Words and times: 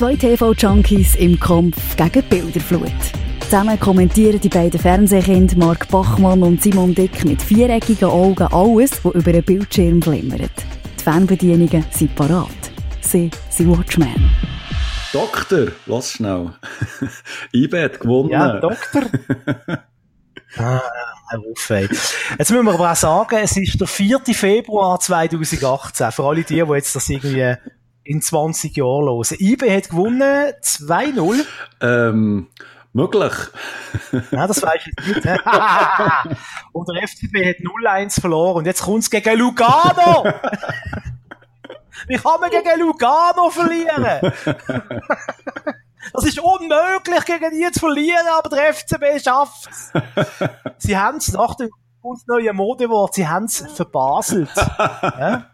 Zwei 0.00 0.16
TV-Junkies 0.16 1.16
im 1.16 1.38
Kampf 1.38 1.94
gegen 1.94 2.22
Bilderflut. 2.22 2.90
Zusammen 3.40 3.78
kommentieren 3.78 4.40
die 4.40 4.48
beiden 4.48 4.80
Fernsehkinder 4.80 5.58
Mark 5.58 5.88
Bachmann 5.88 6.42
und 6.42 6.62
Simon 6.62 6.94
Dick 6.94 7.22
mit 7.26 7.42
viereckigen 7.42 8.08
Augen 8.08 8.48
alles, 8.50 9.04
was 9.04 9.12
über 9.12 9.30
den 9.30 9.44
Bildschirm 9.44 10.00
glimmert. 10.00 10.52
Die 10.98 11.02
Fernbedienungen 11.04 11.84
sind 11.90 12.14
parat. 12.16 12.48
Sie 13.02 13.30
sind 13.50 13.76
Watchmen. 13.76 14.30
Doktor, 15.12 15.66
lass 15.84 16.12
schnell. 16.12 16.50
IB 17.52 17.82
hat 17.82 18.00
gewonnen. 18.00 18.30
Ja, 18.30 18.58
Doktor. 18.58 19.02
ah, 20.56 20.80
auf, 21.28 21.68
ey. 21.68 21.82
Jetzt 22.38 22.50
müssen 22.50 22.64
wir 22.64 22.72
aber 22.72 22.92
auch 22.92 22.96
sagen, 22.96 23.36
es 23.42 23.54
ist 23.54 23.78
der 23.78 23.86
4. 23.86 24.20
Februar 24.32 24.98
2018. 24.98 26.10
Für 26.10 26.24
alle 26.24 26.42
die, 26.42 26.54
die 26.54 26.72
jetzt 26.72 26.96
das 26.96 27.06
irgendwie 27.10 27.54
in 28.10 28.20
20 28.20 28.76
Jahren 28.76 29.06
hören. 29.06 29.36
IB 29.38 29.70
hat 29.70 29.88
gewonnen 29.88 30.52
2-0. 30.62 31.44
Ähm, 31.80 32.48
möglich. 32.92 33.32
ja, 34.32 34.48
das 34.48 34.60
weiß 34.60 34.80
ich 34.84 35.06
nicht. 35.06 35.24
und 36.72 36.88
der 36.88 37.06
FCB 37.06 37.36
hat 37.46 37.56
0-1 37.58 38.20
verloren 38.20 38.56
und 38.56 38.66
jetzt 38.66 38.82
kommt 38.82 39.04
es 39.04 39.10
gegen 39.10 39.38
Lugano. 39.38 40.24
Wie 42.08 42.16
kann 42.16 42.40
man 42.40 42.50
gegen 42.50 42.80
Lugano 42.80 43.48
verlieren? 43.50 44.32
Das 46.12 46.24
ist 46.24 46.40
unmöglich, 46.40 47.24
gegen 47.26 47.50
die 47.52 47.70
zu 47.70 47.78
verlieren, 47.78 48.26
aber 48.36 48.48
der 48.48 48.74
FCB 48.74 49.22
schafft 49.22 49.70
es. 49.70 49.92
Sie 50.78 50.98
haben 50.98 51.18
es 51.18 51.32
nach 51.32 51.54
dem 51.54 51.70
neuen 52.26 52.56
Modewort, 52.56 53.14
sie 53.14 53.28
haben 53.28 53.44
es 53.44 53.64
verbaselt. 53.72 54.50
Ja? 55.02 55.49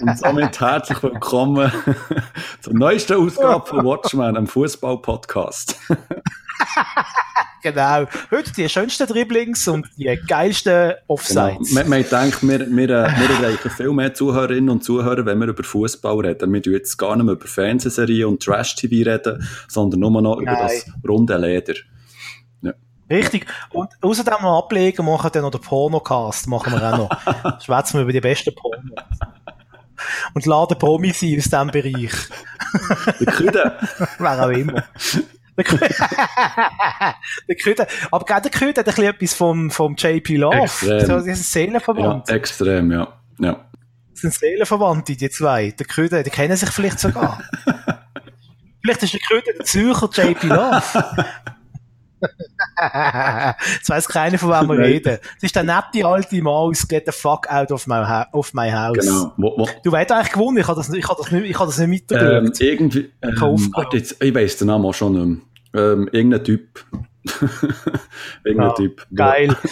Und 0.00 0.18
somit 0.18 0.60
herzlich 0.60 1.02
willkommen 1.02 1.72
zur 2.60 2.74
neuesten 2.74 3.14
Ausgabe 3.14 3.66
von 3.66 3.84
Watchman, 3.84 4.36
einem 4.36 4.46
Fußball-Podcast. 4.46 5.76
genau. 7.62 8.06
Heute 8.30 8.52
die 8.52 8.68
schönsten 8.68 9.06
Dribblings 9.06 9.66
und 9.68 9.88
die 9.96 10.18
geilsten 10.26 10.94
Offsides. 11.06 11.74
Genau. 11.74 11.88
Man, 11.88 12.04
denkt, 12.04 12.42
wir, 12.42 12.60
wir, 12.60 12.88
wir 12.88 12.88
erreichen 12.88 13.70
viel 13.70 13.92
mehr 13.92 14.12
Zuhörerinnen 14.12 14.68
und 14.68 14.84
Zuhörer, 14.84 15.24
wenn 15.24 15.38
wir 15.38 15.48
über 15.48 15.64
Fußball 15.64 16.20
reden. 16.20 16.52
Wir 16.52 16.60
reden 16.60 16.74
jetzt 16.74 16.96
gar 16.98 17.16
nicht 17.16 17.24
mehr 17.24 17.34
über 17.34 17.46
Fernsehserien 17.46 18.28
und 18.28 18.42
Trash-TV 18.42 19.10
reden, 19.10 19.48
sondern 19.68 20.00
nur 20.00 20.10
noch 20.20 20.40
Nein. 20.40 20.42
über 20.42 20.62
das 20.62 20.86
runde 21.08 21.36
Leder. 21.38 21.74
Richtig. 23.10 23.46
Und 23.70 23.90
außerdem 24.00 24.42
noch 24.42 24.58
ablegen, 24.58 25.04
machen 25.04 25.30
dann 25.32 25.42
noch 25.42 25.50
den 25.50 25.60
Pornocast, 25.60 26.46
machen 26.46 26.72
wir 26.72 26.92
auch 26.92 26.98
noch. 26.98 27.60
Schwätzen 27.64 27.94
wir 27.94 28.02
über 28.02 28.12
die 28.12 28.20
besten 28.20 28.54
Pornos. 28.54 28.80
Und 30.32 30.46
laden 30.46 30.78
Promis 30.78 31.22
ein 31.22 31.36
aus 31.36 31.44
diesem 31.44 31.70
Bereich. 31.70 32.12
Der 33.20 33.26
Küde. 33.26 33.76
Wer 34.18 34.44
auch 34.44 34.48
immer. 34.48 34.84
Der 35.56 35.64
Küde. 35.64 35.88
der 37.48 37.56
Küde. 37.56 37.86
Aber 38.10 38.24
gerade 38.24 38.48
der 38.48 38.58
Küde 38.58 38.80
hat 38.80 38.88
ein 38.88 38.94
bisschen 38.94 39.04
etwas 39.04 39.34
vom, 39.34 39.70
vom 39.70 39.96
JP 39.96 40.36
Love. 40.36 40.62
Extrem. 40.62 41.00
So, 41.00 41.16
die 41.18 41.34
sind 41.34 41.36
Seelenverwandt. 41.36 42.28
Ja, 42.28 42.34
extrem, 42.34 42.92
ja. 42.92 43.08
ja. 43.40 43.64
Das 44.12 44.20
sind 44.20 44.34
Seelenverwandte, 44.34 45.16
die 45.16 45.30
zwei. 45.30 45.72
Der 45.72 45.86
Küde, 45.86 46.22
die 46.22 46.30
kennen 46.30 46.56
sich 46.56 46.70
vielleicht 46.70 47.00
sogar. 47.00 47.42
vielleicht 48.82 49.02
ist 49.02 49.12
der 49.12 49.20
Küde 49.20 49.52
der 49.58 49.66
Zürcher 49.66 50.08
JP 50.12 50.46
Love. 50.46 50.82
Jetzt 53.74 53.88
weiss 53.88 54.08
keiner, 54.08 54.38
von 54.38 54.50
wem 54.50 54.68
wir 54.68 54.78
reden. 54.78 55.18
Es 55.36 55.42
ist 55.42 55.56
der 55.56 55.64
nette 55.64 56.06
alte 56.06 56.40
Maus, 56.42 56.86
get 56.86 57.04
the 57.06 57.12
fuck 57.12 57.50
out 57.50 57.70
of 57.72 57.86
my, 57.86 58.24
of 58.32 58.52
my 58.54 58.70
house. 58.70 58.98
Genau. 58.98 59.32
Wo, 59.36 59.58
wo? 59.58 59.68
Du 59.82 59.92
weißt 59.92 60.12
eigentlich 60.12 60.32
gewonnen, 60.32 60.58
ich 60.58 60.68
habe 60.68 60.76
das, 60.80 60.92
ich 60.92 61.08
hab 61.08 61.16
das 61.18 61.30
nicht, 61.30 61.50
ich 61.50 61.58
hab 61.58 61.66
das 61.66 61.78
nicht 61.78 61.88
mitgekriegt. 61.88 62.60
Ähm, 62.60 62.68
irgendwie, 62.68 63.10
ähm, 63.22 63.72
warte 63.74 63.96
jetzt, 63.96 64.22
ich 64.22 64.34
weiss 64.34 64.56
den 64.56 64.68
Namen 64.68 64.86
auch 64.86 64.94
schon 64.94 65.12
nicht 65.12 65.42
mehr. 65.72 65.92
Ähm, 65.92 66.08
irgendein 66.12 66.44
Typ. 66.44 66.84
irgendein 68.44 68.68
ja, 68.68 68.74
Typ. 68.74 69.06
Geil. 69.14 69.56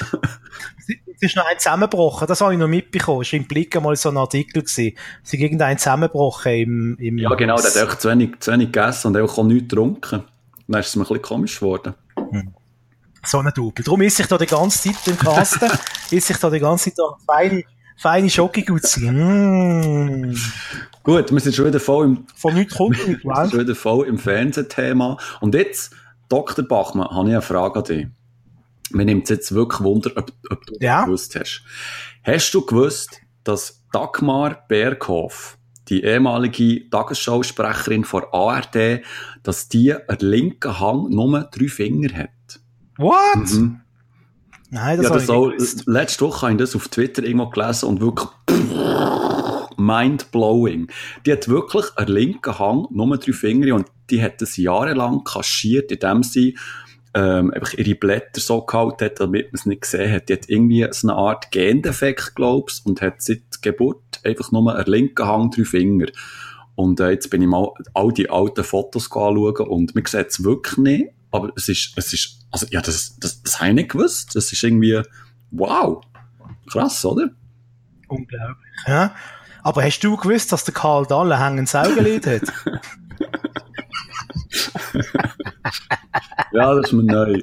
es 1.20 1.22
ist 1.22 1.36
noch 1.36 1.46
ein 1.46 1.58
zusammengebrochen, 1.58 2.26
das 2.26 2.40
habe 2.40 2.52
ich 2.52 2.58
noch 2.58 2.68
mitbekommen. 2.68 3.22
Es 3.22 3.32
war 3.32 3.38
im 3.38 3.46
Blick 3.46 3.74
einmal 3.76 3.96
so 3.96 4.08
ein 4.10 4.16
Artikel. 4.16 4.62
Gewesen. 4.62 4.96
Es 5.22 5.32
ist 5.32 5.40
irgendein 5.40 5.78
zusammengebrochen 5.78 6.52
im, 6.52 6.96
im 6.98 7.18
Ja, 7.18 7.30
genau, 7.34 7.56
der 7.56 7.70
hat 7.70 7.88
auch 7.88 7.94
zu 7.96 8.08
wenig, 8.10 8.40
zu 8.40 8.52
wenig 8.52 8.72
gegessen 8.72 9.08
und 9.08 9.16
auch 9.16 9.44
nichts 9.44 9.68
getrunken. 9.68 10.24
Dann 10.68 10.80
ist 10.80 10.88
es 10.88 10.96
mir 10.96 11.02
ein 11.02 11.08
bisschen 11.08 11.22
komisch 11.22 11.60
geworden. 11.60 11.94
So 13.24 13.38
ein 13.38 13.52
Double. 13.54 13.84
Darum 13.84 14.00
ist 14.02 14.16
sich 14.16 14.26
da 14.26 14.38
die 14.38 14.46
ganze 14.46 14.92
Zeit 14.92 15.06
im 15.06 15.18
Kasten, 15.18 15.70
ist 16.10 16.26
sich 16.26 16.36
da 16.36 16.50
die 16.50 16.60
ganze 16.60 16.84
Zeit 16.84 16.98
da 16.98 17.16
feine, 17.26 17.64
feine 17.96 18.30
Schokogutzi. 18.30 19.10
Mm. 19.10 20.36
Gut, 21.02 21.32
wir 21.32 21.40
sind 21.40 21.54
schon 21.54 21.66
wieder 21.66 21.80
voll 21.80 22.06
im, 22.06 22.26
Von 22.34 22.54
nichts 22.54 22.76
kommt 22.76 22.96
wir 23.06 23.16
sind 23.16 23.50
schon 23.50 23.60
wieder 23.60 23.74
voll 23.74 24.06
im 24.06 24.18
Fernsehthema. 24.18 25.18
Und 25.40 25.54
jetzt, 25.54 25.94
Dr. 26.28 26.64
Bachmann, 26.66 27.08
habe 27.08 27.28
ich 27.28 27.34
eine 27.34 27.42
Frage 27.42 27.78
an 27.80 27.84
dich. 27.84 28.06
Mir 28.90 29.04
nimmt 29.04 29.24
es 29.24 29.30
jetzt 29.30 29.52
wirklich 29.52 29.82
Wunder, 29.82 30.12
ob, 30.16 30.32
ob 30.50 30.64
du 30.66 30.74
ja? 30.80 31.04
gewusst 31.04 31.34
hast. 31.34 31.62
Hast 32.22 32.52
du 32.52 32.64
gewusst, 32.64 33.20
dass 33.44 33.84
Dagmar 33.92 34.64
Berghoff 34.68 35.57
die 35.88 36.02
ehemalige 36.02 36.88
Tagesschausprecherin 36.90 38.04
von 38.04 38.24
ARD, 38.32 39.02
dass 39.42 39.68
die 39.68 39.94
einen 39.94 40.18
linken 40.20 40.78
Hang 40.78 41.08
nur 41.10 41.48
drei 41.50 41.68
Finger 41.68 42.14
hat. 42.14 42.60
What? 42.98 43.50
Mhm. 43.50 43.80
Nein, 44.70 44.98
das 44.98 45.08
ja, 45.08 45.14
das 45.14 45.30
auch, 45.30 45.50
Letzte 45.86 46.24
Woche 46.26 46.42
habe 46.42 46.52
ich 46.52 46.58
das 46.58 46.76
auf 46.76 46.88
Twitter 46.88 47.22
irgendwo 47.22 47.48
gelesen 47.48 47.86
und 47.86 48.00
wirklich 48.00 48.28
mind-blowing. 49.78 50.88
Die 51.24 51.32
hat 51.32 51.48
wirklich 51.48 51.86
einen 51.96 52.08
linken 52.08 52.58
Hang, 52.58 52.86
nur 52.90 53.16
drei 53.16 53.32
Finger 53.32 53.74
und 53.74 53.86
die 54.10 54.22
hat 54.22 54.42
das 54.42 54.56
jahrelang 54.56 55.24
kaschiert, 55.24 55.90
indem 55.92 56.22
sie 56.22 56.58
ähm, 57.14 57.52
einfach 57.52 57.74
ihre 57.74 57.94
Blätter 57.94 58.40
so 58.40 58.62
gehalten 58.62 59.06
hat, 59.06 59.20
damit 59.20 59.46
man 59.46 59.54
es 59.54 59.66
nicht 59.66 59.82
gesehen 59.82 60.12
hat. 60.12 60.28
Die 60.28 60.34
hat 60.34 60.48
irgendwie 60.48 60.86
so 60.90 61.08
eine 61.08 61.16
Art 61.16 61.50
Gendefekt, 61.50 62.34
glaubst 62.34 62.84
und 62.86 63.00
hat 63.00 63.22
seit 63.22 63.62
Geburt 63.62 64.02
einfach 64.24 64.52
nur 64.52 64.74
einen 64.74 64.86
linken 64.86 65.26
Hang, 65.26 65.50
drei 65.50 65.64
Finger. 65.64 66.06
Und 66.74 67.00
äh, 67.00 67.10
jetzt 67.10 67.30
bin 67.30 67.42
ich 67.42 67.48
mal 67.48 67.72
all 67.94 68.12
die 68.12 68.30
alten 68.30 68.64
Fotos 68.64 69.06
anschauen 69.06 69.66
und 69.66 69.94
man 69.94 70.04
sieht 70.04 70.28
es 70.28 70.44
wirklich 70.44 70.78
nicht, 70.78 71.10
aber 71.30 71.50
es 71.56 71.68
ist, 71.68 71.92
es 71.96 72.12
ist, 72.12 72.46
also 72.50 72.66
ja, 72.70 72.80
das, 72.80 73.16
das, 73.18 73.42
das 73.42 73.58
habe 73.58 73.70
ich 73.70 73.74
nicht 73.74 73.90
gewusst. 73.90 74.36
Das 74.36 74.52
ist 74.52 74.62
irgendwie, 74.62 75.02
wow, 75.50 76.02
krass, 76.70 77.04
oder? 77.04 77.30
Unglaublich, 78.06 78.72
ja. 78.86 79.14
Aber 79.62 79.82
hast 79.82 80.00
du 80.00 80.16
gewusst, 80.16 80.52
dass 80.52 80.64
der 80.64 80.72
Karl 80.72 81.04
Dalle 81.06 81.36
ein 81.36 81.66
Saugenlied 81.66 82.26
hat? 82.26 82.52
ja, 86.52 86.74
das 86.74 86.86
ist 86.86 86.92
mir 86.92 87.02
neu. 87.02 87.42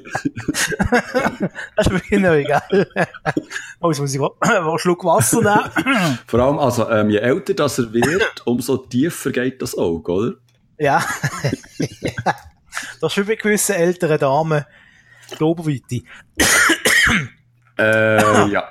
das 1.76 1.86
ist 1.86 2.10
mir 2.10 2.20
neu, 2.20 2.44
gell? 2.44 2.86
Oh, 3.80 3.90
jetzt 3.90 4.00
muss 4.00 4.14
ich 4.14 4.20
einen 4.20 4.78
Schluck 4.78 5.04
Wasser 5.04 5.40
nehmen. 5.42 6.18
Vor 6.26 6.40
allem, 6.40 6.58
also, 6.58 6.90
ähm, 6.90 7.10
je 7.10 7.18
älter 7.18 7.54
das 7.54 7.78
er 7.78 7.92
wird, 7.92 8.46
umso 8.46 8.76
tiefer 8.78 9.30
geht 9.30 9.62
das 9.62 9.76
Auge, 9.76 10.12
oder? 10.12 10.32
Ja. 10.78 11.04
das 13.00 13.16
ist 13.16 13.18
wie 13.18 13.22
bei 13.22 13.36
gewissen 13.36 13.76
älteren 13.76 14.18
Damen 14.18 14.64
die 15.38 15.42
Oberweite. 15.42 16.02
Äh, 17.78 18.48
ja. 18.50 18.64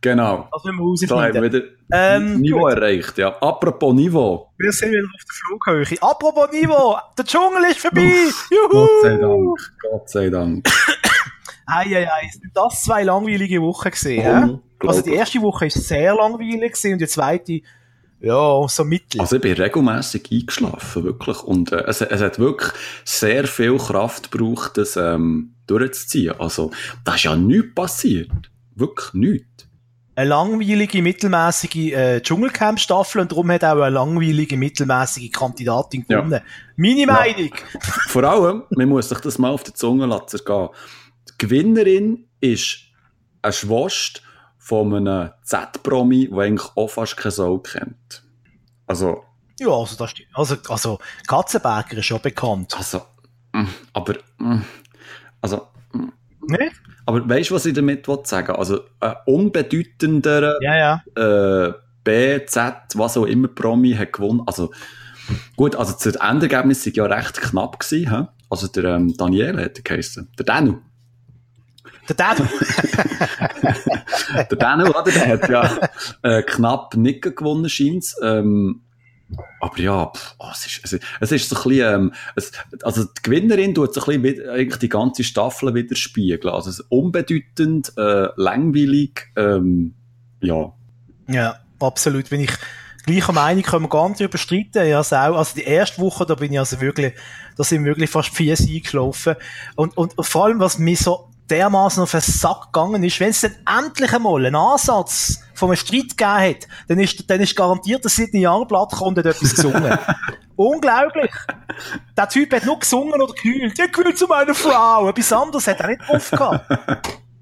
Genau. 0.00 0.48
Das 0.50 0.64
müssen 0.64 0.78
wir 0.78 0.84
rausfinden. 0.84 1.16
Da 1.16 1.24
haben 1.24 1.34
wir 1.34 1.52
wieder 1.52 1.64
ähm, 1.92 2.40
Niveau 2.40 2.60
gut. 2.60 2.72
erreicht, 2.72 3.18
ja. 3.18 3.36
Apropos 3.40 3.94
Niveau. 3.94 4.50
Wir 4.56 4.72
sind 4.72 4.92
wieder 4.92 5.04
auf 5.04 5.24
der 5.24 5.84
Flughöhe. 5.84 6.02
Apropos 6.02 6.52
Niveau, 6.52 6.96
der 7.18 7.24
Dschungel 7.24 7.64
ist 7.70 7.80
vorbei. 7.80 8.12
Juhu! 8.50 8.70
Gott 8.70 9.02
sei 9.02 9.16
Dank. 9.16 9.58
Gott 9.82 10.10
sei 10.10 10.30
Dank. 10.30 10.68
Eieiei, 11.66 12.08
ei, 12.10 12.28
sind 12.32 12.50
das 12.54 12.82
zwei 12.82 13.04
langweilige 13.04 13.60
Wochen 13.62 13.90
gesehen? 13.90 14.60
Oh, 14.82 14.88
also 14.88 15.02
die 15.02 15.14
erste 15.14 15.40
Woche 15.40 15.66
war 15.66 15.70
sehr 15.70 16.14
langweilig 16.14 16.74
und 16.84 16.98
die 16.98 17.06
zweite, 17.06 17.60
ja, 18.20 18.68
so 18.68 18.84
mittel. 18.84 19.20
Also 19.20 19.36
ich 19.36 19.42
bin 19.42 19.52
regelmässig 19.52 20.30
eingeschlafen, 20.32 21.04
wirklich. 21.04 21.42
Und 21.42 21.72
äh, 21.72 21.84
es, 21.86 22.00
es 22.00 22.20
hat 22.20 22.38
wirklich 22.38 22.72
sehr 23.04 23.46
viel 23.46 23.76
Kraft 23.78 24.30
gebraucht, 24.30 24.76
das 24.78 24.96
ähm, 24.96 25.54
durchzuziehen. 25.66 26.34
Also 26.38 26.70
da 27.04 27.14
ist 27.14 27.22
ja 27.22 27.36
nichts 27.36 27.74
passiert. 27.74 28.49
Wirklich 28.80 29.14
nichts 29.14 29.70
eine 30.20 30.28
langweilige, 30.28 31.02
mittelmäßige 31.02 31.92
äh, 31.92 32.20
Dschungelcamp-Staffel 32.20 33.22
und 33.22 33.32
darum 33.32 33.50
hat 33.50 33.64
auch 33.64 33.76
eine 33.76 33.90
langweilige, 33.90 34.56
mittelmäßige 34.56 35.30
Kandidatin 35.32 36.04
gewonnen. 36.06 36.32
Ja. 36.32 36.42
Meine 36.76 37.06
Meinung! 37.06 37.50
Ja. 37.72 37.80
Vor 38.08 38.24
allem, 38.24 38.64
man 38.70 38.88
muss 38.88 39.08
sich 39.08 39.18
das 39.20 39.38
mal 39.38 39.50
auf 39.50 39.62
die 39.62 39.72
Zunge 39.72 40.06
lassen 40.06 40.40
gehen. 40.44 40.68
Die 41.28 41.32
Gewinnerin 41.38 42.28
ist 42.40 42.80
ein 43.40 43.52
Schwast 43.52 44.22
von 44.58 44.94
einem 44.94 45.30
Z-Promi, 45.42 46.28
der 46.28 46.38
eigentlich 46.38 46.68
auch 46.76 46.88
fast 46.88 47.16
keine 47.16 47.32
Sau 47.32 47.58
kennt. 47.58 48.22
Also... 48.86 49.24
Ja, 49.58 49.68
also, 49.68 49.96
das, 49.96 50.14
also, 50.34 50.56
also 50.68 50.98
Katzenberger 51.26 51.96
ist 51.96 52.06
schon 52.06 52.20
bekannt. 52.20 52.76
Also, 52.76 53.02
mm, 53.52 53.68
aber... 53.94 54.16
Mm, 54.38 54.62
also... 55.40 55.68
Mm. 55.92 56.08
Nicht? 56.46 56.72
Aber 57.10 57.28
weißt 57.28 57.50
du, 57.50 57.56
was 57.56 57.66
ich 57.66 57.74
damit 57.74 58.06
sagen 58.24 58.54
Also, 58.54 58.82
ein 59.00 59.16
unbedeutender 59.26 60.58
ja, 60.62 61.02
ja. 61.16 61.66
Äh, 61.66 61.72
B, 62.04 62.46
Z, 62.46 62.74
was 62.94 63.16
auch 63.16 63.26
immer 63.26 63.48
Promi 63.48 63.94
hat 63.94 64.12
gewonnen. 64.12 64.42
Also, 64.46 64.70
Gut, 65.56 65.76
also 65.76 65.92
das 65.92 66.16
Endergebnis 66.16 66.86
war 66.86 66.92
ja 66.92 67.04
recht 67.06 67.40
knapp 67.40 67.78
gewesen, 67.78 68.10
he? 68.10 68.26
Also 68.48 68.66
der 68.66 68.84
ähm, 68.84 69.16
Daniel 69.16 69.62
hat 69.62 69.78
er 69.78 69.82
geheißen. 69.82 70.28
Der 70.38 70.44
Danu. 70.44 70.78
Der 72.08 72.16
Danu. 72.16 72.44
der 74.50 74.58
Danu, 74.58 74.86
oder? 74.86 75.04
Der 75.04 75.28
hat 75.28 75.48
ja 75.48 75.88
äh, 76.22 76.42
knapp 76.42 76.96
nicht 76.96 77.22
gewonnen, 77.22 77.68
scheint 77.68 78.06
ähm, 78.22 78.82
aber 79.60 79.78
ja, 79.78 80.06
pff, 80.06 80.34
oh, 80.38 80.48
es, 80.52 80.66
ist, 80.66 80.80
es, 80.84 80.92
ist, 80.94 81.04
es 81.20 81.32
ist 81.32 81.48
so 81.48 81.56
ein 81.56 81.62
bisschen, 81.62 81.94
ähm, 81.94 82.12
es, 82.36 82.52
also 82.82 83.04
die 83.04 83.22
Gewinnerin 83.22 83.74
tut 83.74 83.94
so 83.94 84.04
ein 84.04 84.22
bisschen 84.22 84.48
eigentlich 84.48 84.78
die 84.78 84.88
ganze 84.88 85.24
Staffel 85.24 85.74
widerspiegeln. 85.74 86.52
Also 86.52 86.70
es 86.70 86.80
ist 86.80 86.86
unbedeutend, 86.88 87.92
äh, 87.96 88.28
langweilig, 88.36 89.28
ähm, 89.36 89.94
ja. 90.40 90.72
Ja, 91.28 91.60
absolut. 91.78 92.30
Bin 92.30 92.40
ich 92.40 92.52
gleicher 93.06 93.32
Meinung, 93.32 93.62
können 93.62 93.84
wir 93.84 93.88
gar 93.88 94.08
nicht 94.08 94.20
überstreiten. 94.20 94.86
Ja, 94.86 94.98
also 94.98 95.16
also 95.16 95.54
die 95.54 95.64
erste 95.64 96.00
Woche, 96.00 96.26
da 96.26 96.34
bin 96.34 96.52
ich 96.52 96.58
also 96.58 96.80
wirklich, 96.80 97.14
da 97.56 97.64
sind 97.64 97.84
wirklich 97.84 98.10
fast 98.10 98.34
vier 98.34 98.56
Siege 98.56 98.90
gelaufen. 98.90 99.36
Und, 99.76 99.96
und 99.96 100.14
vor 100.20 100.46
allem, 100.46 100.60
was 100.60 100.78
mir 100.78 100.96
so 100.96 101.29
dermaßen 101.50 102.02
auf 102.02 102.10
den 102.12 102.20
Sack 102.20 102.72
gegangen 102.72 103.02
ist, 103.02 103.18
wenn 103.20 103.30
es 103.30 103.40
dann 103.40 103.56
endlich 103.84 104.12
einmal 104.12 104.44
einen 104.46 104.56
Ansatz 104.56 105.42
von 105.54 105.68
einem 105.68 105.76
Streit 105.76 106.16
gegeben 106.16 106.30
hat, 106.30 106.68
dann 106.88 106.98
ist, 106.98 107.28
dann 107.28 107.40
ist 107.40 107.56
garantiert, 107.56 108.04
dass 108.04 108.16
Sidney 108.16 108.46
Youngblood 108.46 108.92
kommt 108.92 109.18
und 109.18 109.26
etwas 109.26 109.54
gesungen. 109.54 109.98
Unglaublich! 110.56 111.30
Der 112.16 112.28
Typ 112.28 112.52
hat 112.52 112.66
nur 112.66 112.78
gesungen 112.78 113.20
oder 113.20 113.32
gehüllt. 113.32 113.78
Ich 113.78 113.98
will 113.98 114.14
zu 114.14 114.26
meiner 114.26 114.54
Frau. 114.54 115.08
Etwas 115.08 115.32
anderes 115.32 115.66
hat 115.66 115.80
er 115.80 115.88
nicht 115.88 116.02
drauf 116.06 116.30
gehabt. 116.30 116.66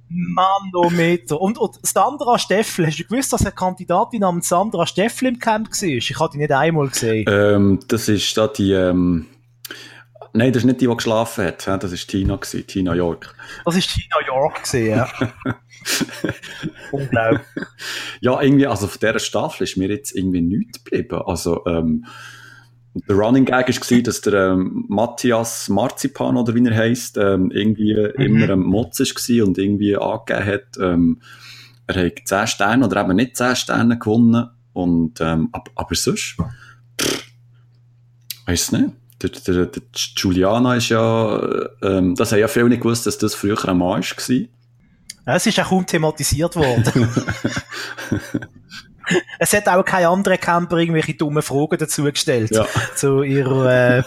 Manometer. 0.09 1.41
Und, 1.41 1.59
und 1.59 1.79
Sandra 1.83 2.39
Steffel, 2.39 2.87
hast 2.87 2.99
du 2.99 3.05
gewusst, 3.05 3.33
dass 3.33 3.43
eine 3.43 3.53
Kandidatin 3.53 4.21
namens 4.21 4.49
Sandra 4.49 4.87
Steffel 4.87 5.29
im 5.29 5.39
Camp 5.39 5.71
war? 5.71 5.83
Ich 5.83 6.19
habe 6.19 6.31
die 6.33 6.39
nicht 6.39 6.53
einmal 6.53 6.89
gesehen. 6.89 7.27
Ähm, 7.29 7.81
das 7.89 8.09
ist 8.09 8.37
da 8.37 8.47
die, 8.49 8.73
ähm, 8.73 9.27
Nein, 10.33 10.53
das 10.53 10.63
ist 10.63 10.67
nicht 10.67 10.81
die, 10.81 10.87
die 10.87 10.95
geschlafen 10.95 11.45
hat. 11.45 11.67
Das 11.67 11.91
war 11.91 11.99
Tina, 11.99 12.37
gewesen, 12.37 12.67
Tina 12.67 12.95
York. 12.95 13.35
Das 13.65 13.75
war 13.75 13.83
Tina 13.83 14.27
York, 14.27 14.63
gewesen, 14.63 14.89
ja. 14.89 15.09
Unglaublich. 16.93 17.41
Ja, 18.21 18.41
irgendwie, 18.41 18.67
also 18.67 18.87
von 18.87 18.99
dieser 19.01 19.19
Staffel 19.19 19.65
ist 19.65 19.77
mir 19.77 19.89
jetzt 19.89 20.15
irgendwie 20.15 20.41
nichts 20.41 20.85
geblieben. 20.85 21.23
Also, 21.25 21.65
ähm, 21.67 22.05
der 22.95 23.17
Running 23.17 23.45
Gag 23.45 23.69
war, 23.69 24.03
dass 24.03 24.21
der 24.23 24.53
ähm, 24.53 24.85
Matthias 24.89 25.69
Marzipan, 25.69 26.37
oder 26.37 26.55
wie 26.55 26.67
er 26.67 26.77
heisst, 26.77 27.17
ähm, 27.17 27.51
irgendwie 27.51 27.95
mhm. 27.95 28.25
immer 28.25 28.53
ein 28.53 28.61
Motz 28.61 28.99
war 29.01 29.47
und 29.47 29.57
irgendwie 29.57 29.97
angegeben 29.97 30.47
hat, 30.47 30.79
ähm, 30.81 31.23
er 31.87 32.07
hat 32.07 32.21
10 32.25 32.47
Sterne 32.49 32.85
oder 32.85 33.03
eben 33.03 33.17
nicht 33.17 33.37
10 33.37 33.57
Sterne 33.57 33.99
gewonnen. 33.99 34.51
Und, 34.73 35.21
ähm, 35.21 35.49
aber, 35.53 35.71
aber 35.75 35.95
sonst, 35.95 36.37
pff, 37.01 37.25
weiss 38.47 38.73
nicht 38.73 38.91
der, 39.23 39.31
der, 39.31 39.67
der 39.67 39.83
Giuliana 40.17 40.77
ist 40.77 40.89
ja, 40.91 41.41
ähm, 41.83 42.15
das 42.15 42.33
haben 42.33 42.39
ja 42.39 42.49
viele 42.49 42.69
nicht 42.69 42.83
gewusst, 42.83 43.07
dass 43.07 43.19
das 43.19 43.35
früher 43.35 43.59
ein 43.69 43.79
Mann 43.79 44.03
war. 44.03 45.35
Es 45.35 45.47
ist 45.47 45.61
auch 45.61 45.69
kaum 45.69 45.85
thematisiert 45.85 46.57
worden. 46.57 47.09
es 49.39 49.53
hat 49.53 49.69
auch 49.69 49.85
kein 49.85 50.07
anderer 50.07 50.39
Camper 50.39 50.79
irgendwelche 50.79 51.15
dummen 51.15 51.43
Fragen 51.43 51.79
dazu 51.79 52.05
gestellt. 52.05 52.51
Ja. 52.53 52.67
Zu 52.95 53.23
ihrer, 53.23 53.99
äh, 53.99 54.03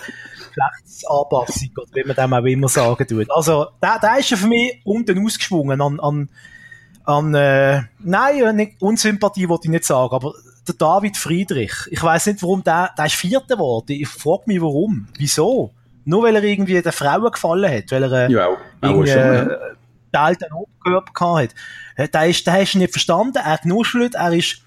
Geschlechtsanpassung, 0.52 1.69
oder 1.78 1.92
wie 1.94 2.04
man 2.04 2.16
dem 2.16 2.34
auch 2.34 2.46
immer 2.46 2.69
sagen 2.69 3.08
tut. 3.08 3.31
Also, 3.31 3.68
der, 3.81 4.00
der 4.00 4.19
ist 4.19 4.30
ja 4.30 4.38
für 4.38 4.48
mich 4.48 4.81
unten 4.84 5.25
ausgeschwungen 5.25 5.81
an, 5.81 6.00
an, 6.00 6.30
an 7.04 7.34
äh, 7.34 7.84
nein, 8.00 8.75
Unsympathie 8.80 9.50
wollte 9.50 9.68
ich 9.68 9.72
nicht 9.72 9.86
sagen, 9.86 10.13
aber 10.13 10.34
der 10.72 10.88
David 10.88 11.18
Friedrich. 11.18 11.74
Ich 11.90 12.02
weiß 12.02 12.28
nicht, 12.28 12.42
warum 12.42 12.64
der, 12.64 12.92
der 12.98 13.06
ist 13.06 13.16
Vierter 13.16 13.56
geworden. 13.56 13.92
Ich 13.92 14.08
frage 14.08 14.44
mich, 14.46 14.62
warum. 14.62 15.08
Wieso? 15.18 15.72
Nur 16.06 16.24
weil 16.24 16.36
er 16.36 16.44
irgendwie 16.44 16.82
den 16.82 16.92
Frauen 16.92 17.32
gefallen 17.32 17.72
hat, 17.72 17.92
weil 17.92 18.04
er 18.04 18.12
äh, 18.12 18.32
ja, 18.32 18.48
auch, 18.82 19.06
ja. 19.06 19.44
den 20.34 20.54
Oberkörper 20.54 21.44
hat. 21.44 21.56
Äh, 21.96 22.08
der 22.10 22.28
ist, 22.28 22.46
der 22.46 22.54
hast 22.54 22.74
du 22.74 22.80
nicht 22.80 22.92
verstanden. 22.92 23.38
Er 23.38 23.46
hat 23.46 23.62
genuschelt, 23.64 24.16
er 24.16 24.34
ist 24.34 24.62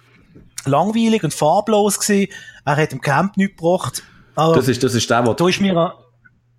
langweilig 0.65 1.25
und 1.25 1.35
farblos 1.35 1.99
gewesen. 1.99 2.33
Er 2.65 2.77
hat 2.77 2.93
im 2.93 3.01
Camp 3.01 3.37
nichts 3.37 3.57
gebracht. 3.57 4.03
Also, 4.37 4.55
das 4.55 4.69
ist, 4.69 4.83
das 4.83 4.95
ist 4.95 5.11
der, 5.11 5.27
wo, 5.27 5.35
da 5.35 5.49
ist 5.49 5.61
mir, 5.61 5.95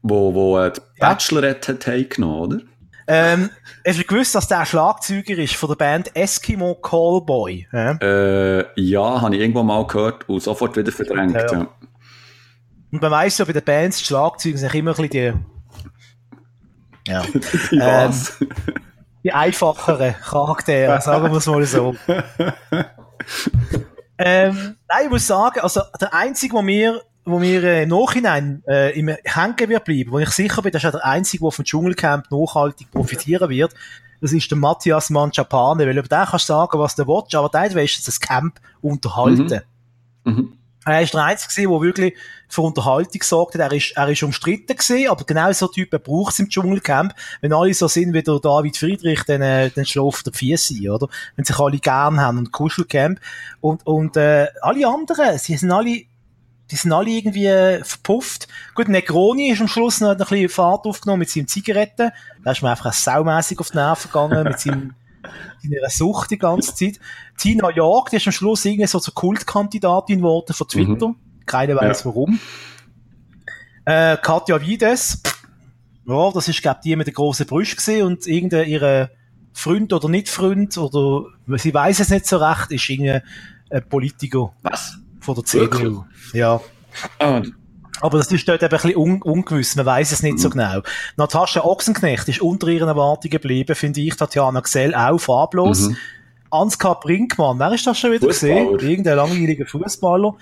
wo, 0.02 0.34
wo 0.34 0.60
äh, 0.60 0.72
die 0.72 0.82
Bachelorette 1.00 1.72
ja. 1.72 1.78
hat 1.78 1.88
heimgenommen, 1.88 2.40
oder? 2.40 2.62
Ähm, 3.08 3.52
hast 3.86 4.00
du 4.00 4.04
gewusst, 4.04 4.34
dass 4.34 4.48
der 4.48 4.66
Schlagzeuger 4.66 5.38
ist 5.38 5.56
von 5.56 5.70
der 5.70 5.76
Band 5.76 6.16
Eskimo 6.16 6.76
Callboy? 6.76 7.68
Ja, 7.72 7.92
äh, 8.02 8.66
ja 8.76 9.22
habe 9.22 9.36
ich 9.36 9.42
irgendwann 9.42 9.68
mal 9.68 9.86
gehört 9.86 10.28
und 10.28 10.42
sofort 10.42 10.76
wieder 10.76 10.92
verdrängt. 10.92 11.36
Ja. 11.36 11.52
ja. 11.52 11.68
Und 12.92 13.02
man 13.02 13.12
weiss 13.12 13.38
ja, 13.38 13.46
bei 13.46 13.54
den 13.54 13.64
Bands, 13.64 14.00
die 14.00 14.06
Schlagzeuger 14.06 14.58
sind 14.58 14.74
immer 14.74 14.98
ein 14.98 15.08
bisschen 15.08 15.10
die, 17.06 17.12
ja, 17.12 17.22
die, 17.72 17.80
ähm, 17.80 18.14
die 19.24 19.34
einfacheren 19.34 20.16
Charaktere, 20.16 21.02
sagen 21.02 21.32
wir 21.32 21.38
es 21.38 21.46
mal 21.46 21.66
so. 21.66 21.96
ähm, 24.18 24.78
nein, 24.88 25.04
ich 25.04 25.10
muss 25.10 25.28
sagen, 25.28 25.60
also 25.60 25.82
der 26.00 26.14
einzige, 26.14 26.54
der 26.54 26.64
mir 26.64 27.02
wo 27.26 27.40
mir 27.40 27.64
äh, 27.64 27.84
im 27.84 27.90
Nachhinein 27.90 28.64
äh, 28.68 28.98
im 28.98 29.10
hängen 29.24 29.70
wird 29.70 29.84
bleiben, 29.84 30.12
wo 30.12 30.20
ich 30.20 30.30
sicher 30.30 30.62
bin, 30.62 30.72
das 30.72 30.82
ist 30.82 30.84
ja 30.84 30.92
der 30.92 31.06
Einzige, 31.06 31.44
der 31.44 31.52
vom 31.52 31.66
Dschungelcamp 31.66 32.32
nachhaltig 32.32 32.92
profitieren 32.92 33.50
wird, 33.50 33.74
das 34.22 34.32
ist 34.32 34.50
der 34.50 34.58
Matthias 34.58 35.10
Manchapane, 35.10 35.86
weil 35.86 35.98
über 35.98 36.08
den 36.08 36.26
kannst 36.26 36.50
du 36.50 36.54
sagen, 36.54 36.80
was 36.80 36.96
du 36.96 37.08
willst, 37.08 37.36
aber 37.36 37.50
der 37.50 37.84
ist 37.84 38.08
das 38.08 38.20
Camp 38.20 38.60
unterhalten. 38.82 39.62
Mhm. 40.24 40.34
Mhm. 40.34 40.54
Er 40.86 41.02
ist 41.02 41.16
der 41.16 41.24
Einzige, 41.24 41.68
der 41.68 41.82
wirklich 41.82 42.14
für 42.48 42.62
Unterhaltung 42.62 43.20
gesorgt 43.20 43.56
hat. 43.56 43.62
Er 43.62 43.72
ist, 43.76 43.94
er 43.96 44.08
ist 44.08 44.22
umstritten 44.22 44.76
gewesen, 44.76 45.10
aber 45.10 45.24
genau 45.26 45.52
so 45.52 45.68
Typen 45.68 46.00
braucht 46.00 46.34
es 46.34 46.40
im 46.40 46.48
Dschungelcamp. 46.48 47.16
Wenn 47.42 47.54
alle 47.54 47.74
so 47.74 47.88
sind 47.88 48.14
wie 48.14 48.22
der 48.22 48.40
David 48.40 48.78
Friedrich, 48.78 49.24
dann, 49.24 49.42
äh, 49.42 49.72
dann 49.72 49.86
schläft 49.86 50.28
der 50.28 50.34
Fiesi, 50.34 50.88
oder? 50.88 51.08
Wenn 51.36 51.44
sich 51.44 51.58
alle 51.58 51.80
gern 51.80 52.22
haben 52.22 52.38
und 52.38 52.52
Kuschelcamp. 52.52 53.20
Und, 53.62 53.86
und, 53.88 54.16
äh, 54.16 54.48
alle 54.62 54.88
anderen, 54.88 55.40
sie 55.40 55.58
sind 55.58 55.72
alle 55.72 56.04
die 56.72 56.76
sind 56.76 56.94
alle 56.94 57.10
irgendwie 57.10 57.84
verpufft. 57.84 58.48
Gut, 58.74 58.88
Negroni 58.88 59.50
ist 59.50 59.62
am 59.62 59.68
Schluss 59.68 60.02
noch 60.02 60.10
ein 60.10 60.18
bisschen 60.18 60.50
Fahrt 60.50 60.86
aufgenommen 60.86 61.20
mit 61.20 61.30
seinen 61.30 61.48
Zigaretten. 61.48 62.12
Da 62.44 62.52
ist 62.52 62.62
mir 62.62 62.72
einfach 62.72 62.92
saumässig 62.94 63.60
auf 63.60 63.72
die 63.72 63.78
Nerven 63.78 64.12
gegangen 64.12 64.44
mit 64.44 64.60
seinem, 64.60 64.94
seiner 65.62 65.90
Sucht 65.90 66.32
die 66.32 66.38
ganze 66.38 66.74
Zeit. 66.74 67.00
Tina 67.38 67.70
York, 67.70 68.10
die 68.10 68.16
ist 68.16 68.28
am 68.28 68.34
Schluss 68.34 68.66
irgendwie 68.66 68.88
so 68.88 69.00
zur 69.00 69.14
Kultkandidatin 69.14 70.20
geworden 70.20 70.54
von 70.54 70.68
Twitter. 70.68 71.10
Mhm. 71.10 71.16
Keiner 71.46 71.76
weiß 71.76 72.00
ja. 72.00 72.06
warum. 72.06 72.40
Äh, 73.86 74.18
Katja 74.18 74.60
Wides, 74.60 75.22
ja, 76.08 76.32
das 76.32 76.48
ist, 76.48 76.62
glaube 76.62 76.80
ich, 76.82 76.84
die 76.84 76.96
mit 76.96 77.08
der 77.08 77.14
grossen 77.14 77.46
Brüste 77.46 77.76
gesehen 77.76 78.08
und 78.08 78.26
irgendein 78.26 78.68
ihre 78.68 79.12
Freund 79.54 79.94
oder 79.94 80.10
nicht 80.10 80.30
Freund 80.30 80.78
oder 80.78 81.28
sie 81.58 81.74
weiß 81.74 82.00
es 82.00 82.10
nicht 82.10 82.26
so 82.26 82.38
recht, 82.38 82.72
ist 82.72 82.90
irgendwie 82.90 83.22
ein 83.70 83.90
Politiker. 83.90 84.54
Was? 84.64 84.98
Von 85.26 85.36
der 85.36 85.44
CDU. 85.44 86.06
Ja. 86.34 86.62
Ah. 87.20 87.42
Aber 88.02 88.18
das 88.20 88.32
ist 88.32 88.48
dort 88.48 88.62
eben 88.62 88.72
ein 88.72 88.82
bisschen 88.82 88.96
un 88.96 89.22
ungewiss, 89.22 89.76
man 89.76 89.86
weiß 89.86 90.12
es 90.12 90.22
nicht 90.22 90.40
so 90.40 90.50
mhm. 90.50 90.54
genau. 90.54 90.82
Natascha 91.18 91.62
Ochsenknecht 91.62 92.28
ist 92.28 92.42
unter 92.42 92.68
ihren 92.68 92.88
Erwartungen 92.88 93.32
geblieben, 93.32 93.76
finde 93.76 94.02
ich, 94.02 94.16
Tatjana 94.16 94.62
Gsell 94.62 94.94
auch 94.94 95.18
farblos. 95.18 95.90
Mhm. 95.90 95.98
Ansgar 96.52 97.00
Brinkmann, 97.00 97.58
wer 97.58 97.74
ist 97.74 97.88
das 97.88 97.98
schon 97.98 98.12
wieder 98.12 98.28
gesehen? 98.28 98.80
Irgendein 98.80 99.18
langweiliger 99.18 99.66
Fußballer. 99.66 100.36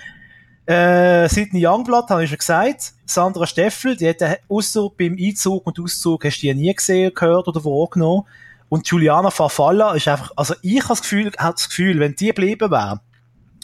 Äh, 0.65 1.29
Sidney 1.29 1.65
Youngblood, 1.65 2.09
habe 2.09 2.23
ich 2.23 2.29
schon 2.29 2.39
gesagt. 2.39 2.93
Sandra 3.05 3.47
Steffel, 3.47 3.95
die 3.95 4.07
hätte 4.07 4.39
außer 4.49 4.89
beim 4.97 5.17
Einzug 5.19 5.65
und 5.65 5.79
Auszug 5.79 6.25
hast 6.25 6.39
du 6.39 6.47
die 6.47 6.53
nie 6.53 6.73
gesehen, 6.73 7.13
gehört 7.13 7.47
oder 7.47 7.63
wahrgenommen. 7.63 8.23
Und 8.69 8.87
Juliana 8.87 9.29
Farfalla 9.29 9.93
ist 9.93 10.07
einfach, 10.07 10.31
also 10.35 10.55
ich 10.61 10.79
habe 10.79 10.89
das 10.89 11.01
Gefühl, 11.01 11.31
habe 11.37 11.53
das 11.53 11.69
Gefühl, 11.69 11.99
wenn 11.99 12.15
die 12.15 12.27
geblieben 12.27 12.71
wäre, 12.71 13.01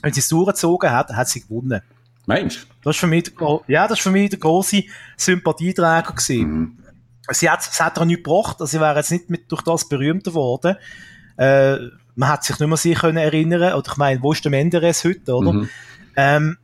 wenn 0.02 0.14
sie 0.14 0.20
es 0.20 0.28
durchgezogen 0.28 0.92
hat, 0.92 1.10
hat 1.12 1.28
sie 1.28 1.42
gewonnen. 1.42 1.82
Meinst 2.26 2.68
Das 2.84 2.96
ist 2.96 3.00
für 3.00 3.08
mich, 3.08 3.32
ja, 3.68 3.88
das 3.88 3.98
ist 3.98 4.04
für 4.04 4.12
mich 4.12 4.30
der 4.30 4.40
grosse 4.40 4.84
Sympathieträger 5.18 6.14
gewesen. 6.14 6.52
Mhm. 6.52 6.78
Sie 7.32 7.50
hat, 7.50 7.64
sie 7.64 7.84
hat 7.84 7.98
auch 7.98 8.06
nichts 8.06 8.24
gebracht, 8.24 8.58
also 8.60 8.66
sie 8.66 8.80
wäre 8.80 8.96
jetzt 8.96 9.12
nicht 9.12 9.30
mit, 9.30 9.52
durch 9.52 9.62
das 9.62 9.88
berühmter 9.88 10.32
geworden. 10.32 10.76
Äh, 11.38 11.78
man 12.16 12.30
hat 12.30 12.44
sich 12.44 12.60
nicht 12.60 12.68
mehr 12.68 12.78
sich 12.78 12.98
können 12.98 13.18
erinnern, 13.18 13.74
oder 13.74 13.92
ich 13.92 13.98
meine, 13.98 14.22
wo 14.22 14.32
ist 14.32 14.44
der 14.44 14.52
Menderes 14.52 15.04
heute, 15.04 15.34
oder? 15.34 15.54
Mhm. 15.54 15.70
Ähm, 16.16 16.58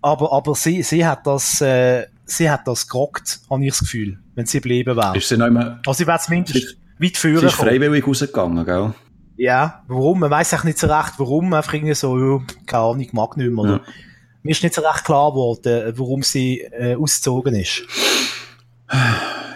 aber, 0.00 0.32
aber 0.32 0.54
sie, 0.54 0.82
sie 0.82 1.06
hat 1.06 1.26
das, 1.26 1.60
äh, 1.60 2.06
sie 2.24 2.50
hat 2.50 2.66
das 2.66 2.88
gerockt, 2.88 3.40
habe 3.50 3.64
ich 3.64 3.70
das 3.70 3.80
Gefühl, 3.80 4.18
wenn 4.34 4.46
sie 4.46 4.58
geblieben 4.58 4.96
wäre. 4.96 5.16
Ist 5.16 5.28
sie 5.28 5.36
noch 5.36 5.46
immer, 5.46 5.80
also 5.86 5.92
sie 5.98 6.06
wäre 6.06 6.18
zumindest 6.18 6.76
weit 6.98 7.16
führen 7.16 7.40
Sie 7.40 7.46
ist 7.46 7.54
freiwillig 7.54 8.06
rausgegangen, 8.06 8.64
gell? 8.64 8.94
Ja, 9.38 9.84
warum? 9.88 10.20
Man 10.20 10.30
weiß 10.30 10.52
auch 10.54 10.64
nicht 10.64 10.78
so 10.78 10.88
recht, 10.88 11.14
warum. 11.16 11.54
Einfach 11.54 11.72
irgendwie 11.72 11.94
so, 11.94 12.42
keine 12.66 12.82
Ahnung, 12.82 13.08
mag 13.12 13.36
nicht 13.36 13.50
mehr? 13.50 13.64
Ja 13.64 13.80
mir 14.42 14.52
ist 14.52 14.62
nicht 14.62 14.74
so 14.74 14.82
recht 14.82 15.04
klar 15.04 15.30
geworden, 15.30 15.92
warum 15.96 16.22
sie 16.22 16.60
äh, 16.60 16.96
ausgezogen 16.96 17.54
ist. 17.54 17.82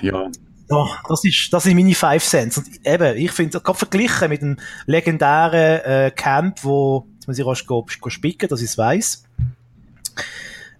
Ja. 0.02 0.30
Oh, 0.68 0.88
das 1.08 1.24
ist, 1.24 1.48
das 1.50 1.64
sind 1.64 1.76
meine 1.76 1.94
Five 1.94 2.24
Cents. 2.24 2.58
Und 2.58 2.66
eben, 2.84 3.16
ich 3.16 3.32
finde, 3.32 3.60
gerade 3.60 3.78
verglichen 3.78 4.28
mit 4.28 4.42
dem 4.42 4.58
legendären 4.86 5.80
äh, 5.80 6.10
Camp, 6.14 6.62
wo, 6.62 7.06
jetzt 7.14 7.26
muss 7.26 7.38
ich 7.38 7.46
rasch 7.46 7.66
go, 7.66 7.86
go 8.00 8.10
spicken, 8.10 8.48
dass 8.48 8.60
ich 8.60 8.70
es 8.70 8.78
weiss. 8.78 9.24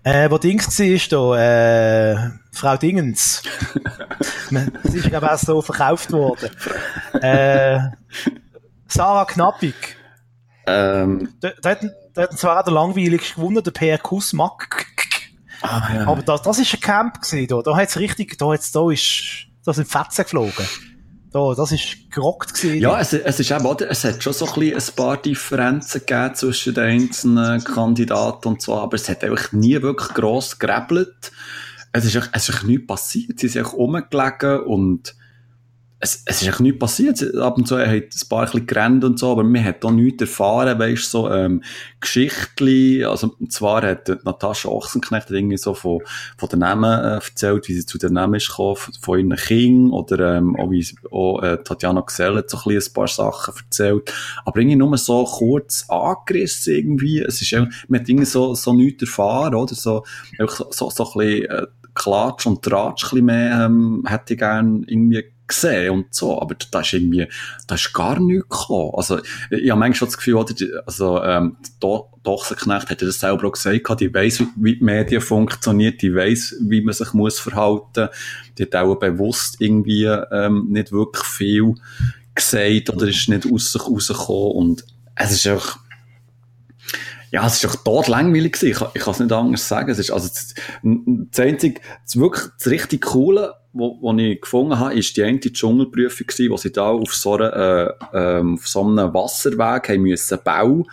Äh, 0.04 0.30
wo 0.30 0.38
Dings 0.38 0.78
war, 0.78 1.36
da, 1.36 2.12
äh, 2.12 2.30
Frau 2.50 2.76
Dingens. 2.76 3.42
das 4.50 4.94
ist, 4.94 5.08
glaube 5.08 5.26
ich, 5.26 5.32
auch 5.32 5.38
so 5.38 5.62
verkauft 5.62 6.12
worden. 6.12 6.50
Äh, 7.22 7.78
Sarah 8.92 9.24
Knappig. 9.24 9.74
Ähm, 10.66 11.34
Da, 11.40 11.50
da, 11.60 11.70
hat, 11.70 11.80
da 12.14 12.22
hat 12.22 12.38
zwar 12.38 12.60
auch 12.60 12.64
der 12.64 12.72
langweiligste 12.74 13.34
gewonnen, 13.34 13.62
der 13.62 13.70
Per 13.72 13.98
Kusmak. 13.98 14.86
ah, 15.62 15.88
ja. 15.94 16.06
Aber 16.06 16.22
das, 16.22 16.42
das 16.42 16.58
ist 16.58 16.74
ein 16.74 16.80
Camp 16.80 17.20
gewesen, 17.20 17.46
da. 17.48 17.62
Da 17.62 17.76
hat's 17.76 17.98
richtig, 17.98 18.38
da 18.38 18.46
hat's, 18.52 18.70
da 18.72 18.90
ist, 18.90 19.46
da 19.64 19.72
sind 19.72 19.88
Fetzen 19.88 20.22
geflogen. 20.24 20.66
Da, 21.32 21.54
das 21.56 21.72
ist 21.72 22.10
gerockt 22.10 22.52
gewesen. 22.54 22.80
Ja, 22.82 23.00
es, 23.00 23.12
es 23.14 23.40
ist 23.40 23.50
eben, 23.50 23.64
oder? 23.64 23.90
Es 23.90 24.04
hat 24.04 24.22
schon 24.22 24.34
so 24.34 24.46
ein, 24.46 24.52
bisschen 24.60 24.90
ein 24.92 24.96
paar 24.96 25.16
Differenzen 25.16 26.00
gegeben 26.06 26.34
zwischen 26.34 26.74
den 26.74 26.84
einzelnen 26.84 27.64
Kandidaten 27.64 28.48
und 28.48 28.60
so, 28.62 28.74
aber 28.78 28.96
es 28.96 29.08
hat 29.08 29.24
einfach 29.24 29.50
nie 29.52 29.80
wirklich 29.80 30.10
gross 30.12 30.58
gerebelt. 30.58 31.32
Es 31.92 32.04
ist, 32.04 32.14
echt- 32.16 32.30
es 32.32 32.48
ist 32.48 32.54
echt 32.56 32.64
nichts 32.64 32.86
passiert. 32.86 33.40
Sie 33.40 33.48
sind 33.48 33.60
einfach 33.62 33.74
rumgelegen 33.78 34.60
und 34.64 35.14
es, 36.04 36.24
es 36.26 36.42
ist 36.42 36.48
echt 36.48 36.60
nichts 36.60 36.80
passiert. 36.80 37.36
Ab 37.36 37.56
und 37.56 37.68
zu 37.68 37.78
haben 37.78 37.88
ein 37.88 38.08
paar 38.28 38.52
ein 38.52 38.66
gerannt 38.66 39.04
und 39.04 39.20
so, 39.20 39.30
aber 39.30 39.44
man 39.44 39.62
hat 39.62 39.84
auch 39.84 39.92
nichts 39.92 40.22
erfahren, 40.22 40.76
weisst 40.76 41.12
so, 41.12 41.30
ähm, 41.30 41.62
Geschichtli, 42.00 43.04
also, 43.04 43.36
zwar 43.48 43.82
hat 43.82 44.08
Natascha 44.24 44.68
Ochsenknecht 44.68 45.30
irgendwie 45.30 45.58
so 45.58 45.74
von, 45.74 46.00
von 46.36 46.48
den 46.48 46.58
Namen 46.58 46.92
äh, 46.92 47.14
erzählt, 47.14 47.68
wie 47.68 47.74
sie 47.74 47.86
zu 47.86 47.98
den 47.98 48.14
Namen 48.14 48.34
ist 48.34 48.48
gekommen, 48.48 48.74
von, 48.74 48.94
von 49.00 49.18
ihren 49.20 49.36
Kindern, 49.36 49.92
oder, 49.92 50.38
ähm, 50.38 50.56
auch 50.56 50.72
wie, 50.72 50.84
auch, 51.12 51.40
äh, 51.40 51.58
Tatjana 51.62 52.00
Gesell 52.00 52.34
hat 52.34 52.50
so 52.50 52.58
ein, 52.68 52.76
ein 52.76 52.92
paar 52.92 53.06
Sachen 53.06 53.54
erzählt, 53.54 54.12
aber 54.44 54.58
irgendwie 54.58 54.76
nur 54.76 54.98
so 54.98 55.22
kurz 55.22 55.88
angerissen 55.88 56.74
irgendwie, 56.74 57.20
es 57.20 57.40
ist 57.40 57.52
irgendwie, 57.52 57.76
man 57.86 58.00
hat 58.00 58.08
irgendwie 58.08 58.26
so, 58.26 58.56
so 58.56 58.72
nichts 58.72 59.02
erfahren, 59.04 59.54
oder, 59.54 59.72
so, 59.76 60.02
so, 60.36 60.66
so, 60.70 60.90
so 60.90 61.12
ein 61.12 61.18
bisschen, 61.18 61.44
äh, 61.48 61.66
Klatsch 61.94 62.46
und 62.46 62.62
Tratsch 62.62 63.04
ein 63.04 63.10
bisschen 63.10 63.26
mehr, 63.26 63.66
ähm, 63.66 64.02
hätte 64.08 64.32
ich 64.32 64.40
gern 64.40 64.82
irgendwie 64.88 65.24
gesehen 65.52 65.90
und 65.90 66.14
so, 66.14 66.40
aber 66.40 66.56
da 66.70 66.80
ist 66.80 66.92
irgendwie, 66.92 67.28
da 67.66 67.74
ist 67.74 67.92
gar 67.92 68.18
nichts 68.20 68.48
gekommen. 68.48 68.92
Also, 68.94 69.20
ich 69.50 69.70
habe 69.70 69.80
manchmal 69.80 70.08
das 70.08 70.16
Gefühl, 70.16 70.34
oder, 70.34 70.54
also, 70.86 71.22
ähm, 71.22 71.56
Dochsenknecht 71.80 72.90
hat 72.90 73.00
ja 73.00 73.06
das 73.06 73.20
selber 73.20 73.48
auch 73.48 73.52
gesagt, 73.52 74.00
die 74.00 74.14
weiss, 74.14 74.42
wie, 74.56 74.76
die 74.76 74.84
Medien 74.84 75.20
funktioniert, 75.20 76.02
die 76.02 76.14
weiss, 76.14 76.54
wie 76.60 76.80
man 76.80 76.94
sich 76.94 77.12
muss 77.12 77.40
verhalten. 77.40 78.08
Die 78.58 78.62
hat 78.62 78.76
auch 78.76 78.94
bewusst 78.96 79.56
irgendwie, 79.58 80.04
ähm, 80.04 80.68
nicht 80.70 80.92
wirklich 80.92 81.24
viel 81.24 81.74
gesagt 82.34 82.90
oder 82.90 83.08
ist 83.08 83.28
nicht 83.28 83.50
aus 83.50 83.72
sich 83.72 83.82
rausgekommen 83.82 84.52
und 84.52 84.84
es 85.14 85.32
ist 85.32 85.46
einfach, 85.46 85.78
ja, 87.30 87.46
es 87.46 87.54
ist 87.54 87.64
doch 87.64 87.76
tot 87.76 88.08
langweilig 88.08 88.52
gewesen. 88.52 88.72
Ich, 88.72 88.94
ich 88.94 89.02
kann 89.02 89.14
es 89.14 89.20
nicht 89.20 89.32
anders 89.32 89.66
sagen. 89.66 89.90
Es 89.90 89.98
ist, 89.98 90.10
also, 90.10 90.28
das, 90.28 90.54
das 90.82 91.40
einzige, 91.40 91.80
das 92.04 92.16
wirklich, 92.16 92.44
das 92.58 92.66
richtig 92.68 93.02
Coole, 93.02 93.54
wo, 93.72 93.98
wo 94.00 94.14
ich 94.16 94.40
gefunden 94.40 94.78
habe, 94.78 94.94
ist 94.94 95.16
die 95.16 95.22
eine 95.22 95.40
Dschungelprüfung 95.40 96.26
gewesen, 96.26 96.50
wo 96.50 96.56
sie 96.56 96.72
da 96.72 96.90
auf 96.90 97.14
so 97.14 97.34
einer, 97.34 97.52
äh, 98.12 98.38
ähm, 98.38 98.54
auf 98.54 98.68
so 98.68 98.82
einem 98.82 99.14
Wasserweg 99.14 99.88
haben 99.88 100.02
müssen 100.02 100.38
Bau 100.44 100.84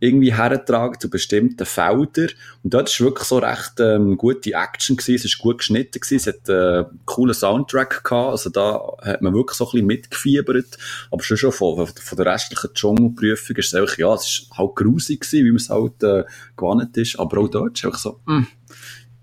irgendwie 0.00 0.34
hertragen 0.34 0.98
zu 0.98 1.10
bestimmten 1.10 1.66
Feldern. 1.66 2.30
Und 2.62 2.74
dort 2.74 2.88
ist 2.88 3.00
wirklich 3.00 3.28
so 3.28 3.38
recht, 3.38 3.78
ähm, 3.80 4.16
gute 4.16 4.52
Action 4.54 4.96
gewesen. 4.96 5.16
Es 5.16 5.24
ist 5.26 5.38
gut 5.38 5.58
geschnitten 5.58 6.00
gewesen. 6.00 6.16
Es 6.16 6.26
hat, 6.26 6.48
äh, 6.48 6.78
einen 6.88 7.00
coolen 7.04 7.34
Soundtrack 7.34 8.02
gehabt. 8.02 8.30
Also 8.30 8.48
da 8.48 8.80
hat 9.02 9.20
man 9.20 9.34
wirklich 9.34 9.58
so 9.58 9.66
ein 9.66 9.72
bisschen 9.72 9.86
mitgefiebert. 9.86 10.78
Aber 11.10 11.22
schon 11.22 11.36
schon 11.36 11.52
von, 11.52 11.86
von 11.86 12.16
der 12.16 12.32
restlichen 12.32 12.72
Dschungelprüfung 12.72 13.56
ist 13.56 13.66
es 13.66 13.74
einfach, 13.74 13.98
ja, 13.98 14.14
es 14.14 14.26
ist 14.26 14.50
halt 14.56 14.74
grusig 14.74 15.20
gewesen, 15.20 15.44
wie 15.44 15.50
man 15.50 15.56
es 15.56 15.68
halt, 15.68 16.02
äh, 16.02 16.24
gewohnt 16.56 16.96
ist. 16.96 17.18
Aber 17.18 17.38
auch 17.38 17.48
dort 17.48 17.74
ist 17.74 17.80
es 17.80 17.84
einfach 17.84 17.98
so, 17.98 18.20
mm, 18.24 18.46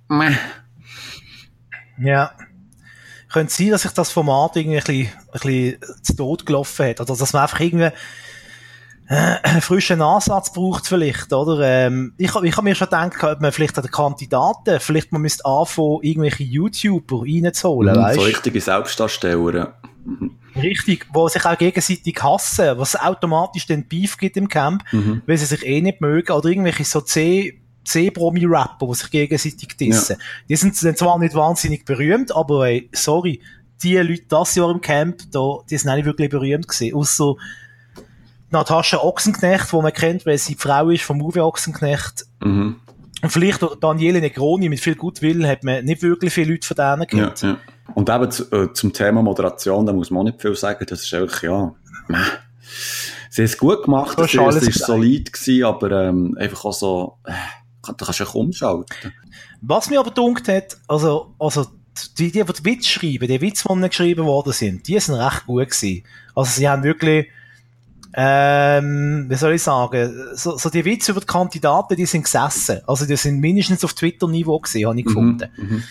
meh. 0.10 0.36
Ja. 2.00 2.32
Könnte 3.38 3.54
sein, 3.54 3.70
dass 3.70 3.84
sich 3.84 3.92
das 3.92 4.12
Format 4.12 4.56
irgendwie 4.56 4.78
ein 4.78 4.84
bisschen, 4.84 5.10
ein 5.32 5.40
bisschen 5.40 5.78
zu 6.04 6.16
Tod 6.16 6.46
gelaufen 6.46 6.88
hat. 6.88 7.00
Oder 7.02 7.16
dass 7.16 7.34
man 7.34 7.44
einfach 7.44 7.60
irgendwie 7.60 7.92
äh, 9.10 9.36
einen 9.44 9.62
frischen 9.62 10.02
Ansatz 10.02 10.52
braucht 10.52 10.88
vielleicht, 10.88 11.32
oder? 11.32 11.60
Ähm, 11.62 12.14
ich, 12.18 12.34
ich 12.36 12.58
habe 12.58 12.64
mir 12.64 12.76
schon 12.76 12.88
gedacht, 12.88 13.24
ob 13.24 13.40
man 13.42 13.52
vielleicht 13.52 13.78
an 13.78 13.84
den 13.84 13.92
Kandidaten, 13.92 14.80
vielleicht 14.80 15.12
man 15.12 15.22
müsste 15.22 15.46
anfangen, 15.46 16.00
irgendwelche 16.02 16.44
YouTuber 16.44 17.22
reinzuholen, 17.22 17.96
Mhm, 17.96 18.02
weißt 18.02 18.20
so 18.20 18.26
richtige 18.26 18.60
Selbstdarsteller. 18.60 19.54
ja. 19.56 19.74
Richtig, 20.62 21.06
wo 21.14 21.28
sich 21.28 21.46
auch 21.46 21.58
gegenseitig 21.58 22.18
hassen, 22.24 22.78
was 22.78 22.96
automatisch 22.96 23.66
den 23.68 23.88
Beef 23.88 24.18
gibt 24.18 24.36
im 24.38 24.48
Camp, 24.50 24.84
Mhm. 24.92 25.22
weil 25.28 25.38
sie 25.38 25.46
sich 25.46 25.66
eh 25.66 25.82
nicht 25.82 26.02
mögen, 26.02 26.32
oder 26.32 26.50
irgendwelche 26.50 26.84
so 26.84 27.02
C, 27.02 27.62
C-Promi-Rapper, 27.88 28.88
die 28.88 28.94
sich 28.96 29.10
gegenseitig 29.12 29.78
dissen. 29.78 30.18
Die 30.50 30.56
sind 30.56 30.76
sind 30.76 30.98
zwar 30.98 31.18
nicht 31.20 31.36
wahnsinnig 31.36 31.86
berühmt, 31.86 32.36
aber 32.36 32.68
ey, 32.68 32.90
sorry, 32.94 33.42
die 33.82 33.98
Leute 33.98 34.24
das 34.30 34.56
Jahr 34.56 34.72
im 34.72 34.82
Camp, 34.82 35.22
da, 35.32 35.58
die 35.70 35.78
sind 35.78 35.90
auch 35.90 35.96
nicht 35.96 36.06
wirklich 36.06 36.30
berühmt 36.30 36.68
gewesen, 36.68 36.96
ausser 36.96 37.36
Natascha 38.50 38.98
Ochsenknecht, 38.98 39.72
wo 39.74 39.82
man 39.82 39.94
kennt, 39.94 40.26
weil 40.26 40.38
sie 40.38 40.56
die 40.56 40.62
Frau 40.62 40.90
ist 40.90 41.04
von 41.04 41.22
Uwe 41.22 41.44
Ochsenknecht. 41.44 42.26
Mhm. 42.42 42.78
Und 43.22 43.30
vielleicht 43.32 43.66
Daniele 43.82 44.22
Negroni, 44.22 44.70
mit 44.70 44.80
viel 44.80 44.96
Gutwillen 44.96 45.48
hat 45.48 45.64
man 45.64 45.84
nicht 45.86 46.02
wirklich 46.02 46.34
viele 46.34 46.54
Leute 46.54 46.68
von 46.68 46.76
denen 46.78 47.20
Ja, 47.20 47.28
kennt. 47.30 47.42
ja. 47.42 47.58
Und 47.94 48.10
eben 48.10 48.32
zu, 48.32 48.44
äh, 48.52 48.74
zum 48.74 48.94
Thema 48.94 49.22
Moderation, 49.22 49.86
da 49.86 49.94
muss 49.94 50.12
man 50.12 50.22
auch 50.22 50.26
nicht 50.26 50.42
viel 50.42 50.56
sagen. 50.56 50.86
Das 50.88 51.02
ist 51.04 51.14
einfach, 51.14 51.42
ja, 51.42 51.74
meh. 52.08 52.18
Sie 53.30 53.42
haben 53.42 53.46
es 53.46 53.58
gut 53.58 53.84
gemacht, 53.84 54.18
das 54.18 54.34
hast 54.34 54.40
alles 54.40 54.68
ist 54.68 54.86
solid 54.86 55.32
gewesen, 55.34 55.64
aber 55.64 55.92
ähm, 55.92 56.36
einfach 56.40 56.66
auch 56.66 56.74
so, 56.74 57.18
äh, 57.26 57.34
da 57.88 58.06
kannst 58.06 58.20
du 58.20 58.24
einfach 58.24 58.36
umschalten. 58.36 59.14
Was 59.62 59.90
mir 59.90 60.00
aber 60.00 60.12
dunkt 60.12 60.48
hat, 60.48 60.78
also, 60.88 61.34
also, 61.40 61.68
die, 62.18 62.32
die, 62.32 62.44
die 62.44 62.54
die 62.54 62.66
Witz 62.66 62.88
schreiben, 62.88 63.28
die 63.28 63.42
Witze, 63.42 63.68
die 63.68 63.74
ihnen 63.74 63.90
geschrieben 63.90 64.26
worden 64.26 64.54
sind, 64.54 64.88
die 64.88 65.00
sind 65.00 65.16
recht 65.16 65.46
gut 65.46 65.70
gewesen. 65.70 66.04
Also, 66.36 66.52
sie 66.52 66.70
haben 66.70 66.84
wirklich, 66.84 67.28
ähm, 68.14 69.26
wie 69.30 69.36
soll 69.36 69.54
ich 69.54 69.64
sagen, 69.64 70.14
so, 70.34 70.58
so 70.58 70.70
die 70.70 70.86
Witze 70.86 71.12
über 71.12 71.22
die 71.22 71.28
Kandidaten, 71.28 71.96
die 71.96 72.06
sind 72.06 72.24
gesessen. 72.24 72.82
Also, 72.88 73.06
die 73.06 73.16
sind 73.16 73.40
mindestens 73.40 73.84
auf 73.84 73.94
Twitter-Niveau 73.94 74.60
gewesen, 74.60 74.88
habe 74.88 75.00
ich 75.00 75.06
gefunden. 75.06 75.50
Mhm. 75.58 75.84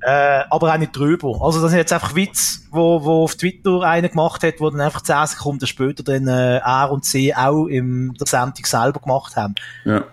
Äh, 0.00 0.44
aber 0.50 0.72
auch 0.72 0.78
nicht 0.78 0.96
drüber. 0.96 1.40
Also, 1.42 1.60
das 1.60 1.70
sind 1.70 1.78
jetzt 1.78 1.92
einfach 1.92 2.14
Witze, 2.14 2.60
wo, 2.70 3.02
wo 3.04 3.24
auf 3.24 3.34
Twitter 3.34 3.82
einer 3.82 4.08
gemacht 4.08 4.42
hat, 4.44 4.60
wo 4.60 4.70
dann 4.70 4.80
einfach 4.80 5.02
10 5.02 5.26
Sekunden 5.26 5.66
später 5.66 6.04
dann, 6.04 6.28
äh, 6.28 6.58
er 6.58 6.92
und 6.92 7.04
sie 7.04 7.34
auch 7.34 7.66
im, 7.66 8.14
der 8.14 8.26
Sendung 8.26 8.64
selber 8.64 9.00
gemacht 9.00 9.34
haben. 9.36 9.54
Ja. 9.84 10.04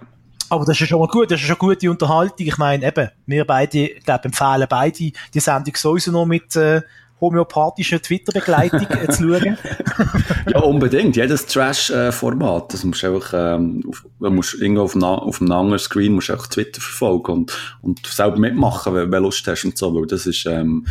Aber 0.55 0.63
das 0.63 0.79
ist 0.79 0.87
schon 0.87 0.99
mal 0.99 1.07
gut, 1.07 1.31
das 1.31 1.41
ist 1.41 1.47
schon 1.47 1.57
gute 1.57 1.91
Unterhaltung. 1.91 2.47
Ich 2.47 2.57
meine, 2.57 2.87
eben, 2.87 3.09
wir 3.25 3.45
beide, 3.45 3.89
glaube, 4.05 4.25
empfehlen 4.25 4.65
beide, 4.69 5.11
die 5.33 5.39
Sendung 5.39 5.75
sowieso 5.75 6.11
noch 6.11 6.25
mit 6.25 6.55
äh, 6.55 6.81
homöopathischer 7.19 8.01
Twitter-Begleitung 8.01 8.87
äh, 8.87 9.07
zu 9.11 9.23
schauen. 9.23 9.57
ja, 10.47 10.59
unbedingt. 10.61 11.17
Jedes 11.17 11.45
Trash-Format. 11.47 12.73
Das 12.73 12.85
musst 12.85 13.03
du 13.03 13.15
einfach, 13.15 13.33
ähm, 13.33 13.83
auf, 13.85 14.05
musst 14.19 14.53
irgendwo 14.53 14.83
auf, 14.83 14.95
na, 14.95 15.15
auf 15.15 15.41
einem 15.41 15.51
anderen 15.51 15.79
Screen 15.79 16.13
musst 16.13 16.29
du 16.29 16.33
einfach 16.33 16.47
Twitter 16.47 16.79
verfolgen 16.79 17.31
und, 17.31 17.77
und 17.81 18.07
selber 18.07 18.37
mitmachen, 18.37 18.93
wenn, 18.93 19.11
du 19.11 19.17
Lust 19.19 19.45
hast 19.47 19.65
und 19.65 19.77
so, 19.77 19.93
weil 19.93 20.07
das 20.07 20.25
ist, 20.25 20.45
ähm, 20.45 20.87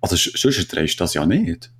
also 0.00 0.16
sonst 0.16 0.72
drehst 0.72 0.98
du 0.98 1.04
das 1.04 1.12
ja 1.12 1.26
nicht. 1.26 1.70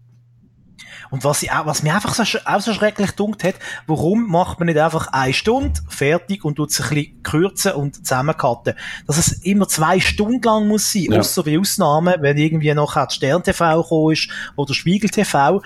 Und 1.11 1.25
was, 1.25 1.43
ich 1.43 1.51
was 1.65 1.83
mir 1.83 1.95
einfach 1.95 2.15
so, 2.15 2.23
auch 2.45 2.61
so 2.61 2.73
schrecklich 2.73 3.13
dunkt 3.13 3.45
hat, 3.45 3.55
warum 3.87 4.29
macht 4.29 4.59
man 4.59 4.67
nicht 4.67 4.79
einfach 4.79 5.09
eine 5.09 5.33
Stunde 5.33 5.81
fertig 5.89 6.45
und 6.45 6.57
tut 6.57 6.71
es 6.71 6.81
ein 6.81 6.89
bisschen 6.89 7.23
kürzen 7.23 7.73
und 7.73 7.97
zusammencutten? 7.97 8.75
Dass 9.07 9.19
es 9.19 9.33
immer 9.45 9.69
zwei 9.69 10.01
Stunden 10.01 10.43
lang 10.43 10.69
muss 10.69 10.93
sein, 10.93 11.07
Ja. 11.11 11.21
außer 11.21 11.45
bei 11.45 11.59
Ausnahmen, 11.59 12.15
wenn 12.21 12.37
irgendwie 12.37 12.73
nachher 12.75 13.09
Stern 13.11 13.43
TV 13.43 13.83
gekommen 13.83 14.13
ist 14.13 14.29
oder 14.57 14.75
Spiegel 14.75 15.11
TV. 15.11 15.63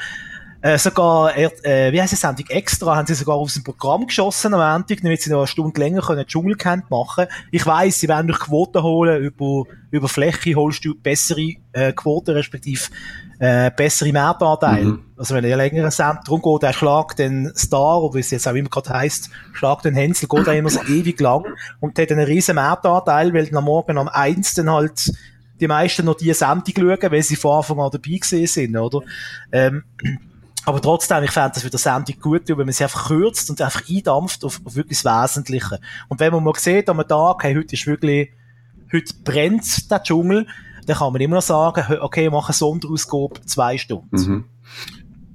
Äh, 0.63 0.77
sogar, 0.77 1.35
äh, 1.39 1.91
wie 1.91 2.03
heisst 2.03 2.13
die 2.13 2.17
Sendung? 2.17 2.45
Extra 2.49 2.95
haben 2.95 3.07
sie 3.07 3.15
sogar 3.15 3.37
aus 3.37 3.55
dem 3.55 3.65
Programm 3.65 4.07
geschossen 4.07 4.53
am 4.53 4.61
Montag, 4.61 4.99
damit 5.01 5.23
sie 5.23 5.31
noch 5.31 5.39
eine 5.39 5.47
Stunde 5.47 5.81
länger 5.81 6.03
können 6.03 6.27
Dschungelcamp 6.27 6.91
machen 6.91 7.27
Ich 7.51 7.65
weiss, 7.65 7.99
sie 8.01 8.09
werden 8.09 8.27
durch 8.27 8.41
Quoten 8.41 8.83
holen, 8.83 9.23
über, 9.23 9.65
über 9.91 10.07
Fläche 10.07 10.55
holst 10.57 10.85
du 10.85 10.95
bessere 10.95 11.55
äh, 11.73 11.95
Quoten, 11.95 12.33
respektive 12.33 12.83
äh, 13.41 13.71
bessere 13.75 14.13
Marktanteile. 14.13 14.85
Mhm. 14.85 15.05
Also 15.17 15.35
wenn 15.35 15.45
er 15.45 15.57
längere 15.57 15.91
Sendung 15.91 16.21
darum 16.25 16.43
geht, 16.43 16.63
der 16.63 16.73
Schlag 16.75 17.17
den 17.17 17.51
Star, 17.57 18.03
oder 18.03 18.15
wie 18.15 18.21
es 18.21 18.31
jetzt 18.31 18.47
auch 18.47 18.55
immer 18.55 18.69
gerade 18.69 18.91
heisst, 18.91 19.31
Schlag 19.55 19.83
den 19.83 19.95
Hänsel, 19.95 20.29
geht 20.29 20.47
er 20.47 20.55
immer 20.55 20.69
so 20.69 20.83
ewig 20.89 21.19
lang 21.21 21.45
und 21.81 21.99
hat 21.99 22.13
einen 22.13 22.27
riesen 22.27 22.57
Marktanteil, 22.57 23.33
weil 23.33 23.47
dann 23.47 23.57
am 23.57 23.65
Morgen 23.65 23.97
um 23.97 24.09
eins 24.09 24.55
dann 24.55 24.71
halt 24.71 25.11
die 25.59 25.67
meisten 25.67 26.05
noch 26.05 26.17
die 26.17 26.33
Sendung 26.35 26.75
schauen, 26.77 27.13
weil 27.13 27.23
sie 27.23 27.37
von 27.37 27.57
Anfang 27.59 27.81
an 27.81 27.91
dabei 27.91 28.19
gewesen 28.19 28.47
sind, 28.47 28.77
oder? 28.77 29.01
Ähm, 29.53 29.85
aber 30.67 30.83
trotzdem, 30.83 31.25
ich 31.25 31.31
fände 31.31 31.53
das 31.55 31.65
wieder 31.65 31.79
Sendung 31.79 32.21
gut, 32.21 32.43
wenn 32.47 32.59
man 32.59 32.73
sie 32.73 32.85
einfach 32.85 33.09
kürzt 33.09 33.49
und 33.49 33.63
einfach 33.63 33.89
eindampft 33.89 34.45
auf, 34.45 34.61
auf 34.65 34.77
wirklich 34.77 35.03
das 35.03 35.23
Wesentliche. 35.23 35.81
Und 36.09 36.21
wenn 36.21 36.33
man 36.33 36.45
mal 36.45 36.55
sieht, 36.57 36.91
am 36.91 37.07
Tag, 37.09 37.43
hey, 37.43 37.55
heute 37.55 37.75
ist 37.75 37.87
wirklich, 37.87 38.31
heute 38.93 39.15
brennt 39.25 39.91
der 39.91 40.03
Dschungel, 40.03 40.47
dann 40.87 40.97
kann 40.97 41.13
man 41.13 41.21
immer 41.21 41.37
noch 41.37 41.43
sagen, 41.43 41.99
okay, 42.01 42.31
mach 42.31 42.49
eine 42.49 42.55
Sonderausgabe, 42.55 43.41
zwei 43.47 43.79
Stunden. 43.79 44.17
Mhm. 44.17 44.45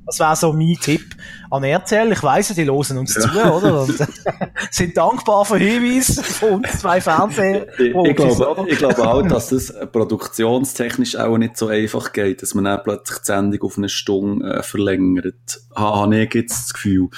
Das 0.06 0.20
wäre 0.20 0.36
so 0.36 0.54
mein 0.54 0.78
Tipp 0.80 1.16
an 1.50 1.64
RTL. 1.64 2.12
Ich 2.12 2.22
weiss, 2.22 2.50
die 2.50 2.66
hören 2.66 2.98
uns 2.98 3.16
ja. 3.16 3.22
zu, 3.22 3.52
oder? 3.52 3.82
Und 3.82 3.98
sind 4.72 4.96
dankbar 4.96 5.46
für 5.46 5.58
Hinweise 5.58 6.22
von 6.22 6.64
uns 6.64 6.80
zwei 6.80 7.02
Fernseher. 7.02 7.68
Ich, 7.80 7.96
ich, 7.96 8.16
glaube, 8.16 8.66
ich 8.68 8.78
glaube 8.78 9.08
auch, 9.08 9.24
dass 9.24 9.50
das 9.50 9.74
produktionstechnisch 9.92 11.16
auch 11.16 11.38
nicht 11.38 11.58
so 11.58 11.68
einfach 11.68 12.14
geht, 12.14 12.44
dass 12.44 12.54
man 12.54 12.66
dann 12.66 12.84
plötzlich 12.84 13.20
die 13.20 13.26
Sendung 13.26 13.62
auf 13.64 13.78
eine 13.78 13.90
Stunde 13.90 14.58
äh, 14.58 14.64
verlängert. 14.64 15.60
Habe 15.76 16.16
ich 16.18 16.34
jetzt 16.36 16.66
das 16.66 16.74
Gefühl. 16.74 17.10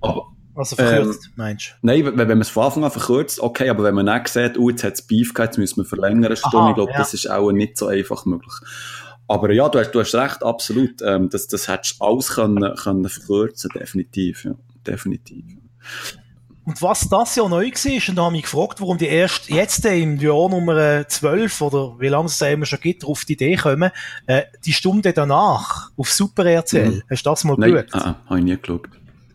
Aber, 0.00 0.32
also 0.56 0.76
verkürzt, 0.76 1.26
ähm, 1.26 1.32
meinst 1.36 1.66
du? 1.66 1.86
Nein, 1.86 2.04
wenn, 2.04 2.18
wenn 2.18 2.28
man 2.28 2.40
es 2.40 2.48
von 2.48 2.64
Anfang 2.64 2.84
an 2.84 2.90
verkürzt, 2.90 3.40
okay, 3.40 3.68
aber 3.68 3.84
wenn 3.84 3.94
man 3.94 4.06
dann 4.06 4.24
sieht, 4.26 4.58
oh, 4.58 4.70
jetzt 4.70 4.84
hat 4.84 4.94
es 4.94 5.02
Beef 5.02 5.34
gehabt, 5.34 5.52
jetzt 5.52 5.58
müssen 5.58 5.76
wir 5.78 5.84
verlängern 5.84 6.24
eine 6.24 6.36
Stunde, 6.36 6.58
Aha, 6.58 6.68
ich 6.70 6.74
glaube, 6.74 6.92
ja. 6.92 6.98
das 6.98 7.14
ist 7.14 7.30
auch 7.30 7.52
nicht 7.52 7.76
so 7.76 7.88
einfach 7.88 8.24
möglich. 8.24 8.54
Aber 9.28 9.52
ja, 9.52 9.68
du 9.68 9.78
hast, 9.78 9.90
du 9.90 10.00
hast 10.00 10.14
recht, 10.14 10.42
absolut. 10.42 11.02
Ähm, 11.02 11.28
das, 11.30 11.48
das 11.48 11.68
hättest 11.68 12.00
du 12.00 12.04
alles 12.04 12.28
können, 12.28 12.74
können 12.76 13.08
verkürzen, 13.08 13.70
definitiv, 13.74 14.44
ja. 14.44 14.52
Definitiv. 14.86 15.44
Und 16.64 16.82
was 16.82 17.08
das 17.08 17.36
ja 17.36 17.48
neu 17.48 17.66
war, 17.66 18.08
und 18.08 18.16
da 18.16 18.24
habe 18.24 18.36
ich 18.36 18.42
gefragt, 18.42 18.80
warum 18.80 18.98
die 18.98 19.06
erst 19.06 19.48
jetzt 19.48 19.84
im 19.84 20.18
Jahr 20.18 20.48
Nummer 20.48 21.06
12 21.06 21.60
oder 21.60 21.94
wie 22.00 22.08
lange 22.08 22.26
es 22.26 22.38
da 22.38 22.48
immer 22.48 22.66
schon 22.66 22.80
gibt, 22.80 23.04
auf 23.04 23.24
die 23.24 23.34
Idee 23.34 23.54
kommen, 23.54 23.92
äh, 24.26 24.42
die 24.64 24.72
Stunde 24.72 25.12
danach 25.12 25.90
auf 25.96 26.10
Super 26.10 26.44
RTL. 26.44 26.90
Mhm. 26.90 27.02
Hast 27.08 27.24
du 27.24 27.30
das 27.30 27.44
mal 27.44 27.56
Nein, 27.56 27.70
geschaut? 27.70 27.90
Nein, 27.92 28.02
ah, 28.02 28.16
habe 28.28 28.38
ich 28.40 28.44
nie 28.44 28.56
geschaut. 28.56 28.88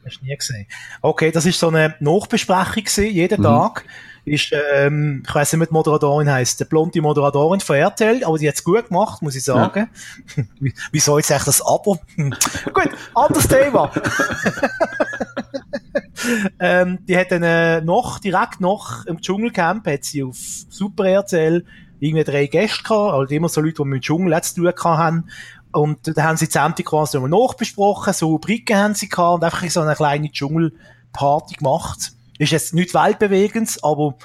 Hast 0.06 0.22
du 0.22 0.26
nie 0.26 0.36
gesehen? 0.36 0.66
Okay, 1.02 1.32
das 1.32 1.46
ist 1.46 1.60
so 1.60 1.68
eine 1.68 1.96
Nachbesprechung 2.00 2.84
gewesen, 2.84 3.06
jeden 3.06 3.40
mhm. 3.40 3.44
Tag 3.44 3.86
ist, 4.24 4.54
ähm, 4.76 5.24
ich 5.28 5.34
weiss 5.34 5.52
nicht, 5.52 5.62
wie 5.62 5.66
die 5.66 5.74
Moderatorin 5.74 6.30
heisst, 6.30 6.60
der 6.60 6.66
blonde 6.66 7.02
Moderatorin 7.02 7.60
von 7.60 7.76
RTL, 7.76 8.24
aber 8.24 8.38
die 8.38 8.48
hat 8.48 8.56
es 8.56 8.64
gut 8.64 8.88
gemacht, 8.88 9.22
muss 9.22 9.36
ich 9.36 9.44
sagen. 9.44 9.90
Ja. 10.36 10.44
Wieso 10.92 11.18
jetzt 11.18 11.32
eigentlich 11.32 11.46
das 11.46 11.62
Abo? 11.62 12.00
gut, 12.18 12.90
anderes 13.16 13.48
Thema. 13.48 13.92
ähm, 16.60 17.00
die 17.08 17.18
hat 17.18 17.32
dann 17.32 17.44
äh, 17.44 17.82
noch, 17.82 18.20
direkt 18.20 18.62
noch 18.62 19.06
im 19.06 19.20
Dschungelcamp, 19.20 19.88
hat 19.88 20.04
sie 20.04 20.24
auf 20.24 20.38
Super 20.38 21.06
RTL 21.06 21.66
irgendwie 22.00 22.24
drei 22.24 22.48
Gäste 22.48 22.84
gehabt, 22.84 23.14
also 23.14 23.34
immer 23.34 23.50
so 23.50 23.62
Leute, 23.62 23.76
die 23.78 23.86
mit 23.86 23.98
dem 23.98 24.02
Dschungel 24.02 24.42
zu 24.42 24.56
tun 24.56 24.74
haben. 24.84 25.30
Und 25.72 26.18
da 26.18 26.24
haben 26.24 26.38
sie 26.38 26.48
die 26.48 26.52
Sendung 26.52 26.86
quasi 26.86 27.18
nochmal 27.18 27.40
nachbesprochen, 27.40 28.14
so 28.14 28.28
Rubriken 28.28 28.78
haben 28.78 28.96
sie 28.96 29.10
gehabt 29.10 29.36
und 29.36 29.44
einfach 29.44 29.70
so 29.70 29.82
eine 29.82 29.96
kleine 29.96 30.32
Dschungelparty 30.32 31.56
gemacht. 31.56 32.14
Ist 32.38 32.52
jetzt 32.52 32.74
nicht 32.74 32.94
weltbewegend, 32.94 33.78
aber 33.84 34.16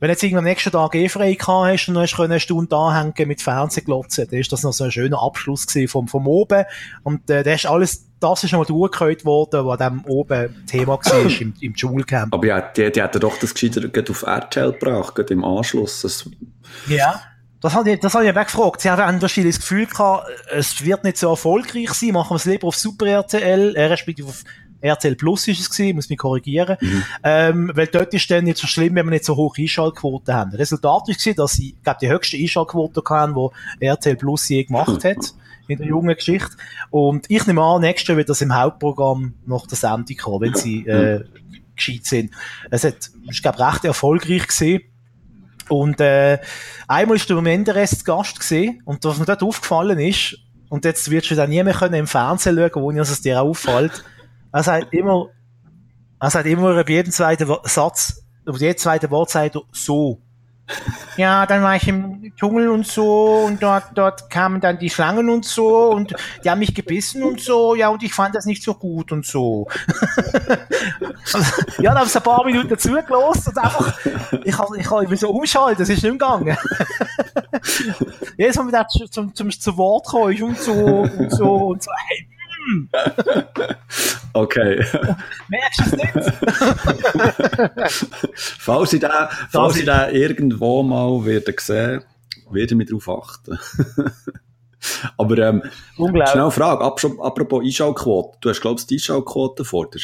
wenn 0.00 0.10
jetzt 0.10 0.22
irgendwie 0.22 0.38
am 0.38 0.44
nächsten 0.44 0.70
Tag 0.70 0.94
eh 0.96 1.08
frei 1.08 1.32
gehabt 1.32 1.72
hast 1.72 1.88
und 1.88 1.96
hast 1.96 2.14
du 2.16 2.22
eine 2.22 2.38
Stunde 2.38 2.76
anhängen 2.76 3.28
mit 3.28 3.40
Fernsehglotzen, 3.40 4.26
dann 4.28 4.38
ist 4.38 4.52
das 4.52 4.62
noch 4.62 4.72
so 4.72 4.84
ein 4.84 4.90
schöner 4.90 5.22
Abschluss 5.22 5.66
gewesen 5.66 5.88
vom, 5.88 6.08
vom 6.08 6.26
Oben. 6.26 6.64
Und, 7.04 7.30
äh, 7.30 7.42
das 7.42 7.64
ist 7.64 7.66
alles, 7.66 8.06
das 8.20 8.44
ist 8.44 8.52
nochmal 8.52 8.66
durchgehört 8.66 9.24
worden, 9.24 9.64
was 9.64 9.78
dem 9.78 10.04
oben 10.04 10.66
Thema 10.66 10.98
war 11.02 11.40
im, 11.40 11.54
im 11.58 11.76
Schulcamp. 11.76 12.34
Aber 12.34 12.46
ja, 12.46 12.60
die, 12.60 12.92
die 12.92 13.02
hätten 13.02 13.20
doch 13.20 13.38
das 13.38 13.54
gescheiter 13.54 13.80
auf 14.10 14.22
RTL 14.22 14.72
gebracht, 14.72 15.14
gerade 15.14 15.32
im 15.32 15.42
Anschluss. 15.42 16.02
Das... 16.02 16.28
Ja. 16.86 17.22
Das 17.64 17.74
habe 17.74 17.92
ich, 17.92 17.98
das 17.98 18.12
habe 18.12 18.28
ich 18.28 18.34
weggefragt. 18.34 18.82
Sie 18.82 18.90
haben 18.90 19.22
wahrscheinlich 19.22 19.54
das 19.54 19.62
Gefühl 19.62 19.86
gehabt, 19.86 20.28
es 20.54 20.84
wird 20.84 21.02
nicht 21.02 21.16
so 21.16 21.30
erfolgreich 21.30 21.94
sein, 21.94 22.12
machen 22.12 22.32
wir 22.32 22.36
es 22.36 22.44
lieber 22.44 22.68
auf 22.68 22.76
Super 22.76 23.06
RTL, 23.06 23.74
äh, 23.74 23.86
respektive 23.86 24.28
auf 24.28 24.44
RTL 24.82 25.14
Plus 25.14 25.48
ist 25.48 25.60
es 25.60 25.70
gewesen, 25.70 25.96
muss 25.96 26.10
mich 26.10 26.18
korrigieren, 26.18 26.76
mhm. 26.78 27.04
ähm, 27.22 27.70
weil 27.72 27.86
dort 27.86 28.12
ist 28.12 28.30
dann 28.30 28.44
nicht 28.44 28.58
so 28.58 28.66
schlimm, 28.66 28.94
wenn 28.96 29.06
wir 29.06 29.12
nicht 29.12 29.24
so 29.24 29.34
hohe 29.34 29.50
Einschaltquoten 29.56 30.34
haben. 30.34 30.50
Resultat 30.50 31.08
ist 31.08 31.20
gewesen, 31.20 31.36
dass 31.38 31.52
sie, 31.52 31.74
glaube 31.82 32.00
die 32.02 32.10
höchste 32.10 32.36
Einschaltquote 32.36 33.02
hatten, 33.08 33.34
die 33.80 33.86
RTL 33.86 34.16
Plus 34.16 34.46
je 34.46 34.64
gemacht 34.64 35.02
hat. 35.02 35.34
in 35.66 35.78
der 35.78 35.86
jungen 35.86 36.14
Geschichte. 36.14 36.50
Und 36.90 37.30
ich 37.30 37.46
nehme 37.46 37.62
an, 37.62 37.80
nächstes 37.80 38.08
Jahr 38.08 38.18
wird 38.18 38.28
das 38.28 38.42
im 38.42 38.54
Hauptprogramm 38.54 39.32
nach 39.46 39.66
der 39.66 39.78
Sendung 39.78 40.18
kommen, 40.18 40.42
wenn 40.42 40.54
sie 40.54 40.86
äh, 40.86 41.24
gescheit 41.74 42.04
sind. 42.04 42.30
Es 42.70 42.84
hat, 42.84 43.10
ist, 43.26 43.40
glaube 43.40 43.66
recht 43.66 43.86
erfolgreich 43.86 44.46
gewesen. 44.46 44.82
Und 45.68 46.00
äh, 46.00 46.38
einmal 46.88 47.16
ist 47.16 47.28
der 47.28 47.40
Menderes 47.40 48.04
Gast 48.04 48.38
gesehen 48.38 48.82
und 48.84 49.04
was 49.04 49.18
mir 49.18 49.24
dort 49.24 49.42
aufgefallen 49.42 49.98
ist, 49.98 50.38
und 50.68 50.84
jetzt 50.84 51.10
wirst 51.10 51.30
du 51.30 51.34
dann 51.34 51.50
nie 51.50 51.62
mehr 51.62 51.74
können 51.74 51.94
im 51.94 52.06
Fernsehen 52.06 52.56
schauen, 52.56 52.82
wo 52.82 52.90
es 52.90 53.20
dir 53.20 53.42
auffällt, 53.42 54.04
er 54.52 54.62
sagt 54.62 54.92
immer, 54.92 55.28
er 56.20 56.30
sagt 56.30 56.46
immer 56.46 56.82
bei 56.82 56.92
jedem 56.92 57.12
zweiten 57.12 57.46
Satz, 57.64 58.24
auf 58.46 58.60
jedem 58.60 58.78
zweiten 58.78 59.10
Wort 59.10 59.30
sagt 59.30 59.56
er 59.56 59.62
so. 59.72 60.20
Ja, 61.16 61.46
dann 61.46 61.62
war 61.62 61.76
ich 61.76 61.86
im 61.86 62.32
Dschungel 62.36 62.68
und 62.68 62.86
so 62.86 63.44
und 63.46 63.62
dort, 63.62 63.84
dort 63.94 64.30
kamen 64.30 64.60
dann 64.60 64.78
die 64.78 64.90
Schlangen 64.90 65.28
und 65.28 65.44
so 65.44 65.90
und 65.90 66.14
die 66.42 66.50
haben 66.50 66.58
mich 66.58 66.74
gebissen 66.74 67.22
und 67.22 67.40
so, 67.40 67.74
ja, 67.74 67.88
und 67.88 68.02
ich 68.02 68.12
fand 68.12 68.34
das 68.34 68.46
nicht 68.46 68.62
so 68.62 68.74
gut 68.74 69.12
und 69.12 69.24
so. 69.24 69.68
ja, 71.78 71.92
dann 71.92 71.98
habe 71.98 72.06
ich 72.08 72.16
ein 72.16 72.22
paar 72.22 72.44
Minuten 72.44 72.78
zugelassen 72.78 73.50
und 73.50 73.58
einfach, 73.58 73.98
ich 74.42 74.56
kann, 74.56 74.66
ich 74.76 74.86
kann 74.86 75.16
so 75.16 75.30
umschalten, 75.30 75.78
das 75.78 75.88
ist 75.88 76.02
nicht 76.02 76.12
gegangen. 76.12 76.56
Jedes 78.36 78.56
Mal, 78.56 78.66
wenn 78.66 78.74
er 78.74 78.88
zum, 78.88 79.34
zum, 79.34 79.50
zum 79.50 79.76
Wort 79.76 80.06
kommt 80.06 80.40
und 80.40 80.58
so 80.58 80.72
und 80.72 81.30
so 81.30 81.54
und 81.54 81.82
so, 81.82 81.90
hey, 82.08 82.28
okay. 84.32 84.84
Merkst 85.48 85.80
du 85.80 85.84
es 85.84 85.92
nicht? 85.92 86.14
falls 88.58 88.92
ich 88.92 89.00
da, 89.00 89.28
falls 89.50 89.76
ich 89.76 89.84
da 89.84 90.10
irgendwo 90.10 90.82
mal 90.82 91.24
werde 91.24 91.54
sehen, 91.58 92.02
werde 92.50 92.74
ich 92.74 92.76
mich 92.76 92.88
darauf 92.88 93.08
achten. 93.08 93.58
Aber, 95.16 95.38
ähm, 95.38 95.62
schnell 95.96 96.22
eine 96.22 96.50
Frage, 96.50 96.84
apropos 96.84 97.64
Einschaltquote. 97.64 98.38
Du 98.40 98.50
hast, 98.50 98.60
glaubst 98.60 98.84
du, 98.84 98.94
die 98.94 99.00
Einschaltquote 99.00 99.64
vor 99.64 99.88
dir? 99.90 100.00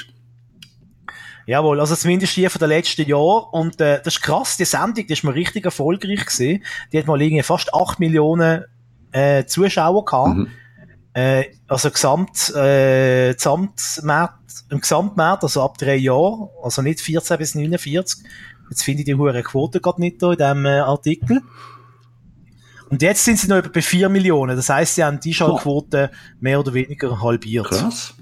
Jawohl, 1.47 1.81
also 1.81 1.97
zumindest 1.97 2.37
die 2.37 2.49
von 2.49 2.61
den 2.61 2.69
letzten 2.69 3.07
Jahren. 3.07 3.45
Und 3.51 3.81
äh, 3.81 4.01
das 4.03 4.15
ist 4.15 4.23
krass, 4.23 4.57
die 4.57 4.65
Sendung, 4.65 5.07
die 5.07 5.13
ist 5.13 5.25
mal 5.25 5.33
richtig 5.33 5.65
erfolgreich 5.65 6.25
gewesen. 6.25 6.65
Die 6.93 6.99
hat 6.99 7.07
mal 7.07 7.21
irgendwie 7.21 7.43
fast 7.43 7.75
8 7.75 7.99
Millionen 7.99 8.65
äh, 9.13 9.45
Zuschauer 9.45 10.05
gehabt. 10.05 10.37
Mhm. 10.37 10.49
Äh, 11.13 11.47
also 11.67 11.91
Gesamt, 11.91 12.55
äh, 12.55 13.35
Gesamtmarkt, 13.35 14.65
im 14.71 14.81
Gesamtmarkt, 14.81 15.43
also 15.43 15.63
ab 15.63 15.77
drei 15.77 15.97
Jahren, 15.97 16.49
also 16.63 16.83
nicht 16.83 17.01
14 17.01 17.37
bis 17.39 17.55
49. 17.55 18.25
Jetzt 18.71 18.85
finde 18.85 19.01
ich 19.01 19.07
die 19.07 19.17
hohe 19.17 19.43
Quote 19.43 19.81
gerade 19.81 20.01
nicht 20.01 20.23
da 20.23 20.33
in 20.33 20.39
diesem 20.39 20.67
äh, 20.67 20.79
Artikel. 20.79 21.43
Und 22.91 23.03
jetzt 23.03 23.25
sind 23.25 23.39
sie 23.39 23.49
noch 23.49 23.63
bei 23.63 23.83
4 23.83 24.09
Millionen. 24.09 24.57
Das 24.57 24.69
heisst, 24.69 24.97
sie 24.97 25.05
haben 25.05 25.21
die 25.21 25.35
Schallquote 25.35 26.11
mehr 26.41 26.59
oder 26.59 26.75
weniger 26.75 27.21
halbiert. 27.21 27.67
Krass. 27.67 28.15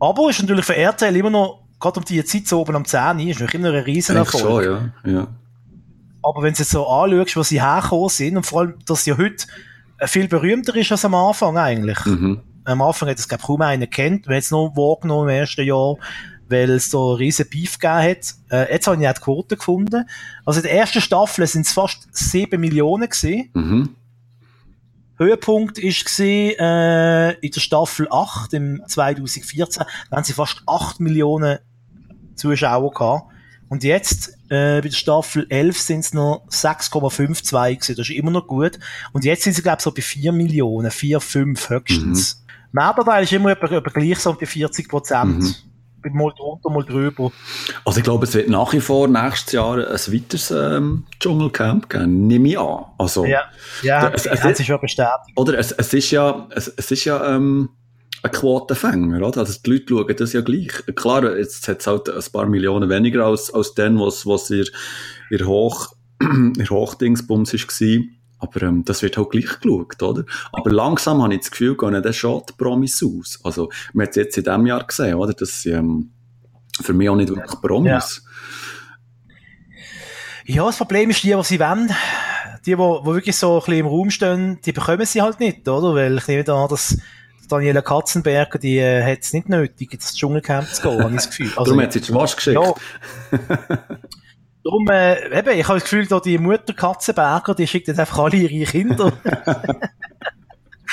Aber 0.00 0.30
ist 0.30 0.40
natürlich 0.40 0.64
für 0.64 0.76
RTL 0.76 1.14
immer 1.16 1.30
noch, 1.30 1.64
gerade 1.80 2.00
um 2.00 2.04
die 2.04 2.24
Zeit 2.24 2.46
so 2.46 2.60
oben 2.60 2.76
am 2.76 2.84
10 2.84 3.20
ist 3.20 3.40
natürlich 3.40 3.54
immer 3.54 3.68
ein 3.68 3.84
Riesenerfolg. 3.84 4.42
So, 4.42 4.60
ja. 4.60 4.92
ja. 5.04 5.28
Aber 6.22 6.42
wenn 6.42 6.52
du 6.52 6.58
jetzt 6.58 6.70
so 6.70 6.86
anschaust, 6.86 7.36
wo 7.36 7.42
sie 7.42 7.62
hergekommen 7.62 8.08
sind, 8.08 8.36
und 8.36 8.46
vor 8.46 8.60
allem, 8.60 8.74
dass 8.86 9.04
sie 9.04 9.12
heute 9.12 9.46
viel 10.02 10.28
berühmter 10.28 10.74
ist 10.76 10.92
als 10.92 11.04
am 11.04 11.14
Anfang 11.14 11.56
eigentlich. 11.56 12.04
Mhm. 12.04 12.40
Am 12.64 12.82
Anfang 12.82 13.08
hat 13.08 13.18
es, 13.18 13.28
glaube 13.28 13.44
kaum 13.44 13.62
einer 13.62 13.86
kennt. 13.86 14.26
Wir 14.26 14.34
haben 14.34 14.40
es 14.40 14.50
noch 14.50 14.72
wahrgenommen 14.76 15.28
im 15.28 15.36
ersten 15.36 15.64
Jahr, 15.64 15.96
weil 16.48 16.70
es 16.70 16.90
so 16.90 17.10
einen 17.10 17.18
riesen 17.18 17.48
Beef 17.48 17.78
gegeben 17.78 18.10
hat. 18.10 18.34
Äh, 18.50 18.72
jetzt 18.72 18.86
habe 18.86 19.00
ich 19.00 19.08
auch 19.08 19.12
die 19.12 19.20
Quote 19.20 19.56
gefunden. 19.56 20.04
Also 20.44 20.60
in 20.60 20.64
der 20.64 20.74
ersten 20.74 21.00
Staffel 21.00 21.46
sind 21.46 21.66
es 21.66 21.72
fast 21.72 22.08
7 22.12 22.60
Millionen 22.60 23.08
gewesen. 23.08 23.50
Mhm. 23.52 23.96
Höhepunkt 25.16 25.78
ist 25.78 26.04
gesehen 26.04 26.58
äh, 26.58 27.32
in 27.34 27.50
der 27.50 27.60
Staffel 27.60 28.08
8 28.10 28.52
im 28.54 28.82
2014, 28.86 29.84
da 30.10 30.16
haben 30.16 30.24
sie 30.24 30.32
fast 30.32 30.62
8 30.66 30.98
Millionen 31.00 31.58
Zuschauer 32.34 32.92
gehabt. 32.92 33.30
Und 33.68 33.84
jetzt, 33.84 34.36
äh, 34.48 34.80
bei 34.80 34.88
der 34.88 34.90
Staffel 34.90 35.46
11 35.48 35.78
sind 35.78 36.00
es 36.00 36.14
noch 36.14 36.46
6,52 36.50 37.74
gewesen. 37.74 37.96
Das 37.96 38.08
ist 38.08 38.10
immer 38.10 38.30
noch 38.30 38.46
gut. 38.46 38.78
Und 39.12 39.24
jetzt 39.24 39.42
sind 39.42 39.54
sie, 39.54 39.62
glaube 39.62 39.78
ich, 39.78 39.84
so 39.84 39.92
bei 39.92 40.02
4 40.02 40.32
Millionen, 40.32 40.90
4, 40.90 41.20
5 41.20 41.70
höchstens. 41.70 42.36
Mhm. 42.36 42.44
Mehrteil 42.72 43.22
ist 43.22 43.32
immer 43.32 43.50
etwa, 43.50 43.66
etwa 43.66 43.90
gleich 43.90 44.18
so 44.18 44.32
bei 44.34 44.46
40 44.46 44.88
Prozent. 44.88 45.38
Mhm. 45.38 45.54
Mal 46.12 46.32
drunter, 46.36 46.68
mal 46.68 46.84
drüber. 46.84 47.32
Also 47.86 47.98
ich 47.98 48.04
glaube, 48.04 48.26
es 48.26 48.34
wird 48.34 48.50
nach 48.50 48.74
wie 48.74 48.80
vor 48.80 49.08
nächstes 49.08 49.52
Jahr 49.52 49.78
ein 49.78 49.86
weiteres 49.88 50.50
ähm, 50.50 51.06
Dschungelcamp 51.18 51.88
geben, 51.88 52.26
nehme 52.26 52.48
ich 52.48 52.58
an. 52.58 52.84
Also, 52.98 53.24
ja, 53.24 53.44
ja 53.82 54.02
da, 54.02 54.10
es, 54.10 54.26
es, 54.26 54.44
hat 54.44 54.54
sich 54.58 54.66
schon 54.66 54.80
bestätigt. 54.80 55.32
Oder 55.34 55.58
es, 55.58 55.72
es 55.72 55.94
ist 55.94 56.10
ja, 56.10 56.46
es, 56.50 56.68
es 56.68 56.90
ist 56.90 57.06
ja 57.06 57.34
ähm, 57.34 57.70
ein 58.24 58.30
Quotenfänger, 58.30 59.26
oder? 59.26 59.40
Also 59.40 59.60
die 59.64 59.70
Leute 59.70 59.84
schauen 59.90 60.16
das 60.16 60.32
ja 60.32 60.40
gleich. 60.40 60.72
Klar, 60.96 61.36
jetzt 61.36 61.68
hat 61.68 61.80
es 61.80 61.86
halt 61.86 62.08
ein 62.08 62.32
paar 62.32 62.46
Millionen 62.46 62.88
weniger 62.88 63.26
als, 63.26 63.52
als 63.52 63.74
dann, 63.74 64.00
was, 64.00 64.24
was 64.24 64.48
ihr, 64.50 64.64
ihr 65.30 65.46
Hoch, 65.46 65.94
ihr 66.56 66.70
Hochdingsbums 66.70 67.52
war. 67.52 68.04
Aber 68.38 68.62
ähm, 68.62 68.84
das 68.84 69.02
wird 69.02 69.18
halt 69.18 69.30
gleich 69.30 69.60
geschaut, 69.60 70.02
oder? 70.02 70.24
Aber 70.52 70.72
langsam 70.72 71.22
habe 71.22 71.34
ich 71.34 71.40
das 71.40 71.50
Gefühl, 71.50 71.76
gehen 71.76 72.02
dann 72.02 72.12
schon 72.14 72.42
die 72.48 72.54
Promis 72.54 73.02
aus. 73.02 73.40
Also, 73.44 73.70
man 73.92 74.06
hat 74.06 74.10
es 74.10 74.16
jetzt 74.16 74.38
in 74.38 74.44
diesem 74.44 74.66
Jahr 74.66 74.86
gesehen, 74.86 75.14
oder? 75.14 75.34
Das 75.34 75.62
sind 75.62 75.74
ähm, 75.74 76.10
für 76.80 76.94
mich 76.94 77.08
auch 77.10 77.16
nicht 77.16 77.28
wirklich 77.28 77.60
Promis. 77.60 78.22
Ja. 80.46 80.54
ja, 80.56 80.66
das 80.66 80.78
Problem 80.78 81.10
ist, 81.10 81.22
die, 81.22 81.36
was 81.36 81.48
sie 81.48 81.60
wollen, 81.60 81.88
die, 82.64 82.70
die, 82.70 82.76
die 82.76 82.76
wirklich 82.76 83.36
so 83.36 83.56
ein 83.56 83.60
bisschen 83.60 83.80
im 83.80 83.86
Raum 83.86 84.10
stehen, 84.10 84.58
die 84.64 84.72
bekommen 84.72 85.04
sie 85.04 85.20
halt 85.20 85.40
nicht, 85.40 85.68
oder? 85.68 85.94
Weil 85.94 86.16
ich 86.16 86.26
nehme 86.26 86.48
an, 86.48 86.68
dass 86.68 86.96
Daniela 87.48 87.82
Katzenberger, 87.82 88.58
die 88.58 88.78
äh, 88.78 89.02
hat 89.02 89.20
es 89.20 89.32
nicht 89.32 89.48
nötig, 89.48 89.92
ins 89.92 90.14
Dschungelcamp 90.14 90.68
zu 90.68 90.82
gehen, 90.82 91.02
habe 91.02 91.10
ich 91.10 91.16
das 91.16 91.30
Gefühl. 91.30 91.50
Also, 91.56 91.70
Darum 91.72 91.82
hat 91.82 91.92
sie 91.92 91.98
jetzt 92.00 92.14
was 92.14 92.36
geschickt. 92.36 92.60
Ja. 92.60 92.74
Darum, 94.64 94.88
äh, 94.88 95.38
eben, 95.38 95.58
ich 95.58 95.68
habe 95.68 95.78
das 95.78 95.82
Gefühl, 95.84 96.06
da 96.06 96.20
die 96.20 96.38
Mutter 96.38 96.72
Katzenberger, 96.72 97.54
die 97.54 97.66
schickt 97.66 97.88
jetzt 97.88 98.00
einfach 98.00 98.18
alle 98.18 98.36
ihre 98.36 98.64
Kinder 98.64 99.12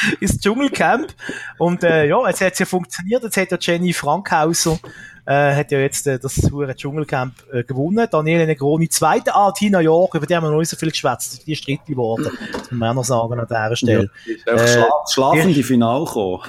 ins 0.20 0.40
Dschungelcamp. 0.40 1.14
Und 1.58 1.84
äh, 1.84 2.08
ja, 2.08 2.28
jetzt 2.28 2.42
hat 2.42 2.54
es 2.54 2.60
ja 2.60 2.66
funktioniert. 2.66 3.24
Jetzt 3.24 3.38
hat 3.38 3.52
ja 3.52 3.58
Jenny 3.60 3.94
Frankhauser 3.94 4.80
äh, 5.26 5.56
hat 5.56 5.72
ja 5.72 5.80
jetzt 5.80 6.08
äh, 6.08 6.20
das 6.20 6.38
Hure 6.52 6.76
Dschungelcamp 6.76 7.34
äh, 7.52 7.64
gewonnen. 7.64 8.08
Daniele 8.10 8.46
Negroni 8.46 8.90
zweite. 8.90 9.36
Ah, 9.36 9.52
Tina 9.52 9.80
York, 9.82 10.16
über 10.16 10.26
die 10.26 10.36
haben 10.36 10.44
wir 10.44 10.52
noch 10.52 10.60
nicht 10.60 10.70
so 10.70 10.78
viel 10.78 10.90
geschwätzt. 10.90 11.46
Die 11.46 11.54
ist 11.54 11.66
dritte 11.66 11.86
geworden. 11.86 12.30
Das 12.52 12.72
muss 12.72 12.72
man 12.72 12.90
auch 12.90 12.96
noch 12.96 13.06
sagen 13.06 13.40
an 13.40 13.48
dieser 13.48 13.76
Stelle. 13.76 14.10
Ja, 14.46 14.54
äh, 14.54 14.86
schlafende 15.10 15.64
Final 15.64 16.06
gekommen. 16.06 16.42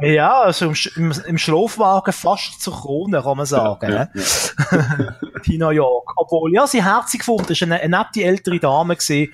Ja, 0.00 0.42
also 0.42 0.72
im, 0.94 1.12
im, 1.26 1.38
Schlafwagen 1.38 2.12
fast 2.12 2.62
zur 2.62 2.72
Krone, 2.72 3.20
kann 3.20 3.36
man 3.36 3.46
sagen. 3.46 3.90
Ja, 3.90 4.08
ja, 4.14 5.14
Tina 5.42 5.70
York. 5.72 6.12
Obwohl, 6.16 6.54
ja, 6.54 6.68
sie 6.68 6.84
herzig 6.84 7.20
gefunden. 7.20 7.52
Es 7.52 7.60
war 7.60 7.66
eine, 7.66 7.80
eine 7.80 7.98
nette 7.98 8.22
ältere 8.22 8.60
Dame 8.60 8.94
gewesen. 8.94 9.32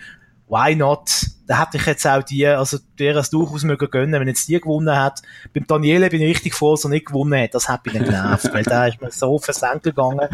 Why 0.48 0.74
not? 0.74 1.10
Da 1.46 1.60
hätte 1.60 1.76
ich 1.76 1.86
jetzt 1.86 2.06
auch 2.06 2.22
die, 2.22 2.46
also 2.46 2.78
der 2.98 3.16
es 3.16 3.30
durchaus 3.30 3.64
mögen 3.64 3.90
gönnen, 3.90 4.18
wenn 4.18 4.28
jetzt 4.28 4.48
die 4.48 4.60
gewonnen 4.60 4.96
hat. 4.96 5.22
Beim 5.52 5.66
Daniele 5.66 6.08
bin 6.08 6.22
ich 6.22 6.28
richtig 6.28 6.54
froh, 6.54 6.72
dass 6.72 6.84
er 6.84 6.90
nicht 6.90 7.06
gewonnen 7.06 7.42
hat. 7.42 7.54
Das 7.54 7.68
hat 7.68 7.84
mich 7.84 7.94
nicht 7.94 8.06
genervt, 8.06 8.52
weil 8.52 8.62
da 8.62 8.86
ist 8.86 9.00
mir 9.00 9.10
so 9.10 9.34
auf 9.34 9.44
den 9.44 9.54
Senkel 9.54 9.92
gegangen. 9.92 10.20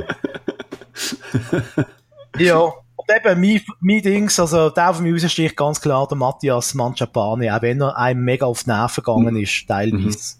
ja. 2.38 2.56
Und 2.56 3.08
eben, 3.08 3.40
mein, 3.40 3.60
mein 3.80 4.02
Dings, 4.02 4.38
also 4.38 4.70
der 4.70 4.90
auf 4.90 5.00
mich 5.00 5.12
raussticht 5.12 5.56
ganz 5.56 5.80
klar 5.80 6.06
der 6.06 6.18
Matthias 6.18 6.74
Manchapane, 6.74 7.56
auch 7.56 7.62
wenn 7.62 7.80
er 7.80 7.96
einem 7.96 8.22
mega 8.22 8.46
auf 8.46 8.64
die 8.64 8.70
Nerven 8.70 9.02
gegangen 9.02 9.36
ist, 9.36 9.66
teilweise. 9.66 10.39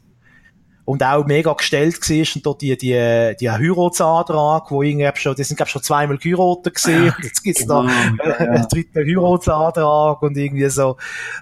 Und 0.90 1.04
auch 1.04 1.24
mega 1.24 1.52
gestellt 1.52 2.00
war 2.00 2.26
und 2.34 2.46
dort 2.46 2.62
die, 2.62 2.76
die, 2.76 3.36
die 3.38 3.48
Heiratsantrag, 3.48 4.72
wo 4.72 4.82
irgendwie 4.82 5.08
schon, 5.14 5.36
die 5.36 5.44
sind 5.44 5.56
glaub 5.56 5.68
schon 5.68 5.84
zweimal 5.84 6.18
geheiratet 6.18 6.74
gesehen, 6.74 7.14
und 7.16 7.16
jetzt 7.24 7.44
gibt's 7.44 7.64
da 7.64 7.82
genau, 7.82 8.24
ja, 8.28 8.34
einen 8.38 8.66
dritten 8.68 8.98
Heiratsantrag 8.98 10.20
und 10.20 10.36
irgendwie 10.36 10.68
so. 10.68 10.96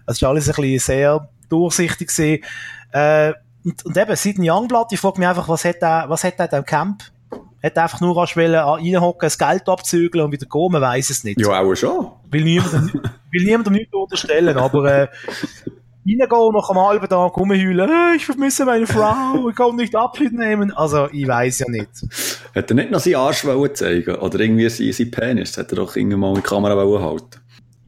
Das 0.06 0.18
ist 0.18 0.22
alles 0.22 0.50
ein 0.50 0.54
bisschen 0.54 0.78
sehr 0.80 1.30
durchsichtig 1.48 2.08
gewesen. 2.08 2.44
Äh, 2.92 3.32
und, 3.64 3.86
und 3.86 3.96
eben, 3.96 4.16
seit 4.16 4.36
Youngblood, 4.38 4.92
ich 4.92 5.00
frage 5.00 5.18
mich 5.18 5.28
einfach, 5.28 5.48
was 5.48 5.64
hat 5.64 5.80
der, 5.80 6.04
was 6.08 6.24
hat 6.24 6.38
der 6.38 6.52
im 6.52 6.66
Camp? 6.66 7.04
Hat 7.62 7.78
einfach 7.78 8.02
nur 8.02 8.16
wollen, 8.16 8.54
reinhocken, 8.54 9.26
das 9.26 9.38
Geld 9.38 9.66
abzügeln 9.66 10.26
und 10.26 10.32
wieder 10.32 10.44
gehen, 10.44 10.72
man 10.72 10.82
weiss 10.82 11.08
es 11.08 11.24
nicht. 11.24 11.40
Ja, 11.40 11.58
auch 11.58 11.74
schon. 11.74 12.08
Will 12.30 12.44
niemand, 12.44 12.92
will 13.30 13.44
niemandem 13.46 13.72
nichts 13.72 13.94
unterstellen, 13.94 14.58
aber, 14.58 15.04
äh, 15.04 15.08
reingehen 16.08 16.40
und 16.40 16.54
nach 16.54 16.70
einem 16.70 16.80
halben 16.80 17.08
Tag 17.08 17.36
rumheulen, 17.36 17.90
äh, 17.90 18.16
ich 18.16 18.24
vermisse 18.24 18.64
meine 18.64 18.86
Frau, 18.86 19.48
ich 19.48 19.56
kann 19.56 19.76
nicht 19.76 19.94
Abschied 19.94 20.32
nehmen. 20.32 20.72
Also, 20.72 21.08
ich 21.12 21.26
weiß 21.26 21.60
ja 21.60 21.66
nicht. 21.68 21.88
Hat 22.54 22.70
er 22.70 22.74
nicht 22.74 22.90
noch 22.90 23.00
seinen 23.00 23.16
Arsch 23.16 23.44
zeigen 23.74 24.14
Oder 24.16 24.40
irgendwie 24.40 24.68
sein, 24.68 24.92
sein 24.92 25.10
Penis? 25.10 25.56
Hat 25.56 25.72
er 25.72 25.76
doch 25.76 25.96
irgendwann 25.96 26.20
mal 26.20 26.28
in 26.30 26.34
die 26.36 26.42
Kamera 26.42 26.76
halten 26.76 27.40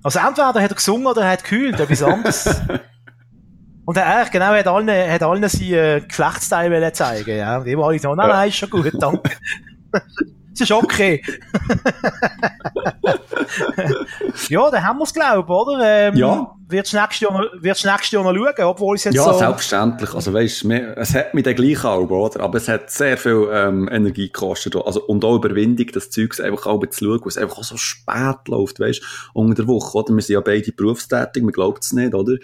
Also, 0.02 0.18
entweder 0.18 0.46
hat 0.46 0.56
er 0.56 0.74
gesungen 0.74 1.06
oder 1.06 1.22
er 1.22 1.33
hat 1.33 1.44
gekühlt, 1.44 1.78
etwas 1.80 2.02
anderes. 2.02 2.46
Und 3.87 3.96
er 3.96 4.26
genau, 4.30 4.46
hat 4.46 4.68
allen, 4.68 4.88
hat 4.88 5.22
allen 5.22 5.48
seinen 5.48 6.06
Geschlechtsteil 6.06 6.92
zeigen, 6.92 7.37
ja. 7.37 7.59
Und 7.59 7.66
immer 7.66 7.87
alle 7.87 7.98
so, 7.98 8.14
nein, 8.14 8.28
nein, 8.28 8.48
ist 8.48 8.56
schon 8.56 8.70
gut, 8.70 8.92
danke. 9.00 9.30
Das 10.61 10.68
ist 10.68 10.77
okay. 10.77 11.23
ja, 14.51 14.70
dann 14.70 14.85
haben 14.85 14.99
wir 14.99 15.05
es, 15.05 15.14
glaube 15.14 15.42
ich, 15.42 15.49
oder? 15.49 15.81
Ähm, 15.83 16.16
ja. 16.16 16.55
Wird 16.68 16.92
nächstes 16.92 17.20
Jahr, 17.20 17.49
wird's 17.55 17.83
nächstes 17.83 18.11
Jahr 18.11 18.23
noch 18.23 18.35
schauen, 18.35 18.64
obwohl 18.66 18.96
es 18.96 19.05
jetzt 19.05 19.14
ja, 19.14 19.25
so... 19.25 19.31
Ja, 19.31 19.38
selbstverständlich. 19.38 20.14
Also 20.14 20.35
weißt, 20.35 20.66
es 20.66 21.14
hat 21.14 21.33
mit 21.33 21.46
der 21.46 21.55
gleichen 21.55 21.87
Alben, 21.87 22.12
oder? 22.12 22.40
Aber 22.40 22.59
es 22.59 22.68
hat 22.68 22.90
sehr 22.90 23.16
viel 23.16 23.49
ähm, 23.51 23.88
Energie 23.90 24.27
gekostet. 24.27 24.77
Also, 24.77 25.03
und 25.05 25.25
auch 25.25 25.37
Überwindung, 25.37 25.87
das 25.94 26.11
Zeug 26.11 26.38
einfach 26.40 26.66
auch 26.66 26.85
zu 26.90 27.07
schauen, 27.07 27.23
weil 27.23 27.29
es 27.29 27.38
einfach 27.38 27.57
auch 27.57 27.64
so 27.64 27.79
spät 27.79 28.49
läuft, 28.49 28.81
weißt 28.81 29.31
unter 29.33 29.55
der 29.55 29.66
Woche, 29.66 29.96
oder? 29.96 30.14
Wir 30.14 30.23
sind 30.23 30.35
ja 30.35 30.42
beide 30.42 30.73
berufstätig, 30.73 31.42
man 31.42 31.53
glaubt 31.53 31.85
es 31.85 31.94
nicht, 31.94 32.14
oder? 32.14 32.37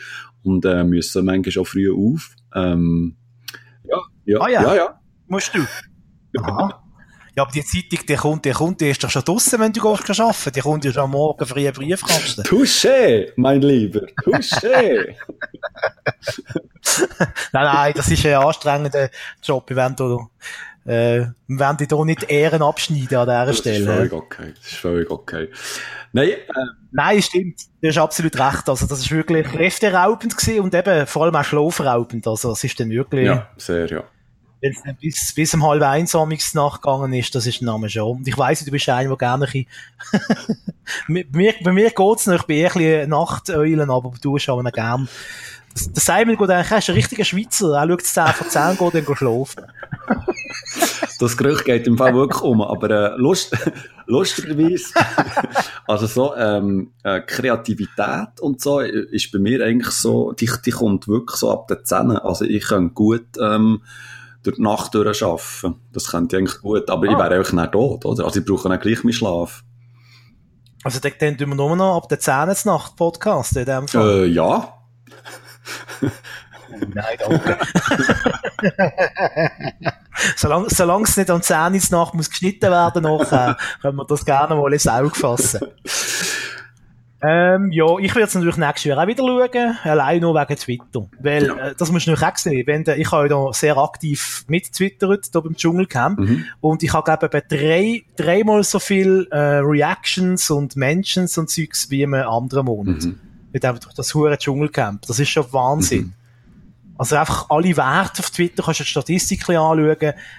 Und 0.43 0.65
äh, 0.65 0.85
müssen 0.85 1.27
manchmal 1.27 1.63
auch 1.63 1.67
früh 1.67 1.93
auf. 1.93 2.31
Ähm, 2.55 3.19
ja, 3.85 3.99
ja, 4.25 4.41
ah, 4.41 4.49
ja. 4.49 4.63
ja, 4.63 4.75
ja. 4.75 5.01
Musst 5.27 5.55
du? 5.55 5.61
Aha. 6.41 6.86
Ja, 7.37 7.42
aber 7.42 7.53
die 7.53 7.62
Zeitung, 7.62 8.07
die 8.07 8.14
kommt, 8.14 8.46
die 8.46 8.51
kommt, 8.53 8.81
die 8.81 8.88
ist 8.88 9.05
doch 9.05 9.11
schon 9.11 9.22
draussen, 9.22 9.61
wenn 9.61 9.70
du 9.70 9.83
gehst 9.83 10.20
arbeiten. 10.20 10.53
Die 10.55 10.61
kommt 10.61 10.87
ja 10.87 10.92
schon 10.92 11.03
am 11.03 11.11
Morgen 11.11 11.44
früh 11.44 11.70
Briefkasten. 11.70 12.42
Touché, 12.44 13.31
mein 13.37 13.61
Lieber, 13.61 14.07
touché. 14.25 15.14
nein, 17.53 17.64
nein, 17.64 17.92
das 17.94 18.11
ist 18.11 18.25
ein 18.25 18.37
anstrengender 18.37 19.11
Job. 19.42 19.68
Wir 19.68 19.77
werden 19.77 19.96
da, 19.96 20.90
äh, 20.90 21.27
wir 21.46 21.75
dich 21.75 21.88
hier 21.90 22.05
nicht 22.07 22.22
Ehren 22.22 22.62
abschneiden 22.62 23.18
an 23.18 23.27
dieser 23.27 23.53
Stelle. 23.53 23.85
Das 23.85 23.94
ist 23.94 23.99
völlig 23.99 24.12
okay. 24.14 24.55
Das 24.57 24.66
ist 24.66 24.77
völlig 24.77 25.11
okay. 25.11 25.49
Nein, 26.12 26.31
äh, 26.31 26.42
Nein, 26.90 27.20
stimmt. 27.20 27.61
Du 27.83 27.88
hast 27.88 27.99
absolut 27.99 28.38
recht. 28.38 28.66
Also, 28.66 28.87
das 28.87 29.01
ist 29.01 29.11
wirklich 29.11 29.46
kräfteraubend 29.46 30.35
gewesen 30.35 30.61
und 30.61 30.75
eben 30.75 31.07
vor 31.07 31.25
allem 31.25 31.37
auch 31.37 31.44
schlafraubend. 31.44 32.27
Also, 32.27 32.53
es 32.53 32.64
ist 32.64 32.81
dann 32.81 32.88
wirklich. 32.88 33.27
Ja, 33.27 33.51
sehr, 33.59 33.88
ja 33.88 34.05
wenn 34.61 34.73
es 34.73 34.83
dann 34.83 34.97
bis, 34.97 35.33
bis 35.35 35.55
um 35.55 35.64
halb 35.66 35.83
eins 35.83 36.14
nachgegangen 36.55 37.12
ist, 37.12 37.35
das 37.35 37.47
ist 37.47 37.61
der 37.61 37.66
Name 37.66 37.88
schon. 37.90 38.19
Und 38.19 38.29
ich 38.29 38.38
weiss, 38.38 38.64
du 38.64 38.71
bist 38.71 38.88
einer, 38.88 39.09
der 39.09 39.16
gerne 39.16 39.47
ein 39.47 39.66
bei 41.09 41.25
mir, 41.33 41.55
bei 41.62 41.73
mir 41.73 41.90
geht's 41.90 42.27
noch, 42.27 42.35
ich 42.35 42.42
bin 42.42 42.57
eher 42.57 43.03
ein 43.03 43.11
Nachteulen, 43.11 43.90
aber 43.90 44.12
du 44.21 44.38
schaust 44.38 44.66
auch 44.66 44.73
gern. 44.73 45.09
Der 45.95 46.01
Simon 46.01 46.38
geht 46.38 46.51
eigentlich, 46.51 46.71
er 46.71 46.79
ist 46.79 46.88
ein 46.88 46.95
richtiger 46.95 47.25
Schweizer, 47.25 47.77
er 47.77 47.87
schaut 47.87 48.03
10 48.03 48.27
von 48.29 48.49
10, 48.49 48.79
geht 48.79 49.09
dann 49.09 49.16
schlafen. 49.16 49.62
das 51.19 51.37
Gerücht 51.37 51.64
geht 51.66 51.87
im 51.87 51.99
Fall 51.99 52.14
wirklich 52.14 52.40
um, 52.40 52.62
aber 52.62 52.90
äh, 52.90 53.16
lust, 53.16 53.55
lustigerweise, 54.07 54.95
also 55.87 56.07
so 56.07 56.35
ähm, 56.35 56.92
äh, 57.03 57.21
Kreativität 57.21 58.40
und 58.40 58.62
so 58.62 58.81
ist 58.81 59.31
bei 59.33 59.38
mir 59.38 59.64
eigentlich 59.64 59.90
so, 59.90 60.33
die, 60.33 60.51
die 60.64 60.71
kommt 60.71 61.09
wirklich 61.09 61.37
so 61.37 61.51
ab 61.51 61.69
den 61.69 61.85
Zähnen. 61.85 62.16
Also 62.16 62.47
ich 62.47 62.64
kann 62.64 62.95
gut 62.95 63.27
ähm, 63.38 63.83
durch 64.47 64.57
die 64.57 64.63
Nacht 64.63 64.95
durcharbeiten. 64.95 65.81
Das 65.93 66.09
könnte 66.09 66.37
ich 66.37 66.41
eigentlich 66.41 66.61
gut, 66.61 66.89
aber 66.89 67.07
ah. 67.09 67.11
ich 67.11 67.19
wäre 67.19 67.35
eigentlich 67.35 67.53
nicht 67.53 67.73
tot, 67.73 68.05
oder? 68.05 68.25
Also 68.25 68.41
ich 68.41 68.47
brauche 68.47 68.69
dann 68.69 68.81
gleich 68.81 69.03
meinen 69.05 69.13
Schlaf. 69.13 69.63
Also 70.85 71.01
dann, 71.01 71.13
dann 71.19 71.37
tun 71.37 71.49
wir 71.49 71.57
nur 71.57 71.77
noch 71.77 71.97
ab 71.97 72.09
der 72.09 72.21
10 72.21 72.55
Nacht 72.65 72.97
Podcast 72.97 73.57
in 73.57 73.65
dem 73.65 73.89
Fall? 73.89 74.25
Äh, 74.25 74.27
ja. 74.27 74.73
Nein, 76.95 77.17
danke. 77.19 77.59
solange, 80.37 80.71
solange 80.71 81.05
es 81.05 81.17
nicht 81.17 81.31
am 81.31 81.43
10 81.43 81.81
Nacht 81.91 82.15
muss 82.15 82.31
geschnitten 82.31 82.71
werden, 82.71 83.03
noch, 83.03 83.33
äh, 83.33 83.55
können 83.83 83.97
wir 83.97 84.05
das 84.07 84.25
gerne 84.25 84.55
mal 84.55 84.73
ins 84.73 84.87
Auge 84.87 85.15
fassen. 85.15 85.61
Ähm, 87.23 87.73
ja, 87.73 87.99
ich 87.99 88.15
werde 88.15 88.29
es 88.29 88.35
natürlich 88.35 88.59
nächstes 88.59 88.85
Jahr 88.85 89.03
auch 89.03 89.07
wieder 89.07 89.25
schauen, 89.25 89.79
allein 89.85 90.21
nur 90.21 90.35
wegen 90.35 90.57
Twitter. 90.57 91.09
Weil, 91.19 91.47
ja. 91.47 91.57
äh, 91.69 91.75
das 91.77 91.91
musst 91.91 92.07
du 92.07 92.11
natürlich 92.11 92.35
auch 92.35 92.37
sehen, 92.37 92.67
wenn 92.67 92.85
der, 92.85 92.99
ich 92.99 93.11
habe 93.11 93.29
ja 93.29 93.53
sehr 93.53 93.79
aktiv 93.79 94.45
mit 94.49 94.71
Twittert, 94.73 95.29
hier 95.33 95.41
beim 95.41 95.57
Dschungelcamp, 95.57 96.19
mhm. 96.19 96.45
und 96.61 96.83
ich 96.83 96.93
habe, 96.93 97.17
glaube 97.17 97.39
ich, 97.39 97.45
drei, 97.49 98.03
dreimal 98.17 98.63
so 98.65 98.79
viel 98.79 99.27
äh, 99.31 99.39
Reactions 99.39 100.51
und 100.51 100.77
Mentions 100.77 101.39
und 101.39 101.49
Zeugs 101.49 101.91
wie 101.91 102.03
im 102.03 102.13
anderen 102.13 102.67
Monat. 102.67 103.05
Mhm. 103.05 103.19
Mit 103.53 103.65
einfach 103.65 103.95
das 103.95 104.15
hure 104.15 104.37
Dschungelcamp. 104.37 105.07
Das 105.07 105.19
ist 105.19 105.31
schon 105.31 105.51
Wahnsinn. 105.53 106.03
Mhm. 106.03 106.13
Also 106.99 107.17
einfach 107.17 107.49
alle 107.49 107.77
Werte 107.77 108.21
auf 108.21 108.31
Twitter, 108.31 108.63
kannst 108.63 108.81
du 108.81 108.85
die 108.85 108.91
Statistik 108.91 109.49
anschauen, 109.49 109.97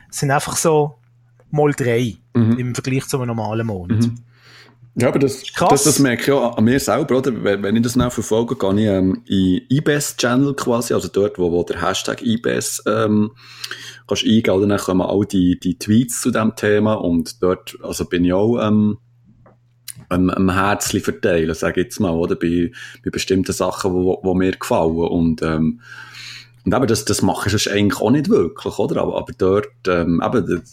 sind 0.10 0.32
einfach 0.32 0.56
so 0.56 1.00
mal 1.50 1.72
drei 1.72 2.16
mhm. 2.36 2.58
im 2.60 2.76
Vergleich 2.76 3.08
zu 3.08 3.18
einem 3.18 3.28
normalen 3.28 3.66
Monat. 3.66 4.00
Mhm. 4.00 4.16
Ja, 5.00 5.10
aber 5.10 5.20
das, 5.20 5.44
das, 5.44 5.84
das 5.84 6.00
merke 6.00 6.24
ich 6.24 6.32
auch 6.32 6.58
an 6.58 6.64
mir 6.64 6.80
selber, 6.80 7.20
oder? 7.20 7.32
Wenn 7.44 7.76
ich 7.76 7.84
das 7.84 7.96
noch 7.96 8.12
verfolge, 8.12 8.56
gehe 8.56 8.74
ich 8.74 8.88
ähm, 8.88 9.22
in 9.28 9.62
eBest-Channel 9.70 10.56
quasi, 10.56 10.96
also 10.96 11.08
dort, 11.08 11.38
wo, 11.38 11.52
wo 11.52 11.62
der 11.62 11.88
Hashtag 11.88 12.24
eBest 12.24 12.82
ähm, 12.88 13.30
kannst 14.08 14.24
eingehen, 14.24 14.50
oder 14.56 14.66
dann 14.66 14.80
kommen 14.80 15.02
all 15.02 15.24
die, 15.26 15.60
die 15.60 15.78
Tweets 15.78 16.22
zu 16.22 16.32
dem 16.32 16.56
Thema 16.56 16.96
und 16.96 17.44
dort, 17.44 17.78
also 17.84 18.06
bin 18.06 18.26
ich 18.26 18.34
auch 18.34 18.58
ähm, 18.58 18.98
ähm, 20.10 20.32
ein 20.32 20.52
Herzchen 20.52 21.02
verteilen, 21.02 21.54
sage 21.54 21.82
ich 21.82 21.86
jetzt 21.86 22.00
mal, 22.00 22.14
oder? 22.14 22.36
Bei, 22.36 22.72
bei 23.04 23.12
bestimmten 23.12 23.54
Sachen, 23.54 23.94
wo, 23.94 24.20
wo 24.24 24.34
mir 24.34 24.54
gefallen 24.54 24.98
und 24.98 25.44
ähm, 25.44 25.80
und 26.68 26.74
eben, 26.74 26.88
das, 26.88 27.06
das 27.06 27.22
machst 27.22 27.66
du 27.66 27.72
eigentlich 27.72 28.02
auch 28.02 28.12
nicht 28.12 28.28
wirklich, 28.28 28.78
oder? 28.78 29.02
Aber, 29.02 29.18
aber 29.18 29.32
dort, 29.38 29.70
ähm, 29.88 30.22
eben, 30.22 30.64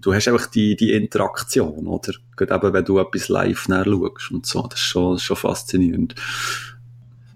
du 0.00 0.14
hast 0.14 0.28
einfach 0.28 0.46
die, 0.46 0.76
die 0.76 0.94
Interaktion, 0.94 1.86
oder? 1.86 2.14
Gerade 2.36 2.54
eben, 2.54 2.72
wenn 2.72 2.84
du 2.86 2.98
etwas 2.98 3.28
live 3.28 3.66
schaust 3.66 4.30
und 4.30 4.46
so, 4.46 4.62
das 4.62 4.80
ist 4.80 4.86
schon, 4.86 5.12
das 5.12 5.20
ist 5.20 5.26
schon 5.26 5.36
faszinierend. 5.36 6.14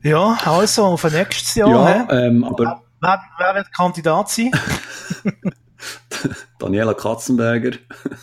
Ja, 0.02 0.38
also, 0.46 0.84
auf 0.84 1.04
nächstes 1.04 1.56
Jahr, 1.56 1.68
Ja, 1.68 2.08
ähm, 2.10 2.42
aber... 2.42 2.80
Wer, 3.02 3.20
wer 3.36 3.54
wird 3.56 3.70
Kandidat 3.70 4.30
sein? 4.30 4.50
Daniela 6.58 6.94
Katzenberger. 6.94 7.76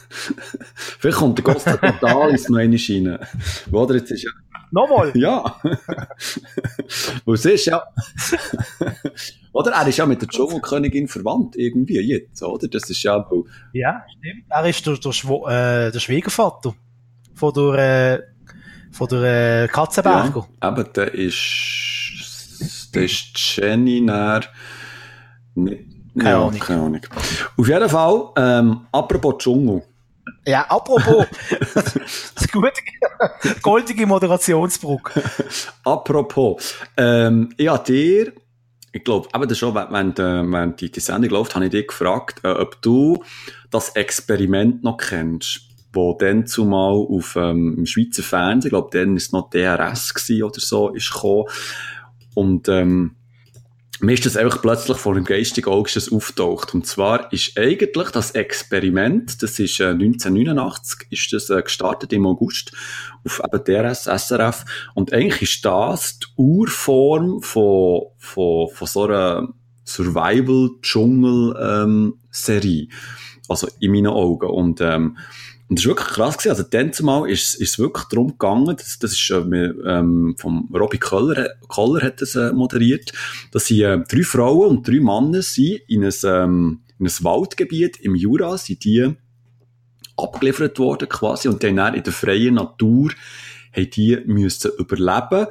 Vielleicht 0.75 1.17
kommt 1.19 1.37
der 1.37 1.45
Costa 1.45 1.77
Totalis 1.77 2.49
noch 2.49 2.57
eine 2.57 2.77
rein. 2.77 3.19
Oder 3.71 3.95
jetzt 3.95 4.09
ist 4.09 4.23
ja 4.23 4.31
Nochmal? 4.71 5.11
Ja. 5.15 5.59
Es 7.25 7.45
ist 7.45 7.65
ja... 7.65 7.83
oder? 9.53 9.71
Er 9.71 9.87
ist 9.87 9.97
ja 9.97 10.05
mit 10.05 10.21
der 10.21 10.27
Dschungelkönigin 10.27 11.07
verwandt, 11.07 11.55
irgendwie 11.55 11.99
jetzt, 11.99 12.41
oder? 12.43 12.67
Das 12.67 12.89
ist 12.89 13.03
ja... 13.03 13.25
Ja, 13.73 14.03
stimmt. 14.17 14.45
Er 14.49 14.65
ist 14.65 14.85
der, 14.85 14.97
der, 14.97 15.11
Schwo 15.11 15.47
äh, 15.47 15.91
der 15.91 15.99
Schwiegervater 15.99 16.75
von 17.33 17.53
der, 17.53 18.19
äh, 18.19 18.23
von 18.91 19.07
der 19.07 19.63
äh, 19.63 19.67
Katzenberger. 19.67 20.39
Ja, 20.39 20.67
aber 20.67 20.83
der 20.83 21.13
ist... 21.13 22.91
Der 22.93 23.03
ist 23.03 23.35
Jenny 23.35 24.01
näher... 24.01 24.41
Keine 25.55 26.29
ja, 26.29 26.37
Ahnung. 26.39 26.59
Keine 26.59 26.81
Ahnung. 26.81 27.01
Auf 27.57 27.67
jeden 27.67 27.89
Fall, 27.89 28.29
ähm, 28.37 28.87
apropos 28.91 29.37
Dschungel. 29.37 29.83
Ja, 30.45 30.61
apropos, 30.63 31.25
das 32.51 32.51
gute, 32.51 33.61
goldige 33.61 34.07
Moderationsbrücke. 34.07 35.23
apropos, 35.83 36.75
ähm, 36.95 37.49
habe 37.67 37.83
dir, 37.83 38.33
ich 38.91 39.03
glaube, 39.03 39.29
eben 39.35 39.55
schon, 39.55 39.75
wenn, 39.75 40.17
wenn 40.17 40.75
die, 40.75 40.91
die 40.91 40.99
Sendung 40.99 41.31
läuft, 41.31 41.55
habe 41.55 41.65
ich 41.65 41.71
dich 41.71 41.87
gefragt, 41.87 42.41
äh, 42.43 42.49
ob 42.49 42.81
du 42.81 43.23
das 43.69 43.89
Experiment 43.89 44.83
noch 44.83 44.97
kennst, 44.97 45.61
wo 45.93 46.13
dann 46.17 46.47
zumal 46.47 46.93
auf 46.93 47.35
ähm, 47.35 47.85
Schweizer 47.85 48.23
Fernsehen, 48.23 48.69
ich 48.69 48.71
glaube, 48.71 48.97
dann 48.97 49.17
ist 49.17 49.27
es 49.27 49.31
noch 49.31 49.49
DRS 49.49 50.13
oder 50.29 50.59
so, 50.59 50.89
ist 50.89 51.11
gekommen. 51.11 51.45
Und 52.33 52.69
ähm, 52.69 53.16
mir 53.99 54.13
ist 54.13 54.25
das 54.25 54.37
einfach 54.37 54.61
plötzlich 54.61 54.97
vor 54.97 55.15
dem 55.15 55.23
geistigen 55.23 55.69
Auge 55.69 55.89
auftaucht. 56.11 56.73
Und 56.73 56.85
zwar 56.85 57.31
ist 57.33 57.57
eigentlich 57.57 58.11
das 58.11 58.31
Experiment, 58.31 59.41
das 59.41 59.59
ist 59.59 59.79
äh, 59.79 59.89
1989, 59.89 61.07
ist 61.09 61.33
das 61.33 61.49
äh, 61.49 61.61
gestartet 61.61 62.13
im 62.13 62.25
August 62.25 62.71
auf 63.25 63.41
eben 63.43 63.63
DRS, 63.63 64.03
SRF. 64.03 64.65
Und 64.93 65.11
eigentlich 65.13 65.41
ist 65.41 65.65
das 65.65 66.19
die 66.19 66.27
Urform 66.35 67.41
von, 67.41 68.03
von, 68.17 68.69
von 68.69 68.87
so 68.87 69.05
einer 69.05 69.49
Survival-Dschungel-Serie. 69.85 72.81
Ähm, 72.81 72.89
also 73.49 73.67
in 73.79 73.91
meinen 73.91 74.07
Augen. 74.07 74.49
Und 74.49 74.81
ähm, 74.81 75.17
und 75.69 75.77
das 75.77 75.83
ist 75.83 75.89
wirklich 75.89 76.07
krass 76.07 76.37
gewesen. 76.37 76.51
Also, 76.51 76.63
dann 76.63 76.93
zumal 76.93 77.29
ist, 77.29 77.55
ist 77.55 77.71
es 77.71 77.79
wirklich 77.79 78.05
darum 78.05 78.29
gegangen, 78.29 78.75
das, 78.77 78.99
das 78.99 79.11
ist, 79.11 79.29
äh, 79.29 79.35
ähm, 79.35 80.35
vom 80.37 80.73
Robbie 80.73 80.97
Köller, 80.97 81.49
Köller 81.67 82.01
hat 82.01 82.21
das 82.21 82.35
äh, 82.35 82.53
moderiert, 82.53 83.11
dass 83.51 83.65
sie, 83.65 83.81
äh, 83.81 84.01
drei 84.07 84.23
Frauen 84.23 84.69
und 84.69 84.87
drei 84.87 84.99
Männer 84.99 85.41
sind 85.41 85.81
in 85.87 86.05
ein, 86.05 86.13
ähm, 86.23 86.81
in 86.99 87.05
ein 87.05 87.13
Waldgebiet 87.23 87.97
im 87.97 88.15
Jura, 88.15 88.57
sind 88.57 88.83
die 88.85 89.13
abgeliefert 90.15 90.79
worden 90.79 91.09
quasi 91.09 91.47
und 91.47 91.63
dann 91.63 91.93
in 91.93 92.03
der 92.03 92.13
freien 92.13 92.55
Natur 92.55 93.11
haben 93.71 93.89
die 93.91 94.17
müssen 94.25 94.71
überleben 94.79 95.47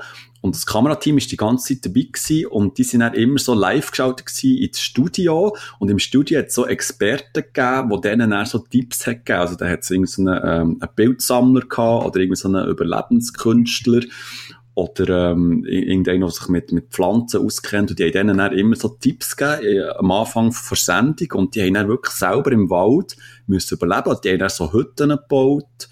und 0.47 0.55
das 0.55 0.65
Kamerateam 0.65 1.19
ist 1.19 1.33
die 1.33 1.37
ganze 1.37 1.75
Zeit 1.75 1.87
dabei 1.87 2.03
gewesen 2.03 2.47
und 2.47 2.79
die 2.79 2.85
sind 2.85 3.01
dann 3.01 3.15
immer 3.15 3.39
so 3.41 3.53
live 3.53 3.91
geschaltet 3.91 4.27
gewesen 4.27 4.59
ins 4.59 4.81
Studio. 4.81 5.57
Und 5.81 5.91
im 5.91 5.99
Studio 5.99 6.39
hat 6.39 6.47
es 6.47 6.55
so 6.55 6.67
Experten 6.67 7.43
gegeben, 7.53 7.91
die 7.91 8.01
denen 8.01 8.31
dann 8.31 8.47
so 8.47 8.59
Tipps 8.61 9.09
hat 9.09 9.27
gegeben. 9.27 9.41
Also 9.41 9.57
da 9.57 9.69
hat 9.69 9.81
es 9.81 9.91
irgendeinen 9.91 10.41
ähm, 10.45 10.77
einen 10.81 10.95
Bildsammler 10.95 11.63
gehabt 11.63 12.07
oder 12.07 12.21
irgendeinen 12.21 12.69
Überlebenskünstler 12.69 14.03
oder 14.75 15.33
ähm, 15.33 15.65
irgendeiner, 15.65 16.27
der 16.27 16.31
sich 16.31 16.49
mit, 16.49 16.71
mit 16.71 16.91
Pflanzen 16.91 17.45
auskennt. 17.45 17.91
Und 17.91 17.99
die 17.99 18.05
haben 18.05 18.13
denen 18.13 18.39
dann 18.39 18.57
immer 18.57 18.77
so 18.77 18.89
Tipps 18.89 19.37
gegeben 19.37 19.67
äh, 19.67 19.89
am 19.99 20.13
Anfang 20.13 20.55
der 20.71 20.77
Sendung. 20.77 21.33
Und 21.33 21.57
die 21.57 21.63
haben 21.63 21.75
dann 21.75 21.89
wirklich 21.89 22.15
selber 22.15 22.53
im 22.53 22.71
Wald 22.71 23.17
müssen 23.49 23.75
überleben. 23.75 24.11
Und 24.11 24.25
die 24.25 24.31
haben 24.31 24.39
dann 24.39 24.49
so 24.49 24.73
Hütten 24.73 25.09
gebaut, 25.09 25.89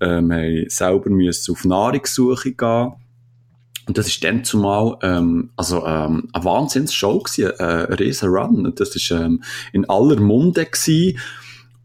ähm, 0.00 0.32
haben 0.32 0.64
selber 0.68 1.10
müssen 1.10 1.52
auf 1.52 1.66
Nahrungssuche 1.66 2.52
gehen 2.52 2.92
und 3.86 3.98
das 3.98 4.06
ist 4.06 4.22
dann 4.22 4.44
zumal, 4.44 4.96
ähm, 5.02 5.50
also, 5.56 5.84
ähm, 5.86 6.28
eine 6.32 6.44
Wahnsinnsshow 6.44 7.18
gewesen, 7.18 7.52
äh, 7.58 7.86
ein 7.88 7.94
riesen 7.94 8.28
Run. 8.28 8.72
Das 8.76 8.94
ist, 8.94 9.10
ähm, 9.10 9.42
in 9.72 9.88
aller 9.88 10.20
Munde 10.20 10.66
gewesen. 10.66 11.18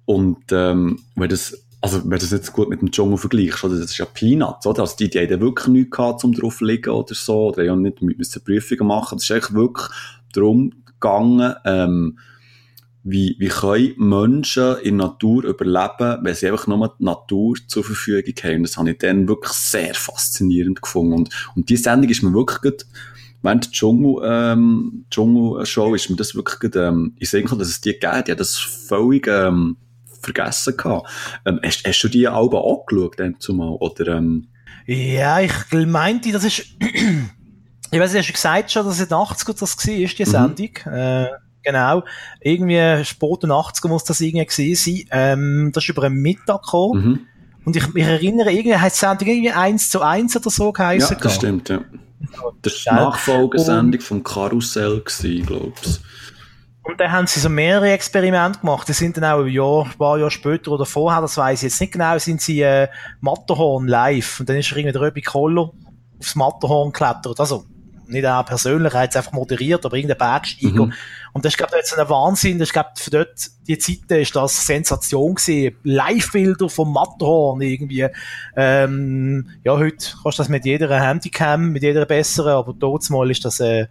Und, 0.05 0.51
ähm, 0.51 0.99
wenn 1.15 1.29
das, 1.29 1.65
also, 1.81 2.01
wenn 2.03 2.19
das 2.19 2.31
jetzt 2.31 2.53
gut 2.53 2.69
mit 2.69 2.81
dem 2.81 2.91
Dschungel 2.91 3.17
vergleichst, 3.17 3.63
oder? 3.63 3.79
Das 3.79 3.91
ist 3.91 3.97
ja 3.97 4.05
Peanuts, 4.05 4.67
oder? 4.67 4.81
Also, 4.81 4.95
die, 4.97 5.09
die 5.09 5.19
haben 5.19 5.41
wirklich 5.41 5.67
nichts 5.67 5.97
gehabt, 5.97 6.23
um 6.23 6.33
drauf 6.33 6.61
liegen 6.61 6.91
oder 6.91 7.15
so, 7.15 7.47
oder 7.47 7.69
haben 7.69 7.81
nicht 7.81 8.01
müssen 8.01 8.43
Prüfungen 8.43 8.87
machen. 8.87 9.17
Das 9.17 9.23
ist 9.23 9.31
eigentlich 9.31 9.53
wirklich 9.53 9.87
darum 10.33 10.71
gegangen, 10.85 11.55
ähm, 11.65 12.19
wie, 13.09 13.37
wie 13.39 13.47
können 13.47 13.93
Menschen 13.97 14.77
in 14.79 14.97
der 14.97 15.07
Natur 15.07 15.45
überleben, 15.45 16.19
wenn 16.23 16.35
sie 16.35 16.47
einfach 16.47 16.67
nur 16.67 16.93
die 16.99 17.05
Natur 17.05 17.55
zur 17.67 17.83
Verfügung 17.83 18.33
haben. 18.43 18.63
Das 18.63 18.75
habe 18.75 18.91
ich 18.91 18.97
dann 18.97 19.29
wirklich 19.29 19.53
sehr 19.53 19.93
faszinierend 19.93 20.81
gefunden. 20.81 21.13
Und, 21.13 21.29
und 21.55 21.69
diese 21.69 21.83
Sendung 21.83 22.09
ist 22.09 22.21
mir 22.21 22.33
wirklich 22.33 22.61
gut, 22.61 22.85
während 23.41 23.65
der 23.65 23.71
Dschungel, 23.71 24.21
ähm, 24.25 25.05
Dschungel-Show 25.09 25.95
ist 25.95 26.09
mir 26.09 26.17
das 26.17 26.35
wirklich 26.35 26.59
gut, 26.59 26.75
ähm, 26.75 27.13
ich 27.17 27.29
sehe 27.29 27.43
dass 27.43 27.69
es 27.69 27.79
die 27.79 27.93
gegeben 27.93 28.23
die 28.25 28.31
hat 28.33 28.39
das 28.41 28.57
völlig, 28.57 29.27
ähm, 29.27 29.77
vergessen 30.21 30.75
gehabt. 30.75 31.09
Ähm, 31.45 31.61
hast, 31.63 31.87
hast 31.87 32.01
du 32.01 32.09
die 32.09 32.27
Alben 32.27 32.57
angeschaut, 32.57 33.19
dann 33.19 33.39
zumal, 33.39 33.77
oder, 33.79 34.17
ähm? 34.17 34.47
Ja, 34.85 35.39
ich 35.39 35.53
meinte, 35.71 36.33
das 36.33 36.43
ist, 36.43 36.59
ich 37.91 37.99
weiß, 37.99 38.11
du 38.11 38.17
hast 38.17 38.33
gesagt 38.33 38.71
schon, 38.71 38.85
dass 38.85 38.99
es 38.99 39.11
80 39.11 39.55
das 39.57 39.77
war, 39.77 39.93
die 39.93 40.25
mhm. 40.25 40.25
Sendung. 40.25 40.69
Mhm. 40.85 40.93
Äh, 40.93 41.27
Genau. 41.63 42.03
Irgendwie 42.41 43.03
spät 43.03 43.43
80er 43.43 43.87
muss 43.87 44.03
das 44.03 44.21
irgendwie 44.21 44.45
gewesen 44.45 44.75
sein. 44.75 45.07
Ähm, 45.11 45.71
das 45.73 45.83
ist 45.83 45.89
über 45.89 46.03
einen 46.03 46.21
Mittag 46.21 46.63
gekommen. 46.63 47.03
Mhm. 47.03 47.19
Und 47.65 47.75
ich 47.75 47.93
mich 47.93 48.05
erinnere, 48.05 48.51
irgendwie 48.51 48.77
hat 48.77 48.93
die 48.93 48.97
Sendung 48.97 49.27
irgendwie 49.27 49.51
1 49.51 49.89
zu 49.89 50.01
1 50.01 50.37
oder 50.37 50.49
so 50.49 50.71
geheißen. 50.71 51.17
Ja, 51.17 51.21
das 51.21 51.35
stimmt, 51.35 51.67
ja. 51.67 51.81
Das 52.61 52.85
war 52.85 52.93
die 52.93 53.03
Nachfolgesendung 53.03 54.01
vom 54.01 54.23
Karussell 54.23 55.01
gewesen, 55.01 55.45
glaub's. 55.45 56.01
Und 56.87 57.01
dann 57.01 57.11
haben 57.11 57.27
sie 57.27 57.41
so 57.41 57.49
mehrere 57.49 57.91
Experimente 57.91 58.59
gemacht. 58.59 58.87
Die 58.87 58.93
sind 58.93 59.17
dann 59.17 59.25
auch 59.25 59.43
ein, 59.43 59.49
Jahr, 59.49 59.83
ein 59.83 59.97
paar 59.97 60.17
Jahre 60.17 60.31
später 60.31 60.71
oder 60.71 60.85
vorher, 60.85 61.19
das 61.19 61.35
weiß 61.35 61.59
ich 61.59 61.63
jetzt 61.63 61.81
nicht 61.81 61.91
genau, 61.91 62.17
sind 62.17 62.39
sie 62.39 62.61
äh, 62.61 62.87
Matterhorn 63.19 63.87
live. 63.89 64.39
Und 64.39 64.47
dann 64.47 64.55
ist 64.55 64.71
irgendwie 64.71 64.93
der 64.93 65.01
Röbi 65.01 65.21
Koller 65.21 65.71
aufs 66.17 66.35
Matterhorn 66.35 66.93
geklettert. 66.93 67.41
Also, 67.41 67.65
nicht 68.07 68.23
er 68.23 68.43
persönlich, 68.43 68.93
er 68.93 69.01
hat 69.01 69.09
es 69.11 69.15
einfach 69.15 69.31
moderiert, 69.31 69.85
aber 69.85 69.95
irgendein 69.95 70.17
Bergsteiger. 70.17 70.85
Mhm. 70.85 70.93
Und 71.33 71.45
das 71.45 71.53
ist, 71.53 71.57
glaube 71.57 71.73
ich, 71.75 71.77
jetzt 71.79 71.97
ein 71.97 72.09
Wahnsinn. 72.09 72.59
Das 72.59 72.69
ist, 72.69 72.73
glaube 72.73 72.89
für 72.95 73.11
dort, 73.11 73.47
die 73.67 73.77
Zeit 73.77 74.11
ist 74.11 74.35
das 74.35 74.65
Sensation 74.65 75.35
gewesen. 75.35 75.75
Live-Bilder 75.83 76.69
vom 76.69 76.93
Matterhorn 76.93 77.61
irgendwie. 77.61 78.07
Ähm, 78.55 79.49
ja, 79.63 79.77
heute 79.77 79.97
kannst 80.23 80.39
du 80.39 80.43
das 80.43 80.49
mit 80.49 80.65
jeder 80.65 80.99
Handycam, 80.99 81.69
mit 81.69 81.83
jeder 81.83 82.05
besseren, 82.05 82.53
aber 82.53 82.73
dort 82.73 83.09
mal 83.09 83.29
ist 83.29 83.45
das, 83.45 83.59
äh, 83.59 83.87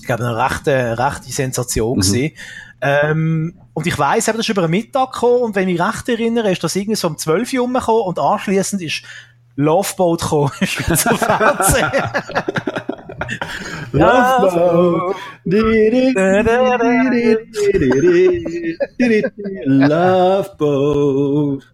ich 0.00 0.06
glaube, 0.06 0.24
eine 0.24 0.36
rechte, 0.36 0.98
rechte 0.98 1.30
Sensation 1.30 1.98
mhm. 1.98 2.02
gewesen. 2.02 2.32
Ähm, 2.80 3.54
und 3.72 3.86
ich 3.86 3.98
weiss, 3.98 4.26
das 4.26 4.36
ist 4.36 4.48
über 4.48 4.62
den 4.62 4.70
Mittag 4.70 5.12
gekommen 5.12 5.42
und 5.42 5.54
wenn 5.54 5.68
ich 5.68 5.78
mich 5.78 5.86
recht 5.86 6.08
erinnere, 6.08 6.52
ist 6.52 6.62
das 6.62 6.76
irgendwie 6.76 6.96
so 6.96 7.08
um 7.08 7.16
12 7.16 7.52
Uhr 7.54 7.72
gekommen 7.72 8.02
und 8.02 8.18
anschließend 8.18 8.82
ist 8.82 9.02
Loveboat 9.56 10.20
gekommen, 10.20 10.50
Schweizer 10.62 11.16
Fernsehen. 11.16 11.90
Loveboat. 13.92 15.16
Loveboat. 19.66 21.64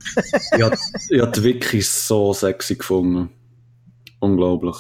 Ja, 0.59 0.71
ich 1.11 1.21
habe 1.21 1.33
die 1.33 1.45
Wiki 1.45 1.81
so 1.83 2.33
sexy 2.33 2.77
gefunden. 2.77 3.31
Unglaublich. 4.21 4.77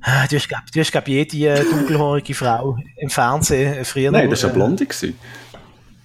Ah, 0.00 0.26
du 0.26 0.36
hast, 0.36 0.48
du 0.48 0.80
hast 0.80 0.92
glaub, 0.92 1.08
jede 1.08 1.36
äh, 1.48 1.64
dunkelhaarige 1.64 2.34
Frau 2.34 2.76
im 2.96 3.10
Fernsehen 3.10 3.84
früher 3.84 4.10
Nein, 4.10 4.30
das 4.30 4.42
war 4.42 4.50
eine 4.50 4.58
Blonde. 4.58 4.86
Gewesen. 4.86 5.18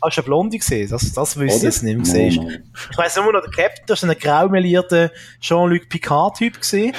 Hast 0.04 0.18
du 0.18 0.22
eine 0.22 0.26
Blonde 0.26 0.58
gesehen? 0.58 0.90
Das, 0.90 1.14
das 1.14 1.38
wüsste 1.38 1.58
ich 1.58 1.64
jetzt 1.64 1.84
nicht 1.84 2.14
mehr. 2.14 2.32
Oh, 2.38 2.50
ich 2.92 2.98
weiss 2.98 3.16
nur 3.16 3.32
noch, 3.32 3.42
der 3.42 3.52
Captain, 3.52 3.86
das 3.88 4.04
war 4.04 4.10
ein 4.10 4.18
graumelierter 4.20 5.12
Jean-Luc 5.40 5.88
Picard-Typ 5.88 6.60
gesehen. 6.60 6.94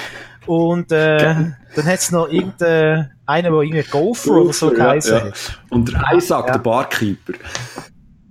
Und 0.46 0.92
äh, 0.92 1.35
dann 1.74 1.85
hat 1.87 1.98
es 1.98 2.11
noch 2.11 2.28
irgendeinen, 2.28 3.11
der 3.26 3.44
irgendwie 3.44 3.83
Gopher 3.83 4.33
oder 4.33 4.52
so 4.52 4.70
geheißen 4.70 5.16
ja, 5.16 5.26
ja. 5.26 5.33
Und 5.70 5.92
der 5.92 6.02
Isaac, 6.14 6.46
ja. 6.46 6.52
der 6.52 6.59
Barkeeper. 6.61 7.33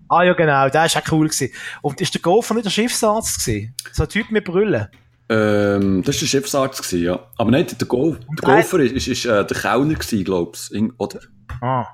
Ah 0.10 0.24
ja, 0.24 0.34
genau, 0.34 0.70
der 0.70 0.86
ist 0.86 0.96
auch 0.96 1.12
cool 1.12 1.28
gewesen. 1.28 1.52
Und 1.82 2.00
ist 2.00 2.14
der 2.14 2.22
Gopher 2.22 2.54
nicht 2.54 2.66
der 2.66 2.72
Schiffsarzt 2.72 3.44
gewesen? 3.44 3.76
So 3.92 4.04
ein 4.04 4.10
Typ 4.10 4.30
mit 4.30 4.46
Brüllen? 4.46 4.88
Ähm, 5.30 6.04
das 6.04 6.16
war 6.16 6.20
der 6.20 6.28
Schiffsarzt, 6.28 6.84
gewesen, 6.84 7.04
ja. 7.04 7.20
Aber 7.38 7.50
nicht, 7.50 7.80
der, 7.80 7.88
Go 7.88 8.16
der 8.42 8.56
Gopher 8.56 8.80
ist, 8.80 8.92
ist, 8.92 9.08
ist 9.08 9.26
äh, 9.26 9.46
der 9.46 9.58
Kellner 9.58 9.96
glaubst 9.96 10.74
du, 10.74 10.92
oder? 10.98 11.20
Ah. 11.62 11.88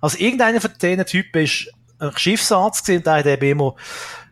Also 0.00 0.18
irgendeiner 0.18 0.60
von 0.60 0.70
diesen 0.80 1.06
Typen 1.06 1.42
ist 1.42 1.70
ein 1.98 2.12
Schiffsarzt 2.16 2.86
gewesen, 2.86 3.04
der 3.04 3.14
hat 3.14 3.26
eben 3.26 3.50
immer 3.50 3.76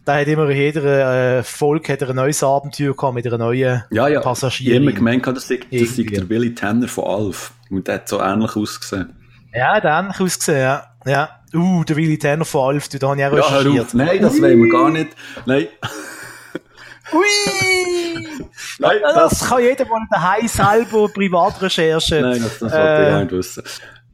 da 0.09 0.17
hat 0.17 0.27
immer 0.27 0.49
jeder 0.49 1.39
äh, 1.39 1.43
hat 1.43 2.03
er 2.03 2.09
ein 2.09 2.17
neues 2.17 2.43
Abenteuer 2.43 2.97
gehabt 2.97 3.15
mit 3.15 3.27
einer 3.27 3.37
neuen 3.37 3.85
ja, 3.91 4.09
ja. 4.09 4.21
Passagierin. 4.21 4.73
Ich 4.73 4.77
habe 4.77 4.85
immer 4.85 4.93
gemeint, 4.93 5.27
das 5.27 5.47
sei, 5.47 5.61
das 5.71 5.97
sei 5.97 6.05
der 6.05 6.27
Willy 6.31 6.55
Tanner 6.55 6.89
von 6.89 7.05
Alf. 7.05 7.53
Und 7.69 7.87
der 7.87 7.97
hat 7.97 8.09
so 8.09 8.19
ähnlich 8.19 8.57
ausgesehen. 8.57 9.13
Ja, 9.53 9.75
hat 9.75 9.85
ähnlich 9.85 10.19
ausgesehen, 10.19 10.61
ja. 10.61 10.87
ja. 11.05 11.29
Uh, 11.55 11.85
der 11.85 11.97
Willy 11.97 12.19
Tanner 12.19 12.47
von 12.47 12.75
Alf, 12.75 12.89
da 12.89 13.09
habe 13.09 13.21
ich 13.21 13.27
auch 13.27 13.37
ja, 13.37 13.59
recherchiert. 13.59 13.93
Nein, 13.93 14.23
das 14.23 14.41
wollen 14.41 14.63
wir 14.63 14.73
gar 14.73 14.91
nicht. 14.91 15.11
Nein. 15.45 15.67
Ui! 17.13 18.25
Nein, 18.79 18.97
Das, 19.03 19.39
das, 19.39 19.49
kann 19.49 19.63
jeder 19.63 19.85
mal 19.87 20.07
daheim 20.11 20.49
selber 20.49 21.09
Privatrecherche. 21.09 22.21
nein, 22.23 22.43
das, 22.43 22.59
das 22.61 22.73
wollte 22.73 22.77
ich 22.77 23.09
Äh, 23.09 23.11
gar 23.11 23.21
nicht 23.21 23.33
wissen. 23.33 23.63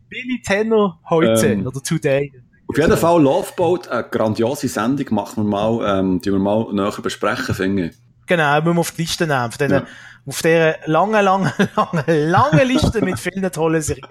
Billy 0.09 0.43
Tenor 0.45 0.99
heute 1.09 1.47
Ähm, 1.47 1.67
oder 1.67 1.81
today. 1.81 2.33
Auf 2.67 2.79
jeden 2.79 2.97
Fall 2.97 3.23
Loveboat, 3.23 3.89
eine 3.89 4.05
grandiose 4.05 4.69
Sendung, 4.69 5.07
machen 5.15 5.45
wir 5.45 5.51
mal, 5.51 5.99
ähm, 5.99 6.21
die 6.21 6.33
wir 6.33 6.39
mal 6.39 6.73
näher 6.73 6.93
besprechen, 7.03 7.55
finde 7.55 7.87
ich. 7.87 7.97
Genau, 8.27 8.55
müssen 8.63 8.77
wir 8.77 8.81
auf 8.81 8.91
die 8.93 9.03
Liste 9.03 9.27
nehmen. 9.27 9.51
Von 9.51 9.59
denen, 9.59 9.83
Ja. 9.83 9.87
Auf 10.27 10.41
dieser 10.41 10.77
langen, 10.87 11.23
langen, 11.25 11.53
langen, 11.77 12.05
langen 12.31 12.69
Liste 12.69 13.05
mit 13.05 13.19
vielen 13.19 13.51
tollen 13.53 13.83
Serien. 13.83 14.07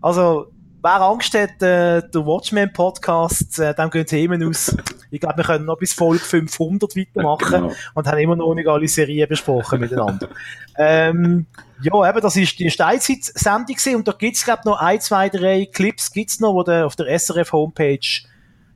Also, 0.00 0.52
wer 0.82 1.00
Angst 1.02 1.34
hat, 1.34 1.62
äh, 1.62 2.02
der 2.08 2.26
Watchmen-Podcast, 2.26 3.58
äh, 3.58 3.74
dem 3.74 3.90
gehen 3.90 4.06
Themen 4.06 4.48
aus. 4.48 4.76
Ich 5.10 5.20
glaube, 5.20 5.38
wir 5.38 5.44
können 5.44 5.64
noch 5.64 5.76
bis 5.78 5.92
Folge 5.92 6.24
500 6.24 6.96
weitermachen 6.96 7.50
Genau. 7.62 7.72
und 7.94 8.06
haben 8.06 8.18
immer 8.18 8.36
noch 8.36 8.54
nicht 8.54 8.68
alle 8.68 8.88
Serien 8.88 9.28
besprochen 9.28 9.80
miteinander. 9.80 10.28
ähm, 10.78 11.46
ja, 11.82 12.08
eben, 12.08 12.20
das 12.20 12.36
ist 12.36 12.58
die 12.58 12.70
Steinzeit-Sendung 12.70 13.96
und 13.96 14.08
da 14.08 14.12
gibt's 14.12 14.44
glaube 14.44 14.62
noch 14.64 14.80
ein, 14.80 15.00
zwei, 15.00 15.28
drei 15.28 15.66
Clips 15.70 16.12
gibt's 16.12 16.40
noch, 16.40 16.54
wo 16.54 16.62
der, 16.62 16.86
auf 16.86 16.96
der 16.96 17.06
SRF-Homepage 17.18 17.98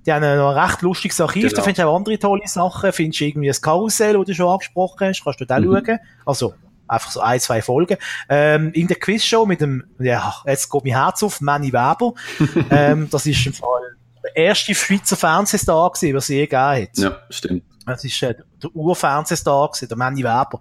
die 0.06 0.12
haben 0.12 0.20
noch 0.36 0.54
ein 0.54 0.58
recht 0.58 0.82
lustiges 0.82 1.18
Archiv, 1.18 1.44
Genau. 1.44 1.56
da 1.56 1.62
findest 1.62 1.78
du 1.82 1.88
auch 1.88 1.96
andere 1.96 2.18
tolle 2.18 2.42
Sachen, 2.46 2.92
findest 2.92 3.20
du 3.20 3.24
irgendwie 3.24 3.46
das 3.48 3.62
Karussell, 3.62 4.12
das 4.18 4.26
du 4.26 4.34
schon 4.34 4.48
angesprochen 4.50 5.08
hast, 5.08 5.24
kannst 5.24 5.40
du 5.40 5.46
da 5.46 5.58
Mhm. 5.58 5.64
schauen. 5.86 5.98
Also, 6.26 6.54
einfach 6.88 7.10
so 7.10 7.20
ein, 7.20 7.40
zwei 7.40 7.62
Folgen. 7.62 7.96
Ähm, 8.28 8.72
in 8.72 8.86
der 8.86 8.96
Quizshow 8.96 9.46
mit 9.46 9.60
dem, 9.60 9.84
ja, 9.98 10.34
jetzt 10.46 10.70
geht 10.70 10.84
mein 10.84 10.94
Herz 10.94 11.22
auf, 11.22 11.40
Manny 11.40 11.72
Weber. 11.72 12.14
ähm, 12.70 13.08
das 13.10 13.26
ist 13.26 13.46
im 13.46 13.52
Fall 13.52 13.80
der 14.24 14.36
erste 14.36 14.74
Schweizer 14.74 15.16
Fernsehstar 15.16 15.90
gewesen, 15.90 16.16
was 16.16 16.24
es 16.24 16.28
je 16.28 16.46
gegeben 16.46 16.82
hat. 16.82 16.98
Ja, 16.98 17.18
stimmt. 17.30 17.64
Das 17.86 18.02
ist 18.02 18.22
äh, 18.22 18.34
der 18.62 18.74
Urfernsehstar 18.74 19.68
gewesen, 19.68 19.88
der 19.88 19.96
Manny 19.98 20.20
Weber. 20.20 20.60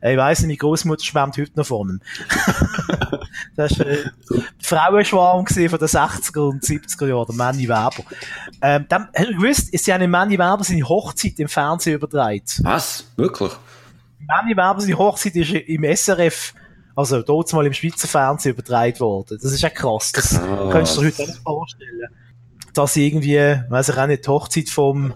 Äh, 0.00 0.12
ich 0.12 0.18
weiss 0.18 0.40
nicht, 0.40 0.48
meine 0.48 0.56
Großmutter 0.56 1.04
schwärmt 1.04 1.36
heute 1.36 1.52
noch 1.54 1.66
von 1.66 1.88
ihm. 1.88 2.00
das 3.56 3.78
war 3.78 3.86
äh, 3.86 4.04
Frauenschwarm 4.60 5.44
gewesen 5.44 5.68
von 5.68 5.78
den 5.78 5.88
60er 5.88 6.40
und 6.40 6.64
70er 6.64 7.06
Jahren, 7.06 7.26
der 7.28 7.36
Manny 7.36 7.68
Weber. 7.68 8.04
Ähm, 8.60 8.86
dann, 8.88 9.08
hast 9.14 9.28
du 9.28 9.36
gewusst, 9.36 9.72
ist 9.72 9.86
ja 9.86 10.04
Manny 10.08 10.34
Weber 10.34 10.64
seine 10.64 10.88
Hochzeit 10.88 11.38
im 11.38 11.48
Fernsehen 11.48 11.94
übertragen. 11.94 12.42
Was? 12.62 13.06
Wirklich? 13.16 13.52
Manny 14.18 14.52
Weber 14.52 14.76
seine 14.80 14.98
Hochzeit 14.98 15.36
ist 15.36 15.52
im 15.52 15.84
SRF, 15.84 16.54
also 16.96 17.22
dort 17.22 17.52
mal 17.52 17.66
im 17.66 17.72
Schweizer 17.72 18.08
Fernsehen 18.08 18.52
übertragen 18.52 18.98
worden. 19.00 19.38
Das 19.42 19.52
ist 19.52 19.60
ja 19.62 19.70
krass. 19.70 20.12
Das 20.12 20.30
Krass. 20.30 20.72
könntest 20.72 20.96
du 20.96 21.00
dir 21.02 21.06
heute 21.12 21.22
nicht 21.22 21.38
vorstellen. 21.42 22.08
Dass 22.72 22.96
irgendwie, 22.96 23.60
weiss 23.68 23.88
ich 23.88 23.96
auch 23.96 24.06
nicht, 24.06 24.24
die 24.26 24.30
Hochzeit 24.30 24.68
vom 24.68 25.14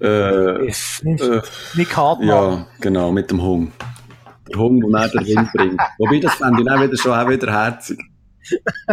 Äh, 0.00 0.66
äh, 0.66 1.42
Nick 1.74 1.96
Hartmann. 1.96 2.28
ja, 2.28 2.66
genau, 2.80 3.12
mit 3.12 3.30
dem 3.30 3.40
Hung. 3.42 3.72
Der 4.50 4.58
Hung, 4.58 4.80
der 4.80 4.90
dann 5.08 5.10
den 5.10 5.38
Ring 5.38 5.48
bringt. 5.54 5.80
Wobei, 5.98 6.18
das 6.18 6.34
fände 6.34 6.60
ich 6.60 6.66
dann 6.66 6.82
wieder 6.82 6.96
schon 6.96 7.12
auch 7.12 7.28
wieder 7.28 7.50
herzig. 7.52 7.98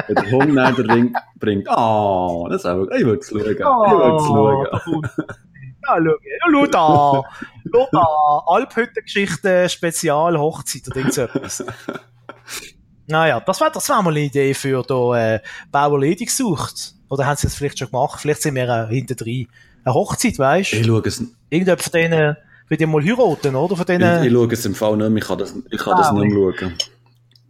Wenn 0.07 0.15
der 0.15 0.31
Hung 0.31 0.55
dann 0.55 0.75
den 0.75 0.89
Ring 0.91 1.13
bringt. 1.37 1.67
Ah, 1.69 2.43
das 2.49 2.61
ist 2.61 2.65
auch, 2.67 2.85
ich 2.95 3.03
würde 3.03 3.19
es 3.19 3.29
schauen. 3.29 3.39
Ich 3.41 3.59
würde 3.59 4.15
es 4.15 4.23
schauen. 4.25 5.09
Da 5.87 5.93
kommt- 5.95 6.07
Ja, 6.07 6.51
schau, 6.51 6.63
ja, 6.65 6.67
da. 6.67 7.23
Schau 7.73 7.87
da. 7.91 8.43
Alphüttengeschichte, 8.47 9.69
Spezial, 9.69 10.37
Hochzeit 10.37 10.87
oder 10.87 10.97
irgend 10.97 11.13
so 11.13 11.21
etwas. 11.21 11.63
Naja, 13.07 13.39
das 13.41 13.59
wäre 13.59 13.71
das 13.71 13.87
wär 13.89 14.01
mal 14.01 14.11
eine 14.11 14.21
Idee 14.21 14.53
für 14.53 14.83
da, 14.83 15.35
äh, 15.35 15.39
Bauer 15.71 15.99
Ledig 15.99 16.31
sucht. 16.31 16.93
Oder 17.09 17.25
haben 17.25 17.35
sie 17.35 17.47
das 17.47 17.55
vielleicht 17.55 17.79
schon 17.79 17.89
gemacht? 17.89 18.21
Vielleicht 18.21 18.41
sind 18.41 18.55
wir 18.55 18.67
äh, 18.69 18.87
hinter 18.93 19.15
drin. 19.15 19.47
Eine 19.83 19.93
Hochzeit, 19.93 20.37
weißt 20.39 20.73
Ich 20.73 20.81
du? 20.83 20.87
schaue 20.87 21.01
es, 21.07 21.19
Irgendjemand 21.49 21.81
von 21.81 21.91
denen, 21.91 22.37
will 22.69 22.77
die 22.77 22.85
mal 22.85 23.01
heiraten, 23.03 23.55
oder? 23.55 23.75
Von 23.75 23.81
ich, 23.81 23.85
denen, 23.85 24.23
ich 24.23 24.31
schaue 24.31 24.53
es 24.53 24.65
im 24.65 24.75
Fall 24.75 24.95
nicht 24.97 25.09
mehr. 25.09 25.21
Ich 25.21 25.27
kann 25.27 25.37
das, 25.39 25.53
ich 25.71 25.79
kann 25.79 25.97
das 25.97 26.11
nicht 26.13 26.31
mehr 26.33 26.53
schauen. 26.59 26.73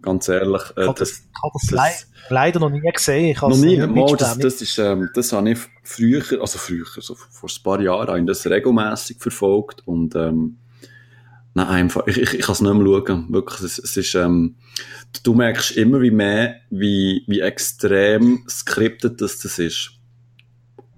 Ganz 0.02 0.28
ehrlich. 0.30 0.62
Äh, 0.76 0.82
ich 0.82 0.88
habe 0.88 1.00
das, 1.00 1.10
das, 1.10 1.22
hab 1.44 1.54
das, 1.54 1.62
das- 1.64 1.72
lei- 1.72 1.94
leider 2.30 2.60
noch 2.60 2.70
nie 2.70 2.82
gesehen. 2.82 3.26
Ich 3.32 3.42
noch 3.42 3.50
nie, 3.50 3.78
nicht 3.78 3.90
mal, 3.96 4.16
das, 4.18 4.38
das 4.40 4.62
ist, 4.62 4.78
ähm, 4.80 5.10
das 5.14 5.32
habe 5.34 5.52
ich 5.52 5.60
früher, 5.84 6.24
also 6.42 6.58
früher, 6.58 6.86
so 6.98 7.16
vor 7.16 7.50
ein 7.50 7.64
paar 7.64 7.82
Jahren, 7.82 8.08
habe 8.08 8.20
ich 8.20 8.26
das 8.26 8.46
regelmäßig 8.48 9.18
verfolgt 9.20 9.86
und, 9.88 10.16
ähm, 10.16 10.58
nein, 11.54 11.68
einfach, 11.68 12.08
ich, 12.08 12.18
ich, 12.18 12.34
ich 12.34 12.42
kann 12.42 12.54
es 12.54 12.62
nicht 12.62 12.74
mehr 12.74 12.86
schauen. 12.86 13.26
Wirklich, 13.34 13.62
es, 13.62 13.78
es 13.80 13.98
ist, 13.98 14.16
ähm, 14.16 14.56
du 15.24 15.34
merkst 15.34 15.72
immer 15.72 16.02
wie 16.02 16.12
mehr, 16.12 16.56
wie, 16.70 17.24
wie 17.28 17.42
extrem 17.42 18.44
scripted 18.50 19.22
das, 19.22 19.40
das 19.40 19.60
ist. 19.60 19.92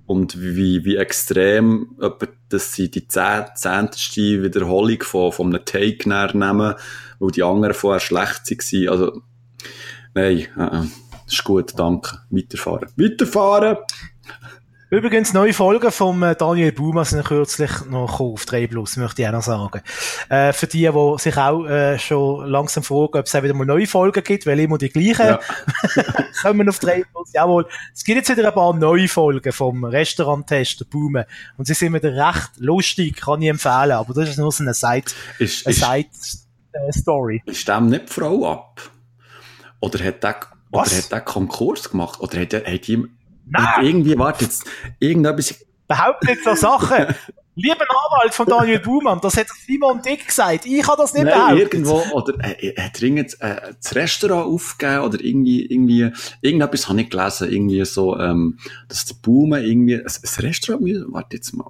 Und 0.06 0.40
wie, 0.42 0.84
wie 0.84 0.98
extrem, 0.98 1.96
dass 2.50 2.74
sie 2.74 2.92
die 2.92 3.08
zehn- 3.08 3.56
zehnteste 3.56 4.44
Wiederholung 4.44 5.02
von, 5.02 5.32
von 5.32 5.48
einem 5.48 5.64
Take 5.66 6.10
nehmen, 6.10 6.76
weil 7.20 7.32
die 7.32 7.44
anderen 7.44 7.74
vorher 7.74 8.02
schlecht 8.02 8.52
waren. 8.52 8.90
Also, 8.90 9.22
nein, 10.14 10.48
äh, 10.58 10.78
äh, 10.82 10.88
ist 11.26 11.44
gut, 11.46 11.72
danke. 11.78 12.20
Weiterfahren. 12.30 12.90
Weiterfahren! 12.98 13.78
Übrigens, 14.94 15.34
neue 15.34 15.54
Folgen 15.54 15.92
vom 15.92 16.22
äh, 16.22 16.36
Daniel 16.36 16.72
Baumann 16.72 17.04
sind 17.04 17.26
kürzlich 17.26 17.72
noch 17.90 18.12
gekommen 18.12 18.34
auf 18.34 18.46
3 18.46 18.68
Plus, 18.68 18.96
möchte 18.98 19.24
ich 19.24 19.28
auch 19.28 19.32
noch 19.32 19.42
sagen. 19.42 19.82
Äh, 20.30 20.54
für 20.54 20.68
die, 20.68 20.88
die 20.88 21.16
sich 21.20 21.36
auch 21.36 21.66
äh, 21.66 21.98
schon 21.98 22.48
langsam 22.48 22.84
fragen, 22.84 23.18
ob 23.18 23.26
es 23.26 23.34
auch 23.34 23.42
wieder 23.42 23.56
mal 23.56 23.66
neue 23.66 23.88
Folgen 23.88 24.24
gibt, 24.24 24.46
weil 24.46 24.60
immer 24.60 24.78
die 24.78 24.90
gleichen 24.90 25.26
Ja. 25.26 25.40
kommen 26.44 26.70
auf 26.70 26.78
3 26.78 27.06
Plus. 27.12 27.32
Jawohl, 27.34 27.66
es 27.92 28.04
gibt 28.04 28.18
jetzt 28.18 28.38
wieder 28.38 28.50
ein 28.50 28.54
paar 28.54 28.72
neue 28.76 29.08
Folgen 29.08 29.52
vom 29.52 29.84
Restauranttester 29.84 30.86
Baumann. 30.86 31.26
Und 31.58 31.66
sie 31.66 31.74
sind 31.74 31.92
wieder 31.96 32.14
recht 32.14 32.52
lustig, 32.58 33.20
kann 33.20 33.42
ich 33.42 33.50
empfehlen, 33.50 33.94
aber 33.94 34.14
das 34.14 34.30
ist 34.30 34.38
nur 34.38 34.52
so 34.52 34.64
eine 34.64 34.76
Side, 34.76 35.06
Ist, 35.40 35.66
eine 35.66 35.76
ist, 35.76 35.84
Side 35.84 36.10
äh, 36.74 37.66
dem 37.66 37.88
nicht 37.90 38.10
die 38.10 38.14
Frau 38.14 38.52
ab? 38.52 38.80
Oder 39.80 40.04
hat 40.06 40.22
der, 40.24 40.36
oder 40.72 40.86
hat 40.86 41.12
der 41.12 41.22
Konkurs 41.22 41.90
gemacht? 41.90 42.20
Oder 42.20 42.42
hat, 42.42 42.54
er- 42.54 42.72
hat 42.72 42.88
ihm, 42.88 43.10
Nein! 43.54 43.66
hat 43.66 43.84
irgendwie, 43.84 44.18
warte 44.18 44.46
jetzt, 44.46 44.66
irgendetwas, 45.00 45.56
Behauptet 45.88 46.30
nicht 46.30 46.44
so 46.44 46.56
Sachen. 46.56 47.16
Lieber 47.56 47.86
Anwalt 47.88 48.34
von 48.34 48.48
Daniel 48.48 48.80
Baumann, 48.80 49.20
das 49.22 49.38
hat 49.38 49.46
Simon 49.68 50.02
Dick 50.02 50.26
gesagt. 50.26 50.66
Ich 50.66 50.88
habe 50.88 50.98
das 50.98 51.14
nicht 51.14 51.26
nein, 51.26 51.34
behauptet. 51.34 51.74
irgendwo, 51.74 52.02
oder, 52.14 52.34
äh, 52.40 52.74
hat 52.76 53.00
er 53.00 53.04
irgend, 53.04 53.40
äh, 53.42 53.74
das 53.80 53.94
Restaurant 53.94 54.48
aufgegeben, 54.48 55.04
oder 55.04 55.24
irgendwie, 55.24 55.66
irgendwie, 55.68 56.12
irgendetwas 56.42 56.90
habe 56.90 57.02
ich 57.02 57.12
gelesen, 57.12 57.52
irgendwie 57.52 57.86
so, 57.86 58.18
ähm, 58.18 58.58
dass 58.88 59.06
der 59.06 59.16
Baume 59.22 59.62
irgendwie, 59.62 59.98
ein, 59.98 60.06
ein 60.06 60.46
Restaurant, 60.46 60.84
warte 61.10 61.36
jetzt 61.36 61.54
mal. 61.54 61.70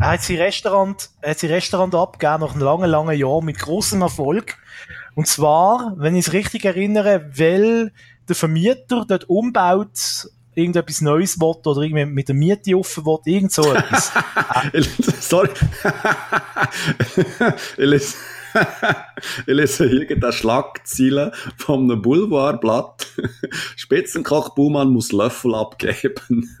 Er 0.00 0.12
hat 0.12 0.22
sein 0.22 0.38
Restaurant, 0.38 1.10
er 1.20 1.30
hat 1.32 1.38
sein 1.38 1.50
Restaurant 1.50 1.94
abgegeben 1.94 2.40
nach 2.40 2.54
einem 2.54 2.62
langen, 2.62 2.90
langen 2.90 3.18
Jahr 3.18 3.42
mit 3.42 3.58
großem 3.58 4.00
Erfolg. 4.00 4.56
Und 5.14 5.26
zwar, 5.26 5.94
wenn 5.98 6.16
ich 6.16 6.28
es 6.28 6.32
richtig 6.32 6.64
erinnere, 6.64 7.30
weil 7.36 7.92
der 8.26 8.36
Vermieter 8.36 9.04
dort 9.06 9.28
umbaut, 9.28 10.28
irgendetwas 10.56 11.00
Neues 11.00 11.38
will 11.38 11.54
oder 11.64 11.82
irgendwie 11.82 12.06
mit 12.06 12.28
der 12.28 12.34
Miete 12.34 12.76
offen 12.76 13.04
will, 13.04 13.18
irgend 13.24 13.52
so 13.52 13.72
etwas. 13.72 14.12
Sorry. 15.20 15.50
ich 17.76 17.84
lese, 17.84 18.16
ich 19.46 19.54
lese 19.54 19.88
hier 19.88 20.06
den 20.06 20.32
Schlagzeilen 20.32 21.32
von 21.56 21.90
einem 21.90 22.02
Boulevardblatt. 22.02 23.06
Spitzenkoch 23.76 24.54
Baumann 24.54 24.90
muss 24.90 25.12
Löffel 25.12 25.54
abgeben. 25.54 26.56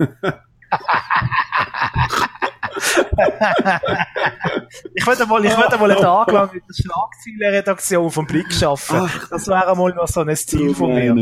Ich 4.94 5.06
würde 5.06 5.26
mal, 5.26 5.44
ich 5.44 5.56
würde 5.56 5.76
mal 5.78 5.90
einen 5.90 6.00
Tag 6.00 6.32
lang 6.32 6.50
mit 6.52 6.62
der 6.68 6.74
Schlagzeilenredaktion 6.74 8.10
vom 8.10 8.26
Blick 8.26 8.52
schaffen. 8.52 8.98
Ach. 9.02 9.28
Das 9.28 9.48
wäre 9.48 9.76
mal 9.76 9.92
noch 9.94 10.08
so 10.08 10.20
ein 10.20 10.36
Ziel 10.36 10.74
von 10.74 10.94
mir. 10.94 11.14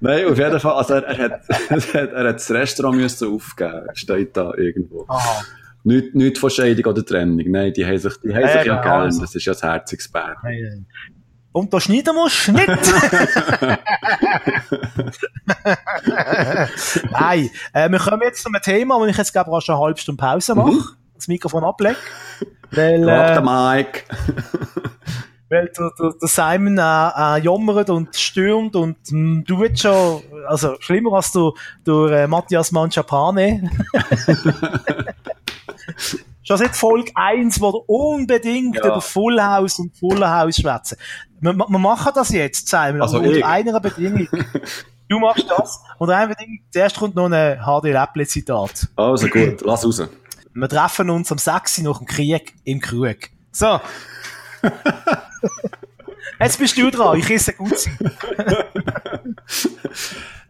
Nein, 0.00 0.26
auf 0.26 0.38
jeden 0.38 0.60
Fall, 0.60 0.72
also 0.72 0.94
er, 0.94 1.04
er, 1.04 1.18
hat, 1.18 1.40
er, 1.48 1.76
hat, 1.76 1.94
er 1.94 2.28
hat 2.28 2.36
das 2.36 2.50
Restaurant 2.50 2.96
müssen 2.96 3.34
aufgeben, 3.34 3.88
steht 3.94 4.36
da 4.36 4.52
irgendwo. 4.54 5.04
Aha. 5.08 5.42
Nicht, 5.84 6.14
nicht 6.14 6.38
von 6.38 6.50
Scheidung 6.50 6.92
oder 6.92 7.04
Trennung, 7.04 7.44
nein, 7.50 7.72
die 7.72 7.84
haben 7.84 7.98
sich, 7.98 8.14
die 8.22 8.34
haben 8.34 8.46
sich 8.46 8.54
ja 8.54 8.74
Eben, 8.74 8.82
gern, 8.82 9.02
also. 9.02 9.20
das 9.20 9.34
ist 9.34 9.44
ja 9.44 9.52
das 9.52 9.62
Herzigsbär. 9.62 10.36
Und 11.52 11.72
da 11.72 11.80
schneiden 11.80 12.14
musst 12.14 12.48
du 12.48 12.52
nicht. 12.52 12.66
Nein, 17.12 17.50
äh, 17.72 17.90
wir 17.90 17.98
kommen 17.98 18.22
jetzt 18.22 18.42
zu 18.42 18.48
einem 18.48 18.62
Thema, 18.62 18.98
wo 18.98 19.04
ich 19.04 19.16
jetzt 19.16 19.32
glaube 19.32 19.50
ich 19.56 19.64
schon 19.64 19.74
eine 19.74 19.84
halbe 19.84 20.00
Stunde 20.00 20.20
Pause 20.20 20.54
mache, 20.54 20.96
das 21.14 21.28
Mikrofon 21.28 21.64
ablege. 21.64 21.96
Weil, 22.70 23.06
äh, 23.06 23.40
Mike. 23.40 24.04
weil 25.50 25.70
der, 25.76 25.90
der, 25.98 26.12
der 26.20 26.28
Simon 26.28 26.78
äh, 26.78 26.80
äh, 26.80 27.42
jammert 27.42 27.90
und 27.90 28.16
stürmt 28.16 28.74
und 28.74 28.96
mh, 29.10 29.42
du 29.46 29.60
willst 29.60 29.82
schon, 29.82 30.22
also 30.48 30.76
schlimmer 30.80 31.12
als 31.12 31.32
der, 31.32 31.50
der 31.86 32.22
äh, 32.22 32.26
Matthias 32.26 32.72
Manchapane. 32.72 33.70
Schon 36.44 36.56
seit 36.56 36.74
Folge 36.74 37.12
1, 37.14 37.60
wo 37.60 37.68
er 37.70 37.88
unbedingt 37.88 38.76
Ja. 38.76 38.86
über 38.86 39.00
Full 39.00 39.40
House 39.40 39.78
und 39.78 39.96
Full 39.96 40.24
House 40.26 40.56
schwätzen. 40.56 40.96
Wir, 41.40 41.52
wir 41.54 41.78
machen 41.78 42.12
das 42.14 42.30
jetzt, 42.30 42.68
Simon, 42.68 43.02
Also 43.02 43.18
unter 43.18 43.30
ich. 43.30 43.44
einer 43.44 43.78
Bedingung. 43.80 44.28
Du 45.08 45.18
machst 45.18 45.44
das. 45.50 45.78
Und 45.98 46.08
eine 46.08 46.28
Bedingung, 46.34 46.60
zuerst 46.70 46.96
kommt 46.96 47.14
noch 47.16 47.28
ein 47.30 47.58
HD 47.58 47.84
Läppli 47.92 48.26
Zitat. 48.26 48.88
Also 48.96 49.28
gut, 49.28 49.60
lass 49.60 49.84
raus. 49.84 50.02
Wir 50.54 50.68
treffen 50.70 51.10
uns 51.10 51.30
am 51.30 51.36
6. 51.36 51.82
nach 51.82 51.98
dem 51.98 52.06
Krieg 52.06 52.54
im 52.64 52.80
Krug. 52.80 53.16
So. 53.50 53.78
Jetzt 56.40 56.58
bist 56.58 56.78
du 56.78 56.90
dran, 56.90 57.18
ich 57.18 57.30
esse 57.30 57.52
gut 57.52 57.74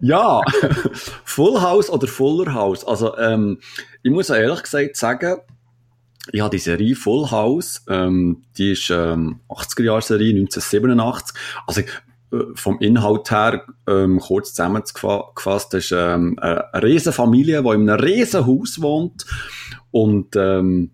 ja, 0.00 0.40
Full 1.24 1.60
House 1.60 1.90
oder 1.90 2.06
Fuller 2.06 2.54
House. 2.54 2.84
Also, 2.86 3.16
ähm, 3.18 3.58
ich 4.02 4.10
muss 4.12 4.30
ehrlich 4.30 4.62
gesagt 4.62 4.96
sagen, 4.96 5.38
habe 6.40 6.50
die 6.50 6.58
Serie 6.58 6.94
Full 6.94 7.30
House, 7.30 7.84
ähm, 7.88 8.44
die 8.56 8.72
ist 8.72 8.90
ähm, 8.90 9.40
80er-Jahre-Serie, 9.48 10.30
1987. 10.30 11.36
Also 11.66 11.80
äh, 11.80 11.86
vom 12.54 12.78
Inhalt 12.80 13.30
her 13.30 13.64
ähm, 13.88 14.20
kurz 14.20 14.54
zusammengefasst, 14.54 15.74
das 15.74 15.84
ist 15.84 15.92
ähm, 15.92 16.38
eine 16.40 16.82
riesige 16.82 17.12
Familie, 17.12 17.62
die 17.62 17.68
in 17.70 17.90
einem 17.90 18.00
riesen 18.00 18.46
Haus 18.46 18.80
wohnt 18.80 19.26
und 19.90 20.36
ähm, 20.36 20.92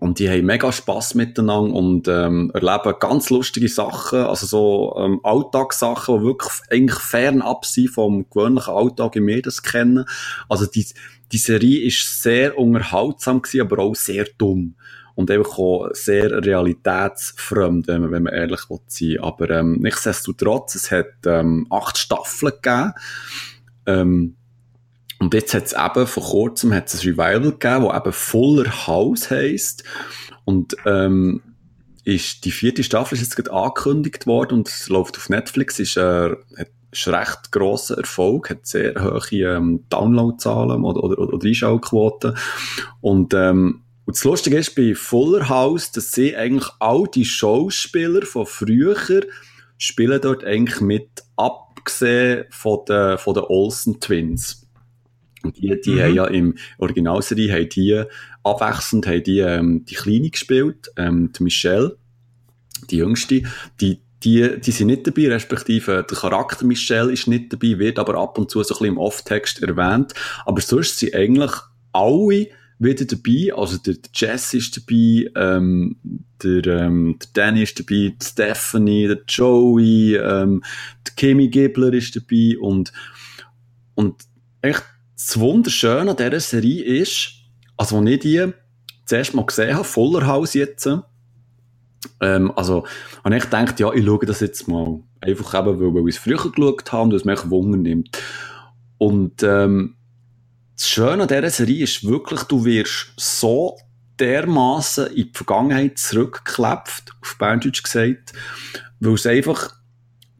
und 0.00 0.18
die 0.18 0.30
haben 0.30 0.46
mega 0.46 0.72
Spass 0.72 1.14
miteinander 1.14 1.74
und 1.74 2.08
ähm, 2.08 2.50
erleben 2.54 2.94
ganz 2.98 3.28
lustige 3.28 3.68
Sachen, 3.68 4.20
also 4.20 4.46
so 4.46 4.96
ähm, 4.98 5.20
Alltagssachen, 5.22 6.18
die 6.18 6.24
wirklich 6.24 6.52
eigentlich 6.70 6.98
fernab 6.98 7.66
sind 7.66 7.90
vom 7.90 8.24
gewöhnlichen 8.30 8.72
Alltag, 8.72 9.16
wie 9.16 9.26
wir 9.26 9.42
das 9.42 9.62
kennen. 9.62 10.06
Also 10.48 10.64
die, 10.64 10.86
die 11.32 11.38
Serie 11.38 11.84
ist 11.84 12.22
sehr 12.22 12.58
unterhaltsam 12.58 13.42
gewesen, 13.42 13.60
aber 13.62 13.82
auch 13.82 13.94
sehr 13.94 14.26
dumm. 14.38 14.74
Und 15.14 15.30
einfach 15.30 15.58
auch 15.58 15.88
sehr 15.92 16.44
realitätsfremd, 16.44 17.88
wenn 17.88 18.02
man, 18.02 18.10
wenn 18.10 18.22
man 18.22 18.32
ehrlich 18.32 18.70
will 18.70 18.80
sein. 18.86 19.18
Aber 19.20 19.50
ähm, 19.50 19.78
nichtsdestotrotz, 19.80 20.76
es 20.76 20.90
hat 20.90 21.26
ähm, 21.26 21.66
acht 21.68 21.98
Staffeln 21.98 22.52
gegeben. 22.62 22.92
Ähm, 23.86 24.36
und 25.18 25.34
jetzt 25.34 25.52
hat 25.52 25.66
es 25.66 25.74
eben 25.74 26.06
vor 26.06 26.22
kurzem 26.22 26.72
hat's 26.72 26.94
ein 26.94 27.00
Revival 27.00 27.52
gegeben, 27.52 27.84
das 27.84 27.96
eben 27.96 28.12
Fuller 28.12 28.86
House 28.86 29.30
heisst. 29.30 29.84
Und 30.46 30.74
ähm, 30.86 31.42
ist, 32.04 32.44
die 32.44 32.50
vierte 32.50 32.82
Staffel 32.82 33.14
ist 33.14 33.22
jetzt 33.22 33.36
gerade 33.36 33.52
angekündigt 33.52 34.26
worden 34.26 34.58
und 34.58 34.68
es 34.68 34.88
läuft 34.88 35.18
auf 35.18 35.28
Netflix, 35.28 35.78
ist, 35.78 35.96
äh, 35.96 36.30
hat, 36.56 36.68
ist 36.92 37.08
recht 37.08 37.52
grosser 37.52 37.98
Erfolg, 37.98 38.50
hat 38.50 38.66
sehr 38.66 38.94
hohe 39.02 39.56
ähm, 39.56 39.84
Downloadzahlen 39.88 40.84
oder, 40.84 41.02
oder, 41.02 41.18
oder 41.18 41.46
Einschaltquoten. 41.46 42.36
Und, 43.00 43.34
ähm, 43.34 43.82
und 44.06 44.16
das 44.16 44.24
Lustige 44.24 44.58
ist 44.58 44.74
bei 44.74 44.94
Fuller 44.94 45.48
House, 45.48 45.92
dass 45.92 46.12
sie 46.12 46.36
eigentlich 46.36 46.68
all 46.80 47.04
die 47.14 47.24
Schauspieler 47.24 48.22
von 48.22 48.46
früher 48.46 48.96
spielen 49.78 50.20
dort 50.20 50.44
eigentlich 50.44 50.80
mit, 50.80 51.08
abgesehen 51.36 52.44
von 52.50 52.80
den, 52.88 53.18
von 53.18 53.34
den 53.34 53.44
Olsen 53.44 54.00
Twins. 54.00 54.66
Und 55.42 55.56
die, 55.56 55.80
die 55.80 55.92
mhm. 55.92 56.00
haben 56.00 56.14
ja 56.14 56.24
im 56.26 56.54
Originalserie, 56.78 57.52
haben 57.52 57.68
die 57.68 58.02
abwechselnd, 58.42 59.06
haben 59.06 59.22
die, 59.22 59.38
ähm, 59.38 59.84
die 59.84 59.94
Kleine 59.94 60.30
gespielt, 60.30 60.90
ähm, 60.96 61.32
die 61.32 61.42
Michelle, 61.42 61.96
die 62.90 62.96
Jüngste, 62.96 63.42
die, 63.80 64.00
die, 64.22 64.60
die 64.60 64.70
sind 64.70 64.88
nicht 64.88 65.06
dabei, 65.06 65.28
respektive 65.28 66.04
der 66.08 66.16
Charakter 66.16 66.66
Michelle 66.66 67.12
ist 67.12 67.26
nicht 67.26 67.52
dabei, 67.52 67.78
wird 67.78 67.98
aber 67.98 68.16
ab 68.16 68.38
und 68.38 68.50
zu 68.50 68.62
so 68.62 68.74
ein 68.74 68.78
bisschen 68.78 68.86
im 68.94 68.98
Off-Text 68.98 69.62
erwähnt. 69.62 70.14
Aber 70.44 70.60
sonst 70.60 70.98
sind 70.98 71.14
eigentlich 71.14 71.52
alle 71.92 72.48
wieder 72.78 73.04
dabei, 73.04 73.52
also 73.54 73.76
der, 73.76 73.94
der 73.94 74.10
Jess 74.14 74.54
ist 74.54 74.76
dabei, 74.76 75.30
ähm, 75.36 75.96
der, 76.42 76.66
ähm, 76.66 77.18
der 77.20 77.28
Danny 77.34 77.62
ist 77.62 77.78
dabei, 77.78 78.14
Stephanie, 78.22 79.06
der 79.06 79.20
Joey, 79.28 80.16
ähm, 80.16 80.62
der 81.06 81.14
Kimi 81.14 81.48
Gibbler 81.48 81.92
ist 81.92 82.16
dabei 82.16 82.58
und, 82.58 82.90
und 83.94 84.22
echt 84.62 84.82
das 85.14 85.38
Wunderschöne 85.38 86.10
an 86.10 86.16
dieser 86.16 86.40
Serie 86.40 86.82
ist, 86.82 87.32
also 87.76 87.98
als 87.98 88.08
ich 88.08 88.20
die 88.20 88.50
zuerst 89.04 89.34
mal 89.34 89.44
gesehen 89.44 89.74
habe, 89.74 89.84
Voller 89.84 90.26
Haus 90.26 90.54
jetzt, 90.54 90.88
ähm, 92.20 92.52
also, 92.56 92.86
habe 93.24 93.36
ich 93.36 93.44
gedacht, 93.44 93.78
ja, 93.80 93.92
ich 93.92 94.04
schaue 94.04 94.26
das 94.26 94.40
jetzt 94.40 94.68
mal. 94.68 95.00
Einfach 95.20 95.54
eben, 95.54 95.80
weil, 95.80 95.94
weil 95.94 96.08
ich 96.08 96.16
es 96.16 96.22
früher 96.22 96.36
geschaut 96.50 96.92
habe 96.92 97.02
und 97.04 97.12
es 97.14 97.24
mich 97.24 97.50
Wunder 97.50 97.78
nimmt. 97.78 98.18
Und, 98.98 99.42
ähm, 99.42 99.96
das 100.76 100.88
Schöne 100.88 101.22
an 101.22 101.28
dieser 101.28 101.50
Serie 101.50 101.84
ist 101.84 102.04
wirklich, 102.04 102.42
du 102.44 102.64
wirst 102.64 103.12
so 103.18 103.76
dermaßen 104.18 105.08
in 105.08 105.24
die 105.24 105.32
Vergangenheit 105.34 105.98
zurückgeklebt, 105.98 107.04
auf 107.20 107.36
Berndeutsch 107.38 107.82
gesagt, 107.82 108.32
weil 108.98 109.14
es 109.14 109.26
einfach 109.26 109.74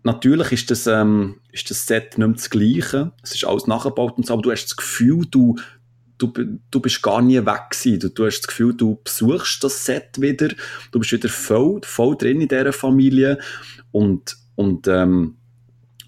natürlich 0.03 0.53
ist 0.53 0.71
das, 0.71 0.87
ähm, 0.87 1.41
ist 1.53 1.71
das 1.71 1.87
Set 1.87 2.17
nicht 2.17 2.19
mehr 2.19 2.29
das 2.29 2.51
Gleiche. 2.51 3.13
Es 3.23 3.35
ist 3.35 3.45
alles 3.45 3.67
nachgebaut 3.67 4.17
und 4.17 4.27
so, 4.27 4.33
aber 4.33 4.43
du 4.43 4.51
hast 4.51 4.65
das 4.65 4.77
Gefühl, 4.77 5.27
du, 5.31 5.57
du, 6.21 6.33
du 6.71 6.81
bist 6.81 7.03
gar 7.03 7.23
nie 7.23 7.45
weg 7.45 7.71
gewesen. 7.71 8.01
Du, 8.01 8.09
du 8.11 8.27
hast 8.27 8.41
das 8.41 8.49
Gefühl, 8.49 8.75
du 8.75 8.99
besuchst 9.03 9.65
das 9.65 9.85
Set 9.85 10.21
wieder. 10.21 10.49
Du 10.93 11.01
bist 11.01 11.13
wieder 11.13 11.29
voll, 11.29 11.81
voll 11.85 12.17
drin 12.17 12.41
in 12.41 12.49
dieser 12.49 12.73
Familie. 12.73 13.39
Und, 13.91 14.37
und, 14.55 14.87
ähm, 14.87 15.37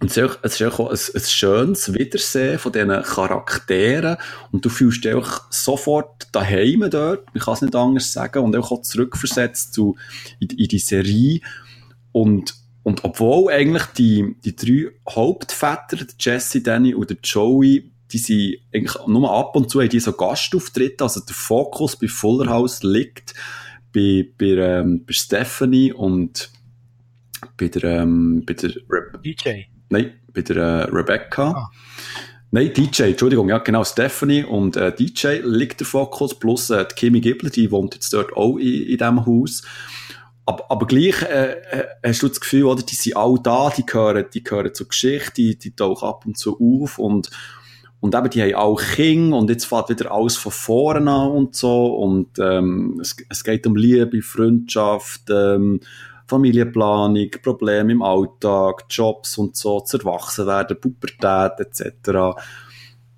und 0.00 0.10
es 0.10 0.16
ist 0.16 0.62
auch 0.62 0.90
ein, 0.90 0.98
ein 1.14 1.22
schönes 1.22 1.94
Wiedersehen 1.94 2.58
von 2.58 2.72
diesen 2.72 3.02
Charakteren. 3.02 4.16
Und 4.50 4.64
du 4.64 4.68
fühlst 4.68 5.04
dich 5.04 5.14
auch 5.14 5.42
sofort 5.50 6.28
daheim 6.32 6.88
dort. 6.90 7.26
Ich 7.34 7.44
kann 7.44 7.54
es 7.54 7.62
nicht 7.62 7.74
anders 7.74 8.12
sagen. 8.12 8.44
Und 8.44 8.56
auch 8.56 8.82
zurückversetzt 8.82 9.72
zu, 9.72 9.96
in, 10.40 10.50
in 10.50 10.68
die 10.68 10.78
Serie. 10.78 11.40
Und, 12.10 12.54
und 12.82 13.04
obwohl 13.04 13.52
eigentlich 13.52 13.86
die, 13.96 14.36
die 14.44 14.56
drei 14.56 14.90
Hauptväter, 15.08 16.04
Jesse, 16.18 16.60
Danny 16.60 16.94
und 16.94 17.16
Joey, 17.22 17.91
die 18.12 18.18
sind 18.18 18.58
eigentlich 18.74 19.06
nur 19.06 19.30
ab 19.32 19.56
und 19.56 19.70
zu 19.70 19.80
haben 19.80 19.88
die 19.88 20.00
so 20.00 20.12
Gastauftritte, 20.12 21.04
also 21.04 21.20
der 21.20 21.34
Fokus 21.34 21.96
bei 21.96 22.08
Fuller 22.08 22.50
House 22.50 22.82
liegt 22.82 23.34
bei, 23.92 24.28
bei, 24.38 24.46
ähm, 24.46 25.04
bei 25.06 25.12
Stephanie 25.12 25.92
und 25.92 26.50
bei 27.56 27.68
der, 27.68 27.84
ähm, 28.02 28.44
bei 28.46 28.54
der 28.54 28.70
Re 28.88 29.18
DJ. 29.24 29.64
Nein, 29.88 30.12
bei 30.32 30.42
der 30.42 30.56
äh, 30.56 30.82
Rebecca. 30.90 31.50
Ah. 31.50 31.70
Nein, 32.50 32.72
DJ, 32.72 33.04
Entschuldigung, 33.04 33.48
ja 33.48 33.58
genau, 33.58 33.82
Stephanie 33.82 34.44
und 34.44 34.76
äh, 34.76 34.94
DJ 34.94 35.40
liegt 35.42 35.80
der 35.80 35.86
Fokus, 35.86 36.38
plus 36.38 36.68
äh, 36.70 36.86
die 36.86 36.94
Kimi 36.94 37.20
Gibbler, 37.20 37.48
die 37.48 37.70
wohnt 37.70 37.94
jetzt 37.94 38.12
dort 38.12 38.34
auch 38.36 38.58
in, 38.58 38.82
in 38.82 38.98
diesem 38.98 39.24
Haus. 39.24 39.62
Aber, 40.44 40.70
aber 40.70 40.86
gleich 40.86 41.22
äh, 41.22 41.52
äh, 41.52 41.86
hast 42.04 42.22
du 42.22 42.28
das 42.28 42.40
Gefühl, 42.40 42.64
oder, 42.64 42.82
die 42.82 42.94
sind 42.94 43.16
all 43.16 43.38
da, 43.42 43.70
die 43.70 43.86
gehören, 43.86 44.26
die 44.34 44.42
gehören 44.42 44.74
zur 44.74 44.88
Geschichte, 44.88 45.32
die, 45.36 45.56
die 45.56 45.74
tauchen 45.74 46.06
ab 46.06 46.26
und 46.26 46.36
zu 46.36 46.58
auf 46.60 46.98
und, 46.98 47.30
und 48.02 48.16
eben, 48.16 48.30
die 48.30 48.42
haben 48.42 48.54
auch 48.56 48.82
Kinder 48.82 49.36
und 49.36 49.48
jetzt 49.48 49.64
fährt 49.64 49.88
wieder 49.88 50.10
alles 50.10 50.36
von 50.36 50.50
vorne 50.50 51.08
an 51.08 51.30
und 51.30 51.54
so 51.54 51.86
und 51.94 52.36
ähm, 52.40 52.98
es, 53.00 53.14
es 53.28 53.44
geht 53.44 53.64
um 53.64 53.76
Liebe, 53.76 54.22
Freundschaft, 54.22 55.30
ähm, 55.30 55.78
Familienplanung, 56.26 57.30
Probleme 57.44 57.92
im 57.92 58.02
Alltag, 58.02 58.86
Jobs 58.90 59.38
und 59.38 59.56
so, 59.56 59.82
zu 59.82 59.98
erwachsen 59.98 60.48
werden, 60.48 60.80
Pubertät 60.80 61.60
etc. 61.60 62.40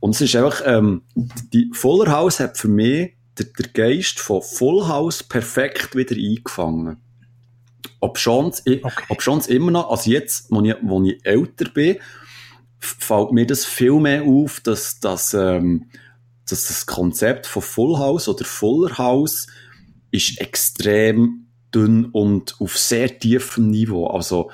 Und 0.00 0.14
es 0.14 0.20
ist 0.20 0.36
einfach, 0.36 0.60
ähm, 0.66 1.00
die 1.14 1.70
Fuller 1.72 2.12
House 2.12 2.40
hat 2.40 2.58
für 2.58 2.68
mich 2.68 3.14
der, 3.38 3.46
der 3.58 3.68
Geist 3.68 4.20
von 4.20 4.42
Full 4.42 4.86
House 4.86 5.22
perfekt 5.22 5.96
wieder 5.96 6.14
eingefangen. 6.14 6.98
Ob 8.00 8.18
schon 8.18 8.46
okay. 8.46 8.82
es 9.38 9.46
immer 9.46 9.70
noch, 9.70 9.90
also 9.90 10.10
jetzt, 10.10 10.50
wo 10.50 10.60
ich, 10.60 10.74
wo 10.82 11.02
ich 11.02 11.24
älter 11.24 11.70
bin, 11.70 11.96
fällt 12.84 13.32
mir 13.32 13.46
das 13.46 13.64
viel 13.64 13.98
mehr 14.00 14.22
auf, 14.24 14.60
dass, 14.60 15.00
dass, 15.00 15.34
ähm, 15.34 15.90
dass 16.48 16.68
das 16.68 16.86
Konzept 16.86 17.46
von 17.46 17.62
Full 17.62 17.98
House 17.98 18.28
oder 18.28 18.44
Fuller 18.44 18.98
House 18.98 19.46
ist 20.10 20.40
extrem 20.40 21.46
dünn 21.74 22.06
und 22.06 22.56
auf 22.60 22.78
sehr 22.78 23.18
tiefem 23.18 23.70
Niveau. 23.70 24.06
Also, 24.06 24.50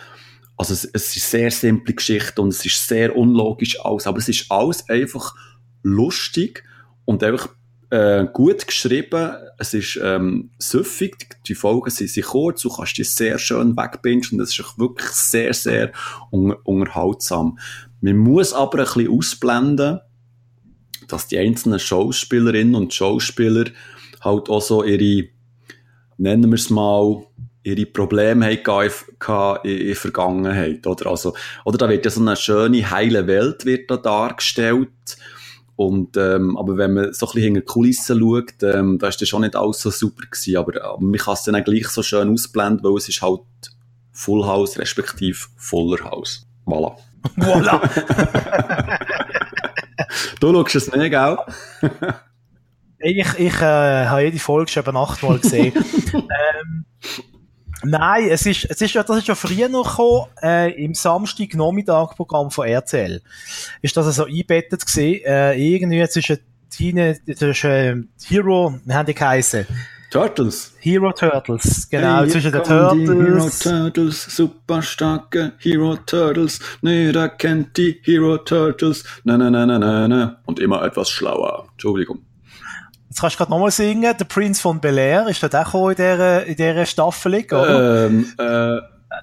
also 0.57 0.73
es, 0.73 0.85
es 0.85 1.17
ist 1.17 1.31
sehr 1.31 1.51
simple 1.51 1.95
Geschichte 1.95 2.41
und 2.41 2.49
es 2.49 2.65
ist 2.65 2.87
sehr 2.87 3.17
unlogisch 3.17 3.79
alles, 3.85 4.07
aber 4.07 4.19
es 4.19 4.29
ist 4.29 4.51
alles 4.51 4.89
einfach 4.89 5.35
lustig 5.83 6.65
und 7.05 7.23
einfach 7.23 7.49
äh, 7.91 8.27
gut 8.33 8.67
geschrieben, 8.67 9.33
es 9.59 9.75
ist 9.75 9.99
ähm, 10.03 10.51
süffig, 10.59 11.37
die 11.47 11.55
Folgen 11.55 11.91
sind, 11.91 12.09
sind 12.09 12.27
kurz, 12.27 12.63
du 12.63 12.71
kannst 12.71 12.97
die 12.97 13.05
sehr 13.05 13.39
schön 13.39 13.77
wegbingen 13.77 14.27
und 14.33 14.41
es 14.41 14.59
ist 14.59 14.79
wirklich 14.79 15.11
sehr, 15.11 15.53
sehr 15.53 15.93
un 16.31 16.53
unterhaltsam. 16.53 17.59
Man 18.01 18.17
muss 18.17 18.53
aber 18.53 18.79
ein 18.79 18.85
bisschen 18.85 19.11
ausblenden, 19.11 20.01
dass 21.09 21.29
die 21.29 21.39
einzelnen 21.39 21.79
Schauspielerinnen 21.79 22.75
und 22.75 22.95
Schauspieler 22.95 23.67
halt 24.21 24.49
auch 24.49 24.63
so 24.63 24.85
ihre, 24.85 25.29
nennen 26.19 26.51
wir 26.51 26.55
es 26.55 26.71
mal, 26.71 27.25
ihre 27.63 27.87
Probleme 27.87 28.47
hatten 28.47 29.69
in 29.69 29.87
der 29.87 29.97
Vergangenheit, 29.97 30.87
oder? 30.87 31.11
Also, 31.11 31.35
oder 31.65 31.79
da 31.79 31.89
wird 31.89 32.05
ja 32.05 32.11
so 32.11 32.21
eine 32.21 32.37
schöne, 32.37 32.91
heile 32.91 33.27
Welt 33.27 33.65
wird 33.65 33.91
da 33.91 33.97
dargestellt, 33.97 34.89
und, 35.81 36.15
ähm, 36.19 36.59
aber 36.59 36.77
wenn 36.77 36.93
man 36.93 37.15
so 37.15 37.25
ein 37.25 37.33
bisschen 37.33 37.55
hinter 37.55 37.61
die 37.61 37.65
Kulissen 37.67 38.21
schaut, 38.21 38.63
ähm, 38.63 38.99
da 38.99 39.09
ist 39.09 39.23
das 39.23 39.31
schon 39.31 39.41
nicht 39.41 39.57
alles 39.57 39.81
so 39.81 39.89
super 39.89 40.27
gewesen. 40.27 40.59
Aber, 40.59 40.85
aber 40.85 41.01
man 41.01 41.19
kann 41.19 41.33
es 41.33 41.43
dann 41.45 41.57
auch 41.57 41.65
gleich 41.65 41.89
so 41.89 42.03
schön 42.03 42.31
ausblenden, 42.31 42.85
weil 42.85 42.99
es 42.99 43.09
ist 43.09 43.23
halt 43.23 43.41
Full 44.13 44.45
House 44.45 44.79
respektive 44.79 45.39
Fuller 45.57 46.05
House. 46.05 46.47
Voilà. 46.67 46.99
Voilà. 47.37 47.81
du 50.41 50.53
schaust 50.53 50.75
es 50.75 50.93
nicht, 50.93 51.11
gell? 51.11 51.37
Ich, 52.99 53.27
ich 53.39 53.55
äh, 53.61 54.07
habe 54.07 54.23
jede 54.23 54.39
Folge 54.39 54.71
schon 54.71 54.83
über 54.83 54.93
Nacht 54.93 55.23
mal 55.23 55.39
gesehen. 55.39 55.73
ähm, 56.15 56.85
nein, 57.83 58.29
es 58.29 58.45
ist, 58.45 58.67
es 58.69 58.81
ist 58.81 58.93
ja, 58.93 59.03
das 59.03 59.19
ist 59.19 59.29
ja 59.29 59.35
früher 59.35 59.69
noch 59.69 59.89
gekommen, 59.89 60.27
äh, 60.43 60.85
im 60.85 60.93
Samstag-Nachmittag-Programm 60.95 62.51
von 62.51 62.67
RTL. 62.67 63.23
Ist 63.81 63.97
das 63.97 64.15
so 64.15 64.25
eingebettet 64.25 64.85
gesehen, 64.85 65.25
äh, 65.25 65.55
irgendwie 65.55 66.07
zwischen 66.09 66.39
Tine, 66.69 67.19
zwischen 67.35 68.13
Hero, 68.27 68.79
wie 68.85 68.93
haben 68.93 69.07
die 69.07 69.15
geheißen? 69.15 69.67
Turtles. 70.11 70.75
Hero 70.81 71.13
Turtles, 71.13 71.89
genau, 71.89 72.23
Hey, 72.23 72.29
zwischen 72.29 72.51
den 72.51 72.63
Die 72.65 72.69
Hero 72.69 73.39
Turtles. 73.39 73.59
Turtles, 73.61 74.37
super 74.37 74.83
starke 74.83 75.53
Hero 75.59 75.97
Turtles. 75.97 76.59
Jeder 76.83 77.29
kennt 77.29 77.77
die 77.77 78.01
Hero 78.03 78.39
Turtles. 78.39 79.05
Na, 79.23 79.39
na, 79.39 79.51
na, 79.51 79.65
na, 79.65 79.79
na, 79.79 80.09
na. 80.09 80.37
Und 80.47 80.59
immer 80.59 80.83
etwas 80.83 81.11
schlauer. 81.11 81.69
Entschuldigung. 81.73 82.25
Jetzt 83.09 83.21
kannst 83.21 83.37
du 83.37 83.39
gerade 83.39 83.53
nochmal 83.53 83.71
singen, 83.71 84.03
der 84.03 84.25
Prince 84.25 84.61
von 84.61 84.81
Bel 84.81 84.99
Air, 84.99 85.29
ist 85.29 85.43
dort 85.43 85.55
auch 85.55 85.91
in 85.91 85.97
dieser, 85.97 86.45
in 86.45 86.57
dieser 86.57 86.87
Staffel, 86.87 87.45
oder? 87.53 88.07
Ähm, 88.07 88.33
äh. 88.37 88.79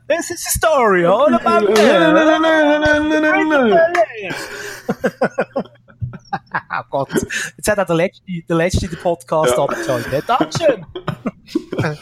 This 0.10 0.30
is 0.32 0.46
a 0.46 0.50
story 0.50 1.06
all 1.06 1.34
about 1.34 1.68
Oh 6.32 6.82
Gott. 6.90 7.10
Jetzt 7.56 7.68
hat 7.70 7.80
auch 7.80 7.86
der 7.86 7.96
Letzte, 7.96 8.24
der 8.48 8.56
Letzte 8.56 8.88
den 8.88 9.00
Podcast 9.00 9.54
Ja. 9.56 9.64
abgeschaltet. 9.64 10.24
Dankeschön. 10.28 10.86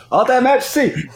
Ade, 0.10 0.42
merci! 0.42 1.10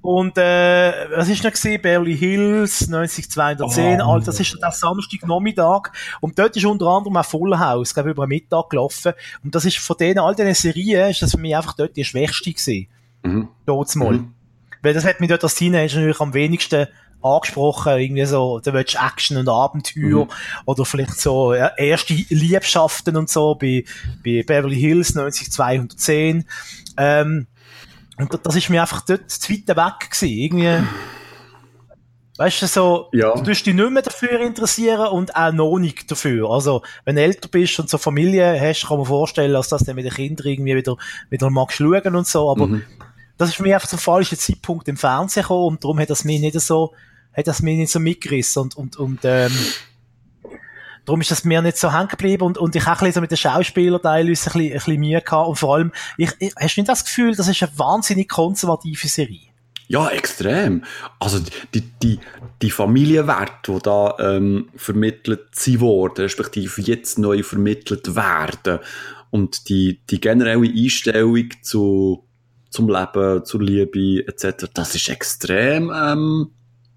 Und, 0.00 0.36
äh, 0.36 0.92
was 1.16 1.28
ist 1.30 1.42
noch 1.42 1.50
gesehen? 1.52 1.80
Beverly 1.80 2.14
Hills, 2.16 2.88
90210, 2.88 4.02
Oh. 4.02 4.12
Alter, 4.12 4.26
das 4.26 4.40
ist 4.40 4.54
der 4.60 4.70
Samstagnachmittag. 4.70 5.92
Und 6.20 6.38
dort 6.38 6.54
ist 6.56 6.64
unter 6.66 6.86
anderem 6.88 7.16
auch 7.16 7.24
Full 7.24 7.58
House, 7.58 7.94
glaube 7.94 8.10
ich, 8.10 8.14
über 8.14 8.26
den 8.26 8.28
Mittag 8.30 8.68
gelaufen. 8.68 9.14
Und 9.42 9.54
das 9.54 9.64
ist 9.64 9.78
von 9.78 9.96
denen, 9.96 10.18
all 10.18 10.34
diesen 10.34 10.52
Serien, 10.54 11.08
ist 11.10 11.22
das 11.22 11.30
für 11.30 11.38
mich 11.38 11.56
einfach 11.56 11.72
dort 11.74 11.96
die 11.96 12.04
schwächste 12.04 12.52
gewesen. 12.52 12.86
Mhm. 13.22 13.48
Dort 13.64 13.96
mal. 13.96 14.12
Mhm. 14.12 14.34
Weil 14.82 14.92
das 14.92 15.06
hat 15.06 15.20
mich 15.20 15.30
dort 15.30 15.42
als 15.42 15.54
Teenager 15.54 15.94
natürlich 15.96 16.20
am 16.20 16.34
wenigsten 16.34 16.86
angesprochen, 17.24 17.98
irgendwie 17.98 18.24
so, 18.26 18.60
da 18.60 18.72
willst 18.72 18.94
du 18.94 18.98
Action 18.98 19.36
und 19.38 19.48
Abenteuer 19.48 20.24
Mhm. 20.24 20.30
oder 20.66 20.84
vielleicht 20.84 21.18
so 21.18 21.54
ja, 21.54 21.68
erste 21.76 22.14
Liebschaften 22.28 23.16
und 23.16 23.30
so 23.30 23.54
bei, 23.54 23.84
bei 24.24 24.42
Beverly 24.46 24.76
Hills 24.78 25.14
90210. 25.14 26.44
Ähm, 26.96 27.46
und 28.18 28.32
da- 28.32 28.38
das 28.38 28.54
ist 28.56 28.70
mir 28.70 28.80
einfach 28.82 29.00
dort 29.04 29.30
zu 29.30 29.52
weit 29.52 29.68
weg 29.68 30.10
gewesen. 30.10 30.28
Irgendwie, 30.38 30.86
weißt 32.36 32.62
du, 32.62 32.66
so, 32.66 33.08
Ja. 33.12 33.34
du 33.34 33.42
tust 33.42 33.66
dich 33.66 33.74
nicht 33.74 33.90
mehr 33.90 34.02
dafür 34.02 34.40
interessieren 34.40 35.06
und 35.08 35.34
auch 35.36 35.52
noch 35.52 35.78
nicht 35.78 36.10
dafür. 36.10 36.50
Also, 36.50 36.82
wenn 37.04 37.16
du 37.16 37.22
älter 37.22 37.48
bist 37.48 37.78
und 37.78 37.88
so 37.88 37.98
Familie 37.98 38.60
hast, 38.60 38.86
kann 38.86 38.98
man 38.98 39.06
vorstellen, 39.06 39.52
dass 39.52 39.68
das 39.68 39.84
dann 39.84 39.96
mit 39.96 40.04
den 40.04 40.12
Kindern 40.12 40.46
irgendwie 40.46 40.74
wieder, 40.76 40.96
wieder 41.30 41.50
magst 41.50 41.78
schauen 41.78 42.16
und 42.16 42.26
so, 42.26 42.50
aber 42.50 42.66
Mhm. 42.66 42.82
das 43.38 43.50
ist 43.50 43.54
für 43.56 43.62
mich 43.62 43.74
einfach 43.74 43.88
zum 43.88 43.98
falschen 44.00 44.38
Zeitpunkt 44.38 44.88
im 44.88 44.96
Fernsehen 44.96 45.42
gekommen 45.42 45.68
und 45.76 45.84
darum 45.84 45.98
hat 46.00 46.10
das 46.10 46.24
mich 46.24 46.40
nicht 46.40 46.58
so, 46.60 46.92
hat 47.36 47.46
das 47.46 47.62
mich 47.62 47.76
nicht 47.76 47.92
so 47.92 48.00
mitgerissen 48.00 48.62
und, 48.62 48.76
und, 48.76 48.96
und, 48.96 49.20
ähm, 49.24 49.52
darum 51.04 51.20
ist 51.20 51.30
das 51.30 51.44
mir 51.44 51.62
nicht 51.62 51.76
so 51.76 51.92
hängen 51.92 52.08
geblieben 52.08 52.44
und, 52.44 52.58
und 52.58 52.74
ich 52.76 52.86
habe 52.86 53.12
so 53.12 53.20
mit 53.20 53.30
den 53.30 53.36
Schauspielern 53.36 54.00
teilweise 54.00 54.50
ein 54.50 54.52
bisschen, 54.52 54.60
ein 54.60 54.72
bisschen 54.72 55.00
Mühe 55.00 55.20
gehabt 55.20 55.48
und 55.48 55.56
vor 55.56 55.76
allem, 55.76 55.92
ich, 56.16 56.30
ich, 56.38 56.54
hast 56.56 56.76
du 56.76 56.80
nicht 56.80 56.88
das 56.88 57.04
Gefühl, 57.04 57.34
das 57.34 57.48
ist 57.48 57.62
eine 57.62 57.78
wahnsinnig 57.78 58.28
konservative 58.28 59.08
Serie? 59.08 59.54
Ja, 59.86 60.08
extrem. 60.08 60.82
Also 61.20 61.40
die, 61.74 61.82
die, 61.82 62.18
die 62.62 62.70
Familienwerte, 62.70 63.72
die 63.72 63.78
da 63.82 64.16
ähm, 64.18 64.70
vermittelt 64.76 65.48
sie 65.52 65.80
worden, 65.80 66.22
respektive 66.22 66.80
jetzt 66.80 67.18
neu 67.18 67.42
vermittelt 67.42 68.16
werden 68.16 68.78
und 69.30 69.68
die, 69.68 70.00
die 70.08 70.20
generelle 70.20 70.68
Einstellung 70.68 71.50
zu, 71.60 72.24
zum 72.70 72.88
Leben, 72.88 73.44
zur 73.44 73.62
Liebe 73.62 74.26
etc., 74.26 74.68
das 74.72 74.94
ist 74.94 75.10
extrem 75.10 75.92
ähm, 75.94 76.53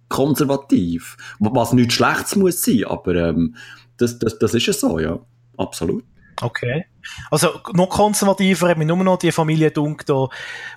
konservativ. 0.09 1.17
Was 1.39 1.73
nichts 1.73 1.95
Schlechtes 1.95 2.35
muss 2.35 2.61
sein, 2.61 2.85
aber 2.85 3.15
ähm, 3.15 3.55
das, 3.97 4.19
das, 4.19 4.37
das 4.39 4.53
ist 4.53 4.65
ja 4.67 4.73
so, 4.73 4.99
ja. 4.99 5.19
Absolut. 5.57 6.03
Okay. 6.41 6.85
Also, 7.31 7.61
noch 7.73 7.89
konservativer 7.89 8.69
hat 8.69 8.77
mich 8.77 8.87
nur 8.87 8.97
noch 8.97 9.17
die 9.17 9.31
Familie 9.31 9.71
dunkt, 9.71 10.09
da, 10.09 10.27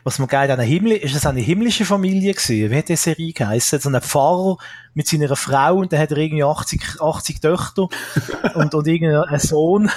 was 0.04 0.18
man 0.18 0.28
geil 0.28 0.50
eine 0.50 0.62
Himmel, 0.62 0.92
ist 0.92 1.14
es 1.14 1.26
eine 1.26 1.40
himmlische 1.40 1.84
Familie 1.84 2.32
gewesen? 2.32 2.70
Wie 2.70 2.76
hat 2.76 2.88
die 2.88 2.96
Serie 2.96 3.32
geheißen? 3.32 3.80
So 3.80 3.90
ein 3.90 4.00
Pfarrer 4.00 4.56
mit 4.94 5.06
seiner 5.06 5.34
Frau 5.36 5.76
und 5.76 5.92
dann 5.92 6.00
hat 6.00 6.12
er 6.12 6.18
irgendwie 6.18 6.44
80, 6.44 7.00
80 7.00 7.40
Töchter 7.40 7.88
und, 8.54 8.74
und 8.74 8.86
irgendeinen 8.86 9.38
Sohn. 9.38 9.90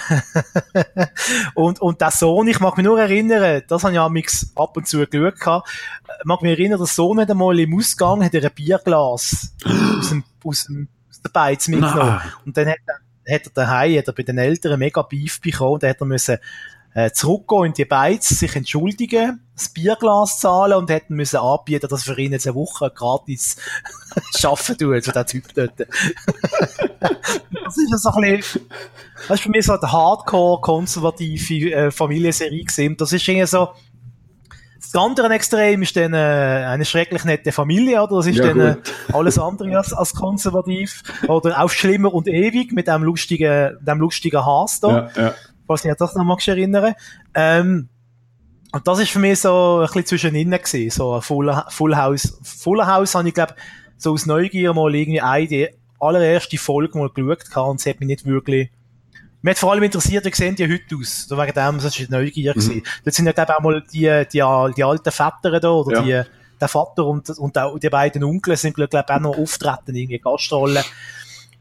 und, 1.55 1.81
und 1.81 2.01
der 2.01 2.11
Sohn, 2.11 2.47
ich 2.47 2.59
mag 2.59 2.77
mich 2.77 2.85
nur 2.85 2.99
erinnern, 2.99 3.61
das 3.67 3.83
habe 3.83 3.93
ich 3.93 3.99
amix 3.99 4.51
ab 4.55 4.75
und 4.75 4.87
zu 4.87 5.05
geschaut, 5.07 5.39
gehabt, 5.39 5.69
mag 6.25 6.41
mich 6.41 6.51
erinnern, 6.51 6.79
der 6.79 6.87
Sohn 6.87 7.19
hat 7.19 7.31
einmal 7.31 7.57
im 7.59 7.77
Ausgang, 7.77 8.23
hat 8.23 8.33
er 8.33 8.43
ein 8.43 8.51
Bierglas 8.53 9.53
aus 9.97 10.09
dem, 10.09 10.23
aus 10.43 10.65
dem, 10.65 10.89
aus 11.09 11.21
der 11.21 11.29
Beiz 11.29 11.67
mitgenommen. 11.67 12.21
Und 12.45 12.57
dann 12.57 12.67
hat 12.67 12.79
er, 12.85 12.97
hat 13.29 13.45
er 13.45 13.51
daheim, 13.53 13.97
hat 13.97 14.07
er 14.07 14.13
bei 14.13 14.23
den 14.23 14.37
Eltern 14.37 14.79
mega 14.79 15.01
Beef 15.01 15.41
bekommen, 15.41 15.73
und 15.73 15.83
hat 15.83 16.01
er 16.01 16.05
müssen, 16.05 16.37
äh, 16.93 17.11
zurückgehen 17.11 17.65
in 17.65 17.73
die 17.73 17.85
Beiz, 17.85 18.29
sich 18.29 18.55
entschuldigen, 18.55 19.41
das 19.55 19.69
Bierglas 19.69 20.39
zahlen 20.39 20.77
und 20.77 20.89
hätten 20.89 21.15
müssen 21.15 21.37
anbieten, 21.37 21.87
dass 21.89 22.03
für 22.03 22.19
ihn 22.19 22.31
jetzt 22.31 22.47
eine 22.47 22.55
Woche 22.55 22.91
gratis 22.93 23.57
arbeiten 24.43 24.77
tut, 24.77 25.05
für 25.05 25.11
den 25.11 25.25
Typ 25.25 25.53
dort. 25.55 25.79
das 25.79 27.77
ist 27.77 28.03
so 28.03 28.09
ein 28.09 28.37
bisschen, 28.37 28.61
das 29.27 29.39
ist 29.39 29.43
für 29.43 29.49
mich 29.49 29.65
so 29.65 29.73
eine 29.73 29.91
hardcore-konservative 29.91 31.71
äh, 31.71 31.91
Familienserie 31.91 32.63
gewesen. 32.63 32.97
Das 32.97 33.11
ist 33.11 33.27
irgendwie 33.27 33.47
so, 33.47 33.69
das 34.93 35.01
andere 35.01 35.33
Extrem 35.33 35.81
ist 35.81 35.95
dann 35.95 36.13
äh, 36.13 36.17
eine 36.17 36.85
schrecklich 36.85 37.25
nette 37.25 37.51
Familie, 37.51 38.03
oder? 38.03 38.17
Das 38.17 38.27
ist 38.27 38.37
Ja, 38.37 38.47
dann 38.47 38.59
äh, 38.59 38.75
alles 39.13 39.39
andere 39.39 39.75
als, 39.75 39.91
als 39.91 40.13
konservativ. 40.13 41.01
Oder 41.27 41.63
auf 41.63 41.73
Schlimmer 41.73 42.13
und 42.13 42.27
ewig 42.27 42.71
mit 42.73 42.87
dem 42.87 43.03
lustigen, 43.03 43.75
dem 43.81 43.99
lustigen 43.99 44.45
Haas 44.45 44.79
da. 44.79 45.09
Ja, 45.15 45.23
ja. 45.23 45.33
Falls 45.65 45.83
ich 45.83 45.89
mich 45.89 45.97
das 45.97 46.13
noch 46.13 46.23
magst 46.23 46.47
erinnern. 46.47 46.93
Ähm, 47.33 47.89
und 48.71 48.87
das 48.87 48.99
ist 48.99 49.09
für 49.09 49.19
mich 49.19 49.39
so 49.39 49.79
ein 49.79 49.87
bisschen 49.87 50.05
zwischen 50.05 50.35
innen 50.35 50.61
gewesen. 50.61 50.91
So 50.91 51.15
ein 51.15 51.21
Full, 51.21 51.63
Full 51.69 51.95
House. 51.95 52.37
Full 52.43 52.85
House 52.85 53.15
habe 53.15 53.27
ich, 53.27 53.33
glaube 53.33 53.55
so 53.97 54.11
aus 54.11 54.27
Neugier 54.27 54.73
mal 54.73 54.93
irgendwie 54.93 55.21
eine, 55.21 55.47
die 55.47 55.69
allererste 55.99 56.57
Folge 56.57 56.99
mal 56.99 57.09
geschaut 57.09 57.67
und 57.67 57.79
es 57.79 57.85
hat 57.87 57.99
mich 57.99 58.07
nicht 58.07 58.25
wirklich, 58.25 58.69
mich 59.43 59.51
hat 59.51 59.59
vor 59.59 59.71
allem 59.73 59.83
interessiert, 59.83 60.25
wie 60.25 60.33
sehen 60.33 60.55
die 60.55 60.63
heute 60.71 60.95
aus? 60.99 61.27
So 61.27 61.37
wegen 61.37 61.53
dem, 61.53 61.77
das 61.79 61.99
war 61.99 62.19
Neugier 62.19 62.53
gewesen. 62.53 62.81
Dort 63.03 63.13
sind 63.15 63.25
ja, 63.27 63.31
ich, 63.31 63.49
auch 63.49 63.59
mal 63.61 63.83
die, 63.93 64.23
die, 64.31 64.71
die 64.77 64.83
alten 64.83 65.11
Väter 65.11 65.59
da, 65.59 65.69
oder 65.69 66.03
Ja. 66.03 66.23
die, 66.23 66.29
der 66.59 66.67
Vater 66.67 67.05
und, 67.05 67.29
und 67.29 67.57
auch 67.57 67.77
die 67.77 67.89
beiden 67.89 68.23
Onkel 68.23 68.55
sind, 68.57 68.73
glaube 68.75 68.89
ich, 68.97 69.09
auch 69.13 69.19
noch 69.19 69.37
auftreten, 69.37 69.95
irgendwie 69.95 70.17
Gastrollen. 70.19 70.77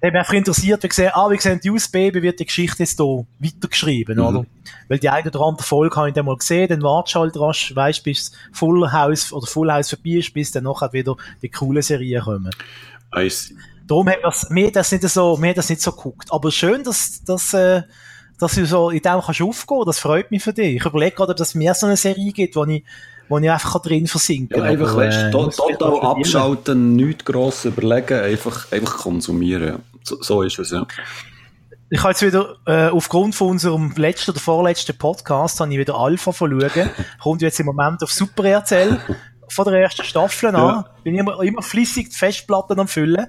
Ich 0.01 0.07
habe 0.07 0.13
mich 0.13 0.19
einfach 0.21 0.33
interessiert, 0.35 0.83
wie 0.83 0.89
gesehen, 0.89 1.11
ah, 1.15 1.31
wie 1.31 1.39
sehen 1.39 1.61
die 1.63 1.71
aus, 1.71 1.87
Baby, 1.89 2.23
wird 2.23 2.41
die 2.41 2.47
Geschichte 2.47 2.83
jetzt 2.83 2.97
hier 2.99 3.27
weitergeschrieben, 3.39 4.19
Mhm. 4.19 4.25
oder? 4.25 4.47
Weil 4.89 4.99
die 4.99 5.09
eine 5.09 5.29
oder 5.29 5.41
andere 5.43 5.67
Folge 5.67 5.95
habe 5.97 6.09
ich 6.09 6.15
dann 6.15 6.27
mal 6.27 6.37
gesehen, 6.37 6.69
dann 6.69 6.83
wartest 6.83 7.15
du 7.15 7.21
halt 7.21 7.37
rasch, 7.39 7.75
weißt, 7.75 8.03
bis 8.03 8.33
Full 8.53 8.91
House 8.93 9.33
oder 9.33 9.47
Full 9.47 9.73
House 9.73 9.91
vorbei 9.91 10.19
ist, 10.19 10.35
bis 10.35 10.51
dann 10.51 10.65
nachher 10.65 10.93
wieder 10.93 11.17
die 11.41 11.49
coolen 11.51 11.83
Serien 11.83 12.23
kommen. 12.23 12.51
I 13.17 13.29
see. 13.29 13.55
Darum 13.87 14.09
hat 14.09 14.19
das, 14.23 14.49
mir 14.51 14.69
hat 14.69 14.77
das 14.77 14.93
nicht 14.93 15.09
so, 15.09 15.37
mir 15.37 15.51
hat 15.51 15.59
das 15.59 15.69
nicht 15.69 15.83
so 15.83 15.93
geguckt. 15.93 16.29
Aber 16.33 16.51
schön, 16.51 16.83
dass, 16.85 17.23
dass, 17.25 17.53
äh, 17.55 17.83
dass 18.39 18.55
du 18.55 18.67
so 18.67 18.91
in 18.91 19.01
dem 19.03 19.21
kannst 19.21 19.41
aufgehen, 19.43 19.83
das 19.87 19.99
freut 19.99 20.31
mich 20.31 20.43
für 20.43 20.53
dich. 20.53 20.77
Ich 20.77 20.85
überlege 20.85 21.17
gerade, 21.17 21.33
ob 21.33 21.41
es 21.41 21.55
mehr 21.55 21.75
so 21.75 21.87
eine 21.87 21.97
Serie 21.97 22.33
gibt, 22.33 22.57
wo 22.57 22.65
ich, 22.65 22.85
wo 23.29 23.39
ich 23.39 23.51
einfach 23.51 23.81
drin 23.81 24.07
versinken 24.07 24.57
Ja, 24.57 24.65
kann. 24.65 24.73
einfach, 24.73 24.93
Aber, 24.93 25.03
weißt 25.03 25.19
äh, 25.25 25.31
du, 25.31 25.47
to 25.51 25.69
total 25.69 26.01
abschalten, 26.01 26.97
nichts 26.97 27.25
gross 27.25 27.65
überlegen, 27.65 28.21
einfach, 28.21 28.71
einfach 28.73 28.99
konsumieren. 28.99 29.81
So, 30.03 30.21
so 30.21 30.43
ist 30.43 30.59
es, 30.59 30.71
ja. 30.71 30.87
Ich 31.91 32.01
habe 32.01 32.11
jetzt 32.11 32.23
wieder, 32.23 32.57
äh, 32.67 32.89
aufgrund 32.89 33.35
von 33.35 33.49
unserem 33.51 33.93
letzten 33.97 34.31
oder 34.31 34.41
vorletzten 34.41 34.97
Podcast, 34.97 35.61
habe 35.61 35.71
ich 35.73 35.79
wieder 35.79 35.95
Alpha 35.95 36.33
verloren. 36.33 36.89
Kommt 37.23 37.43
jetzt 37.43 37.61
im 37.61 37.67
Moment 37.67 38.03
auf 38.03 38.11
Super 38.11 38.45
RTL 38.45 38.99
von 39.53 39.65
der 39.67 39.83
ersten 39.83 40.05
Staffel 40.05 40.49
an. 40.49 40.55
Ja. 40.55 40.85
Bin 41.05 41.19
immer, 41.19 41.41
immer 41.43 41.63
flüssig 41.63 42.11
die 42.11 42.17
Festplatten 42.17 42.79
am 42.81 42.89
Füllen. 42.89 43.27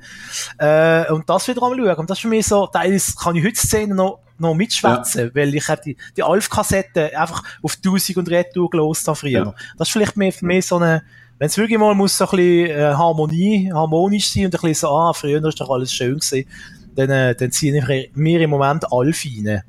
Äh, 0.58 1.12
und 1.12 1.30
das 1.30 1.48
wieder 1.48 1.64
am 1.64 1.74
Schauen. 1.76 1.96
Und 1.96 2.10
das 2.10 2.18
ist 2.18 2.22
für 2.22 2.28
mich 2.28 2.48
so, 2.48 2.68
teilweise 2.68 3.14
kann 3.16 3.36
ich 3.36 3.44
heute 3.44 3.56
Szenen 3.56 3.98
noch, 3.98 4.20
noch 4.38 4.54
mitschwätzen, 4.54 5.32
weil 5.34 5.54
ich 5.54 5.68
habe 5.68 5.82
die, 5.84 5.98
die 6.16 6.24
Alf-Kassette 6.24 7.18
einfach 7.18 7.44
auf 7.62 7.76
1000 7.76 8.18
und 8.18 8.30
Retour 8.30 8.70
gelost 8.70 9.08
habe 9.08 9.16
früher. 9.16 9.46
Ja. 9.46 9.54
Das 9.78 9.90
ist 9.90 9.92
vielleicht 9.92 10.18
mehr 10.18 10.32
für 10.32 10.46
mich 10.46 10.66
so 10.66 10.78
eine, 10.78 11.04
wenn 11.40 11.48
es 11.48 11.58
wirklich 11.58 11.80
mal 11.80 11.94
muss 11.94 12.18
so 12.18 12.26
ein 12.26 12.38
bisschen 12.38 12.80
äh, 12.80 12.94
Harmonie, 12.94 13.72
harmonisch 13.74 14.32
sein 14.32 14.46
und 14.46 14.56
ein 14.56 14.62
bisschen 14.62 14.76
so, 14.76 14.90
ah, 14.90 15.14
früher 15.14 15.44
ist 15.44 15.60
doch 15.60 15.70
alles 15.70 15.94
schön 15.94 16.20
gewesen, 16.20 16.48
dann, 16.96 17.10
äh, 17.10 17.36
dann 17.36 17.52
ziehe 17.52 17.78
ich 17.78 18.16
mir 18.16 18.42
im 18.42 18.50
Moment 18.50 18.86
Alf 18.92 19.26
rein. 19.26 19.64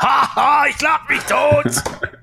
Haha, 0.00 0.66
ich 0.68 0.80
lach 0.80 1.08
mich 1.08 1.20
tot! 1.20 1.82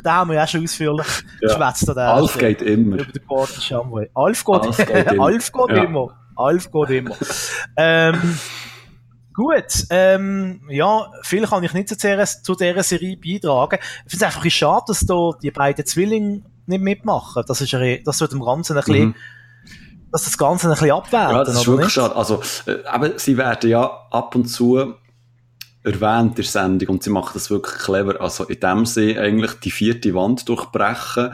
Aber 0.00 0.02
da 0.02 0.14
haben 0.16 0.30
wir 0.30 0.36
ja 0.36 0.46
schon 0.46 0.64
ausführlich 0.64 1.06
Ja. 1.40 1.48
geschwätzt. 1.48 1.88
Alf 1.96 2.38
geht 2.38 2.62
immer. 2.62 2.96
Über 2.96 3.04
den 3.12 3.26
Gordon 3.26 3.60
Shumway. 3.60 4.10
Alf 4.14 4.44
geht, 4.44 4.62
Alf 4.64 4.76
geht 4.78 4.90
immer. 5.12 5.22
Alf 5.24 5.52
geht 5.52 5.76
Ja. 5.76 5.84
immer. 5.84 6.08
Alf 6.36 6.70
geht 6.72 6.90
immer. 6.90 7.16
ähm, 7.76 8.38
Gut, 9.32 9.86
ähm, 9.90 10.60
ja, 10.68 11.06
viel 11.22 11.46
kann 11.46 11.62
ich 11.62 11.72
nicht 11.72 11.88
zu 11.88 11.96
dieser, 11.96 12.26
zu 12.26 12.54
dieser 12.56 12.82
Serie 12.82 13.16
beitragen. 13.16 13.78
Ich 14.04 14.10
finde 14.10 14.16
es 14.16 14.22
einfach 14.24 14.44
ein 14.44 14.50
schade, 14.50 14.84
dass 14.88 15.00
da 15.00 15.30
die 15.40 15.50
beiden 15.50 15.86
Zwillinge 15.86 16.42
nicht 16.66 16.82
mitmachen. 16.82 17.44
Das 17.46 17.60
ist 17.60 17.72
das 18.04 18.20
wird 18.20 18.32
dem 18.32 18.40
Ganzen 18.44 18.76
ein 18.76 18.84
bisschen, 18.84 19.04
mhm. 19.08 19.14
dass 20.10 20.24
das 20.24 20.36
Ganze 20.36 20.66
ein 20.66 20.72
bisschen 20.72 20.90
abwerten. 20.90 21.36
Ja, 21.36 21.44
das 21.44 21.54
ist 21.54 21.66
wirklich 21.66 21.86
nicht? 21.86 21.94
schade. 21.94 22.16
Also, 22.16 22.42
äh, 22.66 22.84
aber 22.86 23.18
sie 23.18 23.36
werden 23.38 23.70
ja 23.70 23.84
ab 24.10 24.34
und 24.34 24.46
zu 24.46 24.94
erwähnt 25.82 26.30
in 26.30 26.34
der 26.36 26.44
Sendung 26.44 26.88
und 26.88 27.02
sie 27.02 27.10
machen 27.10 27.32
das 27.34 27.50
wirklich 27.50 27.78
clever. 27.78 28.20
Also, 28.20 28.44
in 28.44 28.60
dem 28.60 28.86
sie 28.86 29.18
eigentlich 29.18 29.54
die 29.60 29.70
vierte 29.70 30.14
Wand 30.14 30.48
durchbrechen 30.48 31.32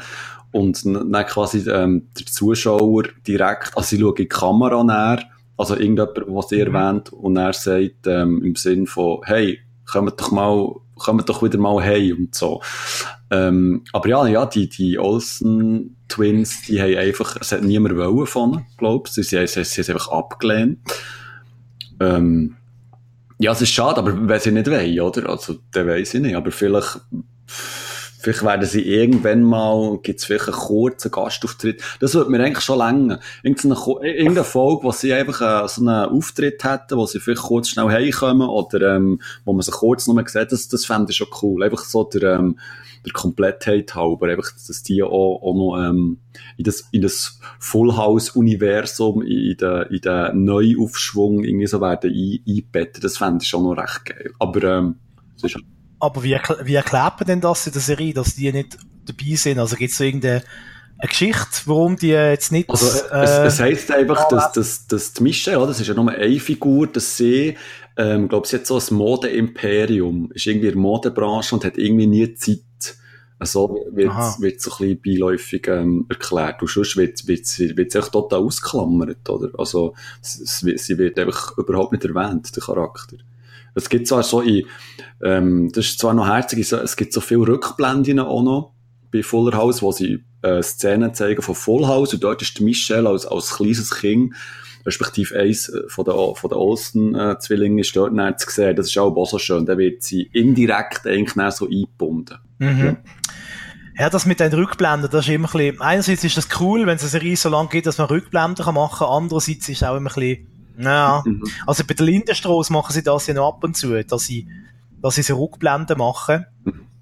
und 0.52 0.84
dann 0.84 1.26
quasi 1.26 1.68
ähm, 1.70 2.08
der 2.18 2.26
Zuschauer 2.26 3.04
direkt, 3.26 3.76
also 3.76 3.88
sie 3.88 4.00
schauen 4.00 4.10
in 4.10 4.14
die 4.16 4.28
Kamera 4.28 4.84
näher, 4.84 5.24
also 5.56 5.74
irgendjemand, 5.74 6.16
was 6.28 6.48
sie 6.48 6.64
mhm. 6.64 6.74
erwähnt 6.74 7.12
und 7.12 7.36
er 7.36 7.52
sagt 7.52 8.06
ähm, 8.06 8.42
im 8.42 8.54
Sinn 8.56 8.86
von, 8.86 9.20
hey, 9.24 9.58
kommt 9.84 10.20
doch 10.20 10.30
mal, 10.30 10.74
kommt 10.96 11.28
doch 11.28 11.42
wieder 11.42 11.58
mal 11.58 11.82
hey 11.82 12.12
und 12.12 12.34
so. 12.34 12.60
Ähm, 13.30 13.84
aber 13.92 14.08
ja, 14.08 14.26
ja, 14.26 14.46
die, 14.46 14.68
die 14.68 14.98
Olsen 14.98 15.96
Twins, 16.08 16.62
die 16.62 16.80
haben 16.80 16.96
einfach, 16.96 17.36
es 17.40 17.52
hat 17.52 17.62
niemand 17.62 17.96
wollen 17.96 18.26
von 18.26 18.64
glaubst 18.76 19.14
sie, 19.14 19.22
sie, 19.22 19.46
sie, 19.46 19.64
sie 19.64 19.80
haben 19.80 19.82
es 19.82 19.90
einfach 19.90 20.08
abgelehnt. 20.08 20.78
Ähm, 21.98 22.56
ja, 23.38 23.52
es 23.52 23.62
ist 23.62 23.70
schade, 23.70 23.98
aber 23.98 24.28
wenn 24.28 24.40
sie 24.40 24.52
nicht 24.52 24.70
wollen, 24.70 25.00
oder? 25.00 25.28
Also, 25.28 25.56
dann 25.72 25.88
weiss 25.88 26.14
ich 26.14 26.20
nicht, 26.20 26.36
aber 26.36 26.50
vielleicht, 26.50 27.00
Vielleicht 28.26 28.42
werden 28.42 28.66
sie 28.66 28.82
irgendwann 28.82 29.44
mal, 29.44 30.00
gibt 30.02 30.18
es 30.18 30.26
vielleicht 30.26 30.48
einen 30.48 30.56
kurzen 30.56 31.12
Gastauftritt. 31.12 31.80
Das 32.00 32.12
würde 32.14 32.28
mir 32.28 32.42
eigentlich 32.42 32.64
schon 32.64 32.78
länger. 32.78 33.20
Irgendeine, 33.44 34.42
Folge, 34.42 34.82
wo 34.82 34.90
sie 34.90 35.14
einfach 35.14 35.40
äh, 35.64 35.68
so 35.68 35.82
einen 35.82 36.10
Auftritt 36.10 36.64
hätten, 36.64 36.96
wo 36.96 37.06
sie 37.06 37.20
vielleicht 37.20 37.42
kurz 37.42 37.68
schnell 37.68 37.86
heimkommen 37.86 38.48
oder 38.48 38.96
ähm, 38.96 39.20
wo 39.44 39.52
man 39.52 39.62
sie 39.62 39.70
kurz 39.70 40.08
noch 40.08 40.14
mal 40.16 40.26
sieht, 40.26 40.50
das, 40.50 40.66
das 40.66 40.84
fände 40.84 41.12
ich 41.12 41.18
schon 41.18 41.28
cool. 41.40 41.62
Einfach 41.62 41.84
so 41.84 42.02
der, 42.02 42.40
ähm, 42.40 42.58
der 43.04 43.12
Komplettheit 43.12 43.94
halber, 43.94 44.26
einfach, 44.26 44.50
dass 44.66 44.82
die 44.82 45.04
auch, 45.04 45.40
auch 45.40 45.54
noch 45.54 45.88
ähm, 45.88 46.18
in, 46.56 46.64
das, 46.64 46.88
in 46.92 47.02
das 47.02 47.38
Full 47.58 47.96
House-Universum, 47.96 49.22
in 49.22 49.56
den, 49.56 49.82
in 49.90 50.00
den 50.00 50.44
Neuaufschwung 50.44 51.44
irgendwie 51.44 51.66
so 51.66 51.80
werden 51.80 52.12
ein, 52.12 52.40
einbetten, 52.48 53.02
das 53.02 53.18
fände 53.18 53.42
ich 53.42 53.48
schon 53.48 53.64
noch 53.64 53.76
recht 53.76 54.04
geil. 54.04 54.30
Aber 54.38 54.62
ähm, 54.62 54.96
ist 55.42 55.56
aber 55.98 56.22
wie, 56.22 56.38
wie 56.64 56.74
erklärt 56.74 57.20
man 57.20 57.26
denn 57.26 57.40
das 57.40 57.66
in 57.66 57.72
der 57.72 57.82
Serie, 57.82 58.12
dass 58.12 58.34
die 58.34 58.52
nicht 58.52 58.76
dabei 59.06 59.34
sind? 59.34 59.58
Also 59.58 59.76
gibt 59.76 59.92
es 59.92 59.98
so 59.98 60.04
irgendeine 60.04 60.42
eine 60.98 61.08
Geschichte, 61.08 61.62
warum 61.66 61.96
die 61.96 62.08
jetzt 62.08 62.52
nicht... 62.52 62.70
Also, 62.70 63.06
äh, 63.08 63.24
es, 63.24 63.54
es 63.54 63.60
heisst 63.60 63.90
einfach, 63.90 64.28
dass, 64.28 64.52
dass, 64.52 64.86
dass 64.86 65.12
die 65.12 65.22
Michelle, 65.22 65.66
das 65.66 65.80
ist 65.80 65.88
ja 65.88 65.94
nur 65.94 66.10
eine 66.10 66.40
Figur, 66.40 66.86
dass 66.86 67.16
sie, 67.16 67.56
ähm, 67.96 68.28
glaube 68.28 68.46
sie 68.46 68.56
hat 68.56 68.66
so 68.66 68.78
ein 68.78 68.96
Modeimperium, 68.96 70.30
ist 70.32 70.46
irgendwie 70.46 70.68
in 70.68 70.74
der 70.74 70.80
Modebranche 70.80 71.54
und 71.54 71.64
hat 71.64 71.76
irgendwie 71.76 72.06
nie 72.06 72.34
Zeit. 72.34 72.60
Also 73.38 73.86
wird, 73.90 74.12
wird 74.40 74.60
so 74.60 74.70
ein 74.72 74.78
bisschen 74.78 75.00
beiläufig 75.02 75.68
ähm, 75.68 76.06
erklärt. 76.08 76.62
Und 76.62 76.70
sonst 76.70 76.96
wird, 76.96 77.26
wird, 77.26 77.44
sie, 77.46 77.76
wird 77.76 77.92
sie 77.92 77.98
echt 77.98 78.12
total 78.12 78.40
ausklammert, 78.40 79.28
oder? 79.28 79.50
Also, 79.58 79.94
sie, 80.22 80.78
sie 80.78 80.98
wird 80.98 81.18
einfach 81.18 81.56
überhaupt 81.58 81.92
nicht 81.92 82.04
erwähnt, 82.04 82.54
der 82.56 82.62
Charakter. 82.62 83.16
Es 83.74 83.90
gibt 83.90 84.08
zwar 84.08 84.22
so 84.22 84.40
in, 84.40 84.64
ähm, 85.22 85.70
das 85.70 85.84
ist 85.84 85.98
zwar 85.98 86.14
noch 86.14 86.26
herzig, 86.26 86.72
es 86.72 86.96
gibt 86.96 87.12
so 87.12 87.20
viele 87.20 87.46
Rückblenden 87.46 88.20
auch 88.20 88.42
noch 88.42 88.72
bei 89.12 89.22
Fuller 89.22 89.56
House, 89.56 89.82
wo 89.82 89.92
sie 89.92 90.24
äh, 90.40 90.62
Szenen 90.62 91.12
zeigen 91.12 91.42
von 91.42 91.54
Full 91.54 91.86
House 91.86 92.14
und 92.14 92.24
dort 92.24 92.40
ist 92.40 92.58
Michelle 92.62 93.08
als, 93.08 93.26
als 93.26 93.54
kleines 93.56 93.94
Kind 93.94 94.34
respektive 94.86 95.38
eins 95.38 95.68
äh, 95.68 95.82
von 95.88 96.04
den, 96.04 96.14
von 96.14 96.48
den 96.48 96.56
Olsen-Zwillingen 96.56 97.78
ist 97.78 97.94
dort 97.96 98.40
zu 98.40 98.50
sehen. 98.50 98.76
Das 98.76 98.86
ist 98.86 98.96
auch 98.96 99.26
so 99.26 99.38
schön. 99.38 99.66
Da 99.66 99.76
wird 99.76 100.02
sie 100.02 100.30
indirekt 100.32 101.06
eigentlich 101.06 101.52
so 101.52 101.66
eingebunden. 101.66 102.38
Mhm. 102.58 102.96
Ja. 103.98 104.10
Das 104.10 104.26
mit 104.26 104.40
den 104.40 104.52
Rückblenden, 104.52 105.10
das 105.10 105.26
ist 105.26 105.32
immer 105.32 105.48
ein 105.48 105.52
bisschen, 105.52 105.80
einerseits 105.80 106.24
ist 106.24 106.36
das 106.36 106.48
cool, 106.60 106.86
wenn 106.86 106.96
es 106.96 107.02
eine 107.02 107.10
Serie 107.10 107.36
so 107.36 107.48
lange 107.48 107.68
geht, 107.68 107.86
dass 107.86 107.98
man 107.98 108.08
Rückblenden 108.08 108.64
machen 108.74 108.98
kann, 108.98 109.08
andererseits 109.08 109.68
ist 109.68 109.82
es 109.82 109.82
auch 109.82 109.96
immer 109.96 110.10
ein 110.10 110.14
bisschen, 110.14 110.46
ja, 110.78 111.22
mhm. 111.24 111.42
also 111.66 111.84
bei 111.84 111.94
der 111.94 112.04
Lindenstraße 112.06 112.72
machen 112.72 112.92
sie 112.92 113.02
das 113.02 113.26
ja 113.26 113.34
noch 113.34 113.48
ab 113.48 113.64
und 113.64 113.76
zu, 113.76 114.02
dass 114.04 114.24
sie, 114.24 114.46
dass 115.02 115.14
sie 115.14 115.22
so 115.22 115.36
Rückblenden 115.36 115.98
machen. 115.98 116.46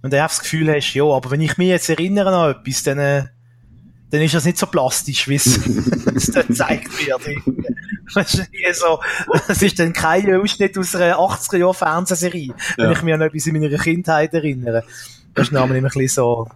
Und 0.03 0.13
du 0.13 0.23
einfach 0.23 0.37
das 0.37 0.43
Gefühl 0.43 0.71
hast, 0.71 0.93
ja, 0.93 1.05
aber 1.05 1.31
wenn 1.31 1.41
ich 1.41 1.57
mich 1.57 1.69
jetzt 1.69 1.89
erinnere 1.89 2.37
an 2.37 2.51
etwas, 2.51 2.83
dann, 2.83 2.99
äh, 2.99 3.25
dann 4.11 4.21
ist 4.21 4.35
das 4.35 4.45
nicht 4.45 4.59
so 4.59 4.67
plastisch, 4.67 5.27
wie 5.29 5.37
es 5.37 5.61
dort 6.33 6.49
gezeigt 6.49 6.91
wird. 7.07 7.23
so, 8.77 9.01
es 9.49 9.63
ist 9.63 9.79
dann 9.79 9.93
kein 9.93 10.33
Ausschnitt 10.37 10.77
aus 10.77 10.95
einer 10.95 11.17
80er-Jahr-Fernsehserie, 11.17 12.55
wenn 12.77 12.85
ja. 12.85 12.93
ich 12.93 13.03
mich 13.03 13.15
an 13.15 13.23
etwas 13.23 13.47
in 13.47 13.59
meiner 13.59 13.79
Kindheit 13.79 14.35
erinnere. 14.35 14.85
Das 15.35 15.49
ist 15.49 15.53
nämlich 15.53 15.79
immer 15.79 15.89
ein 15.89 15.99
bisschen 15.99 16.09
so, 16.09 16.49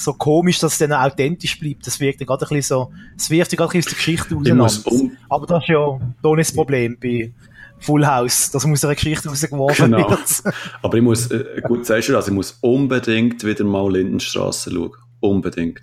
so 0.00 0.14
komisch, 0.14 0.58
dass 0.58 0.72
es 0.72 0.78
dann 0.78 0.92
authentisch 0.92 1.58
bleibt. 1.58 1.86
Das 1.86 2.00
wirkt 2.00 2.20
dann 2.20 2.26
gerade 2.26 2.44
ein 2.44 2.48
bisschen 2.48 2.62
so, 2.62 2.92
es 3.16 3.30
wirft 3.30 3.56
gerade 3.56 3.70
ein 3.70 3.80
bisschen 3.80 3.80
aus 3.80 3.86
der 3.86 3.96
Geschichte 3.96 4.34
raus. 4.34 4.84
Aber 5.28 5.46
das 5.46 5.62
ist 5.62 5.68
ja 5.68 6.00
da 6.22 6.28
nicht 6.30 6.48
das 6.48 6.54
Problem 6.54 6.98
bei 7.00 7.32
Full 7.80 8.06
House, 8.06 8.50
dass 8.50 8.64
aus 8.64 8.84
einer 8.84 8.94
Geschichte 8.94 9.28
rausgeworfen 9.28 9.92
genau. 9.92 10.10
wird. 10.10 10.54
Aber 10.82 10.96
ich 10.96 11.02
muss, 11.02 11.30
äh, 11.30 11.60
gut 11.62 11.86
sagst 11.86 12.10
du, 12.10 12.16
also 12.16 12.30
ich 12.30 12.34
muss 12.34 12.58
unbedingt 12.60 13.42
wieder 13.44 13.64
mal 13.64 13.90
Lindenstraße 13.90 14.70
schauen. 14.70 14.92
Unbedingt. 15.20 15.80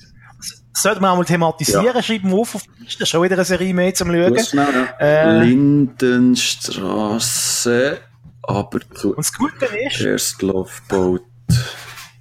Das 0.74 0.84
sollte 0.84 1.01
man 1.01 1.11
auch 1.11 1.18
mal 1.18 1.26
thematisieren, 1.26 1.95
ja. 1.95 2.03
schreiben 2.03 2.30
wir 2.30 2.38
auf, 2.38 2.53
auf 2.53 2.61
das 2.84 2.93
ist 2.95 3.09
schon 3.09 3.24
wieder 3.24 3.34
eine 3.36 3.45
Serie 3.45 3.74
mehr 3.74 3.95
zum 3.95 4.11
Schauen. 4.11 4.39
Schnell, 4.39 4.88
ja. 4.99 5.01
äh, 5.05 5.43
Lindenstraße, 5.43 7.97
aber 8.43 8.80
zu 8.93 9.09
Und 9.09 9.18
das 9.18 9.34
Gute 9.34 9.65
ist, 9.65 9.97
First 9.97 10.43
Love 10.43 10.70
Boat. 10.88 11.24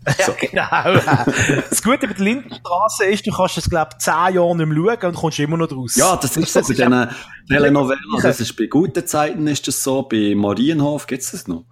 So. 0.25 0.35
Ja, 0.53 0.83
genau. 0.83 1.01
Das 1.71 1.83
Gute 1.83 2.07
bei 2.07 2.15
der 2.15 2.25
Lindenstraße 2.25 3.05
ist, 3.07 3.27
du 3.27 3.33
kannst 3.33 3.59
es, 3.59 3.69
glaube 3.69 3.91
ich, 3.93 3.99
zehn 3.99 4.35
Jahre 4.35 4.57
nicht 4.57 4.67
mehr 4.67 4.97
schauen 4.97 5.09
und 5.11 5.17
kommst 5.17 5.39
immer 5.39 5.57
noch 5.57 5.67
draus. 5.67 5.97
Ja, 5.97 6.17
das 6.17 6.37
ist 6.37 6.53
so 6.53 6.61
bei 6.61 6.75
diesen 6.75 7.09
Telenovellen. 7.49 8.03
Das 8.23 8.41
ist 8.41 8.57
bei 8.57 8.67
guten 8.67 9.05
Zeiten 9.07 9.47
ist 9.47 9.67
das 9.67 9.83
so, 9.83 10.03
bei 10.03 10.35
Marienhof 10.37 11.07
gibt 11.07 11.23
es 11.23 11.33
das 11.33 11.49
noch. 11.49 11.65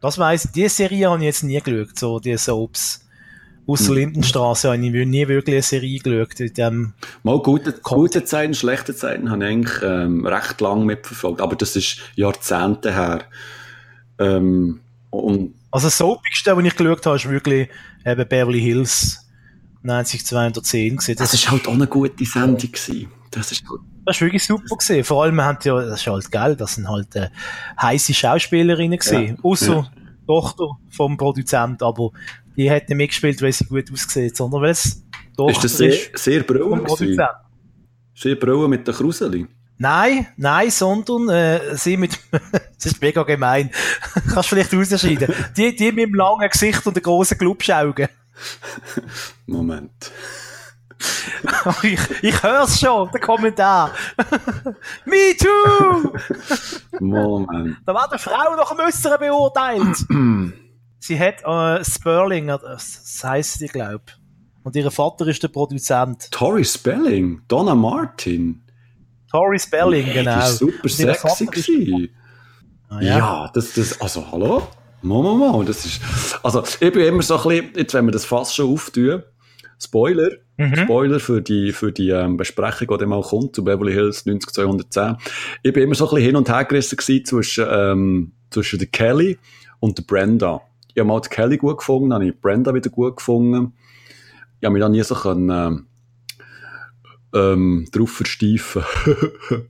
Das 0.00 0.18
weiss, 0.18 0.50
die 0.52 0.68
Serie 0.68 1.10
habe 1.10 1.18
ich 1.20 1.24
jetzt 1.24 1.42
nie 1.42 1.60
geschaut, 1.60 1.98
so 1.98 2.20
die 2.20 2.36
Soaps. 2.36 3.00
Aus 3.66 3.88
hm. 3.88 3.94
Lindenstraße 3.94 4.70
habe 4.70 4.84
ich 4.84 5.06
nie 5.06 5.26
wirklich 5.26 5.54
eine 5.54 5.62
Serie 5.62 5.98
geschaut. 5.98 6.38
In 6.40 6.54
dem 6.54 6.92
Mal 7.22 7.38
gute, 7.38 7.72
gute 7.82 8.22
Zeiten, 8.24 8.54
schlechte 8.54 8.94
Zeiten 8.94 9.30
habe 9.30 9.42
ich 9.42 9.50
eigentlich 9.50 9.82
ähm, 9.82 10.26
recht 10.26 10.60
lang 10.60 10.84
mitverfolgt, 10.84 11.40
aber 11.40 11.56
das 11.56 11.74
ist 11.74 11.98
Jahrzehnte 12.14 12.92
her. 12.92 13.24
Ähm, 14.18 14.80
und 15.10 15.54
also 15.74 15.88
das 15.88 15.98
Soapigste, 15.98 16.56
was 16.56 16.64
ich 16.64 16.76
geschaut 16.76 17.04
habe, 17.04 17.16
ist 17.16 17.28
wirklich 17.28 17.68
eben 18.06 18.28
Beverly 18.28 18.60
Hills 18.60 19.26
90210 19.82 20.96
gewesen. 20.96 21.16
Das, 21.16 21.32
das 21.32 21.40
ist 21.40 21.50
halt 21.50 21.66
auch 21.66 21.72
eine 21.72 21.88
gute 21.88 22.24
Sendung 22.24 22.58
gewesen. 22.70 23.08
Das 23.32 23.50
ist 23.50 23.66
gut. 23.66 23.80
Das 24.04 24.14
ist 24.16 24.22
wirklich 24.22 24.44
super 24.44 24.76
gewesen. 24.76 25.02
Vor 25.02 25.24
allem, 25.24 25.40
haben 25.40 25.58
ja, 25.64 25.82
das 25.82 26.00
ist 26.00 26.06
halt 26.06 26.30
geil, 26.30 26.54
das 26.54 26.76
sind 26.76 26.88
halt 26.88 27.16
äh, 27.16 27.28
heiße 27.82 28.14
Schauspielerinnen 28.14 29.00
gesehen. 29.00 29.36
Ja. 29.36 29.42
Außer 29.42 29.74
ja. 29.74 29.90
Tochter 30.28 30.78
vom 30.90 31.16
Produzent, 31.16 31.82
aber 31.82 32.10
die 32.56 32.70
hat 32.70 32.88
nicht 32.88 32.96
mitgespielt, 32.96 33.42
weil 33.42 33.50
sie 33.50 33.64
gut 33.64 33.90
aussieht, 33.92 34.36
sondern 34.36 34.62
weil 34.62 34.70
es 34.70 35.02
Tochter 35.36 35.56
ist. 35.56 35.64
Das 35.64 35.76
sehr, 35.76 35.88
ist 35.88 36.18
sehr 36.18 36.42
braun 36.44 36.86
Sehr 38.14 38.36
braun 38.36 38.70
mit 38.70 38.86
der 38.86 38.94
Kruseli. 38.94 39.48
Nein, 39.76 40.28
nein, 40.36 40.70
sondern 40.70 41.28
äh, 41.28 41.76
sie 41.76 41.96
mit, 41.96 42.18
das 42.30 42.86
ist 42.86 43.00
mega 43.00 43.22
gemein, 43.24 43.70
kannst 44.14 44.36
du 44.36 44.54
vielleicht 44.54 44.72
unterscheiden. 44.72 45.34
Die, 45.56 45.74
die 45.74 45.90
mit 45.92 46.06
dem 46.06 46.14
langen 46.14 46.48
Gesicht 46.48 46.86
und 46.86 46.96
den 46.96 47.02
grossen 47.02 47.38
Glubschaugen. 47.38 48.08
Moment. 49.46 50.12
ich, 51.82 52.00
ich 52.22 52.42
hör's 52.42 52.78
schon, 52.78 53.10
der 53.10 53.20
Kommentar. 53.20 53.90
Me 55.04 55.36
too! 55.36 56.12
Moment. 57.00 57.76
Da 57.84 57.94
war 57.94 58.08
der 58.08 58.18
Frau 58.18 58.54
noch 58.56 58.76
Müsser 58.76 59.18
beurteilt. 59.18 60.06
sie 61.00 61.18
hat 61.18 61.42
äh, 61.44 61.84
Sperling, 61.84 62.46
das 62.46 63.22
heisst 63.24 63.58
sie, 63.58 63.66
glaub. 63.66 64.02
Und 64.62 64.76
ihr 64.76 64.90
Vater 64.90 65.26
ist 65.26 65.42
der 65.42 65.48
Produzent. 65.48 66.30
Tori 66.30 66.64
Spelling, 66.64 67.42
Donna 67.48 67.74
Martin. 67.74 68.63
Tori 69.34 69.58
Spelling, 69.58 70.12
genau. 70.12 70.36
Das 70.36 70.60
war 70.60 70.68
super 70.68 70.88
sexy. 70.88 72.08
Ah, 72.88 73.00
ja. 73.00 73.18
ja, 73.18 73.50
das, 73.52 73.74
das, 73.74 74.00
also, 74.00 74.30
hallo? 74.30 74.68
Mama, 75.02 75.34
Mama, 75.34 75.64
das 75.64 75.84
ist, 75.84 76.00
also, 76.40 76.62
ich 76.62 76.92
bin 76.92 77.04
immer 77.04 77.20
so 77.20 77.36
ein 77.36 77.42
bisschen, 77.42 77.72
jetzt, 77.74 77.94
wenn 77.94 78.04
wir 78.04 78.12
das 78.12 78.24
fast 78.24 78.54
schon 78.54 78.72
auftun, 78.72 79.24
Spoiler, 79.82 80.30
mhm. 80.56 80.76
Spoiler 80.76 81.18
für 81.18 81.42
die, 81.42 81.72
für 81.72 81.90
die 81.90 82.10
ähm, 82.10 82.36
Besprechung, 82.36 82.86
die 82.86 82.96
dann 82.98 83.08
mal 83.08 83.22
kommt, 83.22 83.56
zu 83.56 83.64
Beverly 83.64 83.92
Hills 83.92 84.24
90210. 84.24 85.16
Ich 85.64 85.72
bin 85.72 85.82
immer 85.82 85.96
so 85.96 86.04
ein 86.04 86.10
bisschen 86.14 86.26
hin 86.26 86.36
und 86.36 86.48
her 86.48 86.64
gerissen 86.64 87.24
zwischen, 87.24 87.66
ähm, 87.68 88.32
zwischen 88.50 88.78
der 88.78 88.86
Kelly 88.86 89.36
und 89.80 89.98
der 89.98 90.04
Brenda. 90.04 90.60
Ich 90.94 91.00
habe 91.00 91.08
mal 91.08 91.20
die 91.20 91.28
Kelly 91.28 91.56
gut 91.56 91.78
gefunden, 91.78 92.10
dann 92.10 92.22
habe 92.22 92.30
ich 92.30 92.40
Brenda 92.40 92.72
wieder 92.72 92.88
gut 92.88 93.16
gefunden. 93.16 93.72
Ich 94.60 94.64
habe 94.64 94.74
mich 94.74 94.80
dann 94.80 94.92
nie 94.92 95.02
so 95.02 95.16
können, 95.16 95.50
ähm, 95.50 95.86
ähm, 97.34 97.86
drauf 97.92 98.10
versteifen. 98.10 98.84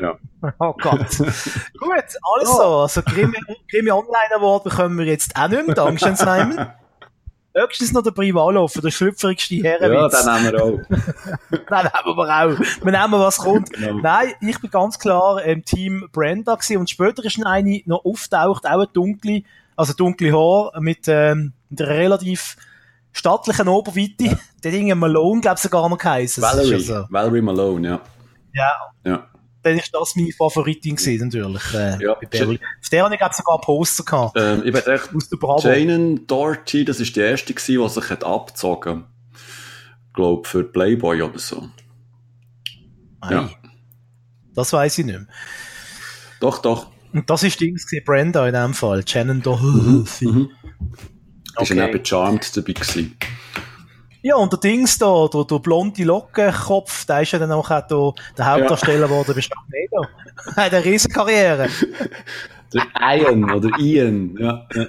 ja. 0.00 0.18
Oh 0.58 0.74
Gott. 0.74 1.18
Gut, 1.78 2.04
also, 2.38 2.62
also 2.62 3.02
Krimi, 3.02 3.38
Krimi 3.70 3.90
Online 3.90 4.34
Award 4.36 4.64
bekommen 4.64 4.98
wir 4.98 5.06
jetzt 5.06 5.34
auch 5.36 5.48
nicht 5.48 5.66
mehr. 5.66 5.74
Dankeschön, 5.74 6.16
Simon. 6.16 6.66
Höchstens 7.54 7.92
noch 7.92 8.02
der 8.02 8.10
Privalov, 8.10 8.74
der 8.74 8.90
schlüpferigste 8.90 9.54
Herrenwitz. 9.56 10.26
Ja, 10.26 10.38
den 10.38 10.42
nehmen 10.42 10.52
wir 10.52 10.62
auch. 10.62 10.78
Nein, 11.70 11.90
nehmen 12.04 12.16
wir 12.16 12.44
auch. 12.44 12.84
Wir 12.84 12.92
nehmen, 12.92 13.12
was 13.12 13.38
kommt. 13.38 13.72
Genau. 13.72 13.94
Nein, 13.94 14.34
ich 14.42 14.60
bin 14.60 14.70
ganz 14.70 14.98
klar 14.98 15.42
im 15.42 15.64
Team 15.64 16.06
Brenda 16.12 16.54
gewesen 16.54 16.76
und 16.76 16.90
später 16.90 17.24
ist 17.24 17.38
noch 17.38 17.50
eine 17.50 17.80
noch 17.86 18.04
auftaucht, 18.04 18.66
auch 18.66 18.72
eine 18.72 18.86
dunkle, 18.88 19.42
also 19.74 19.94
dunkle 19.94 20.32
Haar 20.32 20.78
mit, 20.82 21.04
ähm, 21.06 21.54
mit 21.70 21.80
einer 21.80 21.90
relativ 21.90 22.56
stattlichen 23.16 23.68
Oberweite. 23.68 24.38
Der 24.64 24.72
Ding 24.72 24.96
Malone, 24.98 25.40
glaube 25.40 25.56
ich, 25.56 25.62
sogar 25.62 25.88
noch 25.88 25.98
geheißen. 25.98 26.42
Valerie, 26.42 26.70
ja 26.72 26.78
so. 26.78 27.06
Valerie 27.10 27.40
Malone, 27.42 27.88
ja. 27.88 28.00
Ja, 28.52 28.72
ja. 29.04 29.28
dann 29.62 29.78
ist 29.78 29.90
das 29.92 30.16
meine 30.16 30.32
Favoritin 30.32 30.96
gewesen, 30.96 31.28
natürlich. 31.28 31.74
Äh, 31.74 32.02
Ja. 32.02 32.12
Auf 32.12 32.18
der 32.90 33.04
habe 33.04 33.14
ich, 33.14 33.18
glaube 33.18 33.30
ich, 33.32 33.36
sogar 33.36 33.60
Poster 33.60 34.04
gehabt. 34.04 34.36
Ähm, 34.38 34.62
ich 34.64 34.72
bin 34.72 34.82
echt, 34.92 35.14
Aus 35.14 35.28
der 35.28 35.36
Bravo. 35.36 35.68
Janen 35.68 36.26
Doherty, 36.26 36.84
das 36.84 37.00
ist 37.00 37.14
die 37.16 37.20
erste 37.20 37.52
gewesen, 37.54 37.82
die 37.82 37.88
sich 37.88 38.10
hat 38.10 38.24
abgezogen. 38.24 39.04
Glaub, 40.14 40.46
für 40.46 40.64
Playboy 40.64 41.22
oder 41.22 41.38
so. 41.38 41.68
Ei. 43.20 43.32
ja. 43.32 43.50
Das 44.54 44.72
weiß 44.72 44.98
ich 44.98 45.04
nicht 45.04 45.18
mehr. 45.18 45.26
Doch, 46.40 46.58
doch. 46.58 46.86
Und 47.12 47.28
das 47.28 47.42
ist 47.42 47.60
Dings 47.60 47.86
gewesen, 47.86 48.04
Brenda 48.04 48.46
in 48.46 48.54
dem 48.54 48.74
Fall. 48.74 49.06
Shannon 49.06 49.42
Doherty. 49.42 50.26
Mhm. 50.26 50.50
Ist 51.60 51.68
ja 51.70 51.76
Okay. 51.76 51.92
neben 51.92 52.04
Charmed 52.04 52.56
dabei 52.56 52.72
gewesen. 52.72 53.16
Ja, 54.22 54.34
und 54.36 54.52
der 54.52 54.58
Dings 54.58 54.98
da, 54.98 55.28
der, 55.32 55.44
der 55.44 55.58
blonde 55.60 56.02
Lockenkopf, 56.02 57.04
der 57.06 57.22
ist 57.22 57.32
ja 57.32 57.38
dann 57.38 57.52
auch 57.52 57.68
der, 57.68 58.12
der 58.36 58.46
Hauptdarsteller 58.46 59.06
geworden 59.06 59.32
bei 59.34 59.40
Sharknado. 59.40 60.08
Er 60.56 60.64
hat 60.64 60.74
eine 60.74 60.84
riesen 60.84 61.12
Karriere. 61.12 61.68
Der 62.74 62.82
Ian 63.00 63.48
oder 63.50 63.70
Ian, 63.78 64.36
ja. 64.38 64.66
ja. 64.74 64.86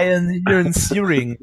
Ian 0.00 0.30
Ian 0.48 0.72
Searing. 0.72 1.36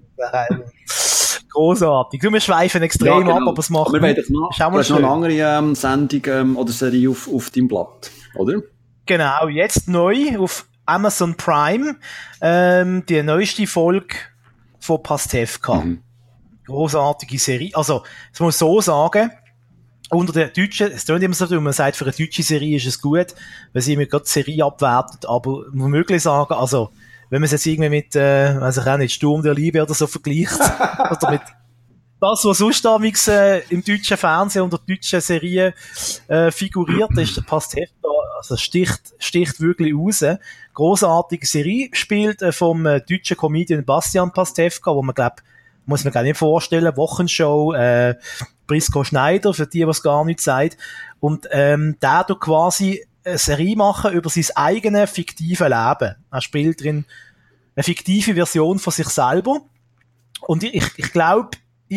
Großartig. 1.52 2.20
Du, 2.22 2.32
wir 2.32 2.40
schweifen 2.40 2.82
extrem 2.82 3.08
Ja, 3.08 3.20
genau. 3.20 3.36
ab, 3.36 3.48
aber 3.50 3.60
es 3.60 3.70
macht 3.70 3.90
Aber 3.90 4.02
wir 4.02 4.02
wollen 4.02 4.26
noch, 4.30 4.52
Ist 4.52 4.60
du 4.60 4.72
hast 4.72 4.90
noch 4.90 4.98
eine 4.98 5.08
andere 5.08 5.34
ähm, 5.34 5.76
Sendung 5.76 6.22
ähm, 6.28 6.58
oder 6.58 6.72
Serie 6.72 7.10
auf, 7.10 7.30
auf 7.32 7.50
deinem 7.52 7.68
Blatt, 7.68 8.10
oder? 8.36 8.62
Genau, 9.06 9.48
jetzt 9.50 9.88
neu 9.88 10.40
auf 10.40 10.66
Amazon 10.86 11.36
Prime, 11.36 11.98
ähm, 12.42 13.06
die 13.08 13.22
neueste 13.22 13.68
Folge 13.68 14.16
von 14.84 15.02
Pastewka. 15.02 15.76
Mhm. 15.76 16.02
Großartige 16.66 17.40
Serie. 17.40 17.72
Also, 17.74 18.04
das 18.32 18.40
muss 18.42 18.58
so 18.58 18.82
sagen, 18.82 19.32
unter 20.10 20.34
der 20.34 20.50
deutschen, 20.50 20.92
es 20.92 21.06
klingt 21.06 21.24
immer 21.24 21.34
so, 21.34 21.50
wenn 21.50 21.64
man 21.64 21.74
sagt, 21.74 21.96
für 21.96 22.06
eine 22.06 22.14
deutsche 22.14 22.44
Serie 22.44 22.78
ist 22.78 22.86
es 22.86 23.02
gut, 23.02 23.34
weil 23.72 23.82
sie 23.82 23.94
immer 23.94 24.06
gerade 24.06 24.26
die 24.26 24.30
Serie 24.30 24.66
abwertet, 24.66 25.26
aber 25.26 25.64
man 25.72 25.92
muss 25.92 26.00
wirklich 26.00 26.22
sagen, 26.22 26.54
also, 26.54 26.90
wenn 27.30 27.40
man 27.40 27.46
es 27.46 27.52
jetzt 27.52 27.66
irgendwie 27.66 27.90
mit, 27.90 28.16
äh, 28.16 28.60
weiß 28.60 28.78
ich 28.78 28.86
auch 28.86 28.98
nicht, 28.98 29.14
Sturm 29.14 29.42
der 29.42 29.54
Liebe 29.54 29.82
oder 29.82 29.94
so 29.94 30.06
vergleicht, 30.06 30.60
oder 31.12 31.32
mit 31.32 31.42
das, 32.24 32.46
was 32.46 32.60
sonst 32.60 33.28
äh, 33.28 33.60
im 33.70 33.84
deutschen 33.84 34.16
Fernsehen 34.16 34.62
und 34.62 34.72
der 34.72 34.80
deutschen 34.88 35.20
Serie 35.20 35.74
äh, 36.30 36.52
figuriert 36.52 37.12
ist, 37.18 37.46
passt 37.46 37.76
heftig, 37.76 37.98
also 38.38 38.56
sticht, 38.56 39.14
sticht 39.20 39.60
wirklich 39.60 39.94
raus. 39.94 40.24
Großartige 40.74 41.46
Serie, 41.46 41.90
spielt 41.92 42.42
äh, 42.42 42.54
vom 42.54 42.86
äh, 42.86 43.02
deutschen 43.02 43.36
Comedian 43.36 43.84
Bastian 43.84 44.32
Pastewka, 44.32 44.96
wo 44.96 45.02
man 45.02 45.14
glaubt, 45.14 45.44
muss 45.86 46.06
man 46.06 46.14
gar 46.14 46.24
nicht 46.24 46.38
vorstellen, 46.38 46.96
Wochenshow, 46.96 47.74
äh, 47.74 48.16
Brisco 48.68 49.04
Schneider, 49.04 49.54
für 49.54 49.68
die, 49.68 49.86
was 49.86 50.02
gar 50.02 50.24
nicht 50.24 50.40
sagt. 50.40 50.78
Und 51.20 51.50
ähm, 51.52 51.98
der 52.02 52.26
tut 52.26 52.40
quasi 52.40 53.06
eine 53.26 53.38
Serie 53.38 53.76
machen 53.76 54.14
über 54.14 54.30
sein 54.30 54.46
eigenes 54.56 55.12
fiktives 55.12 55.60
Leben. 55.60 56.16
Er 56.32 56.42
spielt 56.42 56.82
drin 56.82 57.04
eine 57.76 57.84
fiktive 57.84 58.34
Version 58.34 58.80
von 58.80 58.94
sich 58.94 59.10
selber. 59.10 59.58
Und 60.40 60.64
ich, 60.64 60.86
ich 60.96 61.12
glaube, 61.12 61.50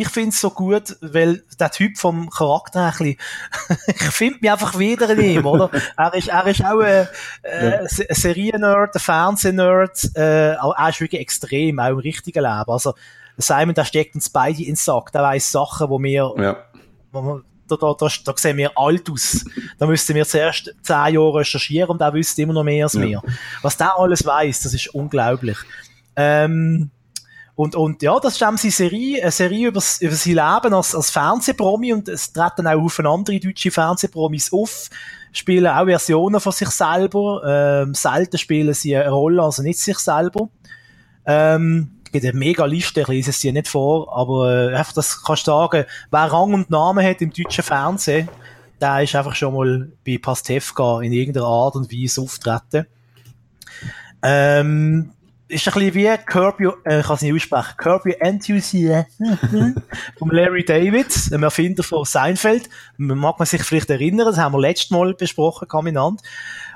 ich 0.03 0.09
finde 0.09 0.31
es 0.31 0.41
so 0.41 0.51
gut, 0.51 0.97
weil 1.01 1.43
der 1.59 1.71
Typ 1.71 1.97
vom 1.99 2.29
Charakter 2.31 2.87
ein 2.87 2.91
bisschen, 2.91 3.17
ich 3.89 4.03
finde 4.13 4.39
mich 4.41 4.51
einfach 4.51 4.79
wieder 4.79 5.09
in 5.11 5.21
ihm, 5.21 5.47
oder? 5.47 5.71
Er 5.97 6.15
ist, 6.15 6.29
er 6.29 6.47
ist 6.47 6.65
auch 6.65 6.81
ein, 6.81 7.09
äh, 7.43 7.79
ein 7.79 7.89
Serien-Nerd, 7.89 8.95
ein 8.95 9.01
Fernseh-Nerd, 9.01 10.11
äh, 10.17 10.57
auch- 10.57 10.77
er 10.77 10.89
ist 10.89 11.01
wirklich 11.01 11.21
extrem, 11.21 11.79
auch 11.81 11.89
im 11.89 11.99
richtigen 11.99 12.43
Leben. 12.43 12.71
Also, 12.71 12.95
Simon, 13.39 13.75
der 13.75 13.85
steckt 13.85 14.15
uns 14.15 14.31
beide 14.31 14.63
ins 14.63 14.85
Sack, 14.85 15.13
der 15.13 15.23
weiss 15.23 15.53
Sachen, 15.53 15.89
wo 15.91 16.03
wir, 16.03 16.33
Ja. 16.39 16.57
wo 17.13 17.23
wir 17.23 17.43
da, 17.69 17.75
da, 17.77 17.95
da, 17.99 18.09
da 18.25 18.33
sehen 18.37 18.57
wir 18.59 18.71
alt 18.79 19.11
aus. 19.11 19.45
Da 19.79 19.87
müssten 19.87 20.15
wir 20.15 20.25
zuerst 20.25 20.73
zehn 20.83 21.15
Jahre 21.15 21.35
recherchieren 21.41 21.91
und 21.91 22.01
er 22.01 22.15
wüsste 22.15 22.43
immer 22.43 22.53
noch 22.53 22.63
mehr 22.63 22.85
als 22.85 22.95
Ja. 22.95 23.01
wir. 23.03 23.23
Was 23.63 23.77
der 23.77 23.99
alles 23.99 24.25
weiß, 24.25 24.63
das 24.63 24.73
ist 24.73 24.95
unglaublich. 24.95 25.59
Ähm, 26.15 26.91
und, 27.57 27.75
und 27.75 28.03
ja, 28.03 28.21
das 28.21 28.35
ist 28.35 28.43
eben 28.43 28.59
seine 28.59 28.71
Serie, 28.71 29.23
eine 29.23 29.31
Serie 29.31 29.69
über, 29.69 29.83
über 30.01 30.15
sein 30.15 30.35
Leben 30.35 30.75
als, 30.75 30.95
als 30.95 31.11
Fernsehpromi 31.11 31.95
und 31.95 32.07
es 32.07 32.31
treten 32.31 32.67
auch 32.67 32.85
auf 32.85 33.01
andere 33.01 33.41
deutsche 33.41 33.71
Fernsehpromis 33.71 34.53
auf, 34.53 34.91
spielen 35.33 35.67
auch 35.67 35.87
Versionen 35.87 36.39
von 36.39 36.53
sich 36.53 36.69
selber, 36.69 37.83
ähm, 37.83 37.95
selten 37.95 38.37
spielen 38.37 38.75
sie 38.75 38.95
eine 38.95 39.11
Rolle, 39.11 39.43
also 39.43 39.63
nicht 39.63 39.79
sich 39.79 39.99
selber. 39.99 40.51
Ähm, 41.25 41.97
gibt 42.13 42.27
eine 42.27 42.39
mega 42.39 42.67
Liste, 42.67 43.01
ich 43.01 43.09
lese 43.09 43.31
es 43.31 43.41
dir 43.41 43.55
nicht 43.55 43.69
vor, 43.69 44.15
aber 44.15 44.71
äh, 44.71 44.75
einfach, 44.77 44.93
das 44.93 45.23
kannst 45.23 45.47
du 45.47 45.53
sagen, 45.53 45.87
wer 46.11 46.21
Rang 46.21 46.53
und 46.53 46.71
Namen 46.71 47.07
hat 47.07 47.23
im 47.23 47.33
deutschen 47.33 47.65
Fernsehen, 47.65 48.29
der 48.83 49.03
ist 49.03 49.15
einfach 49.15 49.35
schon 49.35 49.55
mal 49.55 49.91
bei 50.05 50.19
Pastewka 50.19 51.01
in 51.01 51.13
irgendeiner 51.13 51.47
Art 51.47 51.75
und 51.75 51.91
Weise 51.91 52.21
auftreten. 52.21 52.87
Ähm, 54.23 55.13
ist 55.49 55.69
ein 55.69 55.75
bisschen 55.75 55.95
wie 55.95 56.17
Curb 56.27 56.61
Your, 56.61 56.79
äh, 56.85 57.01
ich 57.01 57.07
kann 57.07 57.17
es 57.17 57.23
nicht 57.23 57.35
aussprechen, 57.35 57.77
Curb 57.77 58.07
Your 58.07 58.21
Enthusiasm 58.21 59.07
von 60.19 60.31
Larry 60.31 60.65
David, 60.65 61.31
dem 61.31 61.43
Erfinder 61.43 61.83
von 61.83 62.05
Seinfeld. 62.05 62.69
Man 62.97 63.19
mag 63.19 63.39
man 63.39 63.47
sich 63.47 63.63
vielleicht 63.63 63.91
erinnern, 63.91 64.27
das 64.27 64.39
haben 64.39 64.55
wir 64.55 64.61
letztes 64.61 64.91
Mal 64.91 65.15
besprochen, 65.15 65.69
Kaminant. 65.69 66.21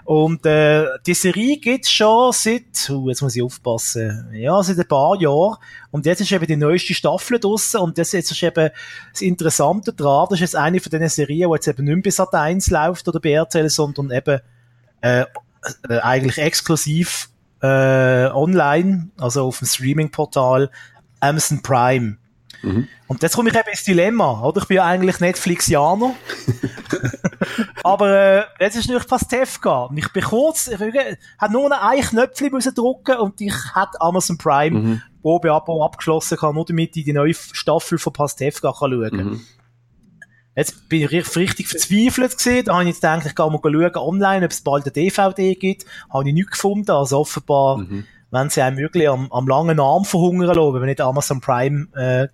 Und 0.04 0.46
äh, 0.46 0.86
die 1.06 1.14
Serie 1.14 1.58
gibt's 1.58 1.90
schon 1.90 2.32
seit, 2.32 2.88
uh, 2.90 3.08
jetzt 3.08 3.22
muss 3.22 3.36
ich 3.36 3.42
aufpassen, 3.42 4.28
ja, 4.32 4.62
seit 4.62 4.78
ein 4.78 4.88
paar 4.88 5.20
Jahren. 5.20 5.56
Und 5.90 6.06
jetzt 6.06 6.20
ist 6.20 6.32
eben 6.32 6.46
die 6.46 6.56
neueste 6.56 6.94
Staffel 6.94 7.38
draussen 7.38 7.80
und 7.80 7.98
das 7.98 8.12
jetzt 8.12 8.30
ist 8.30 8.42
eben 8.42 8.70
das 9.12 9.20
Interessante 9.20 9.92
daran, 9.92 10.26
das 10.30 10.38
ist 10.38 10.40
jetzt 10.40 10.56
eine 10.56 10.80
von 10.80 10.90
diesen 10.90 11.08
Serien, 11.08 11.50
die 11.50 11.54
jetzt 11.54 11.68
eben 11.68 11.84
nicht 11.84 12.04
bei 12.04 12.10
Sat 12.10 12.34
1 12.34 12.70
läuft 12.70 13.08
oder 13.08 13.20
bei 13.20 13.32
RTL, 13.32 13.68
sondern 13.68 14.10
eben 14.10 14.40
äh, 15.00 15.24
äh, 15.88 15.98
eigentlich 16.00 16.38
exklusiv 16.38 17.29
äh, 17.62 18.30
online, 18.32 19.10
also 19.18 19.46
auf 19.46 19.58
dem 19.58 19.68
Streaming-Portal 19.68 20.70
Amazon 21.20 21.62
Prime. 21.62 22.16
Mhm. 22.62 22.88
Und 23.06 23.22
jetzt 23.22 23.36
komme 23.36 23.50
ich 23.50 23.56
eben 23.56 23.68
ins 23.70 23.84
Dilemma, 23.84 24.42
oder? 24.42 24.60
Ich 24.60 24.68
bin 24.68 24.76
ja 24.76 24.84
eigentlich 24.84 25.18
Netflixianer. 25.20 26.14
Aber 27.82 28.10
äh, 28.10 28.42
jetzt 28.60 28.76
ist 28.76 28.86
natürlich 28.86 29.08
Pastewka. 29.08 29.84
Und 29.84 29.96
ich 29.96 30.12
bin 30.12 30.22
kurz, 30.22 30.68
ich 30.68 30.78
habe 30.78 31.52
nur 31.52 31.68
noch 31.68 31.82
ein 31.82 32.00
Knöpfchen 32.00 32.52
müssen 32.52 32.74
drücken 32.74 33.16
und 33.16 33.40
ich 33.40 33.54
hätte 33.74 34.00
Amazon 34.00 34.38
Prime 34.38 34.78
Mhm. 34.78 35.02
Probeabo 35.22 35.84
abgeschlossen, 35.84 36.38
kann 36.38 36.54
nur 36.54 36.64
damit 36.64 36.96
ich 36.96 37.04
die 37.04 37.12
neue 37.12 37.34
Staffel 37.34 37.98
von 37.98 38.12
Pastewka 38.12 38.72
kann 38.72 38.90
schauen 38.90 39.10
Mhm. 39.12 39.40
Jetzt 40.56 40.88
bin 40.88 41.02
ich 41.02 41.10
richtig 41.36 41.68
verzweifelt 41.68 42.36
gewesen. 42.38 42.64
Da 42.66 42.72
habe 42.74 42.82
ich 42.84 42.88
jetzt 42.90 43.00
gedacht, 43.00 43.24
ich 43.26 43.34
gehe 43.34 43.46
mal 43.50 43.60
schauen 43.62 43.96
online, 43.96 44.44
ob 44.44 44.50
es 44.50 44.60
bald 44.60 44.84
eine 44.84 44.92
DVD 44.92 45.54
gibt. 45.54 45.86
Habe 46.12 46.28
ich 46.28 46.34
nichts 46.34 46.52
gefunden. 46.52 46.90
Also 46.90 47.20
offenbar, 47.20 47.78
Mhm. 47.78 48.04
wenn 48.30 48.50
sie 48.50 48.60
einem 48.62 48.76
wirklich 48.78 49.08
am, 49.08 49.30
am 49.32 49.46
langen 49.46 49.78
Arm 49.80 50.04
verhungern 50.04 50.48
lassen, 50.48 50.72
wenn 50.74 50.80
man 50.80 50.88
nicht 50.88 51.00
Amazon 51.00 51.40
Prime 51.40 51.86
äh, 51.94 52.28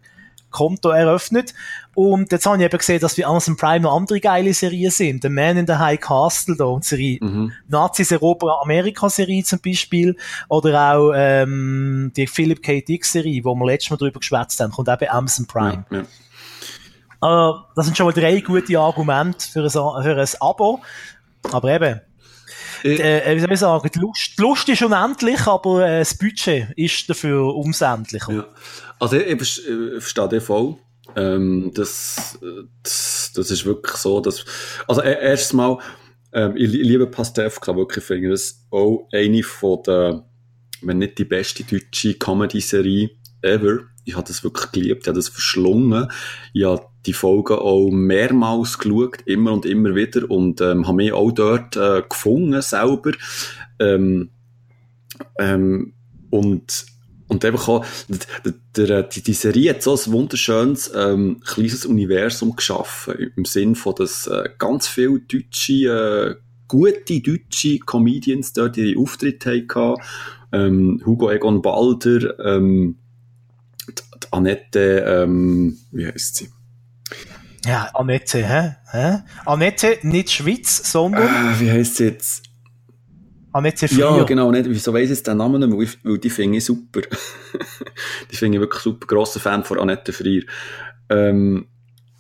Konto 0.51 0.89
eröffnet. 0.91 1.53
Und 1.95 2.33
jetzt 2.33 2.47
habe 2.47 2.57
ich 2.57 2.63
eben 2.65 2.79
gesehen, 2.79 3.01
dass 3.01 3.17
bei 3.17 3.27
Amazon 3.27 3.57
Prime 3.57 3.81
noch 3.81 3.95
andere 3.95 4.21
geile 4.21 4.55
Serien 4.55 4.91
sind. 4.91 5.23
The 5.23 5.29
Man 5.29 5.59
in 5.59 5.67
the 5.67 5.75
High 5.75 6.01
Castle 6.01 6.57
da 6.57 6.65
und 6.65 6.85
Serie 6.85 7.19
Mhm. 7.21 7.53
Nazis 7.69 8.11
erobern 8.11 8.55
Amerika 8.63 9.11
Serie 9.11 9.45
zum 9.45 9.61
Beispiel. 9.61 10.17
Oder 10.49 10.95
auch 10.97 11.13
ähm, 11.15 12.13
die 12.17 12.27
Philip 12.27 12.63
K. 12.63 12.81
Dick 12.81 13.05
Serie, 13.05 13.45
wo 13.45 13.55
wir 13.55 13.67
letztes 13.67 13.91
Mal 13.91 13.97
drüber 13.99 14.21
geschwätzt 14.21 14.59
haben, 14.61 14.73
kommt 14.73 14.89
auch 14.89 14.99
bei 14.99 15.11
Amazon 15.11 15.47
Prime. 15.47 15.85
Ja, 15.91 15.99
ja. 15.99 16.05
Äh, 17.23 17.53
das 17.75 17.87
sind 17.87 17.97
schon 17.97 18.07
mal 18.07 18.13
drei 18.13 18.41
gute 18.41 18.79
Argumente 18.79 19.47
für 19.51 19.63
ein, 19.65 19.71
für 19.71 20.17
ein 20.21 20.29
Abo. 20.41 20.81
Aber 21.53 21.69
eben, 21.75 22.01
Ich- 22.83 23.01
äh, 23.01 23.35
wie 23.37 23.41
soll 23.41 23.53
ich 23.53 23.59
sagen, 23.61 23.89
die 23.95 23.99
Lust, 23.99 24.33
die 24.39 24.43
Lust 24.43 24.69
ist 24.69 24.83
unendlich, 24.83 25.47
aber 25.47 25.87
äh, 25.87 25.99
das 26.01 26.17
Budget 26.17 26.69
ist 26.77 27.09
dafür 27.09 27.55
umsändlicher. 27.55 28.33
Ja. 28.33 28.45
Also 28.99 29.17
ich, 29.17 29.27
ich, 29.41 29.67
ich 29.69 30.03
verstehe 30.03 30.29
dich 30.29 30.43
voll. 30.43 30.77
Ähm, 31.15 31.71
das, 31.75 32.39
äh, 32.43 32.65
das, 32.83 33.33
das 33.35 33.51
ist 33.51 33.65
wirklich 33.65 33.97
so, 33.97 34.21
dass, 34.21 34.45
also 34.89 35.03
e- 35.03 35.19
erstens 35.21 35.53
mal, 35.55 35.79
ähm, 36.33 36.55
ich, 36.57 36.69
li- 36.71 36.81
ich 36.81 36.89
liebe 36.89 37.07
Pastewka 37.07 37.75
wirklich, 37.77 37.99
ich 37.99 38.05
finde 38.05 38.31
das 38.31 38.67
auch 38.71 39.09
eine 39.13 39.43
von 39.43 39.83
der, 39.87 40.25
wenn 40.83 40.99
nicht 40.99 41.17
die 41.19 41.25
beste 41.25 41.65
deutsche 41.65 42.15
Comedy-Serie 42.15 43.11
ever. 43.43 43.79
ich 44.05 44.15
habe 44.15 44.27
das 44.27 44.43
wirklich 44.45 44.71
geliebt, 44.73 45.03
ich 45.03 45.09
habe 45.09 45.17
das 45.19 45.29
verschlungen. 45.29 46.11
Ich 46.53 46.65
habe 46.65 46.87
die 47.07 47.13
Folgen 47.13 47.55
auch 47.55 47.91
mehrmals 47.91 48.79
geschaut, 48.79 49.23
immer 49.25 49.53
und 49.53 49.67
immer 49.67 49.95
wieder 49.95 50.31
und 50.31 50.61
ähm, 50.61 50.87
habe 50.87 50.97
mich 50.97 51.13
auch 51.13 51.31
dort 51.33 51.77
äh, 51.77 52.03
gefunden 52.09 52.61
selber. 52.63 53.13
Ähm, 53.79 54.31
ähm, 55.39 55.93
und 56.31 56.87
und 57.29 57.45
einfach 57.45 57.69
auch, 57.69 57.85
der, 58.47 58.55
der, 58.77 59.03
die, 59.03 59.23
die 59.23 59.33
Serie 59.33 59.71
hat 59.71 59.83
so 59.83 59.97
ein 59.97 60.13
wunderschönes 60.13 60.93
ähm, 60.95 61.41
kleines 61.45 61.85
Universum 61.85 62.55
geschaffen, 62.55 63.33
im 63.37 63.45
Sinn 63.45 63.75
von, 63.75 63.97
dass 63.97 64.29
äh, 64.29 64.49
ganz 64.59 64.87
viele 64.87 65.21
deutsche, 65.21 65.73
äh, 65.73 66.35
gute 66.69 67.21
deutsche 67.21 67.79
Comedians 67.81 68.53
dort 68.53 68.77
ihre 68.77 69.01
Auftritte 69.01 69.51
hatten. 69.51 70.01
Ähm, 70.53 71.03
Hugo 71.05 71.31
Egon 71.31 71.63
Balder, 71.63 72.39
ähm, 72.39 72.97
die 73.89 74.33
Annette, 74.33 75.05
ähm, 75.07 75.79
wie 75.91 76.07
heißt 76.07 76.37
sie? 76.37 76.49
Ja, 77.67 77.91
Annette, 77.95 78.47
hä? 78.47 78.77
hä? 78.93 79.23
Annette, 79.45 79.99
nicht 80.03 80.31
Schweiz, 80.31 80.93
sondern... 80.93 81.55
Äh, 81.55 81.61
wie 81.61 81.71
heißt 81.71 81.97
sie 81.97 82.05
jetzt? 82.05 82.45
Annette 83.53 83.89
Frier. 83.89 84.17
Ja, 84.19 84.23
genau, 84.25 84.51
nicht. 84.53 84.69
Wieso 84.69 84.93
weiss 84.93 85.05
ich 85.05 85.11
jetzt 85.11 85.27
den 85.27 85.39
Namen 85.39 85.61
nicht 85.61 85.77
mehr? 85.77 86.13
Weil 86.13 86.19
die 86.19 86.31
finde 86.31 86.59
ich 86.59 86.65
super. 86.65 87.01
die 88.31 88.37
finde 88.37 88.59
ich 88.59 88.61
wirklich 88.61 88.83
super. 88.83 89.07
Grosser 89.07 89.41
Fan 89.41 89.65
von 89.65 89.81
Annette 89.81 90.13
Frier. 90.13 90.45
Ähm, 91.09 91.67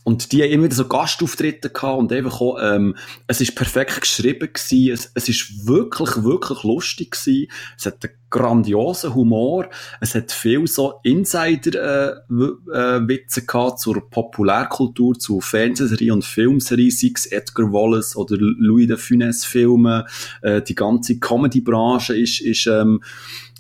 und 0.06 0.30
die 0.30 0.44
haben 0.44 0.52
immer 0.52 0.70
so 0.70 0.86
Gastauftritte 0.86 1.68
gehabt 1.68 1.98
und 1.98 2.12
einfach 2.12 2.40
auch, 2.40 2.60
ähm, 2.62 2.94
es 3.26 3.40
ist 3.40 3.56
perfekt 3.56 4.00
geschrieben 4.00 4.52
gewesen, 4.52 4.92
es, 4.92 5.10
es 5.14 5.28
ist 5.28 5.66
wirklich, 5.66 6.22
wirklich 6.22 6.62
lustig 6.62 7.10
gewesen, 7.10 7.48
es 7.76 7.86
hat 7.86 8.04
einen 8.04 8.12
grandiosen 8.30 9.16
Humor, 9.16 9.68
es 10.00 10.14
hat 10.14 10.30
viel 10.30 10.64
so 10.68 11.00
Insider-Witze 11.02 13.40
äh, 13.40 13.42
äh, 13.42 13.46
gehabt 13.46 13.80
zur 13.80 14.08
Populärkultur, 14.08 15.18
zu 15.18 15.40
Fernsehserien 15.40 16.12
und 16.12 16.24
Filmserien, 16.24 16.92
sei 16.92 17.10
es 17.12 17.26
Edgar 17.26 17.72
Wallace 17.72 18.14
oder 18.14 18.36
Louis 18.38 18.86
de 18.86 18.98
Funès 18.98 19.44
Filme, 19.44 20.06
äh, 20.40 20.62
die 20.62 20.76
ganze 20.76 21.18
Comedy-Branche 21.18 22.16
ist, 22.16 22.40
ist, 22.42 22.68
ähm, 22.68 23.02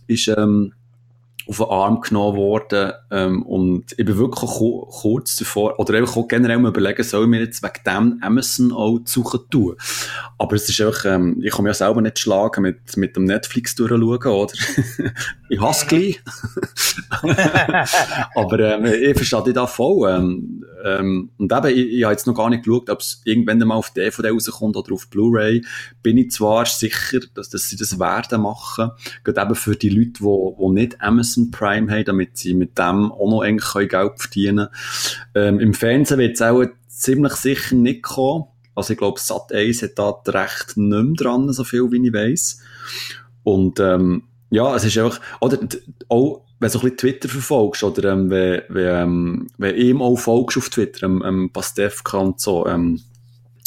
ist, 0.06 0.28
ähm, 0.28 0.74
auf 1.48 1.58
den 1.58 1.66
Arm 1.66 2.00
genommen 2.00 2.36
worden 2.36 2.92
ähm, 3.10 3.42
und 3.42 3.92
ich 3.96 4.04
bin 4.04 4.18
wirklich 4.18 4.50
kurz 4.50 5.36
davor, 5.36 5.78
oder 5.78 5.94
einfach 5.94 6.16
auch 6.16 6.28
generell 6.28 6.58
mal 6.58 6.70
überlegen, 6.70 7.02
soll 7.02 7.24
ich 7.24 7.28
mir 7.28 7.40
jetzt 7.40 7.62
wegen 7.62 7.84
dem 7.86 8.18
Amazon 8.22 8.72
auch 8.72 8.98
suchen 9.04 9.40
tun. 9.50 9.76
Aber 10.38 10.56
es 10.56 10.68
ist 10.68 10.80
einfach, 10.80 11.04
ähm, 11.04 11.40
ich 11.42 11.52
kann 11.52 11.64
mich 11.64 11.70
ja 11.70 11.86
selber 11.86 12.00
nicht 12.00 12.18
schlagen 12.18 12.62
mit, 12.62 12.96
mit 12.96 13.16
dem 13.16 13.24
Netflix 13.24 13.74
durchschauen, 13.74 14.02
oder? 14.02 14.52
ich 15.48 15.60
hasse 15.60 15.86
gleich. 15.86 16.20
Aber 18.34 18.58
ähm, 18.58 18.84
ich 18.84 19.16
verstehe 19.16 19.44
dich 19.44 19.54
da 19.54 19.66
voll. 19.66 20.10
Ähm, 20.10 20.64
ähm, 20.84 21.30
und 21.38 21.52
eben, 21.52 21.66
ich, 21.66 21.92
ich 21.94 22.04
habe 22.04 22.12
jetzt 22.12 22.26
noch 22.26 22.34
gar 22.34 22.50
nicht 22.50 22.64
geschaut, 22.64 22.90
ob 22.90 23.00
es 23.00 23.20
irgendwann 23.24 23.58
mal 23.58 23.74
auf 23.74 23.90
DVD 23.90 24.30
rauskommt 24.30 24.76
oder 24.76 24.92
auf 24.92 25.08
Blu-ray. 25.08 25.64
Bin 26.02 26.18
ich 26.18 26.30
zwar 26.30 26.66
sicher, 26.66 27.20
dass, 27.34 27.50
dass 27.50 27.68
sie 27.68 27.76
das 27.76 27.98
werden 27.98 28.42
machen, 28.42 28.90
gerade 29.24 29.40
eben 29.42 29.54
für 29.54 29.76
die 29.76 29.88
Leute, 29.88 30.20
die 30.20 30.72
nicht 30.72 31.00
Amazon 31.00 31.35
Prime 31.50 31.90
haben, 31.90 32.04
damit 32.04 32.36
sie 32.36 32.54
mit 32.54 32.78
dem 32.78 33.12
auch 33.12 33.30
noch 33.30 33.42
eigentlich 33.42 33.88
Geld 33.88 34.12
verdienen 34.18 34.68
können. 35.34 35.58
Ähm, 35.58 35.60
Im 35.60 35.74
Fernsehen 35.74 36.18
wird 36.18 36.34
es 36.34 36.42
auch 36.42 36.64
ziemlich 36.88 37.34
sicher 37.34 37.74
nicht 37.74 38.02
kommen. 38.02 38.46
Also 38.74 38.92
ich 38.92 38.98
glaube, 38.98 39.20
Sat 39.20 39.52
1 39.52 39.82
hat 39.82 39.98
da 39.98 40.10
recht 40.26 40.76
nicht 40.76 41.04
mehr 41.04 41.14
dran, 41.16 41.52
so 41.52 41.64
viel 41.64 41.90
wie 41.92 42.06
ich 42.06 42.12
weiss. 42.12 42.60
Und 43.42 43.80
ähm, 43.80 44.24
ja, 44.50 44.74
es 44.74 44.84
ist 44.84 44.98
einfach, 44.98 45.20
oder 45.40 45.58
auch, 46.08 46.42
wenn 46.58 46.70
du 46.70 46.78
ein 46.78 46.82
bisschen 46.82 46.96
Twitter 46.96 47.28
verfolgst, 47.28 47.84
oder 47.84 48.12
ähm, 48.12 48.30
wenn, 48.30 48.62
wenn, 48.68 49.02
ähm, 49.02 49.46
wenn 49.58 49.76
ihm 49.76 50.02
auch 50.02 50.16
folgst 50.16 50.58
auf 50.58 50.68
Twitter, 50.68 51.06
ähm, 51.06 51.22
ähm, 51.24 51.50
Pastewka 51.52 52.18
und 52.18 52.40
so, 52.40 52.66
ähm, 52.66 53.00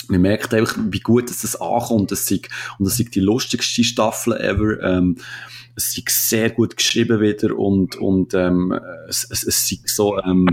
man 0.09 0.21
merkt 0.21 0.53
einfach, 0.53 0.77
wie 0.89 0.99
gut 0.99 1.29
dass 1.29 1.41
das 1.41 1.59
ankommt. 1.59 2.11
Das 2.11 2.25
sei, 2.25 2.41
und 2.77 2.85
das 2.85 2.99
ist 2.99 3.15
die 3.15 3.19
lustigste 3.19 3.83
Staffel 3.83 4.33
ever. 4.33 4.81
Ähm, 4.81 5.17
es 5.75 5.97
ist 5.97 6.29
sehr 6.29 6.49
gut 6.49 6.75
geschrieben 6.75 7.21
wieder 7.21 7.57
und, 7.57 7.95
und 7.95 8.33
ähm, 8.33 8.77
es, 9.07 9.25
es, 9.29 9.43
es 9.43 9.71
ist 9.71 9.87
so, 9.87 10.19
ähm, 10.19 10.47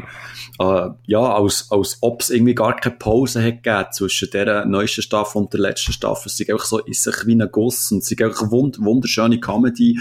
äh, 0.61 0.89
ja, 1.07 1.35
als, 1.35 1.67
als 1.71 1.99
ob 2.01 2.23
es 2.23 2.31
irgendwie 2.31 2.55
gar 2.55 2.77
keine 2.77 2.97
Pause 2.97 3.43
hat 3.43 3.63
gegeben 3.63 3.93
zwischen 3.93 4.31
der 4.31 4.65
neuesten 4.67 5.03
Staffel 5.03 5.39
und 5.39 5.53
der 5.53 5.61
letzten 5.61 5.93
Staffel. 5.93 6.29
Es 6.29 6.39
ist 6.39 6.49
einfach 6.49 6.65
so 6.65 6.79
in 6.79 6.93
sich 6.93 7.27
wie 7.27 7.35
ein 7.35 7.49
Guss 7.51 7.91
und 7.91 7.99
es 7.99 8.11
ist 8.11 8.23
einfach 8.23 8.51
wund 8.51 8.79
wunderschöne 8.81 9.41
Comedy, 9.41 9.99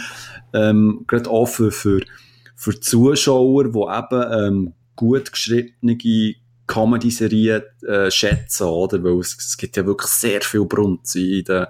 ähm, 0.54 1.06
gerade 1.08 1.48
für, 1.48 1.72
für, 1.72 2.02
für 2.56 2.80
Zuschauer, 2.80 3.64
die 3.66 3.80
eben 3.80 4.34
ähm, 4.34 4.74
gut 4.96 5.32
geschriebene 5.32 5.98
Comedy-Serien 6.68 7.62
äh, 7.88 8.10
schätzen, 8.10 8.64
oder? 8.64 9.04
Weil 9.04 9.20
es, 9.20 9.38
es 9.38 9.58
gibt 9.58 9.78
ja 9.78 9.86
wirklich 9.86 10.10
sehr 10.10 10.42
viel 10.42 10.66
Brunz 10.66 11.16
in 11.16 11.44
den, 11.44 11.66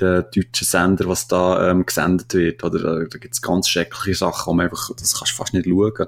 den 0.00 0.24
deutschen 0.34 0.66
Sender, 0.66 1.06
was 1.06 1.28
da 1.28 1.70
ähm, 1.70 1.84
gesendet 1.84 2.32
wird, 2.34 2.64
oder? 2.64 2.78
Da, 2.78 3.04
da 3.04 3.18
gibt 3.18 3.34
es 3.34 3.42
ganz 3.42 3.68
schreckliche 3.68 4.18
Sachen, 4.18 4.56
man 4.56 4.66
einfach, 4.66 4.90
das 4.96 5.16
kannst 5.16 5.32
du 5.32 5.36
fast 5.36 5.54
nicht 5.54 5.66
schauen. 5.66 6.06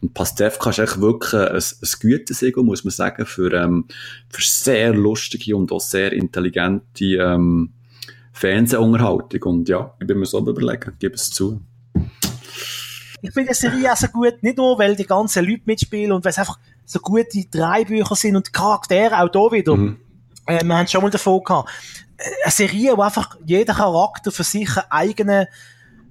Und 0.00 0.14
kannst 0.14 0.40
du 0.40 0.44
echt 0.44 1.00
wirklich 1.00 1.34
ein, 1.34 1.54
ein 1.56 1.88
Gütesiegel, 2.00 2.62
muss 2.62 2.84
man 2.84 2.92
sagen, 2.92 3.26
für, 3.26 3.52
ähm, 3.52 3.86
für 4.30 4.42
sehr 4.42 4.94
lustige 4.94 5.56
und 5.56 5.70
auch 5.72 5.80
sehr 5.80 6.12
intelligente 6.12 7.04
ähm, 7.04 7.72
Fernsehunterhaltung. 8.32 9.42
Und 9.42 9.68
ja, 9.68 9.94
ich 10.00 10.06
bin 10.06 10.18
mir 10.18 10.26
so 10.26 10.38
überlegen, 10.38 10.92
gebe 10.98 11.14
es 11.14 11.30
zu. 11.30 11.60
Ich 13.24 13.32
finde 13.32 13.50
die 13.50 13.54
Serie 13.54 13.92
auch 13.92 13.96
so 13.96 14.08
gut, 14.08 14.42
nicht 14.42 14.56
nur, 14.56 14.76
weil 14.78 14.96
die 14.96 15.06
ganzen 15.06 15.46
Leute 15.46 15.62
mitspielen 15.64 16.10
und 16.10 16.24
weil 16.24 16.30
es 16.30 16.38
einfach 16.38 16.58
so 16.92 17.00
gute 17.00 17.44
Dreibücher 17.50 18.16
sind 18.16 18.36
und 18.36 18.48
die 18.48 18.52
Charaktere 18.52 19.22
auch 19.22 19.28
da 19.28 19.50
wieder. 19.50 19.76
Mhm. 19.76 19.98
Äh, 20.46 20.64
wir 20.64 20.76
haben 20.76 20.86
schon 20.86 21.02
mal 21.02 21.10
davon 21.10 21.42
gehabt. 21.42 21.70
Äh, 22.18 22.22
eine 22.44 22.52
Serie, 22.52 22.96
wo 22.96 23.02
einfach 23.02 23.36
jeder 23.44 23.74
Charakter 23.74 24.30
für 24.30 24.44
sich 24.44 24.76
einen 24.76 24.90
eigenen 24.90 25.46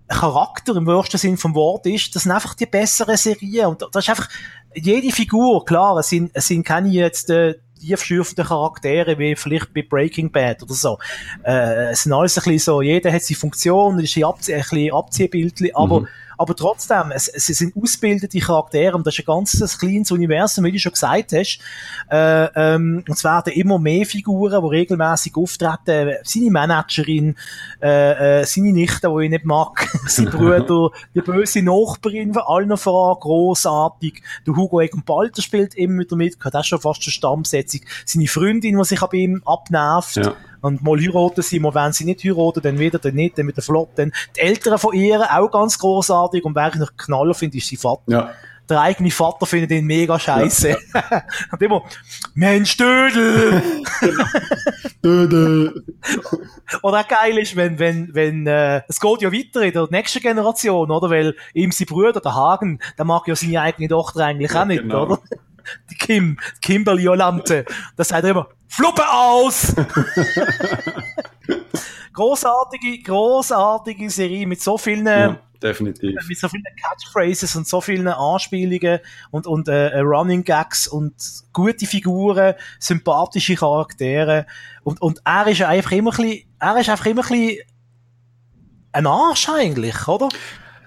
Charakter 0.07 0.75
im 0.75 0.85
wahrsten 0.85 1.19
Sinn 1.19 1.37
vom 1.37 1.55
Wort 1.55 1.85
ist, 1.85 2.13
das 2.15 2.23
sind 2.23 2.31
einfach 2.31 2.53
die 2.53 2.65
besseren 2.65 3.15
Serien. 3.15 3.67
Und 3.67 3.81
das 3.81 4.03
ist 4.03 4.09
einfach, 4.09 4.27
jede 4.73 5.13
Figur, 5.13 5.63
klar, 5.63 5.97
es 5.97 6.09
sind, 6.09 6.31
es 6.33 6.47
sind 6.47 6.65
keine 6.65 6.89
jetzt, 6.89 7.29
äh, 7.29 7.55
tiefschürfende 7.79 8.43
Charaktere, 8.43 9.17
wie 9.17 9.35
vielleicht 9.35 9.73
bei 9.73 9.81
Breaking 9.81 10.31
Bad 10.31 10.61
oder 10.61 10.73
so. 10.73 10.99
Äh, 11.43 11.91
es 11.91 12.03
sind 12.03 12.13
alles 12.13 12.37
ein 12.37 12.43
bisschen 12.43 12.59
so, 12.59 12.81
jeder 12.81 13.11
hat 13.11 13.23
seine 13.23 13.37
Funktion, 13.37 13.99
ist 13.99 14.15
ein, 14.17 14.23
Abzie 14.23 14.55
ein 14.55 14.61
bisschen 14.61 14.93
Abziehbildchen, 14.93 15.75
aber 15.75 16.01
mhm 16.01 16.07
aber 16.41 16.55
trotzdem, 16.55 17.11
es, 17.13 17.27
es 17.27 17.45
sind 17.45 17.75
ausgebildete 17.77 18.39
Charaktere 18.39 18.95
und 18.95 19.05
das 19.05 19.13
ist 19.13 19.19
ein 19.19 19.25
ganz 19.27 19.77
kleines 19.77 20.09
Universum, 20.09 20.65
wie 20.65 20.71
du 20.71 20.79
schon 20.79 20.91
gesagt 20.91 21.33
hast. 21.33 21.59
Äh, 22.09 22.45
ähm, 22.55 23.03
und 23.07 23.15
es 23.15 23.23
werden 23.23 23.53
immer 23.53 23.77
mehr 23.77 24.07
Figuren, 24.07 24.59
die 24.59 24.67
regelmäßig 24.67 25.35
auftreten. 25.35 26.15
Seine 26.23 26.49
Managerin, 26.49 27.35
äh, 27.79 28.39
äh, 28.39 28.45
seine 28.45 28.73
Nichte, 28.73 29.07
die 29.07 29.25
ich 29.25 29.29
nicht 29.29 29.45
mag, 29.45 29.87
sein 30.07 30.25
Bruder, 30.31 30.89
die 31.13 31.21
böse 31.21 31.61
Nachbarin 31.61 32.33
von 32.33 32.41
allen 32.47 32.75
voran, 32.75 33.19
großartig. 33.19 34.23
Der 34.47 34.55
Hugo 34.55 34.81
Egon 34.81 35.03
Balter 35.03 35.43
spielt 35.43 35.75
immer 35.75 35.99
wieder 35.99 36.15
mit, 36.15 36.43
hat 36.43 36.55
auch 36.55 36.63
schon 36.63 36.81
fast 36.81 37.03
eine 37.03 37.11
Stammsetzung. 37.11 37.81
Seine 38.03 38.25
Freundin, 38.25 38.79
die 38.79 38.83
sich 38.83 38.99
bei 38.99 39.17
ihm 39.17 39.43
abnervt. 39.45 40.15
Ja. 40.15 40.35
Und 40.61 40.83
mal 40.83 40.99
heiraten 40.99 41.41
sie, 41.41 41.59
mal 41.59 41.73
wenn 41.73 41.91
sie 41.91 42.05
nicht 42.05 42.23
heiraten, 42.23 42.61
dann 42.61 42.79
wieder, 42.79 42.99
dann 42.99 43.15
nicht, 43.15 43.37
dann 43.37 43.47
wieder 43.47 43.61
flott. 43.61 43.89
Dann 43.95 44.11
die 44.35 44.41
Eltern 44.41 44.77
von 44.77 44.93
ihr 44.93 45.21
auch 45.31 45.49
ganz 45.49 45.77
großartig 45.77 46.45
und 46.45 46.55
wer 46.55 46.69
ich 46.69 46.75
noch 46.75 46.95
Knaller 46.95 47.33
finde, 47.33 47.57
ist 47.57 47.67
sein 47.67 47.79
Vater. 47.79 48.03
Ja. 48.07 48.31
Der 48.69 48.79
eigene 48.79 49.11
Vater 49.11 49.45
findet 49.45 49.71
ihn 49.71 49.85
mega 49.85 50.17
scheiße. 50.17 50.69
Ja. 50.69 50.77
und 51.51 51.61
immer, 51.61 51.83
Mensch, 52.35 52.77
Dödel! 52.77 53.61
Dödel! 55.03 55.83
Oder 56.81 56.99
auch 57.01 57.07
geil 57.07 57.37
ist, 57.37 57.55
wenn, 57.57 57.79
wenn, 57.79 58.13
wenn, 58.13 58.47
äh, 58.47 58.81
es 58.87 59.01
geht 59.01 59.21
ja 59.21 59.31
weiter 59.33 59.63
in 59.63 59.73
der 59.73 59.87
nächsten 59.91 60.21
Generation, 60.21 60.89
oder? 60.89 61.09
Weil 61.09 61.35
ihm 61.53 61.71
sein 61.71 61.87
Bruder, 61.87 62.21
der 62.21 62.33
Hagen, 62.33 62.79
der 62.97 63.03
mag 63.03 63.27
ja 63.27 63.35
seine 63.35 63.61
eigene 63.61 63.89
Tochter 63.89 64.25
eigentlich 64.25 64.53
ja, 64.53 64.61
auch 64.61 64.65
nicht, 64.65 64.83
genau. 64.83 65.03
oder? 65.03 65.19
Die 65.89 65.95
Kim, 65.95 66.37
Kimberly 66.61 67.03
Jolante. 67.03 67.65
Das 67.95 68.09
sagt 68.09 68.23
er 68.23 68.31
immer, 68.31 68.47
Fluppe 68.67 69.03
aus! 69.09 69.75
großartige, 72.13 73.01
großartige 73.03 74.09
Serie 74.09 74.47
mit 74.47 74.61
so 74.61 74.77
vielen, 74.77 75.05
ja, 75.05 75.39
definitiv. 75.61 76.15
mit 76.27 76.37
so 76.37 76.47
vielen 76.47 76.63
Catchphrases 76.81 77.55
und 77.55 77.67
so 77.67 77.81
vielen 77.81 78.07
Anspielungen 78.07 78.99
und, 79.31 79.47
und 79.47 79.67
äh, 79.67 79.99
Running 79.99 80.43
Gags 80.43 80.87
und 80.87 81.13
gute 81.53 81.85
Figuren, 81.85 82.55
sympathische 82.79 83.55
Charaktere 83.55 84.45
und, 84.83 85.01
und 85.01 85.21
er 85.25 85.47
ist 85.47 85.61
einfach 85.61 85.91
immer 85.91 86.11
ein 86.11 86.17
bisschen, 86.17 86.49
er 86.59 86.79
ist 86.79 86.89
einfach 86.89 87.05
immer 87.05 87.23
ein 87.23 87.29
bisschen 87.29 87.59
ein 88.93 89.07
Arsch 89.07 89.49
eigentlich, 89.49 90.07
oder? 90.07 90.29